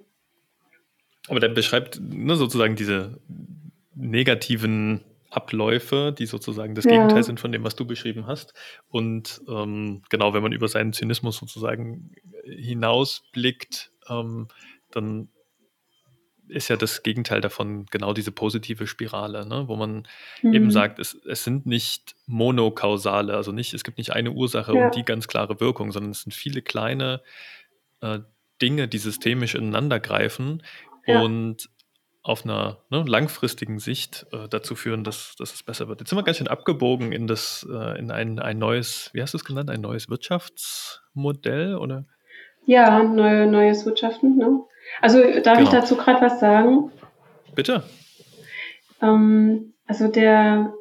Aber 1.29 1.39
der 1.39 1.49
beschreibt 1.49 1.99
ne, 1.99 2.35
sozusagen 2.35 2.75
diese 2.75 3.19
negativen 3.95 5.01
Abläufe, 5.31 6.13
die 6.15 6.27
sozusagen 6.27 6.75
das 6.75 6.85
ja. 6.85 6.91
Gegenteil 6.91 7.23
sind 7.23 7.39
von 7.39 7.51
dem, 7.51 7.63
was 7.63 7.75
du 7.75 7.85
beschrieben 7.85 8.27
hast. 8.27 8.53
Und 8.87 9.41
ähm, 9.47 10.03
genau, 10.09 10.35
wenn 10.35 10.43
man 10.43 10.51
über 10.51 10.67
seinen 10.67 10.93
Zynismus 10.93 11.37
sozusagen 11.37 12.11
hinausblickt, 12.45 13.91
ähm, 14.09 14.47
dann 14.91 15.29
ist 16.47 16.67
ja 16.67 16.75
das 16.75 17.03
Gegenteil 17.03 17.41
davon 17.41 17.85
genau 17.87 18.13
diese 18.13 18.31
positive 18.31 18.87
Spirale, 18.87 19.45
ne? 19.45 19.67
wo 19.67 19.75
man 19.75 20.07
mhm. 20.41 20.53
eben 20.53 20.71
sagt, 20.71 20.99
es, 20.99 21.15
es 21.25 21.43
sind 21.43 21.65
nicht 21.65 22.15
monokausale, 22.25 23.35
also 23.35 23.51
nicht, 23.51 23.73
es 23.73 23.83
gibt 23.83 23.97
nicht 23.97 24.13
eine 24.13 24.31
Ursache 24.31 24.75
ja. 24.75 24.85
und 24.85 24.95
die 24.95 25.03
ganz 25.03 25.27
klare 25.27 25.59
Wirkung, 25.59 25.91
sondern 25.91 26.11
es 26.11 26.21
sind 26.21 26.33
viele 26.33 26.61
kleine 26.61 27.21
äh, 28.01 28.19
Dinge, 28.61 28.87
die 28.87 28.97
systemisch 28.97 29.55
ineinander 29.55 29.99
greifen 29.99 30.63
ja. 31.05 31.21
und 31.21 31.69
auf 32.23 32.45
einer 32.45 32.77
ne, 32.89 33.03
langfristigen 33.05 33.79
Sicht 33.79 34.25
äh, 34.31 34.47
dazu 34.47 34.75
führen, 34.75 35.03
dass, 35.03 35.35
dass 35.37 35.53
es 35.53 35.63
besser 35.63 35.89
wird. 35.89 35.99
Jetzt 35.99 36.09
sind 36.09 36.17
wir 36.17 36.23
ganz 36.23 36.37
schön 36.37 36.47
abgebogen 36.47 37.11
in 37.11 37.27
das, 37.27 37.67
äh, 37.69 37.99
in 37.99 38.11
ein, 38.11 38.39
ein 38.39 38.57
neues, 38.57 39.09
wie 39.13 39.21
hast 39.21 39.33
du 39.33 39.37
es 39.37 39.43
genannt, 39.43 39.69
ein 39.69 39.81
neues 39.81 40.09
Wirtschaftsmodell 40.09 41.75
oder? 41.75 42.05
Ja, 42.65 43.03
neue, 43.03 43.45
neues 43.45 43.85
Wirtschaften, 43.85 44.37
ne? 44.37 44.61
Also 45.01 45.19
darf 45.41 45.57
genau. 45.57 45.61
ich 45.61 45.69
dazu 45.69 45.95
gerade 45.95 46.21
was 46.21 46.39
sagen? 46.39 46.91
Bitte. 47.55 47.83
Ähm, 49.01 49.73
also 49.87 50.07
der, 50.07 50.73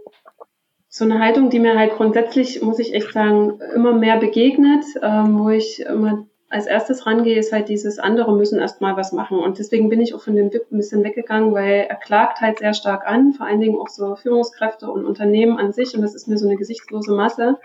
so 0.89 1.05
eine 1.05 1.19
Haltung, 1.19 1.51
die 1.51 1.59
mir 1.59 1.79
halt 1.79 1.93
grundsätzlich, 1.93 2.63
muss 2.63 2.79
ich 2.79 2.95
echt 2.95 3.13
sagen, 3.13 3.61
immer 3.75 3.93
mehr 3.93 4.19
begegnet, 4.19 4.85
ähm, 5.03 5.39
wo 5.39 5.51
ich 5.51 5.81
immer 5.81 6.27
als 6.53 6.67
erstes 6.67 7.07
rangehe, 7.07 7.39
ist 7.39 7.51
halt 7.51 7.71
dieses 7.71 7.99
andere 7.99 8.37
müssen 8.37 8.59
erstmal 8.59 8.95
was 8.95 9.13
machen. 9.13 9.39
Und 9.39 9.59
deswegen 9.59 9.89
bin 9.89 10.03
ich 10.03 10.15
auch 10.15 10.21
von 10.21 10.37
dem 10.37 10.53
WIP 10.53 10.71
ein 10.71 10.77
bisschen 10.77 11.03
weggegangen, 11.03 11.55
weil 11.55 11.87
er 11.89 11.97
klagt 11.97 12.43
halt 12.43 12.59
sehr 12.59 12.75
stark 12.75 13.07
an, 13.07 13.33
vor 13.33 13.47
allen 13.47 13.61
Dingen 13.61 13.79
auch 13.79 13.89
so 13.89 14.17
Führungskräfte 14.17 14.91
und 14.91 15.07
Unternehmen 15.07 15.59
an 15.59 15.73
sich. 15.73 15.95
Und 15.95 16.03
das 16.03 16.15
ist 16.15 16.29
mir 16.29 16.37
so 16.37 16.47
eine 16.47 16.59
gesichtslose 16.59 17.13
Masse. 17.13 17.59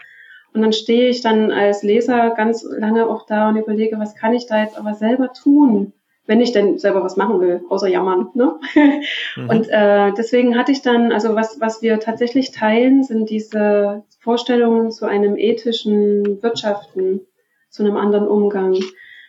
Und 0.53 0.61
dann 0.61 0.71
stehe 0.71 1.09
ich 1.09 1.19
dann 1.19 1.51
als 1.51 1.83
Leser 1.83 2.31
ganz 2.31 2.63
lange 2.63 3.07
auch 3.07 3.25
da 3.25 3.49
und 3.49 3.57
überlege, 3.57 3.99
was 3.99 4.15
kann 4.15 4.33
ich 4.33 4.45
da 4.47 4.63
jetzt 4.63 4.77
aber 4.77 4.93
selber 4.93 5.33
tun? 5.33 5.91
Wenn 6.28 6.41
ich 6.41 6.51
denn 6.51 6.78
selber 6.78 7.03
was 7.03 7.17
machen 7.17 7.39
will, 7.39 7.61
außer 7.69 7.88
jammern. 7.88 8.30
Ne? 8.34 8.55
Mhm. 9.36 9.49
Und 9.49 9.69
äh, 9.69 10.11
deswegen 10.17 10.57
hatte 10.57 10.71
ich 10.71 10.82
dann, 10.82 11.11
also 11.11 11.36
was, 11.36 11.59
was 11.59 11.82
wir 11.82 11.99
tatsächlich 11.99 12.51
teilen, 12.51 13.03
sind 13.03 13.30
diese 13.30 14.03
Vorstellungen 14.19 14.91
zu 14.91 15.05
einem 15.05 15.38
ethischen 15.38 16.41
Wirtschaften, 16.41 17.21
zu 17.69 17.84
einem 17.84 17.97
anderen 17.97 18.28
Umgang. 18.28 18.75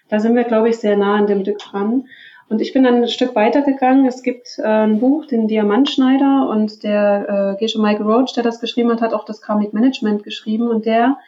Da 0.09 0.19
sind 0.19 0.35
wir, 0.35 0.45
glaube 0.45 0.71
ich, 0.71 0.79
sehr 0.79 0.97
nah 0.97 1.17
an 1.17 1.27
dem 1.27 1.43
Stück 1.43 1.59
dran. 1.59 2.07
Und 2.49 2.61
ich 2.63 2.73
bin 2.73 2.85
dann 2.85 3.03
ein 3.03 3.09
Stück 3.09 3.35
weitergegangen. 3.35 4.07
Es 4.07 4.23
gibt 4.23 4.59
äh, 4.59 4.63
ein 4.63 5.01
Buch, 5.01 5.27
den 5.27 5.49
Diamantschneider 5.49 6.49
und 6.49 6.83
der 6.83 7.57
äh, 7.57 7.61
Gesche 7.61 7.81
Michael 7.81 8.07
Roach, 8.07 8.33
der 8.35 8.43
das 8.43 8.61
geschrieben 8.61 8.91
hat, 8.91 9.03
hat 9.03 9.13
auch 9.13 9.25
das 9.25 9.43
Karmic 9.43 9.75
Management 9.75 10.25
geschrieben 10.25 10.69
und 10.69 10.87
der 10.87 11.19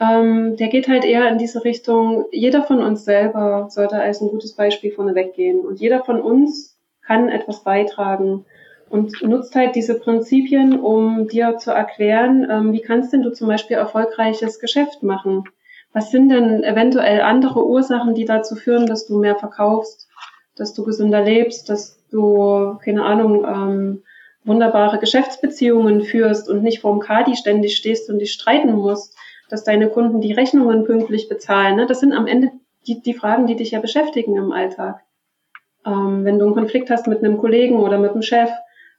ähm, 0.00 0.56
der 0.56 0.68
geht 0.68 0.88
halt 0.88 1.04
eher 1.04 1.28
in 1.28 1.38
diese 1.38 1.64
Richtung, 1.64 2.26
jeder 2.30 2.62
von 2.62 2.82
uns 2.82 3.04
selber 3.04 3.68
sollte 3.70 3.98
als 3.98 4.20
ein 4.20 4.28
gutes 4.28 4.54
Beispiel 4.54 4.92
vorneweg 4.92 5.34
gehen. 5.34 5.60
Und 5.60 5.80
jeder 5.80 6.04
von 6.04 6.20
uns 6.20 6.78
kann 7.02 7.28
etwas 7.28 7.64
beitragen 7.64 8.44
und 8.88 9.22
nutzt 9.22 9.54
halt 9.54 9.74
diese 9.74 9.98
Prinzipien, 9.98 10.78
um 10.78 11.28
dir 11.28 11.56
zu 11.58 11.70
erklären, 11.70 12.46
ähm, 12.50 12.72
wie 12.72 12.80
kannst 12.80 13.12
denn 13.12 13.22
du 13.22 13.32
zum 13.32 13.48
Beispiel 13.48 13.76
erfolgreiches 13.76 14.60
Geschäft 14.60 15.02
machen? 15.02 15.44
Was 15.92 16.10
sind 16.10 16.28
denn 16.28 16.62
eventuell 16.62 17.22
andere 17.22 17.66
Ursachen, 17.66 18.14
die 18.14 18.26
dazu 18.26 18.54
führen, 18.54 18.86
dass 18.86 19.06
du 19.06 19.18
mehr 19.18 19.36
verkaufst, 19.36 20.08
dass 20.54 20.74
du 20.74 20.84
gesünder 20.84 21.22
lebst, 21.22 21.68
dass 21.68 21.98
du, 22.10 22.78
keine 22.84 23.02
Ahnung, 23.04 23.44
ähm, 23.44 24.02
wunderbare 24.44 24.98
Geschäftsbeziehungen 24.98 26.02
führst 26.02 26.48
und 26.48 26.62
nicht 26.62 26.80
vorm 26.80 27.00
Kadi 27.00 27.34
ständig 27.34 27.76
stehst 27.76 28.10
und 28.10 28.18
dich 28.18 28.32
streiten 28.32 28.72
musst? 28.72 29.16
Dass 29.48 29.64
deine 29.64 29.88
Kunden 29.88 30.20
die 30.20 30.32
Rechnungen 30.32 30.84
pünktlich 30.84 31.28
bezahlen. 31.28 31.76
Ne? 31.76 31.86
Das 31.86 32.00
sind 32.00 32.12
am 32.12 32.26
Ende 32.26 32.50
die, 32.86 33.00
die 33.00 33.14
Fragen, 33.14 33.46
die 33.46 33.56
dich 33.56 33.72
ja 33.72 33.80
beschäftigen 33.80 34.36
im 34.36 34.52
Alltag. 34.52 35.00
Ähm, 35.84 36.24
wenn 36.24 36.38
du 36.38 36.46
einen 36.46 36.54
Konflikt 36.54 36.90
hast 36.90 37.06
mit 37.06 37.22
einem 37.22 37.38
Kollegen 37.38 37.78
oder 37.78 37.98
mit 37.98 38.12
einem 38.12 38.22
Chef, 38.22 38.50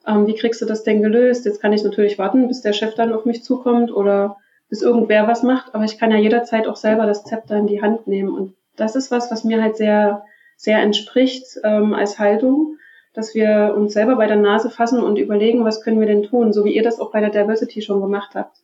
ähm, 0.05 0.27
wie 0.27 0.35
kriegst 0.35 0.61
du 0.61 0.65
das 0.65 0.83
denn 0.83 1.01
gelöst? 1.01 1.45
Jetzt 1.45 1.61
kann 1.61 1.73
ich 1.73 1.83
natürlich 1.83 2.17
warten, 2.17 2.47
bis 2.47 2.61
der 2.61 2.73
Chef 2.73 2.95
dann 2.95 3.13
auf 3.13 3.25
mich 3.25 3.43
zukommt 3.43 3.91
oder 3.91 4.37
bis 4.69 4.81
irgendwer 4.81 5.27
was 5.27 5.43
macht, 5.43 5.73
aber 5.73 5.85
ich 5.85 5.97
kann 5.97 6.11
ja 6.11 6.17
jederzeit 6.17 6.67
auch 6.67 6.75
selber 6.75 7.05
das 7.05 7.23
Zepter 7.23 7.57
in 7.57 7.67
die 7.67 7.81
Hand 7.81 8.07
nehmen. 8.07 8.33
Und 8.33 8.55
das 8.75 8.95
ist 8.95 9.11
was, 9.11 9.31
was 9.31 9.43
mir 9.43 9.61
halt 9.61 9.77
sehr, 9.77 10.23
sehr 10.57 10.79
entspricht 10.79 11.45
ähm, 11.63 11.93
als 11.93 12.19
Haltung, 12.19 12.77
dass 13.13 13.33
wir 13.33 13.73
uns 13.75 13.93
selber 13.93 14.17
bei 14.17 14.27
der 14.27 14.35
Nase 14.35 14.69
fassen 14.69 15.01
und 15.01 15.17
überlegen, 15.17 15.63
was 15.63 15.81
können 15.81 15.99
wir 15.99 16.07
denn 16.07 16.23
tun, 16.23 16.51
so 16.53 16.65
wie 16.65 16.75
ihr 16.75 16.83
das 16.83 16.99
auch 16.99 17.11
bei 17.11 17.21
der 17.21 17.29
Diversity 17.29 17.81
schon 17.81 18.01
gemacht 18.01 18.35
habt 18.35 18.57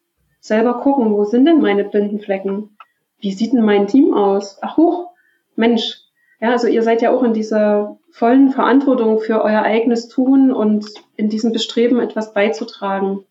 selber 0.44 0.82
gucken, 0.82 1.14
wo 1.14 1.24
sind 1.24 1.46
denn 1.46 1.62
meine 1.62 1.86
blinden 1.86 2.20
Flecken? 2.20 2.78
Wie 3.20 3.32
sieht 3.32 3.54
denn 3.54 3.64
mein 3.64 3.88
Team 3.88 4.14
aus? 4.14 4.60
Ach 4.62 4.76
hoch, 4.76 5.12
Mensch. 5.56 6.02
Ja, 6.41 6.52
also 6.52 6.68
ihr 6.68 6.84
seid 6.84 7.02
ja 7.02 7.12
auch 7.12 7.24
in 7.24 7.34
dieser 7.34 7.98
vollen 8.12 8.50
Verantwortung 8.50 9.20
für 9.20 9.41
euer 9.41 9.62
eigenes 9.62 10.10
Tun 10.10 10.52
und 10.52 10.86
in 11.16 11.30
diesem 11.30 11.54
Bestreben 11.54 12.02
etwas 12.02 12.34
beizutragen. 12.34 13.26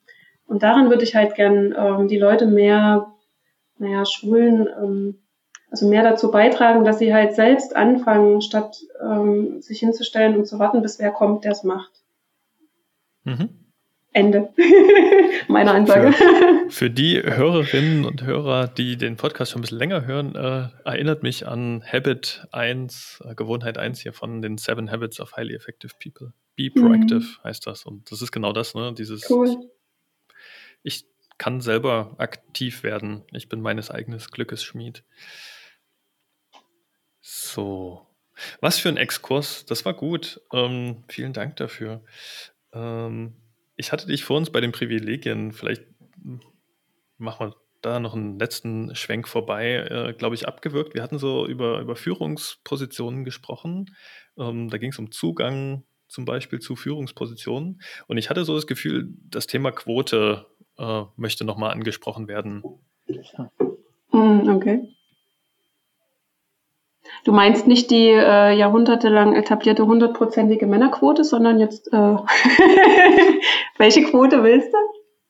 Und 0.47 0.63
daran 0.63 0.89
würde 0.89 1.05
ich 1.05 1.15
halt 1.15 1.35
gern 1.35 1.75
ähm, 1.77 2.09
die 2.09 2.19
Leute 2.19 2.47
mehr, 2.47 3.13
naja, 3.77 4.07
schulen, 4.07 4.67
ähm, 4.67 5.19
also 5.71 5.89
mehr 5.89 6.03
dazu 6.03 6.31
beitragen, 6.31 6.85
dass 6.85 6.99
sie 6.99 7.13
halt 7.13 7.35
selbst 7.35 7.77
anfangen, 7.77 8.41
statt 8.41 8.79
ähm, 9.03 9.61
sich 9.61 9.81
hinzustellen 9.81 10.37
und 10.37 10.47
zu 10.47 10.59
warten, 10.59 10.81
bis 10.81 10.99
wer 10.99 11.11
kommt, 11.11 11.45
der 11.45 11.53
es 11.53 11.63
macht. 11.63 11.93
Mhm. 13.25 13.62
Ende 14.13 14.53
meiner 15.49 15.75
Ansage. 15.75 16.13
Für, 16.13 16.67
für, 16.71 16.91
die 16.91 17.23
Hörerinnen 17.23 18.05
und 18.05 18.23
Hörer, 18.23 18.69
die 18.69 18.97
den 18.97 19.17
Podcast 19.17 19.53
schon 19.53 19.61
ein 19.61 19.63
bisschen 19.63 19.79
länger 19.79 20.07
hören, 20.07 20.35
äh, 20.35 20.69
erinnert 20.85 21.23
mich 21.23 21.47
an 21.49 21.83
Habit 21.91 22.47
1, 22.53 23.23
äh, 23.25 23.35
Gewohnheit 23.35 23.79
1 23.79 24.01
hier 24.01 24.13
von 24.13 24.43
den 24.43 24.59
Seven 24.59 24.91
Habits 24.91 25.19
of 25.21 25.37
Highly 25.37 25.55
Effective 25.55 25.95
People. 26.03 26.33
Be 26.57 26.71
proactive 26.71 27.21
mhm. 27.21 27.45
heißt 27.45 27.67
das. 27.67 27.85
Und 27.87 28.11
das 28.13 28.21
ist 28.21 28.33
genau 28.33 28.53
das, 28.53 28.75
ne? 28.75 28.93
Dieses 28.93 29.29
cool. 29.31 29.71
Ich 30.83 31.07
kann 31.39 31.61
selber 31.61 32.15
aktiv 32.19 32.83
werden. 32.83 33.25
Ich 33.33 33.49
bin 33.49 33.63
meines 33.63 33.91
eigenen 33.91 34.21
Glückes 34.31 34.63
Schmied. 34.63 35.05
So. 37.21 38.07
Was 38.61 38.79
für 38.79 38.89
ein 38.89 38.97
Exkurs. 38.97 39.65
Das 39.65 39.85
war 39.85 39.95
gut. 39.95 40.41
Ähm, 40.53 41.05
vielen 41.09 41.33
Dank 41.33 41.57
dafür. 41.57 42.03
Ähm, 42.73 43.35
ich 43.83 43.91
hatte 43.91 44.07
dich 44.07 44.22
vor 44.22 44.37
uns 44.37 44.51
bei 44.51 44.61
den 44.61 44.70
Privilegien, 44.70 45.51
vielleicht 45.51 45.83
machen 47.18 47.49
wir 47.49 47.57
da 47.80 47.99
noch 47.99 48.14
einen 48.14 48.39
letzten 48.39 48.95
Schwenk 48.95 49.26
vorbei, 49.26 49.74
äh, 49.74 50.12
glaube 50.12 50.37
ich, 50.37 50.47
abgewirkt. 50.47 50.95
Wir 50.95 51.03
hatten 51.03 51.18
so 51.18 51.49
über, 51.49 51.80
über 51.80 51.97
Führungspositionen 51.97 53.24
gesprochen. 53.24 53.97
Ähm, 54.39 54.70
da 54.70 54.78
ging 54.78 54.93
es 54.93 55.01
um 55.01 55.11
Zugang 55.11 55.83
zum 56.07 56.24
Beispiel 56.24 56.61
zu 56.61 56.76
Führungspositionen. 56.76 57.83
Und 58.07 58.18
ich 58.18 58.30
hatte 58.30 58.45
so 58.45 58.55
das 58.55 58.68
Gefühl, 58.68 59.09
das 59.28 59.49
Thema 59.49 59.72
Quote 59.72 60.47
äh, 60.78 61.03
möchte 61.16 61.45
nochmal 61.45 61.72
angesprochen 61.72 62.28
werden. 62.28 62.62
Hm, 64.12 64.49
okay. 64.49 64.95
Du 67.25 67.33
meinst 67.33 67.67
nicht 67.67 67.91
die 67.91 68.09
äh, 68.09 68.53
jahrhundertelang 68.55 69.35
etablierte 69.35 69.87
hundertprozentige 69.87 70.67
Männerquote, 70.67 71.25
sondern 71.25 71.61
jetzt 71.61 71.93
äh, 71.93 71.97
welche 73.79 74.03
Quote 74.05 74.43
willst 74.43 74.73
du? 74.73 74.79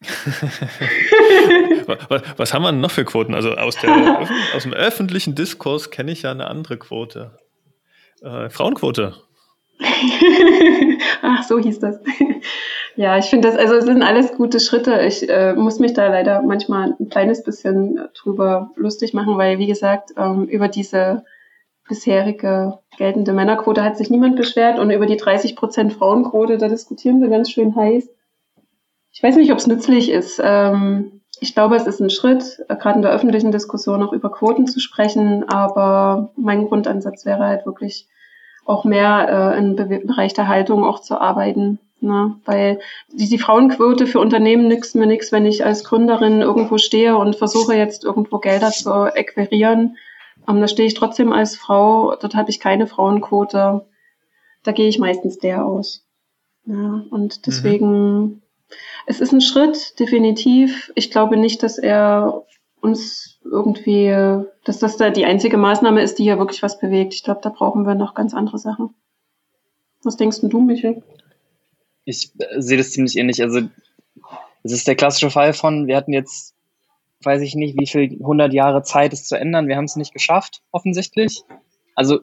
was, 2.09 2.23
was, 2.37 2.55
haben 2.55 2.63
wir 2.63 2.73
noch 2.73 2.91
für 2.91 3.05
Quoten? 3.05 3.35
Also 3.35 3.53
aus, 3.53 3.77
der, 3.77 4.21
aus 4.57 4.63
dem 4.63 4.73
öffentlichen 4.73 5.35
Diskurs 5.35 5.91
kenne 5.91 6.13
ich 6.13 6.23
ja 6.23 6.31
eine 6.33 6.49
andere 6.49 6.77
Quote. 6.77 7.33
Äh, 8.23 8.51
Frauenquote. 8.51 9.15
Ach, 11.23 11.43
so 11.45 11.59
hieß 11.59 11.81
das. 11.81 12.01
ja, 12.97 13.19
ich 13.19 13.27
finde 13.27 13.49
das, 13.49 13.59
also 13.59 13.75
es 13.75 13.85
sind 13.85 14.03
alles 14.03 14.35
gute 14.35 14.61
Schritte. 14.61 15.03
Ich 15.03 15.29
äh, 15.29 15.55
muss 15.55 15.79
mich 15.79 15.93
da 15.93 16.07
leider 16.09 16.43
manchmal 16.43 16.95
ein 16.99 17.09
kleines 17.09 17.43
bisschen 17.43 18.01
drüber 18.15 18.71
lustig 18.77 19.13
machen, 19.15 19.37
weil, 19.39 19.59
wie 19.59 19.67
gesagt, 19.67 20.11
ähm, 20.17 20.45
über 20.45 20.69
diese 20.69 21.25
bisherige 21.89 22.79
geltende 22.97 23.33
Männerquote 23.33 23.83
hat 23.83 23.97
sich 23.97 24.11
niemand 24.11 24.37
beschwert 24.37 24.79
und 24.79 24.91
über 24.91 25.07
die 25.07 25.17
30 25.17 25.57
Prozent 25.57 25.93
Frauenquote, 25.93 26.59
da 26.59 26.69
diskutieren 26.69 27.21
wir 27.21 27.29
ganz 27.29 27.51
schön 27.51 27.75
heiß. 27.75 28.09
Ich 29.13 29.23
weiß 29.23 29.37
nicht, 29.37 29.53
ob 29.53 29.59
es 29.59 29.67
nützlich 29.67 30.11
ist. 30.11 30.41
Ähm, 30.43 31.21
ich 31.41 31.55
glaube, 31.55 31.77
es 31.77 31.87
ist 31.87 32.01
ein 32.01 32.11
Schritt, 32.11 32.63
äh, 32.69 32.77
gerade 32.77 32.97
in 32.97 33.03
der 33.03 33.11
öffentlichen 33.11 33.53
Diskussion 33.53 34.03
auch 34.03 34.13
über 34.13 34.31
Quoten 34.31 34.67
zu 34.67 34.81
sprechen, 34.81 35.49
aber 35.49 36.31
mein 36.37 36.67
Grundansatz 36.67 37.27
wäre 37.27 37.45
halt 37.45 37.67
wirklich 37.67 38.09
auch 38.65 38.85
mehr 38.85 39.55
äh, 39.55 39.59
im 39.59 39.77
Be 39.77 40.01
Bereich 40.05 40.35
der 40.35 40.49
Haltung 40.49 40.85
auch 40.85 41.01
zu 41.01 41.21
arbeiten. 41.21 41.79
Ne? 42.01 42.37
Weil 42.45 42.81
die, 43.13 43.29
die 43.29 43.39
Frauenquote 43.39 44.07
für 44.07 44.21
Unternehmen 44.21 44.69
nützt 44.69 44.95
mir 44.95 45.07
nichts, 45.07 45.33
wenn 45.33 45.47
ich 45.47 45.65
als 45.65 45.85
Gründerin 45.85 46.41
irgendwo 46.41 46.79
stehe 46.79 47.17
und 47.17 47.37
versuche 47.37 47.75
jetzt 47.75 48.05
irgendwo 48.05 48.39
Gelder 48.39 48.71
zu 48.71 48.91
akquirieren 48.93 49.97
um, 50.47 50.61
da 50.61 50.69
stehe 50.69 50.87
ich 50.87 50.95
trotzdem 50.95 51.33
als 51.33 51.57
Frau, 51.57 52.17
dort 52.17 52.35
habe 52.35 52.51
ich 52.51 52.61
keine 52.61 52.87
Frauenquote. 52.87 53.87
Da 54.63 54.73
gehe 54.73 54.89
ich 54.89 54.99
meistens 54.99 55.39
der 55.39 55.65
aus. 55.65 56.07
Ja, 56.65 57.05
und 57.11 57.39
mhm. 57.39 57.43
deswegen, 57.47 58.21
mhm. 58.21 58.43
es 59.07 59.21
ist 59.21 59.33
ein 59.33 59.41
Schritt, 59.41 59.99
definitiv. 59.99 60.93
Ich 60.95 61.11
glaube 61.11 61.37
nicht, 61.37 61.63
dass 61.63 61.79
er 61.79 62.45
uns 62.81 63.41
irgendwie, 63.45 64.09
dass 64.65 64.79
das 64.79 64.97
da 64.97 65.11
die 65.11 65.25
einzige 65.25 65.57
Maßnahme 65.57 66.03
ist, 66.03 66.19
die 66.19 66.25
hier 66.25 66.39
wirklich 66.39 66.63
was 66.63 66.79
bewegt. 66.79 67.15
Ich 67.15 67.23
glaube, 67.23 67.41
da 67.43 67.49
brauchen 67.49 67.87
wir 67.87 67.95
noch 67.95 68.15
ganz 68.15 68.35
andere 68.35 68.59
Sachen. 68.59 68.95
Was 70.03 70.17
denkst 70.17 70.41
du, 70.43 70.61
Michael? 70.61 71.03
Ich 72.05 72.33
äh, 72.39 72.61
sehe 72.61 72.79
das 72.79 72.91
ziemlich 72.91 73.17
ähnlich. 73.17 73.41
Also, 73.43 73.61
es 74.65 74.73
ist 74.73 74.89
der 74.89 74.97
klassische 74.97 75.31
Fall 75.31 75.53
von, 75.53 75.87
wir 75.87 75.97
hatten 75.97 76.13
jetzt 76.13 76.55
weiß 77.25 77.43
ich 77.43 77.55
nicht, 77.55 77.79
wie 77.79 77.87
viel 77.87 78.19
hundert 78.21 78.53
Jahre 78.53 78.83
Zeit 78.83 79.13
es 79.13 79.27
zu 79.27 79.39
ändern. 79.39 79.69
Wir 79.69 79.77
haben 79.77 79.85
es 79.85 79.97
nicht 79.97 80.13
geschafft, 80.13 80.63
offensichtlich. 80.71 81.43
Also 81.95 82.21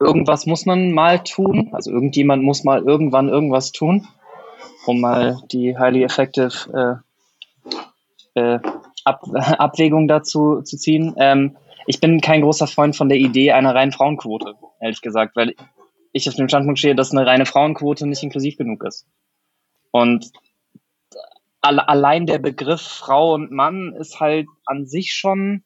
irgendwas 0.00 0.46
muss 0.46 0.66
man 0.66 0.92
mal 0.92 1.22
tun. 1.22 1.70
Also 1.72 1.90
irgendjemand 1.90 2.42
muss 2.42 2.64
mal 2.64 2.82
irgendwann 2.82 3.28
irgendwas 3.28 3.72
tun, 3.72 4.06
um 4.86 5.00
mal 5.00 5.38
die 5.52 5.76
highly 5.78 6.02
effective 6.02 7.02
äh, 8.34 8.40
äh, 8.40 8.60
Ab 9.04 9.22
Abwägung 9.34 10.08
dazu 10.08 10.62
zu 10.62 10.76
ziehen. 10.76 11.14
Ähm, 11.18 11.56
ich 11.86 12.00
bin 12.00 12.20
kein 12.20 12.42
großer 12.42 12.66
Freund 12.66 12.96
von 12.96 13.08
der 13.08 13.18
Idee 13.18 13.52
einer 13.52 13.74
reinen 13.74 13.92
Frauenquote, 13.92 14.54
ehrlich 14.80 15.00
gesagt, 15.00 15.36
weil 15.36 15.54
ich 16.12 16.28
auf 16.28 16.34
dem 16.34 16.48
Standpunkt 16.48 16.80
stehe, 16.80 16.96
dass 16.96 17.12
eine 17.12 17.26
reine 17.26 17.46
Frauenquote 17.46 18.06
nicht 18.06 18.22
inklusiv 18.22 18.56
genug 18.56 18.82
ist. 18.84 19.06
Und 19.92 20.32
allein 21.66 22.26
der 22.26 22.38
Begriff 22.38 22.80
Frau 22.80 23.34
und 23.34 23.50
Mann 23.50 23.92
ist 23.98 24.20
halt 24.20 24.46
an 24.64 24.86
sich 24.86 25.12
schon 25.12 25.62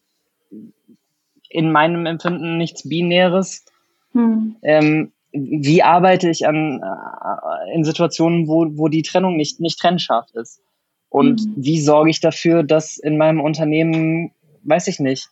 in 1.48 1.72
meinem 1.72 2.06
Empfinden 2.06 2.58
nichts 2.58 2.88
Binäres. 2.88 3.64
Hm. 4.12 4.56
Ähm, 4.62 5.12
wie 5.32 5.82
arbeite 5.82 6.28
ich 6.28 6.46
an, 6.46 6.82
äh, 6.82 7.74
in 7.74 7.84
Situationen, 7.84 8.48
wo, 8.48 8.66
wo 8.76 8.88
die 8.88 9.02
Trennung 9.02 9.36
nicht, 9.36 9.60
nicht 9.60 9.78
trennscharf 9.78 10.26
ist? 10.34 10.60
Und 11.08 11.44
mhm. 11.44 11.54
wie 11.56 11.80
sorge 11.80 12.10
ich 12.10 12.20
dafür, 12.20 12.62
dass 12.62 12.96
in 12.96 13.18
meinem 13.18 13.40
Unternehmen, 13.40 14.32
weiß 14.62 14.86
ich 14.86 15.00
nicht, 15.00 15.28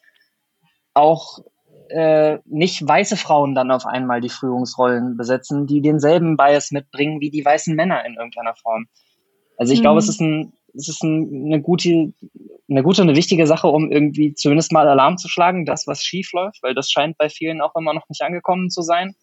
auch 0.93 1.39
äh, 1.89 2.39
nicht 2.45 2.86
weiße 2.86 3.16
Frauen 3.16 3.55
dann 3.55 3.70
auf 3.70 3.86
einmal 3.86 4.20
die 4.20 4.28
Führungsrollen 4.28 5.16
besetzen, 5.16 5.66
die 5.66 5.81
denselben 5.81 6.36
Bias 6.36 6.73
mitbringen 6.73 7.20
wie 7.20 7.31
die 7.31 7.45
weißen 7.45 7.74
Männer 7.74 8.05
in 8.05 8.15
irgendeiner 8.15 8.55
Form. 8.57 8.89
Also 9.57 9.73
ich 9.73 9.81
mhm. 9.81 9.82
glaube, 9.82 9.99
es 10.01 10.09
ist 10.09 10.20
ein, 10.20 10.53
es 10.74 10.89
ist 10.89 11.03
ein, 11.03 11.47
eine 11.47 11.61
gute, 11.61 12.12
eine 12.69 12.82
gute 12.82 13.03
und 13.03 13.09
eine 13.09 13.16
wichtige 13.16 13.47
Sache, 13.47 13.69
um 13.69 13.90
irgendwie 13.90 14.35
zumindest 14.35 14.73
mal 14.73 14.89
Alarm 14.89 15.19
zu 15.19 15.28
schlagen, 15.28 15.65
das, 15.65 15.86
was 15.86 16.03
schief 16.03 16.32
läuft, 16.32 16.62
weil 16.62 16.74
das 16.74 16.90
scheint 16.90 17.19
bei 17.19 17.28
vielen 17.28 17.61
auch 17.61 17.74
immer 17.74 17.95
noch 17.95 18.09
nicht 18.09 18.23
angekommen 18.23 18.70
zu 18.70 18.82
sein. 18.82 19.15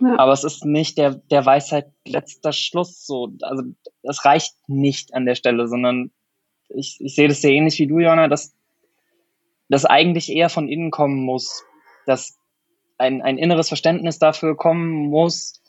Ja. 0.00 0.18
Aber 0.18 0.32
es 0.32 0.44
ist 0.44 0.64
nicht 0.64 0.96
der, 0.96 1.14
der 1.14 1.44
Weisheit 1.44 1.86
letzter 2.06 2.52
Schluss 2.52 3.04
so. 3.04 3.32
Also 3.42 3.64
es 4.02 4.24
reicht 4.24 4.54
nicht 4.68 5.12
an 5.14 5.26
der 5.26 5.34
Stelle, 5.34 5.68
sondern 5.68 6.12
ich, 6.68 6.98
ich 7.00 7.14
sehe 7.14 7.28
das 7.28 7.40
sehr 7.40 7.52
ähnlich 7.52 7.78
wie 7.78 7.86
du, 7.86 7.98
Jona, 7.98 8.28
dass 8.28 8.54
das 9.68 9.84
eigentlich 9.84 10.30
eher 10.30 10.48
von 10.48 10.68
innen 10.68 10.90
kommen 10.90 11.24
muss, 11.24 11.64
dass 12.06 12.38
ein, 12.96 13.22
ein 13.22 13.38
inneres 13.38 13.68
Verständnis 13.68 14.18
dafür 14.18 14.56
kommen 14.56 15.08
muss, 15.08 15.62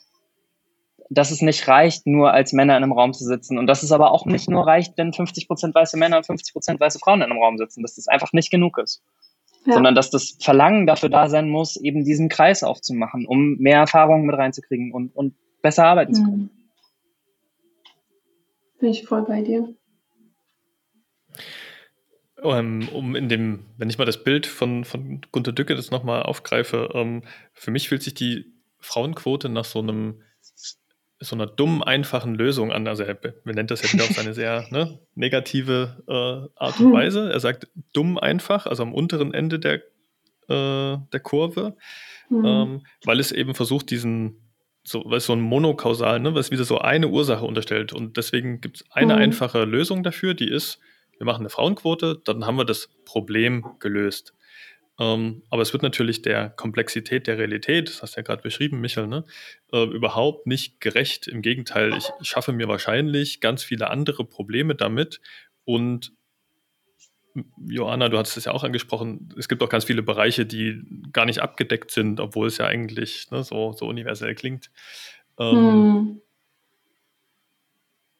dass 1.10 1.30
es 1.30 1.42
nicht 1.42 1.68
reicht, 1.68 2.06
nur 2.06 2.32
als 2.32 2.52
Männer 2.52 2.76
in 2.76 2.82
einem 2.82 2.92
Raum 2.92 3.12
zu 3.12 3.24
sitzen. 3.24 3.58
Und 3.58 3.66
dass 3.66 3.82
es 3.82 3.92
aber 3.92 4.12
auch 4.12 4.24
nicht 4.24 4.48
nur 4.48 4.66
reicht, 4.66 4.96
wenn 4.96 5.12
50 5.12 5.46
Prozent 5.46 5.74
weiße 5.74 5.98
Männer 5.98 6.16
und 6.18 6.26
50 6.26 6.52
Prozent 6.52 6.80
weiße 6.80 6.98
Frauen 6.98 7.20
in 7.20 7.30
einem 7.30 7.42
Raum 7.42 7.58
sitzen. 7.58 7.82
Dass 7.82 7.96
das 7.96 8.08
einfach 8.08 8.32
nicht 8.32 8.50
genug 8.50 8.78
ist 8.78 9.02
ja. 9.66 9.74
sondern 9.74 9.94
dass 9.94 10.10
das 10.10 10.36
Verlangen 10.40 10.86
dafür 10.86 11.08
da 11.08 11.28
sein 11.28 11.48
muss, 11.48 11.76
eben 11.76 12.04
diesen 12.04 12.28
Kreis 12.28 12.62
aufzumachen, 12.62 13.26
um 13.26 13.56
mehr 13.58 13.78
Erfahrungen 13.78 14.26
mit 14.26 14.36
reinzukriegen 14.36 14.92
und, 14.92 15.14
und 15.14 15.34
besser 15.62 15.86
arbeiten 15.86 16.14
zu 16.14 16.22
können. 16.24 16.38
Mhm. 16.38 16.50
Bin 18.80 18.90
ich 18.90 19.04
voll 19.04 19.22
bei 19.22 19.42
dir. 19.42 19.74
Um, 22.42 22.88
um 22.88 23.14
in 23.16 23.28
dem, 23.28 23.66
wenn 23.76 23.90
ich 23.90 23.98
mal 23.98 24.06
das 24.06 24.24
Bild 24.24 24.46
von, 24.46 24.84
von 24.84 25.20
Gunter 25.30 25.52
Dücke 25.52 25.74
das 25.74 25.90
nochmal 25.90 26.22
aufgreife, 26.22 26.88
um, 26.88 27.00
ähm, 27.00 27.22
für 27.52 27.70
mich 27.70 27.90
fühlt 27.90 28.02
sich 28.02 28.14
die 28.14 28.54
Frauenquote 28.78 29.50
nach 29.50 29.66
so 29.66 29.80
einem 29.80 30.22
so 31.20 31.36
einer 31.36 31.46
dummen, 31.46 31.82
einfachen 31.82 32.34
Lösung 32.34 32.72
an. 32.72 32.88
Also 32.88 33.02
er 33.02 33.14
benennt 33.14 33.70
das 33.70 33.82
ja 33.82 33.92
wieder 33.92 34.04
auf 34.04 34.10
seine 34.10 34.32
sehr 34.32 34.66
ne, 34.70 34.98
negative 35.14 36.02
äh, 36.08 36.58
Art 36.58 36.80
und. 36.80 36.92
Weise. 36.92 37.30
Er 37.30 37.40
sagt 37.40 37.68
dumm 37.92 38.18
einfach, 38.18 38.66
also 38.66 38.82
am 38.82 38.94
unteren 38.94 39.34
Ende 39.34 39.58
der, 39.58 39.74
äh, 40.48 40.98
der 41.12 41.20
Kurve, 41.22 41.76
mhm. 42.30 42.44
ähm, 42.44 42.82
weil 43.04 43.20
es 43.20 43.32
eben 43.32 43.54
versucht, 43.54 43.90
diesen, 43.90 44.50
so, 44.82 45.02
weil 45.04 45.18
es 45.18 45.26
so 45.26 45.34
ein 45.34 45.42
monokausal, 45.42 46.20
ne, 46.20 46.34
was 46.34 46.50
wieder 46.50 46.64
so 46.64 46.78
eine 46.78 47.08
Ursache 47.08 47.44
unterstellt. 47.44 47.92
Und 47.92 48.16
deswegen 48.16 48.62
gibt 48.62 48.78
es 48.78 48.84
eine 48.90 49.14
mhm. 49.14 49.20
einfache 49.20 49.64
Lösung 49.64 50.02
dafür, 50.02 50.32
die 50.32 50.50
ist, 50.50 50.80
wir 51.18 51.26
machen 51.26 51.40
eine 51.40 51.50
Frauenquote, 51.50 52.22
dann 52.24 52.46
haben 52.46 52.56
wir 52.56 52.64
das 52.64 52.88
Problem 53.04 53.66
gelöst. 53.78 54.34
Ähm, 55.00 55.42
aber 55.48 55.62
es 55.62 55.72
wird 55.72 55.82
natürlich 55.82 56.20
der 56.20 56.50
Komplexität 56.50 57.26
der 57.26 57.38
Realität, 57.38 57.88
das 57.88 58.02
hast 58.02 58.14
du 58.14 58.20
ja 58.20 58.22
gerade 58.22 58.42
beschrieben, 58.42 58.82
Michael, 58.82 59.06
ne, 59.06 59.24
äh, 59.72 59.84
überhaupt 59.84 60.46
nicht 60.46 60.78
gerecht. 60.78 61.26
Im 61.26 61.40
Gegenteil, 61.40 61.96
ich 61.96 62.10
schaffe 62.20 62.52
mir 62.52 62.68
wahrscheinlich 62.68 63.40
ganz 63.40 63.64
viele 63.64 63.88
andere 63.88 64.26
Probleme 64.26 64.74
damit. 64.74 65.22
Und 65.64 66.12
Johanna, 67.66 68.10
du 68.10 68.18
hast 68.18 68.36
es 68.36 68.44
ja 68.44 68.52
auch 68.52 68.62
angesprochen, 68.62 69.32
es 69.38 69.48
gibt 69.48 69.62
auch 69.62 69.70
ganz 69.70 69.86
viele 69.86 70.02
Bereiche, 70.02 70.44
die 70.44 70.82
gar 71.12 71.24
nicht 71.24 71.40
abgedeckt 71.40 71.90
sind, 71.92 72.20
obwohl 72.20 72.48
es 72.48 72.58
ja 72.58 72.66
eigentlich 72.66 73.30
ne, 73.30 73.42
so, 73.42 73.72
so 73.72 73.86
universell 73.86 74.34
klingt. 74.34 74.70
Ähm, 75.38 75.56
hm. 75.56 76.22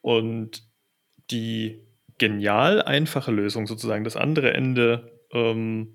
Und 0.01 0.63
die 1.31 1.83
genial 2.17 2.81
einfache 2.81 3.33
Lösung, 3.33 3.67
sozusagen 3.67 4.05
das 4.05 4.17
andere 4.17 4.55
Ende 4.55 5.21
ähm, 5.33 5.95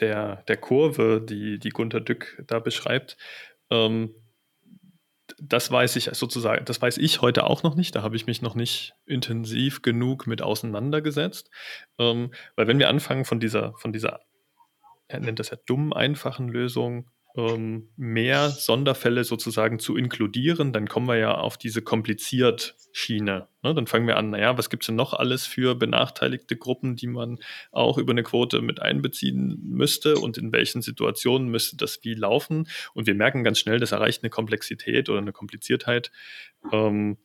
der, 0.00 0.42
der 0.48 0.56
Kurve, 0.56 1.20
die, 1.20 1.58
die 1.58 1.70
Gunter 1.70 2.00
Dück 2.00 2.42
da 2.46 2.58
beschreibt, 2.58 3.16
ähm, 3.70 4.14
das 5.38 5.70
weiß 5.70 5.96
ich 5.96 6.10
sozusagen, 6.12 6.64
das 6.64 6.82
weiß 6.82 6.98
ich 6.98 7.22
heute 7.22 7.44
auch 7.44 7.62
noch 7.62 7.74
nicht. 7.74 7.94
Da 7.94 8.02
habe 8.02 8.16
ich 8.16 8.26
mich 8.26 8.42
noch 8.42 8.54
nicht 8.54 8.94
intensiv 9.06 9.82
genug 9.82 10.26
mit 10.26 10.42
auseinandergesetzt. 10.42 11.50
Ähm, 11.98 12.32
weil 12.56 12.66
wenn 12.66 12.78
wir 12.78 12.88
anfangen 12.88 13.24
von 13.24 13.40
dieser, 13.40 13.74
von 13.74 13.92
dieser, 13.92 14.20
er 15.08 15.20
nennt 15.20 15.38
das 15.38 15.50
ja 15.50 15.58
dumm 15.66 15.92
einfachen 15.92 16.48
Lösung, 16.48 17.10
ähm, 17.36 17.88
mehr 17.96 18.50
Sonderfälle 18.50 19.24
sozusagen 19.24 19.78
zu 19.78 19.96
inkludieren, 19.96 20.72
dann 20.72 20.88
kommen 20.88 21.06
wir 21.06 21.16
ja 21.16 21.34
auf 21.34 21.58
diese 21.58 21.82
kompliziert 21.82 22.76
Schiene. 22.92 23.48
Ne? 23.62 23.74
Dann 23.74 23.86
fangen 23.86 24.06
wir 24.06 24.16
an, 24.16 24.30
naja, 24.30 24.58
was 24.58 24.68
gibt 24.68 24.82
es 24.82 24.88
denn 24.88 24.96
noch 24.96 25.14
alles 25.14 25.46
für 25.46 25.74
benachteiligte 25.74 26.56
Gruppen, 26.56 26.96
die 26.96 27.06
man 27.06 27.38
auch 27.70 27.98
über 27.98 28.12
eine 28.12 28.24
Quote 28.24 28.60
mit 28.62 28.82
einbeziehen 28.82 29.60
müsste 29.62 30.16
und 30.16 30.38
in 30.38 30.52
welchen 30.52 30.82
Situationen 30.82 31.48
müsste 31.48 31.76
das 31.76 32.00
wie 32.02 32.14
laufen? 32.14 32.68
Und 32.94 33.06
wir 33.06 33.14
merken 33.14 33.44
ganz 33.44 33.58
schnell, 33.58 33.78
das 33.78 33.92
erreicht 33.92 34.22
eine 34.22 34.30
Komplexität 34.30 35.08
oder 35.08 35.18
eine 35.18 35.32
Kompliziertheit, 35.32 36.10
ähm, 36.72 37.18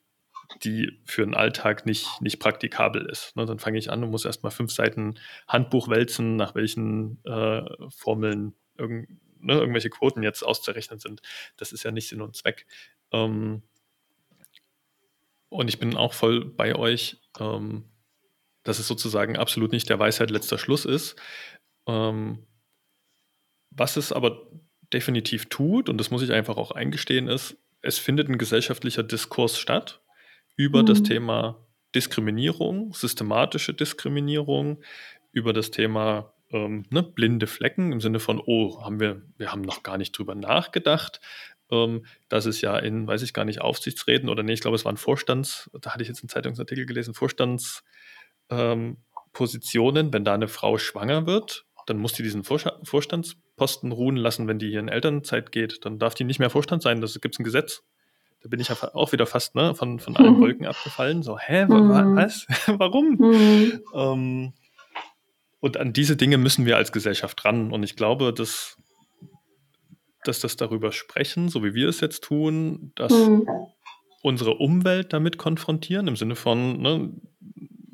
die 0.64 1.00
für 1.06 1.24
den 1.24 1.34
Alltag 1.34 1.88
nicht, 1.88 2.22
nicht 2.22 2.40
praktikabel 2.40 3.08
ist. 3.08 3.36
Ne? 3.36 3.48
Dann 3.48 3.58
fange 3.58 3.80
ich 3.80 3.90
an 3.90 4.04
und 4.04 4.12
muss 4.12 4.26
erstmal 4.26 4.52
fünf 4.52 4.72
Seiten 4.72 5.16
Handbuch 5.48 5.90
wälzen, 5.90 6.36
nach 6.36 6.54
welchen 6.54 7.24
äh, 7.26 7.64
Formeln 7.90 8.54
irgendwie 8.78 9.08
ne, 9.46 9.54
irgendwelche 9.54 9.90
Quoten 9.90 10.24
jetzt 10.24 10.44
auszurechnen 10.44 11.00
sind. 11.00 11.22
Das 11.58 11.72
ist 11.72 11.84
ja 11.84 11.92
nicht 11.92 12.10
Sinn 12.10 12.22
und 12.22 12.36
Zweck. 12.36 12.66
Ähm, 13.12 13.64
und 15.50 15.70
ich 15.70 15.80
bin 15.80 15.96
auch 15.96 16.14
voll 16.14 16.46
bei 16.46 16.76
euch, 16.76 17.18
ähm, 17.40 17.86
dass 18.64 18.80
es 18.80 18.88
sozusagen 18.88 19.38
absolut 19.38 19.72
nicht 19.72 19.90
der 19.90 20.00
Weisheit 20.00 20.32
letzter 20.32 20.58
Schluss 20.58 20.86
ist. 20.86 21.16
Ähm, 21.88 22.46
was 23.70 23.98
es 23.98 24.12
aber 24.12 24.50
definitiv 24.94 25.48
tut, 25.48 25.90
und 25.90 25.98
das 25.98 26.12
muss 26.12 26.22
ich 26.22 26.32
einfach 26.32 26.58
auch 26.58 26.72
eingestehen, 26.72 27.28
ist, 27.28 27.58
es 27.82 28.00
findet 28.00 28.30
ein 28.30 28.38
gesellschaftlicher 28.38 29.04
Diskurs 29.04 29.60
statt 29.60 30.02
über 30.56 30.82
mhm. 30.82 30.88
das 30.88 31.04
Thema 31.04 31.68
Diskriminierung, 31.94 32.94
systematische 32.94 33.74
Diskriminierung, 33.74 34.82
über 35.32 35.54
das 35.54 35.72
Thema 35.72 36.34
ähm, 36.52 36.86
ne, 36.90 37.04
blinde 37.04 37.48
Flecken 37.48 37.92
im 37.92 38.02
Sinne 38.02 38.20
von, 38.20 38.42
oh, 38.46 38.84
haben 38.84 39.00
wir, 39.00 39.22
wir 39.38 39.52
haben 39.52 39.62
noch 39.62 39.84
gar 39.84 39.98
nicht 39.98 40.18
drüber 40.18 40.36
nachgedacht, 40.36 41.20
ähm, 41.72 42.06
dass 42.30 42.46
es 42.46 42.62
ja 42.62 42.78
in, 42.78 43.08
weiß 43.08 43.24
ich 43.24 43.34
gar 43.34 43.46
nicht, 43.46 43.62
Aufsichtsräten 43.62 44.30
oder 44.30 44.44
nee, 44.44 44.54
ich 44.54 44.62
glaube, 44.62 44.76
es 44.76 44.86
waren 44.86 44.98
Vorstands, 44.98 45.70
da 45.82 45.94
hatte 45.94 46.04
ich 46.04 46.10
jetzt 46.10 46.22
einen 46.22 46.30
Zeitungsartikel 46.30 46.86
gelesen, 46.86 47.14
Vorstandspositionen, 47.14 50.06
ähm, 50.06 50.14
wenn 50.14 50.24
da 50.24 50.34
eine 50.34 50.48
Frau 50.48 50.78
schwanger 50.78 51.26
wird, 51.26 51.66
dann 51.86 51.98
muss 51.98 52.14
die 52.14 52.24
diesen 52.24 52.44
Vorstandsposten 52.44 53.92
ruhen 53.92 54.16
lassen, 54.16 54.48
wenn 54.48 54.60
die 54.60 54.70
hier 54.70 54.80
in 54.80 54.88
Elternzeit 54.88 55.52
geht. 55.52 55.86
Dann 55.86 56.00
darf 56.00 56.16
die 56.16 56.24
nicht 56.24 56.40
mehr 56.40 56.50
Vorstand 56.50 56.82
sein. 56.82 57.00
Da 57.00 57.08
gibt 57.22 57.36
es 57.36 57.40
ein 57.40 57.44
Gesetz. 57.44 57.84
Da 58.42 58.50
bin 58.50 58.60
ich 58.60 58.70
ja 58.70 58.76
auch 58.94 59.12
wieder 59.12 59.26
fast 59.26 59.56
ne, 59.56 59.76
von, 59.76 60.00
von 60.00 60.16
allen 60.16 60.36
Wolken 60.40 60.66
abgefallen. 60.66 61.24
So, 61.24 61.38
hä, 61.38 61.66
mhm. 61.66 62.16
was? 62.16 62.48
Warum? 62.68 63.18
Mhm. 63.18 63.82
Ähm, 63.94 64.54
und 65.66 65.78
an 65.78 65.94
diese 65.94 66.16
Dinge 66.16 66.38
müssen 66.38 66.68
wir 66.68 66.78
als 66.78 66.92
Gesellschaft 66.92 67.44
ran. 67.44 67.72
Und 67.72 67.82
ich 67.82 67.96
glaube, 67.96 68.32
dass, 68.32 68.78
dass 70.24 70.40
das 70.40 70.58
darüber 70.58 70.92
sprechen, 70.92 71.50
so 71.50 71.64
wie 71.64 71.74
wir 71.74 71.90
es 71.90 72.02
jetzt 72.02 72.24
tun, 72.24 72.92
dass 72.94 73.12
mhm. 73.12 73.48
unsere 74.22 74.54
Umwelt 74.58 75.12
damit 75.12 75.40
konfrontieren, 75.40 76.08
im 76.08 76.18
Sinne 76.18 76.36
von, 76.36 76.80
ne, 76.84 77.10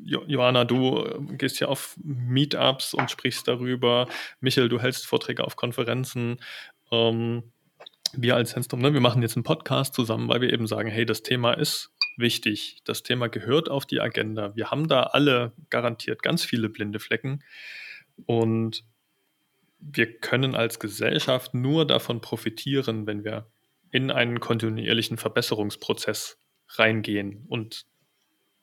Johanna, 0.04 0.66
du 0.66 0.98
äh, 0.98 1.36
gehst 1.38 1.60
ja 1.60 1.68
auf 1.68 1.96
Meetups 2.02 2.92
und 2.92 3.10
sprichst 3.10 3.48
darüber. 3.48 4.06
Michael, 4.40 4.68
du 4.68 4.78
hältst 4.78 5.06
Vorträge 5.06 5.42
auf 5.42 5.56
Konferenzen. 5.56 6.40
Ähm, 6.90 7.42
wir 8.12 8.36
als 8.36 8.50
Senstum, 8.50 8.80
ne, 8.80 8.92
wir 8.92 9.00
machen 9.00 9.22
jetzt 9.22 9.38
einen 9.38 9.44
Podcast 9.44 9.94
zusammen, 9.94 10.28
weil 10.28 10.42
wir 10.42 10.52
eben 10.52 10.66
sagen, 10.66 10.90
hey, 10.90 11.06
das 11.06 11.22
Thema 11.22 11.54
ist 11.54 11.91
wichtig. 12.16 12.80
Das 12.84 13.02
Thema 13.02 13.28
gehört 13.28 13.68
auf 13.68 13.86
die 13.86 14.00
Agenda. 14.00 14.54
Wir 14.56 14.70
haben 14.70 14.88
da 14.88 15.04
alle 15.04 15.52
garantiert 15.70 16.22
ganz 16.22 16.44
viele 16.44 16.68
blinde 16.68 17.00
Flecken 17.00 17.42
und 18.26 18.84
wir 19.78 20.18
können 20.18 20.54
als 20.54 20.78
Gesellschaft 20.78 21.54
nur 21.54 21.86
davon 21.86 22.20
profitieren, 22.20 23.06
wenn 23.06 23.24
wir 23.24 23.50
in 23.90 24.10
einen 24.10 24.40
kontinuierlichen 24.40 25.18
Verbesserungsprozess 25.18 26.38
reingehen. 26.68 27.44
Und 27.48 27.86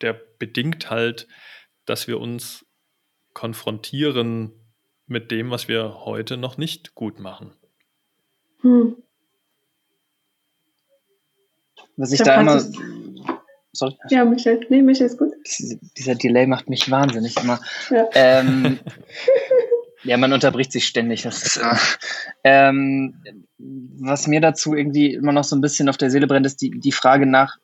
der 0.02 0.14
bedingt 0.14 0.90
halt, 0.90 1.28
dass 1.86 2.08
wir 2.08 2.20
uns 2.20 2.66
konfrontieren 3.34 4.54
mit 5.08 5.32
dem, 5.32 5.52
was 5.52 5.68
wir 5.68 6.06
heute 6.06 6.38
noch 6.38 6.58
nicht 6.58 6.96
gut 6.96 7.20
machen. 7.20 7.54
Hm. 8.62 8.96
Was 11.98 12.12
ich 12.12 12.20
da, 12.20 12.36
da 12.36 12.42
immer 12.42 13.39
Sorry. 13.72 13.96
Ja, 14.10 14.26
Michel. 14.26 14.66
Nee, 14.70 14.82
Michel 14.82 15.08
ist 15.08 15.18
gut. 15.18 15.32
Dieser 15.98 16.16
Delay 16.16 16.48
macht 16.48 16.70
mich 16.70 16.90
wahnsinnig 16.90 17.38
immer. 17.38 17.60
Ja, 17.90 18.08
ähm, 18.14 18.80
ja 20.04 20.18
man 20.18 20.34
unterbricht 20.34 20.72
sich 20.72 20.88
ständig. 20.88 21.24
Das 21.24 21.44
ist, 21.44 21.58
äh, 21.58 21.76
ähm, 22.44 23.22
was 23.58 24.28
mir 24.28 24.42
dazu 24.42 24.74
irgendwie 24.74 25.14
immer 25.14 25.32
noch 25.32 25.44
so 25.44 25.56
ein 25.56 25.62
bisschen 25.62 25.90
auf 25.90 25.98
der 25.98 26.10
Seele 26.10 26.28
brennt, 26.28 26.46
ist 26.46 26.62
die, 26.62 26.72
die 26.72 26.92
Frage 26.92 27.26
nach, 27.26 27.58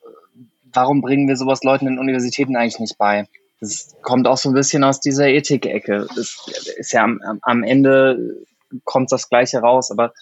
warum 0.72 1.00
bringen 1.00 1.26
wir 1.26 1.36
sowas 1.36 1.64
Leuten 1.64 1.86
in 1.86 1.98
Universitäten 1.98 2.56
eigentlich 2.56 2.78
nicht 2.78 2.98
bei? 2.98 3.26
Das 3.60 3.96
kommt 4.02 4.28
auch 4.28 4.36
so 4.36 4.50
ein 4.50 4.54
bisschen 4.54 4.84
aus 4.84 5.00
dieser 5.00 5.28
Ethik-Ecke. 5.28 6.06
Das 6.14 6.46
ist 6.76 6.92
ja 6.92 7.02
am, 7.02 7.20
am 7.42 7.62
Ende 7.62 8.44
kommt 8.84 9.10
das 9.10 9.28
Gleiche 9.28 9.58
raus, 9.58 9.90
aber 9.90 10.12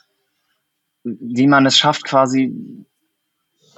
wie 1.02 1.46
man 1.46 1.66
es 1.66 1.76
schafft, 1.76 2.04
quasi 2.04 2.54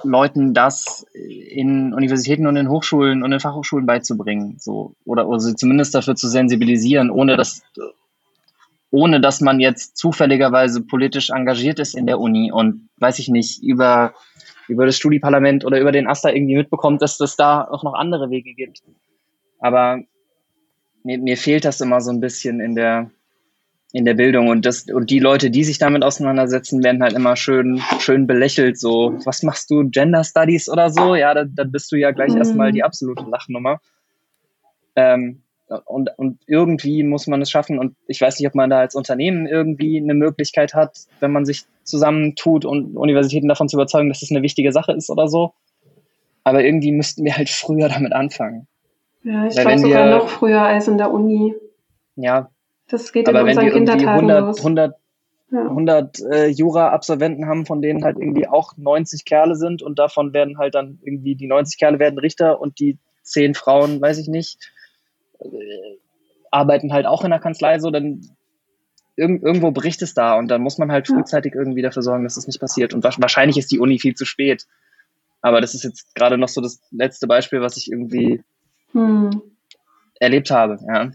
Leuten 0.03 0.53
das 0.53 1.05
in 1.13 1.93
Universitäten 1.93 2.47
und 2.47 2.55
in 2.55 2.69
Hochschulen 2.69 3.23
und 3.23 3.31
in 3.31 3.39
Fachhochschulen 3.39 3.85
beizubringen, 3.85 4.57
so 4.59 4.93
oder, 5.05 5.27
oder 5.27 5.39
sie 5.39 5.55
zumindest 5.55 5.95
dafür 5.95 6.15
zu 6.15 6.27
sensibilisieren, 6.27 7.09
ohne 7.09 7.37
dass 7.37 7.63
ohne 8.89 9.19
dass 9.19 9.41
man 9.41 9.59
jetzt 9.59 9.97
zufälligerweise 9.97 10.81
politisch 10.81 11.29
engagiert 11.29 11.79
ist 11.79 11.95
in 11.95 12.05
der 12.05 12.19
Uni 12.19 12.51
und 12.51 12.89
weiß 12.97 13.19
ich 13.19 13.29
nicht 13.29 13.61
über 13.61 14.13
über 14.67 14.85
das 14.85 14.97
Studieparlament 14.97 15.65
oder 15.65 15.79
über 15.79 15.91
den 15.91 16.07
AStA 16.07 16.29
irgendwie 16.29 16.57
mitbekommt, 16.57 17.01
dass 17.01 17.19
es 17.19 17.35
da 17.35 17.63
auch 17.63 17.83
noch 17.83 17.93
andere 17.93 18.29
Wege 18.29 18.53
gibt. 18.53 18.83
Aber 19.59 20.01
mir, 21.03 21.17
mir 21.17 21.37
fehlt 21.37 21.65
das 21.65 21.81
immer 21.81 22.01
so 22.01 22.11
ein 22.11 22.19
bisschen 22.19 22.59
in 22.59 22.75
der 22.75 23.09
in 23.93 24.05
der 24.05 24.15
Bildung 24.15 24.49
und 24.49 24.65
das 24.65 24.85
und 24.91 25.09
die 25.09 25.19
Leute, 25.19 25.49
die 25.49 25.63
sich 25.63 25.77
damit 25.77 26.03
auseinandersetzen, 26.03 26.83
werden 26.83 27.01
halt 27.01 27.13
immer 27.13 27.35
schön 27.35 27.81
schön 27.99 28.27
belächelt. 28.27 28.79
So, 28.79 29.17
was 29.23 29.43
machst 29.43 29.69
du 29.69 29.89
Gender 29.89 30.23
Studies 30.23 30.69
oder 30.69 30.89
so? 30.89 31.15
Ja, 31.15 31.33
da, 31.33 31.45
da 31.45 31.63
bist 31.63 31.91
du 31.91 31.95
ja 31.95 32.11
gleich 32.11 32.31
mhm. 32.31 32.37
erstmal 32.37 32.71
die 32.71 32.83
absolute 32.83 33.23
Lachnummer. 33.29 33.79
Ähm, 34.95 35.43
und, 35.85 36.09
und 36.17 36.39
irgendwie 36.47 37.03
muss 37.03 37.27
man 37.27 37.41
es 37.41 37.49
schaffen. 37.49 37.77
Und 37.77 37.95
ich 38.07 38.21
weiß 38.21 38.39
nicht, 38.39 38.47
ob 38.47 38.55
man 38.55 38.69
da 38.69 38.79
als 38.79 38.95
Unternehmen 38.95 39.47
irgendwie 39.47 39.97
eine 39.97 40.13
Möglichkeit 40.13 40.73
hat, 40.73 40.97
wenn 41.19 41.31
man 41.31 41.45
sich 41.45 41.65
zusammentut 41.83 42.65
und 42.65 42.95
Universitäten 42.95 43.47
davon 43.47 43.67
zu 43.67 43.75
überzeugen, 43.75 44.09
dass 44.09 44.17
es 44.17 44.29
das 44.29 44.35
eine 44.35 44.43
wichtige 44.43 44.71
Sache 44.71 44.93
ist 44.93 45.09
oder 45.09 45.27
so. 45.27 45.53
Aber 46.43 46.63
irgendwie 46.63 46.91
müssten 46.91 47.25
wir 47.25 47.35
halt 47.35 47.49
früher 47.49 47.89
damit 47.89 48.13
anfangen. 48.13 48.67
Ja, 49.23 49.45
ich 49.47 49.55
glaube 49.55 49.79
sogar 49.79 50.05
wir, 50.05 50.17
noch 50.17 50.29
früher 50.29 50.61
als 50.61 50.87
in 50.87 50.97
der 50.97 51.11
Uni. 51.11 51.53
Ja, 52.15 52.49
das 52.89 53.11
geht 53.11 53.27
aber 53.27 53.41
in 53.41 53.47
unseren 53.47 53.71
Kindertagen 53.71 54.29
100, 54.29 54.41
los. 54.41 54.57
100, 54.59 54.95
ja. 55.51 55.61
100 55.61 56.19
äh, 56.31 56.47
Jura-Absolventen 56.47 57.47
haben, 57.47 57.65
von 57.65 57.81
denen 57.81 58.03
halt 58.03 58.17
irgendwie 58.17 58.47
auch 58.47 58.77
90 58.77 59.25
Kerle 59.25 59.55
sind 59.55 59.81
und 59.81 59.99
davon 59.99 60.33
werden 60.33 60.57
halt 60.57 60.75
dann 60.75 60.99
irgendwie 61.03 61.35
die 61.35 61.47
90 61.47 61.77
Kerle 61.77 61.99
werden 61.99 62.19
Richter 62.19 62.59
und 62.61 62.79
die 62.79 62.97
10 63.23 63.53
Frauen, 63.53 64.01
weiß 64.01 64.17
ich 64.19 64.27
nicht, 64.27 64.71
äh, 65.39 65.47
arbeiten 66.51 66.93
halt 66.93 67.05
auch 67.05 67.23
in 67.23 67.31
der 67.31 67.39
Kanzlei 67.39 67.79
so, 67.79 67.91
dann 67.91 68.21
irg 69.17 69.41
irgendwo 69.41 69.71
bricht 69.71 70.01
es 70.01 70.13
da 70.13 70.35
und 70.35 70.47
dann 70.47 70.61
muss 70.61 70.77
man 70.77 70.91
halt 70.91 71.07
frühzeitig 71.07 71.55
irgendwie 71.55 71.81
dafür 71.81 72.03
sorgen, 72.03 72.23
dass 72.23 72.35
das 72.35 72.47
nicht 72.47 72.59
passiert. 72.59 72.93
Und 72.93 73.03
wahrscheinlich 73.03 73.57
ist 73.57 73.71
die 73.71 73.79
Uni 73.79 73.99
viel 73.99 74.15
zu 74.15 74.25
spät. 74.25 74.65
Aber 75.41 75.61
das 75.61 75.73
ist 75.73 75.83
jetzt 75.83 76.13
gerade 76.15 76.37
noch 76.37 76.47
so 76.47 76.61
das 76.61 76.81
letzte 76.91 77.27
Beispiel, 77.27 77.61
was 77.61 77.77
ich 77.77 77.91
irgendwie 77.91 78.43
hm. 78.91 79.41
erlebt 80.19 80.51
habe, 80.51 80.79
ja. 80.87 81.11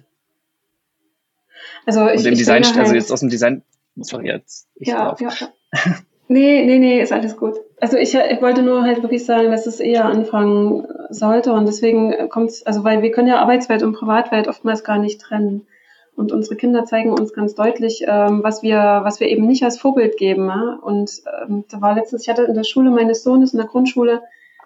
Also 1.86 2.08
ich, 2.08 2.20
und 2.20 2.26
im 2.26 2.34
Design, 2.34 2.64
halt, 2.64 2.78
also 2.78 2.94
jetzt 2.94 3.12
aus 3.12 3.20
dem 3.20 3.28
Design, 3.28 3.62
sorry, 3.96 4.28
jetzt. 4.28 4.68
Ich 4.76 4.88
ja, 4.88 5.16
ja, 5.18 5.28
ja. 5.28 5.48
Nee, 6.28 6.64
nee, 6.64 6.78
nee, 6.78 7.02
ist 7.02 7.12
alles 7.12 7.36
gut. 7.36 7.56
Also 7.78 7.98
ich, 7.98 8.14
ich 8.14 8.40
wollte 8.40 8.62
nur 8.62 8.84
halt 8.84 9.02
wirklich 9.02 9.26
sagen, 9.26 9.50
dass 9.50 9.66
es 9.66 9.80
eher 9.80 10.06
anfangen 10.06 10.86
sollte 11.10 11.52
und 11.52 11.66
deswegen 11.66 12.30
kommt 12.30 12.50
es, 12.50 12.64
also 12.64 12.84
weil 12.84 13.02
wir 13.02 13.10
können 13.10 13.28
ja 13.28 13.38
Arbeitswelt 13.38 13.82
und 13.82 13.92
Privatwelt 13.92 14.48
oftmals 14.48 14.82
gar 14.82 14.96
nicht 14.98 15.20
trennen. 15.20 15.66
Und 16.14 16.32
unsere 16.32 16.56
Kinder 16.56 16.84
zeigen 16.84 17.10
uns 17.12 17.32
ganz 17.34 17.54
deutlich, 17.54 18.04
ähm, 18.06 18.42
was 18.42 18.62
wir, 18.62 19.00
was 19.02 19.18
wir 19.20 19.28
eben 19.28 19.46
nicht 19.46 19.62
als 19.62 19.78
Vorbild 19.78 20.16
geben. 20.16 20.46
Ja? 20.46 20.78
Und 20.82 21.22
ähm, 21.42 21.64
da 21.70 21.80
war 21.80 21.94
letztens, 21.94 22.22
ich 22.22 22.28
hatte 22.28 22.44
in 22.44 22.54
der 22.54 22.64
Schule 22.64 22.90
meines 22.90 23.22
Sohnes 23.24 23.52
in 23.52 23.58
der 23.58 23.68
Grundschule, 23.68 24.22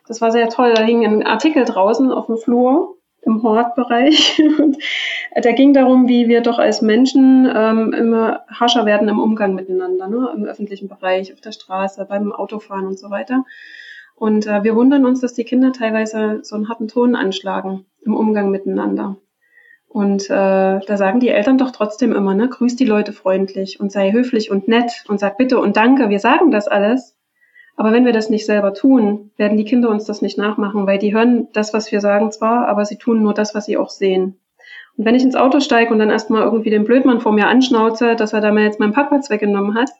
das 0.07 0.21
war 0.21 0.31
sehr 0.31 0.49
toll, 0.49 0.75
da 0.75 0.83
hing 0.83 1.05
ein 1.05 1.27
Artikel 1.27 1.65
draußen 1.65 2.13
auf 2.13 2.27
dem 2.27 2.37
Flur 2.37 2.96
im 3.27 3.43
Hortbereich. 3.43 4.41
Und 4.59 4.79
da 5.35 5.53
ging 5.53 5.75
darum, 5.75 6.09
wie 6.09 6.29
wir 6.29 6.41
doch 6.41 6.59
als 6.59 6.81
Menschen 6.81 7.51
ähm, 7.55 7.93
immer 7.93 8.45
harscher 8.49 8.87
werden 8.87 9.09
im 9.09 9.19
Umgang 9.19 9.55
miteinander, 9.55 10.09
ne? 10.09 10.31
im 10.35 10.45
öffentlichen 10.45 10.89
Bereich, 10.89 11.33
auf 11.33 11.41
der 11.41 11.53
Straße, 11.53 12.07
beim 12.09 12.33
Autofahren 12.33 12.87
und 12.87 12.99
so 12.99 13.11
weiter. 13.11 13.45
Und 14.15 14.47
äh, 14.47 14.63
wir 14.65 14.75
wundern 14.75 15.05
uns, 15.05 15.21
dass 15.21 15.35
die 15.35 15.45
Kinder 15.45 15.73
teilweise 15.73 16.41
so 16.43 16.57
einen 16.57 16.69
harten 16.69 16.89
Ton 16.89 17.15
anschlagen 17.17 17.85
im 18.03 18.15
Umgang 18.15 18.51
miteinander. 18.51 19.17
Und 19.89 20.31
äh, 20.31 20.81
da 20.81 20.97
sagen 20.97 21.21
die 21.21 21.29
Eltern 21.29 21.59
doch 21.59 21.71
trotzdem 21.71 22.13
immer, 22.13 22.35
ne, 22.35 22.49
grüß 22.49 22.77
die 22.77 22.85
Leute 22.85 23.13
freundlich 23.13 23.81
und 23.81 23.91
sei 23.93 24.13
höflich 24.13 24.51
und 24.51 24.69
nett 24.69 25.05
und 25.09 25.21
sag 25.21 25.37
bitte 25.37 25.59
und 25.59 25.77
danke. 25.77 26.09
Wir 26.11 26.19
sagen 26.21 26.51
das 26.51 26.69
alles. 26.69 27.16
Aber 27.77 27.93
wenn 27.93 28.07
wir 28.07 28.13
das 28.13 28.31
nicht 28.31 28.47
selber 28.47 28.73
tun, 28.73 29.31
werden 29.37 29.59
die 29.59 29.65
Kinder 29.65 29.91
uns 29.91 30.07
das 30.07 30.23
nicht 30.23 30.39
nachmachen, 30.39 30.87
weil 30.87 30.99
die 30.99 31.15
hören 31.15 31.49
das, 31.53 31.75
was 31.75 31.93
wir 31.93 32.01
sagen 32.01 32.33
zwar, 32.33 32.69
aber 32.69 32.85
sie 32.87 32.97
tun 32.97 33.23
nur 33.23 33.35
das, 33.35 33.55
was 33.55 33.67
sie 33.67 33.77
auch 33.77 33.91
sehen. 33.91 34.39
Und 34.97 35.05
wenn 35.05 35.15
ich 35.15 35.23
ins 35.23 35.37
Auto 35.37 35.61
steige 35.61 35.93
und 35.93 35.99
dann 35.99 36.11
erstmal 36.11 36.45
irgendwie 36.45 36.71
den 36.71 36.85
Blödmann 36.85 37.21
vor 37.21 37.33
mir 37.33 37.49
anschnauze, 37.49 38.17
dass 38.17 38.33
er 38.33 38.41
da 38.41 38.51
mal 38.51 38.65
jetzt 38.65 38.81
meinen 38.81 38.95
Parkplatz 38.95 39.29
weggenommen 39.29 39.75
hat, 39.75 39.91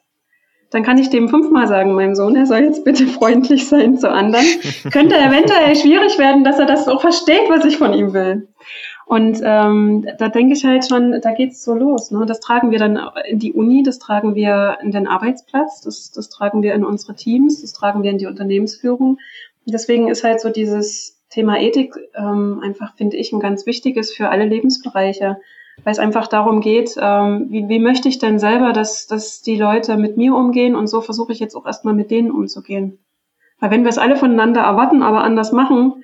dann 0.71 0.83
kann 0.83 0.97
ich 0.97 1.09
dem 1.09 1.29
fünfmal 1.29 1.67
sagen, 1.67 1.93
meinem 1.93 2.15
Sohn, 2.15 2.35
er 2.35 2.45
soll 2.45 2.59
jetzt 2.59 2.83
bitte 2.83 3.05
freundlich 3.07 3.67
sein 3.67 3.97
zu 3.97 4.09
anderen. 4.09 4.45
Könnte 4.91 5.15
eventuell 5.15 5.75
schwierig 5.75 6.17
werden, 6.17 6.43
dass 6.43 6.59
er 6.59 6.65
das 6.65 6.87
auch 6.87 7.01
versteht, 7.01 7.47
was 7.47 7.63
ich 7.63 7.77
von 7.77 7.93
ihm 7.93 8.13
will. 8.13 8.47
Und 9.07 9.39
ähm, 9.41 10.05
da 10.17 10.27
denke 10.27 10.53
ich 10.53 10.65
halt 10.65 10.85
schon, 10.85 11.21
da 11.21 11.31
geht's 11.31 11.63
so 11.63 11.73
los. 11.73 12.11
Ne? 12.11 12.25
Das 12.25 12.41
tragen 12.41 12.71
wir 12.71 12.77
dann 12.77 12.99
in 13.25 13.39
die 13.39 13.53
Uni, 13.53 13.81
das 13.81 13.99
tragen 13.99 14.35
wir 14.35 14.79
in 14.81 14.91
den 14.91 15.07
Arbeitsplatz, 15.07 15.79
das, 15.79 16.11
das 16.11 16.27
tragen 16.27 16.61
wir 16.61 16.73
in 16.73 16.83
unsere 16.83 17.15
Teams, 17.15 17.61
das 17.61 17.71
tragen 17.71 18.03
wir 18.03 18.11
in 18.11 18.17
die 18.17 18.25
Unternehmensführung. 18.25 19.17
Deswegen 19.65 20.09
ist 20.09 20.25
halt 20.25 20.41
so 20.41 20.49
dieses 20.49 21.23
Thema 21.29 21.57
Ethik 21.57 21.95
ähm, 22.15 22.59
einfach, 22.61 22.95
finde 22.97 23.15
ich, 23.15 23.31
ein 23.31 23.39
ganz 23.39 23.65
wichtiges 23.65 24.13
für 24.13 24.27
alle 24.27 24.45
Lebensbereiche, 24.45 25.37
weil 25.85 25.91
es 25.93 25.99
einfach 25.99 26.27
darum 26.27 26.59
geht, 26.59 26.95
ähm, 26.99 27.47
wie, 27.49 27.69
wie 27.69 27.79
möchte 27.79 28.09
ich 28.09 28.19
denn 28.19 28.39
selber, 28.39 28.73
dass, 28.73 29.07
dass 29.07 29.41
die 29.41 29.55
Leute 29.55 29.95
mit 29.95 30.17
mir 30.17 30.35
umgehen 30.35 30.75
und 30.75 30.87
so 30.87 30.99
versuche 30.99 31.31
ich 31.31 31.39
jetzt 31.39 31.55
auch 31.55 31.65
erstmal 31.65 31.93
mit 31.93 32.11
denen 32.11 32.29
umzugehen. 32.29 32.99
Weil 33.61 33.71
wenn 33.71 33.83
wir 33.83 33.89
es 33.89 33.97
alle 33.97 34.17
voneinander 34.17 34.61
erwarten, 34.61 35.01
aber 35.01 35.23
anders 35.23 35.53
machen, 35.53 36.03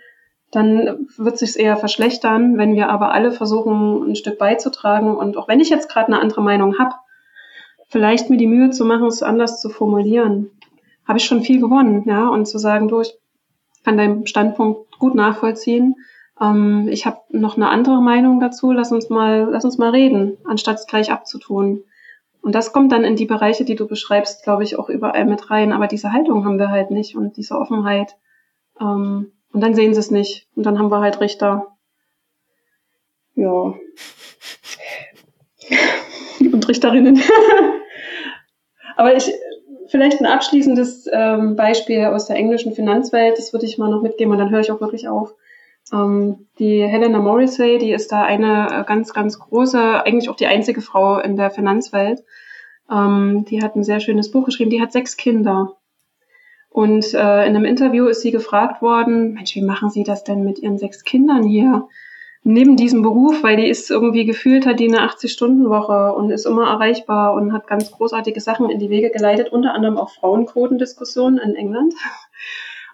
dann 0.54 1.08
wird 1.18 1.38
sich 1.38 1.58
eher 1.58 1.78
verschlechtern. 1.78 2.58
Wenn 2.58 2.76
wir 2.76 2.90
aber 2.90 3.12
alle 3.12 3.32
versuchen, 3.32 4.12
ein 4.12 4.16
Stück 4.16 4.38
beizutragen 4.38 5.16
und 5.16 5.36
auch 5.36 5.48
wenn 5.48 5.60
ich 5.60 5.70
jetzt 5.70 5.90
gerade 5.90 6.08
eine 6.08 6.22
andere 6.22 6.42
Meinung 6.42 6.78
habe, 6.78 6.96
vielleicht 7.88 8.30
mir 8.30 8.38
die 8.38 8.48
Mühe 8.48 8.70
zu 8.70 8.86
machen, 8.86 9.08
es 9.08 9.24
anders 9.24 9.62
zu 9.62 9.70
formulieren, 9.70 10.52
habe 11.08 11.18
ich 11.18 11.26
schon 11.26 11.42
viel 11.42 11.60
gewonnen, 11.60 12.04
ja, 12.08 12.28
und 12.30 12.46
zu 12.48 12.58
sagen, 12.58 12.88
du, 12.88 13.02
ich 13.02 13.14
kann 13.84 13.98
deinen 13.98 14.26
Standpunkt 14.28 14.98
gut 15.00 15.16
nachvollziehen. 15.16 15.96
Ähm, 16.40 16.88
ich 16.90 17.06
habe 17.06 17.20
noch 17.30 17.58
eine 17.58 17.70
andere 17.70 18.02
Meinung 18.02 18.40
dazu. 18.40 18.72
Lass 18.72 18.92
uns 18.92 19.10
mal, 19.10 19.50
lass 19.52 19.66
uns 19.66 19.78
mal 19.78 19.90
reden, 19.90 20.38
anstatt 20.46 20.78
es 20.78 20.88
gleich 20.88 21.12
abzutun. 21.12 21.84
Und 22.42 22.56
das 22.56 22.74
kommt 22.74 22.92
dann 22.92 23.04
in 23.04 23.16
die 23.16 23.26
Bereiche, 23.26 23.66
die 23.66 23.76
du 23.76 23.88
beschreibst, 23.88 24.44
glaube 24.44 24.64
ich, 24.64 24.78
auch 24.78 24.90
überall 24.90 25.26
mit 25.26 25.50
rein. 25.50 25.72
Aber 25.74 25.88
diese 25.88 26.14
Haltung 26.14 26.46
haben 26.46 26.60
wir 26.60 26.70
halt 26.70 26.92
nicht 26.92 27.16
und 27.16 27.38
diese 27.38 27.58
Offenheit. 27.58 28.16
Ähm, 28.80 29.33
und 29.54 29.62
dann 29.62 29.76
sehen 29.76 29.94
sie 29.94 30.00
es 30.00 30.12
nicht. 30.12 30.48
Und 30.56 30.66
dann 30.66 30.78
haben 30.80 30.92
wir 30.92 31.00
halt 31.00 31.22
Richter. 31.22 31.68
Ja. 33.36 33.46
Und 36.40 36.68
Richterinnen. 36.68 37.22
Aber 38.96 39.16
ich, 39.16 39.32
vielleicht 39.88 40.20
ein 40.20 40.26
abschließendes 40.26 41.08
ähm, 41.12 41.56
Beispiel 41.56 42.06
aus 42.06 42.28
der 42.28 42.36
englischen 42.36 42.74
Finanzwelt, 42.74 43.38
das 43.38 43.54
würde 43.54 43.66
ich 43.66 43.78
mal 43.78 43.90
noch 43.90 44.02
mitgeben 44.02 44.32
und 44.34 44.40
dann 44.40 44.50
höre 44.50 44.60
ich 44.60 44.72
auch 44.72 44.82
wirklich 44.82 45.08
auf. 45.08 45.34
Ähm, 45.92 46.48
die 46.60 46.84
Helena 46.84 47.20
Morrissey, 47.20 47.78
die 47.78 47.92
ist 47.92 48.12
da 48.12 48.24
eine 48.24 48.68
äh, 48.72 48.84
ganz, 48.86 49.14
ganz 49.14 49.40
große, 49.40 50.04
eigentlich 50.04 50.30
auch 50.30 50.36
die 50.36 50.48
einzige 50.48 50.82
Frau 50.82 51.20
in 51.20 51.36
der 51.36 51.52
Finanzwelt. 51.52 52.24
Ähm, 52.92 53.46
die 53.50 53.62
hat 53.64 53.76
ein 53.76 53.84
sehr 53.84 54.00
schönes 54.00 54.32
Buch 54.32 54.46
geschrieben, 54.46 54.70
die 54.70 54.82
hat 54.82 54.92
sechs 54.92 55.18
Kinder. 55.18 55.76
Und 56.74 57.14
äh, 57.14 57.46
in 57.46 57.56
einem 57.56 57.66
Interview 57.66 58.08
ist 58.08 58.22
sie 58.22 58.32
gefragt 58.32 58.82
worden, 58.82 59.36
Mensch, 59.36 59.56
wie 59.56 59.62
machen 59.62 59.92
Sie 59.92 60.04
das 60.04 60.24
denn 60.24 60.44
mit 60.44 60.58
Ihren 60.58 60.80
sechs 60.80 61.04
Kindern 61.04 61.44
hier? 61.44 61.88
Neben 62.42 62.76
diesem 62.78 63.04
Beruf, 63.04 63.44
weil 63.44 63.58
die 63.58 63.68
ist 63.68 63.92
irgendwie 63.92 64.26
gefühlt, 64.26 64.66
hat 64.66 64.80
die 64.80 64.88
eine 64.88 65.08
80-Stunden-Woche 65.08 66.14
und 66.14 66.32
ist 66.32 66.48
immer 66.48 66.68
erreichbar 66.68 67.36
und 67.36 67.54
hat 67.54 67.68
ganz 67.68 67.92
großartige 67.92 68.42
Sachen 68.42 68.72
in 68.72 68.80
die 68.80 68.90
Wege 68.90 69.12
geleitet, 69.12 69.54
unter 69.54 69.76
anderem 69.76 69.98
auch 69.98 70.10
Frauenquotendiskussionen 70.10 71.38
in 71.38 71.56
England. 71.56 71.94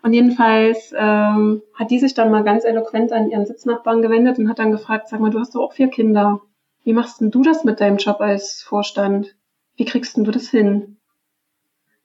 Und 0.01 0.13
jedenfalls 0.13 0.93
ähm, 0.97 1.61
hat 1.73 1.91
die 1.91 1.99
sich 1.99 2.13
dann 2.13 2.31
mal 2.31 2.43
ganz 2.43 2.63
eloquent 2.63 3.11
an 3.11 3.29
ihren 3.29 3.45
Sitznachbarn 3.45 4.01
gewendet 4.01 4.39
und 4.39 4.49
hat 4.49 4.59
dann 4.59 4.71
gefragt, 4.71 5.07
sag 5.09 5.19
mal, 5.19 5.31
du 5.31 5.39
hast 5.39 5.55
doch 5.55 5.61
auch 5.61 5.73
vier 5.73 5.89
Kinder. 5.89 6.41
Wie 6.83 6.93
machst 6.93 7.19
denn 7.19 7.31
du 7.31 7.43
das 7.43 7.63
mit 7.63 7.81
deinem 7.81 7.97
Job 7.97 8.21
als 8.21 8.61
Vorstand? 8.61 9.35
Wie 9.75 9.85
kriegst 9.85 10.15
denn 10.15 10.23
du 10.23 10.31
das 10.31 10.49
hin? 10.49 10.98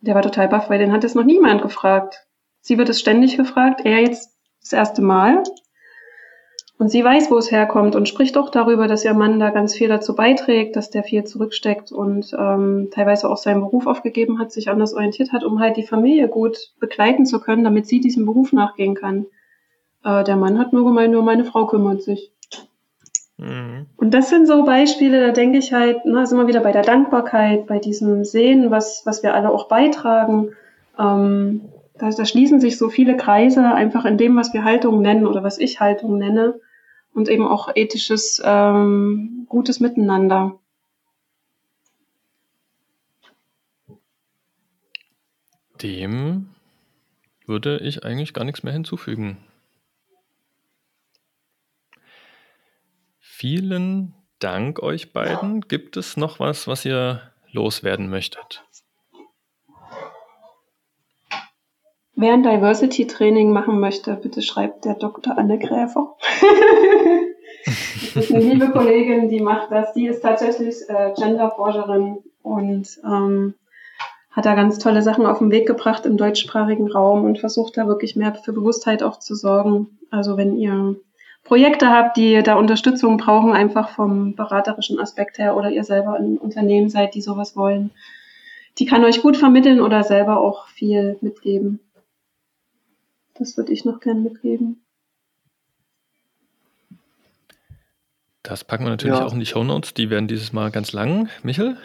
Der 0.05 0.15
war 0.15 0.21
total 0.21 0.49
baff, 0.49 0.69
weil 0.69 0.79
den 0.79 0.93
hat 0.93 1.03
es 1.03 1.15
noch 1.15 1.25
niemand 1.25 1.63
gefragt. 1.63 2.27
Sie 2.61 2.77
wird 2.77 2.91
es 2.91 3.01
ständig 3.01 3.39
gefragt, 3.39 3.81
er 3.85 4.01
jetzt 4.01 4.37
das 4.61 4.75
erste 4.75 5.01
Mal. 5.01 5.43
Und 6.79 6.91
sie 6.91 7.03
weiß, 7.03 7.31
wo 7.31 7.39
es 7.39 7.51
herkommt 7.51 7.97
und 7.97 8.07
spricht 8.07 8.37
auch 8.37 8.51
darüber, 8.51 8.87
dass 8.87 9.05
ihr 9.05 9.15
Mann 9.15 9.39
da 9.39 9.49
ganz 9.49 9.75
viel 9.75 9.89
dazu 9.89 10.15
beiträgt, 10.15 10.77
dass 10.77 10.91
der 10.91 11.05
viel 11.05 11.25
zurücksteckt 11.25 11.91
und 11.91 12.37
ähm, 12.39 12.89
teilweise 12.93 13.31
auch 13.31 13.39
seinen 13.39 13.61
Beruf 13.61 13.87
aufgegeben 13.87 14.39
hat, 14.39 14.53
sich 14.53 14.69
anders 14.69 14.93
orientiert 14.93 15.33
hat, 15.33 15.43
um 15.43 15.59
halt 15.61 15.79
die 15.79 15.87
Familie 15.87 16.29
gut 16.29 16.75
begleiten 16.81 17.25
zu 17.25 17.41
können, 17.41 17.65
damit 17.65 17.87
sie 17.87 18.01
diesem 18.01 18.27
Beruf 18.27 18.53
nachgehen 18.53 18.95
kann. 18.95 19.25
Äh, 20.05 20.23
der 20.25 20.37
Mann 20.37 20.59
hat 20.59 20.75
nur 20.75 20.85
gemeint, 20.85 21.13
nur 21.13 21.23
meine 21.23 21.47
Frau 21.47 21.65
kümmert 21.67 22.03
sich. 22.03 22.34
Mhm. 23.45 23.87
Und 23.97 24.15
das 24.15 24.31
sind 24.31 24.47
so 24.47 24.65
Beispiele, 24.65 25.21
da 25.27 25.33
denke 25.33 25.59
ich 25.59 25.73
halt, 25.73 25.99
na, 26.05 26.25
sind 26.25 26.39
wir 26.39 26.47
wieder 26.47 26.61
bei 26.61 26.73
der 26.73 26.83
Dankbarkeit, 26.83 27.67
bei 27.67 27.79
diesem 27.79 28.25
Sehen, 28.25 28.71
was, 28.71 29.03
was 29.05 29.23
wir 29.23 29.35
alle 29.35 29.51
auch 29.51 29.69
beitragen. 29.69 30.53
Ähm, 30.99 31.61
da, 31.99 32.11
da 32.11 32.25
schließen 32.25 32.61
sich 32.61 32.79
so 32.79 32.89
viele 32.89 33.17
Kreise 33.17 33.63
einfach 33.63 34.07
in 34.07 34.17
dem, 34.17 34.37
was 34.37 34.55
wir 34.55 34.65
Haltung 34.65 35.03
nennen 35.03 35.27
oder 35.27 35.43
was 35.43 35.59
ich 35.59 35.79
Haltung 35.79 36.19
nenne 36.19 36.59
und 37.13 37.29
eben 37.29 37.47
auch 37.47 37.71
ethisches, 37.75 38.43
ähm, 38.45 39.47
gutes 39.49 39.79
Miteinander. 39.79 40.59
Dem 45.83 46.49
würde 47.47 47.79
ich 47.79 48.05
eigentlich 48.05 48.33
gar 48.33 48.45
nichts 48.45 48.63
mehr 48.63 48.73
hinzufügen. 48.73 49.37
Vielen 53.47 54.15
Dank 54.39 54.83
euch 54.83 55.13
beiden. 55.13 55.61
Gibt 55.61 55.99
es 55.99 56.17
noch 56.17 56.41
was, 56.41 56.67
was 56.67 56.87
ihr 56.87 57.21
loswerden 57.53 58.09
möchtet? 58.09 58.65
Wer 62.17 62.33
ein 62.33 62.43
Diversity-Training 62.43 63.53
machen 63.53 63.81
möchte, 63.81 64.15
bitte 64.15 64.41
schreibt 64.41 64.87
der 64.87 64.95
Dr. 64.95 65.37
Anne 65.37 65.59
Gräfer. 65.59 66.17
das 68.15 68.31
ist 68.31 68.33
eine 68.33 68.45
liebe 68.45 68.71
Kollegin, 68.71 69.29
die 69.29 69.41
macht 69.41 69.71
das. 69.71 69.93
Die 69.93 70.07
ist 70.07 70.23
tatsächlich 70.23 70.77
äh, 70.89 71.13
Genderforscherin 71.15 72.21
und 72.41 72.89
ähm, 73.05 73.57
hat 74.31 74.47
da 74.47 74.55
ganz 74.55 74.79
tolle 74.79 75.03
Sachen 75.03 75.27
auf 75.27 75.41
den 75.41 75.51
Weg 75.51 75.67
gebracht 75.67 76.07
im 76.07 76.17
deutschsprachigen 76.17 76.91
Raum 76.91 77.27
und 77.27 77.41
versucht 77.41 77.77
da 77.77 77.87
wirklich 77.89 78.17
mehr 78.17 78.35
für 78.37 78.55
Bewusstheit 78.55 79.03
auch 79.03 79.19
zu 79.19 79.35
sorgen. 79.35 79.99
Also 80.11 80.39
wenn 80.39 80.57
ihr 80.57 80.97
Projekte 81.45 81.91
habt, 81.91 82.17
die 82.17 82.43
da 82.43 82.55
Unterstützung 82.57 83.19
brauchen, 83.19 83.53
einfach 83.53 83.91
vom 83.91 84.35
beraterischen 84.35 84.99
Aspekt 84.99 85.39
her 85.39 85.57
oder 85.57 85.71
ihr 85.71 85.85
selber 85.85 86.15
ein 86.15 86.39
Unternehmen 86.39 86.89
seid, 86.89 87.15
die 87.15 87.21
sowas 87.21 87.55
wollen, 87.55 87.91
die 88.79 88.87
kann 88.87 89.05
euch 89.05 89.21
gut 89.23 89.37
vermitteln 89.37 89.81
oder 89.81 90.03
selber 90.03 90.41
auch 90.41 90.69
viel 90.69 91.19
mitgeben. 91.21 91.81
Das 93.35 93.57
würde 93.57 93.73
ich 93.73 93.85
noch 93.85 94.01
gerne 94.01 94.21
mitgeben. 94.21 94.81
Das 98.43 98.65
packen 98.65 98.85
wir 98.85 98.91
natürlich 98.91 99.19
ja. 99.19 99.25
auch 99.25 99.33
in 99.33 99.41
die 99.41 99.47
Shownotes. 99.47 99.95
Die 99.95 100.11
werden 100.11 100.29
dieses 100.29 100.53
Mal 100.53 100.71
ganz 100.71 100.93
lang. 100.93 101.29
Michel? 101.43 101.77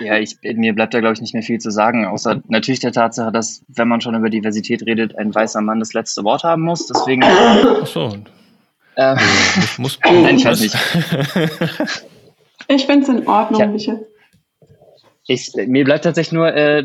Ja, 0.00 0.18
ich, 0.18 0.38
mir 0.42 0.74
bleibt 0.74 0.92
da, 0.92 1.00
glaube 1.00 1.14
ich, 1.14 1.20
nicht 1.20 1.34
mehr 1.34 1.44
viel 1.44 1.60
zu 1.60 1.70
sagen, 1.70 2.04
außer 2.04 2.42
natürlich 2.48 2.80
der 2.80 2.90
Tatsache, 2.92 3.30
dass, 3.30 3.64
wenn 3.68 3.86
man 3.86 4.00
schon 4.00 4.16
über 4.16 4.28
Diversität 4.28 4.84
redet, 4.84 5.16
ein 5.16 5.32
weißer 5.32 5.60
Mann 5.60 5.78
das 5.78 5.92
letzte 5.92 6.24
Wort 6.24 6.42
haben 6.42 6.62
muss. 6.62 6.88
Deswegen. 6.88 7.22
Ach 7.24 7.86
so. 7.86 8.16
Äh, 8.96 9.16
muss, 9.16 9.78
muss, 9.78 9.98
Nein, 10.04 10.36
ich 10.36 10.44
weiß 10.44 10.60
nicht. 10.60 10.76
Ich 12.68 12.86
finde 12.86 13.02
es 13.02 13.08
in 13.08 13.26
Ordnung, 13.26 13.60
ja. 13.60 13.66
Michel. 13.66 14.06
Ich, 15.26 15.52
mir 15.54 15.84
bleibt 15.84 16.04
tatsächlich 16.04 16.32
nur 16.32 16.54
äh, 16.54 16.84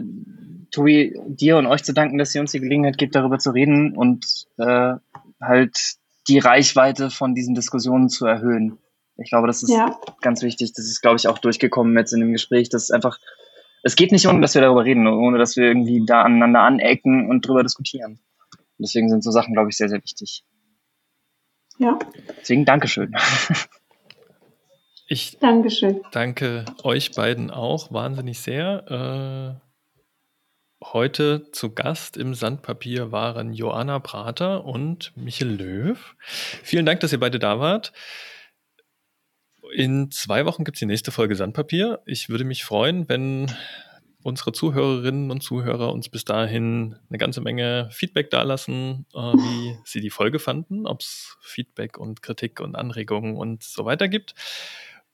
Tobi, 0.71 1.17
dir 1.27 1.57
und 1.57 1.67
euch 1.67 1.83
zu 1.83 1.93
danken, 1.93 2.17
dass 2.17 2.33
ihr 2.35 2.41
uns 2.41 2.51
die 2.51 2.59
Gelegenheit 2.59 2.97
gibt, 2.97 3.15
darüber 3.15 3.39
zu 3.39 3.51
reden 3.51 3.95
und 3.95 4.25
äh, 4.57 4.93
halt 5.41 5.77
die 6.27 6.39
Reichweite 6.39 7.09
von 7.09 7.33
diesen 7.33 7.55
Diskussionen 7.55 8.09
zu 8.09 8.25
erhöhen. 8.25 8.77
Ich 9.17 9.29
glaube, 9.29 9.47
das 9.47 9.63
ist 9.63 9.71
ja. 9.71 9.99
ganz 10.21 10.41
wichtig. 10.41 10.73
Das 10.73 10.85
ist, 10.85 11.01
glaube 11.01 11.17
ich, 11.17 11.27
auch 11.27 11.39
durchgekommen 11.39 11.97
jetzt 11.97 12.13
in 12.13 12.21
dem 12.21 12.31
Gespräch. 12.31 12.69
Das 12.69 12.83
ist 12.83 12.91
einfach, 12.91 13.19
es 13.83 13.95
geht 13.95 14.11
nicht 14.11 14.27
ohne, 14.27 14.41
dass 14.41 14.53
wir 14.53 14.61
darüber 14.61 14.85
reden, 14.85 15.07
ohne 15.07 15.37
dass 15.37 15.57
wir 15.57 15.65
irgendwie 15.65 16.05
da 16.05 16.21
aneinander 16.21 16.61
anecken 16.61 17.29
und 17.29 17.45
darüber 17.45 17.63
diskutieren. 17.63 18.19
Und 18.51 18.85
deswegen 18.85 19.09
sind 19.09 19.23
so 19.23 19.31
Sachen, 19.31 19.53
glaube 19.53 19.69
ich, 19.69 19.77
sehr, 19.77 19.89
sehr 19.89 20.01
wichtig. 20.01 20.43
Ja. 21.79 21.97
Deswegen 22.39 22.65
Dankeschön. 22.65 23.15
Ich 25.07 25.39
Dankeschön. 25.39 26.01
danke 26.11 26.65
euch 26.83 27.11
beiden 27.11 27.49
auch 27.49 27.91
wahnsinnig 27.91 28.39
sehr. 28.39 29.57
Äh 29.57 29.69
Heute 30.81 31.51
zu 31.51 31.73
Gast 31.73 32.15
im 32.15 32.33
Sandpapier 32.33 33.11
waren 33.11 33.51
Joanna 33.51 33.99
Prater 33.99 34.63
und 34.63 35.11
Michel 35.17 35.49
Löw. 35.49 36.15
Vielen 36.19 36.85
Dank, 36.85 37.01
dass 37.01 37.11
ihr 37.11 37.19
beide 37.19 37.37
da 37.37 37.59
wart. 37.59 37.91
In 39.73 40.09
zwei 40.09 40.45
Wochen 40.45 40.63
gibt 40.63 40.77
es 40.77 40.79
die 40.79 40.85
nächste 40.85 41.11
Folge 41.11 41.35
Sandpapier. 41.35 42.01
Ich 42.05 42.29
würde 42.29 42.45
mich 42.45 42.63
freuen, 42.63 43.09
wenn 43.09 43.51
unsere 44.23 44.51
Zuhörerinnen 44.51 45.31
und 45.31 45.41
Zuhörer 45.41 45.91
uns 45.93 46.09
bis 46.09 46.25
dahin 46.25 46.95
eine 47.09 47.17
ganze 47.17 47.41
Menge 47.41 47.89
Feedback 47.91 48.29
dalassen, 48.29 49.05
äh, 49.13 49.19
wie 49.19 49.77
sie 49.85 50.01
die 50.01 50.09
Folge 50.09 50.39
fanden, 50.39 50.85
ob 50.85 51.01
es 51.01 51.37
Feedback 51.41 51.97
und 51.97 52.21
Kritik 52.21 52.59
und 52.59 52.75
Anregungen 52.75 53.37
und 53.37 53.63
so 53.63 53.85
weiter 53.85 54.07
gibt. 54.07 54.35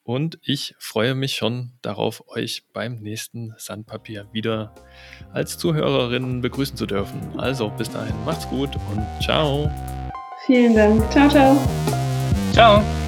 Und 0.03 0.38
ich 0.44 0.76
freue 0.77 1.15
mich 1.15 1.34
schon 1.34 1.72
darauf, 1.82 2.23
euch 2.27 2.64
beim 2.73 2.99
nächsten 2.99 3.56
Sandpapier 3.57 4.27
wieder 4.32 4.76
als 5.34 5.57
Zuhörerinnen 5.57 6.41
begrüßen 6.41 6.77
zu 6.77 6.86
dürfen. 6.86 7.40
Also 7.40 7.69
bis 7.69 7.90
dahin, 7.90 8.15
macht's 8.23 8.48
gut 8.48 8.69
und 8.91 9.03
ciao. 9.23 9.69
Vielen 10.45 10.76
Dank. 10.76 11.11
Ciao, 11.11 11.27
ciao. 11.27 11.57
Ciao. 12.53 13.05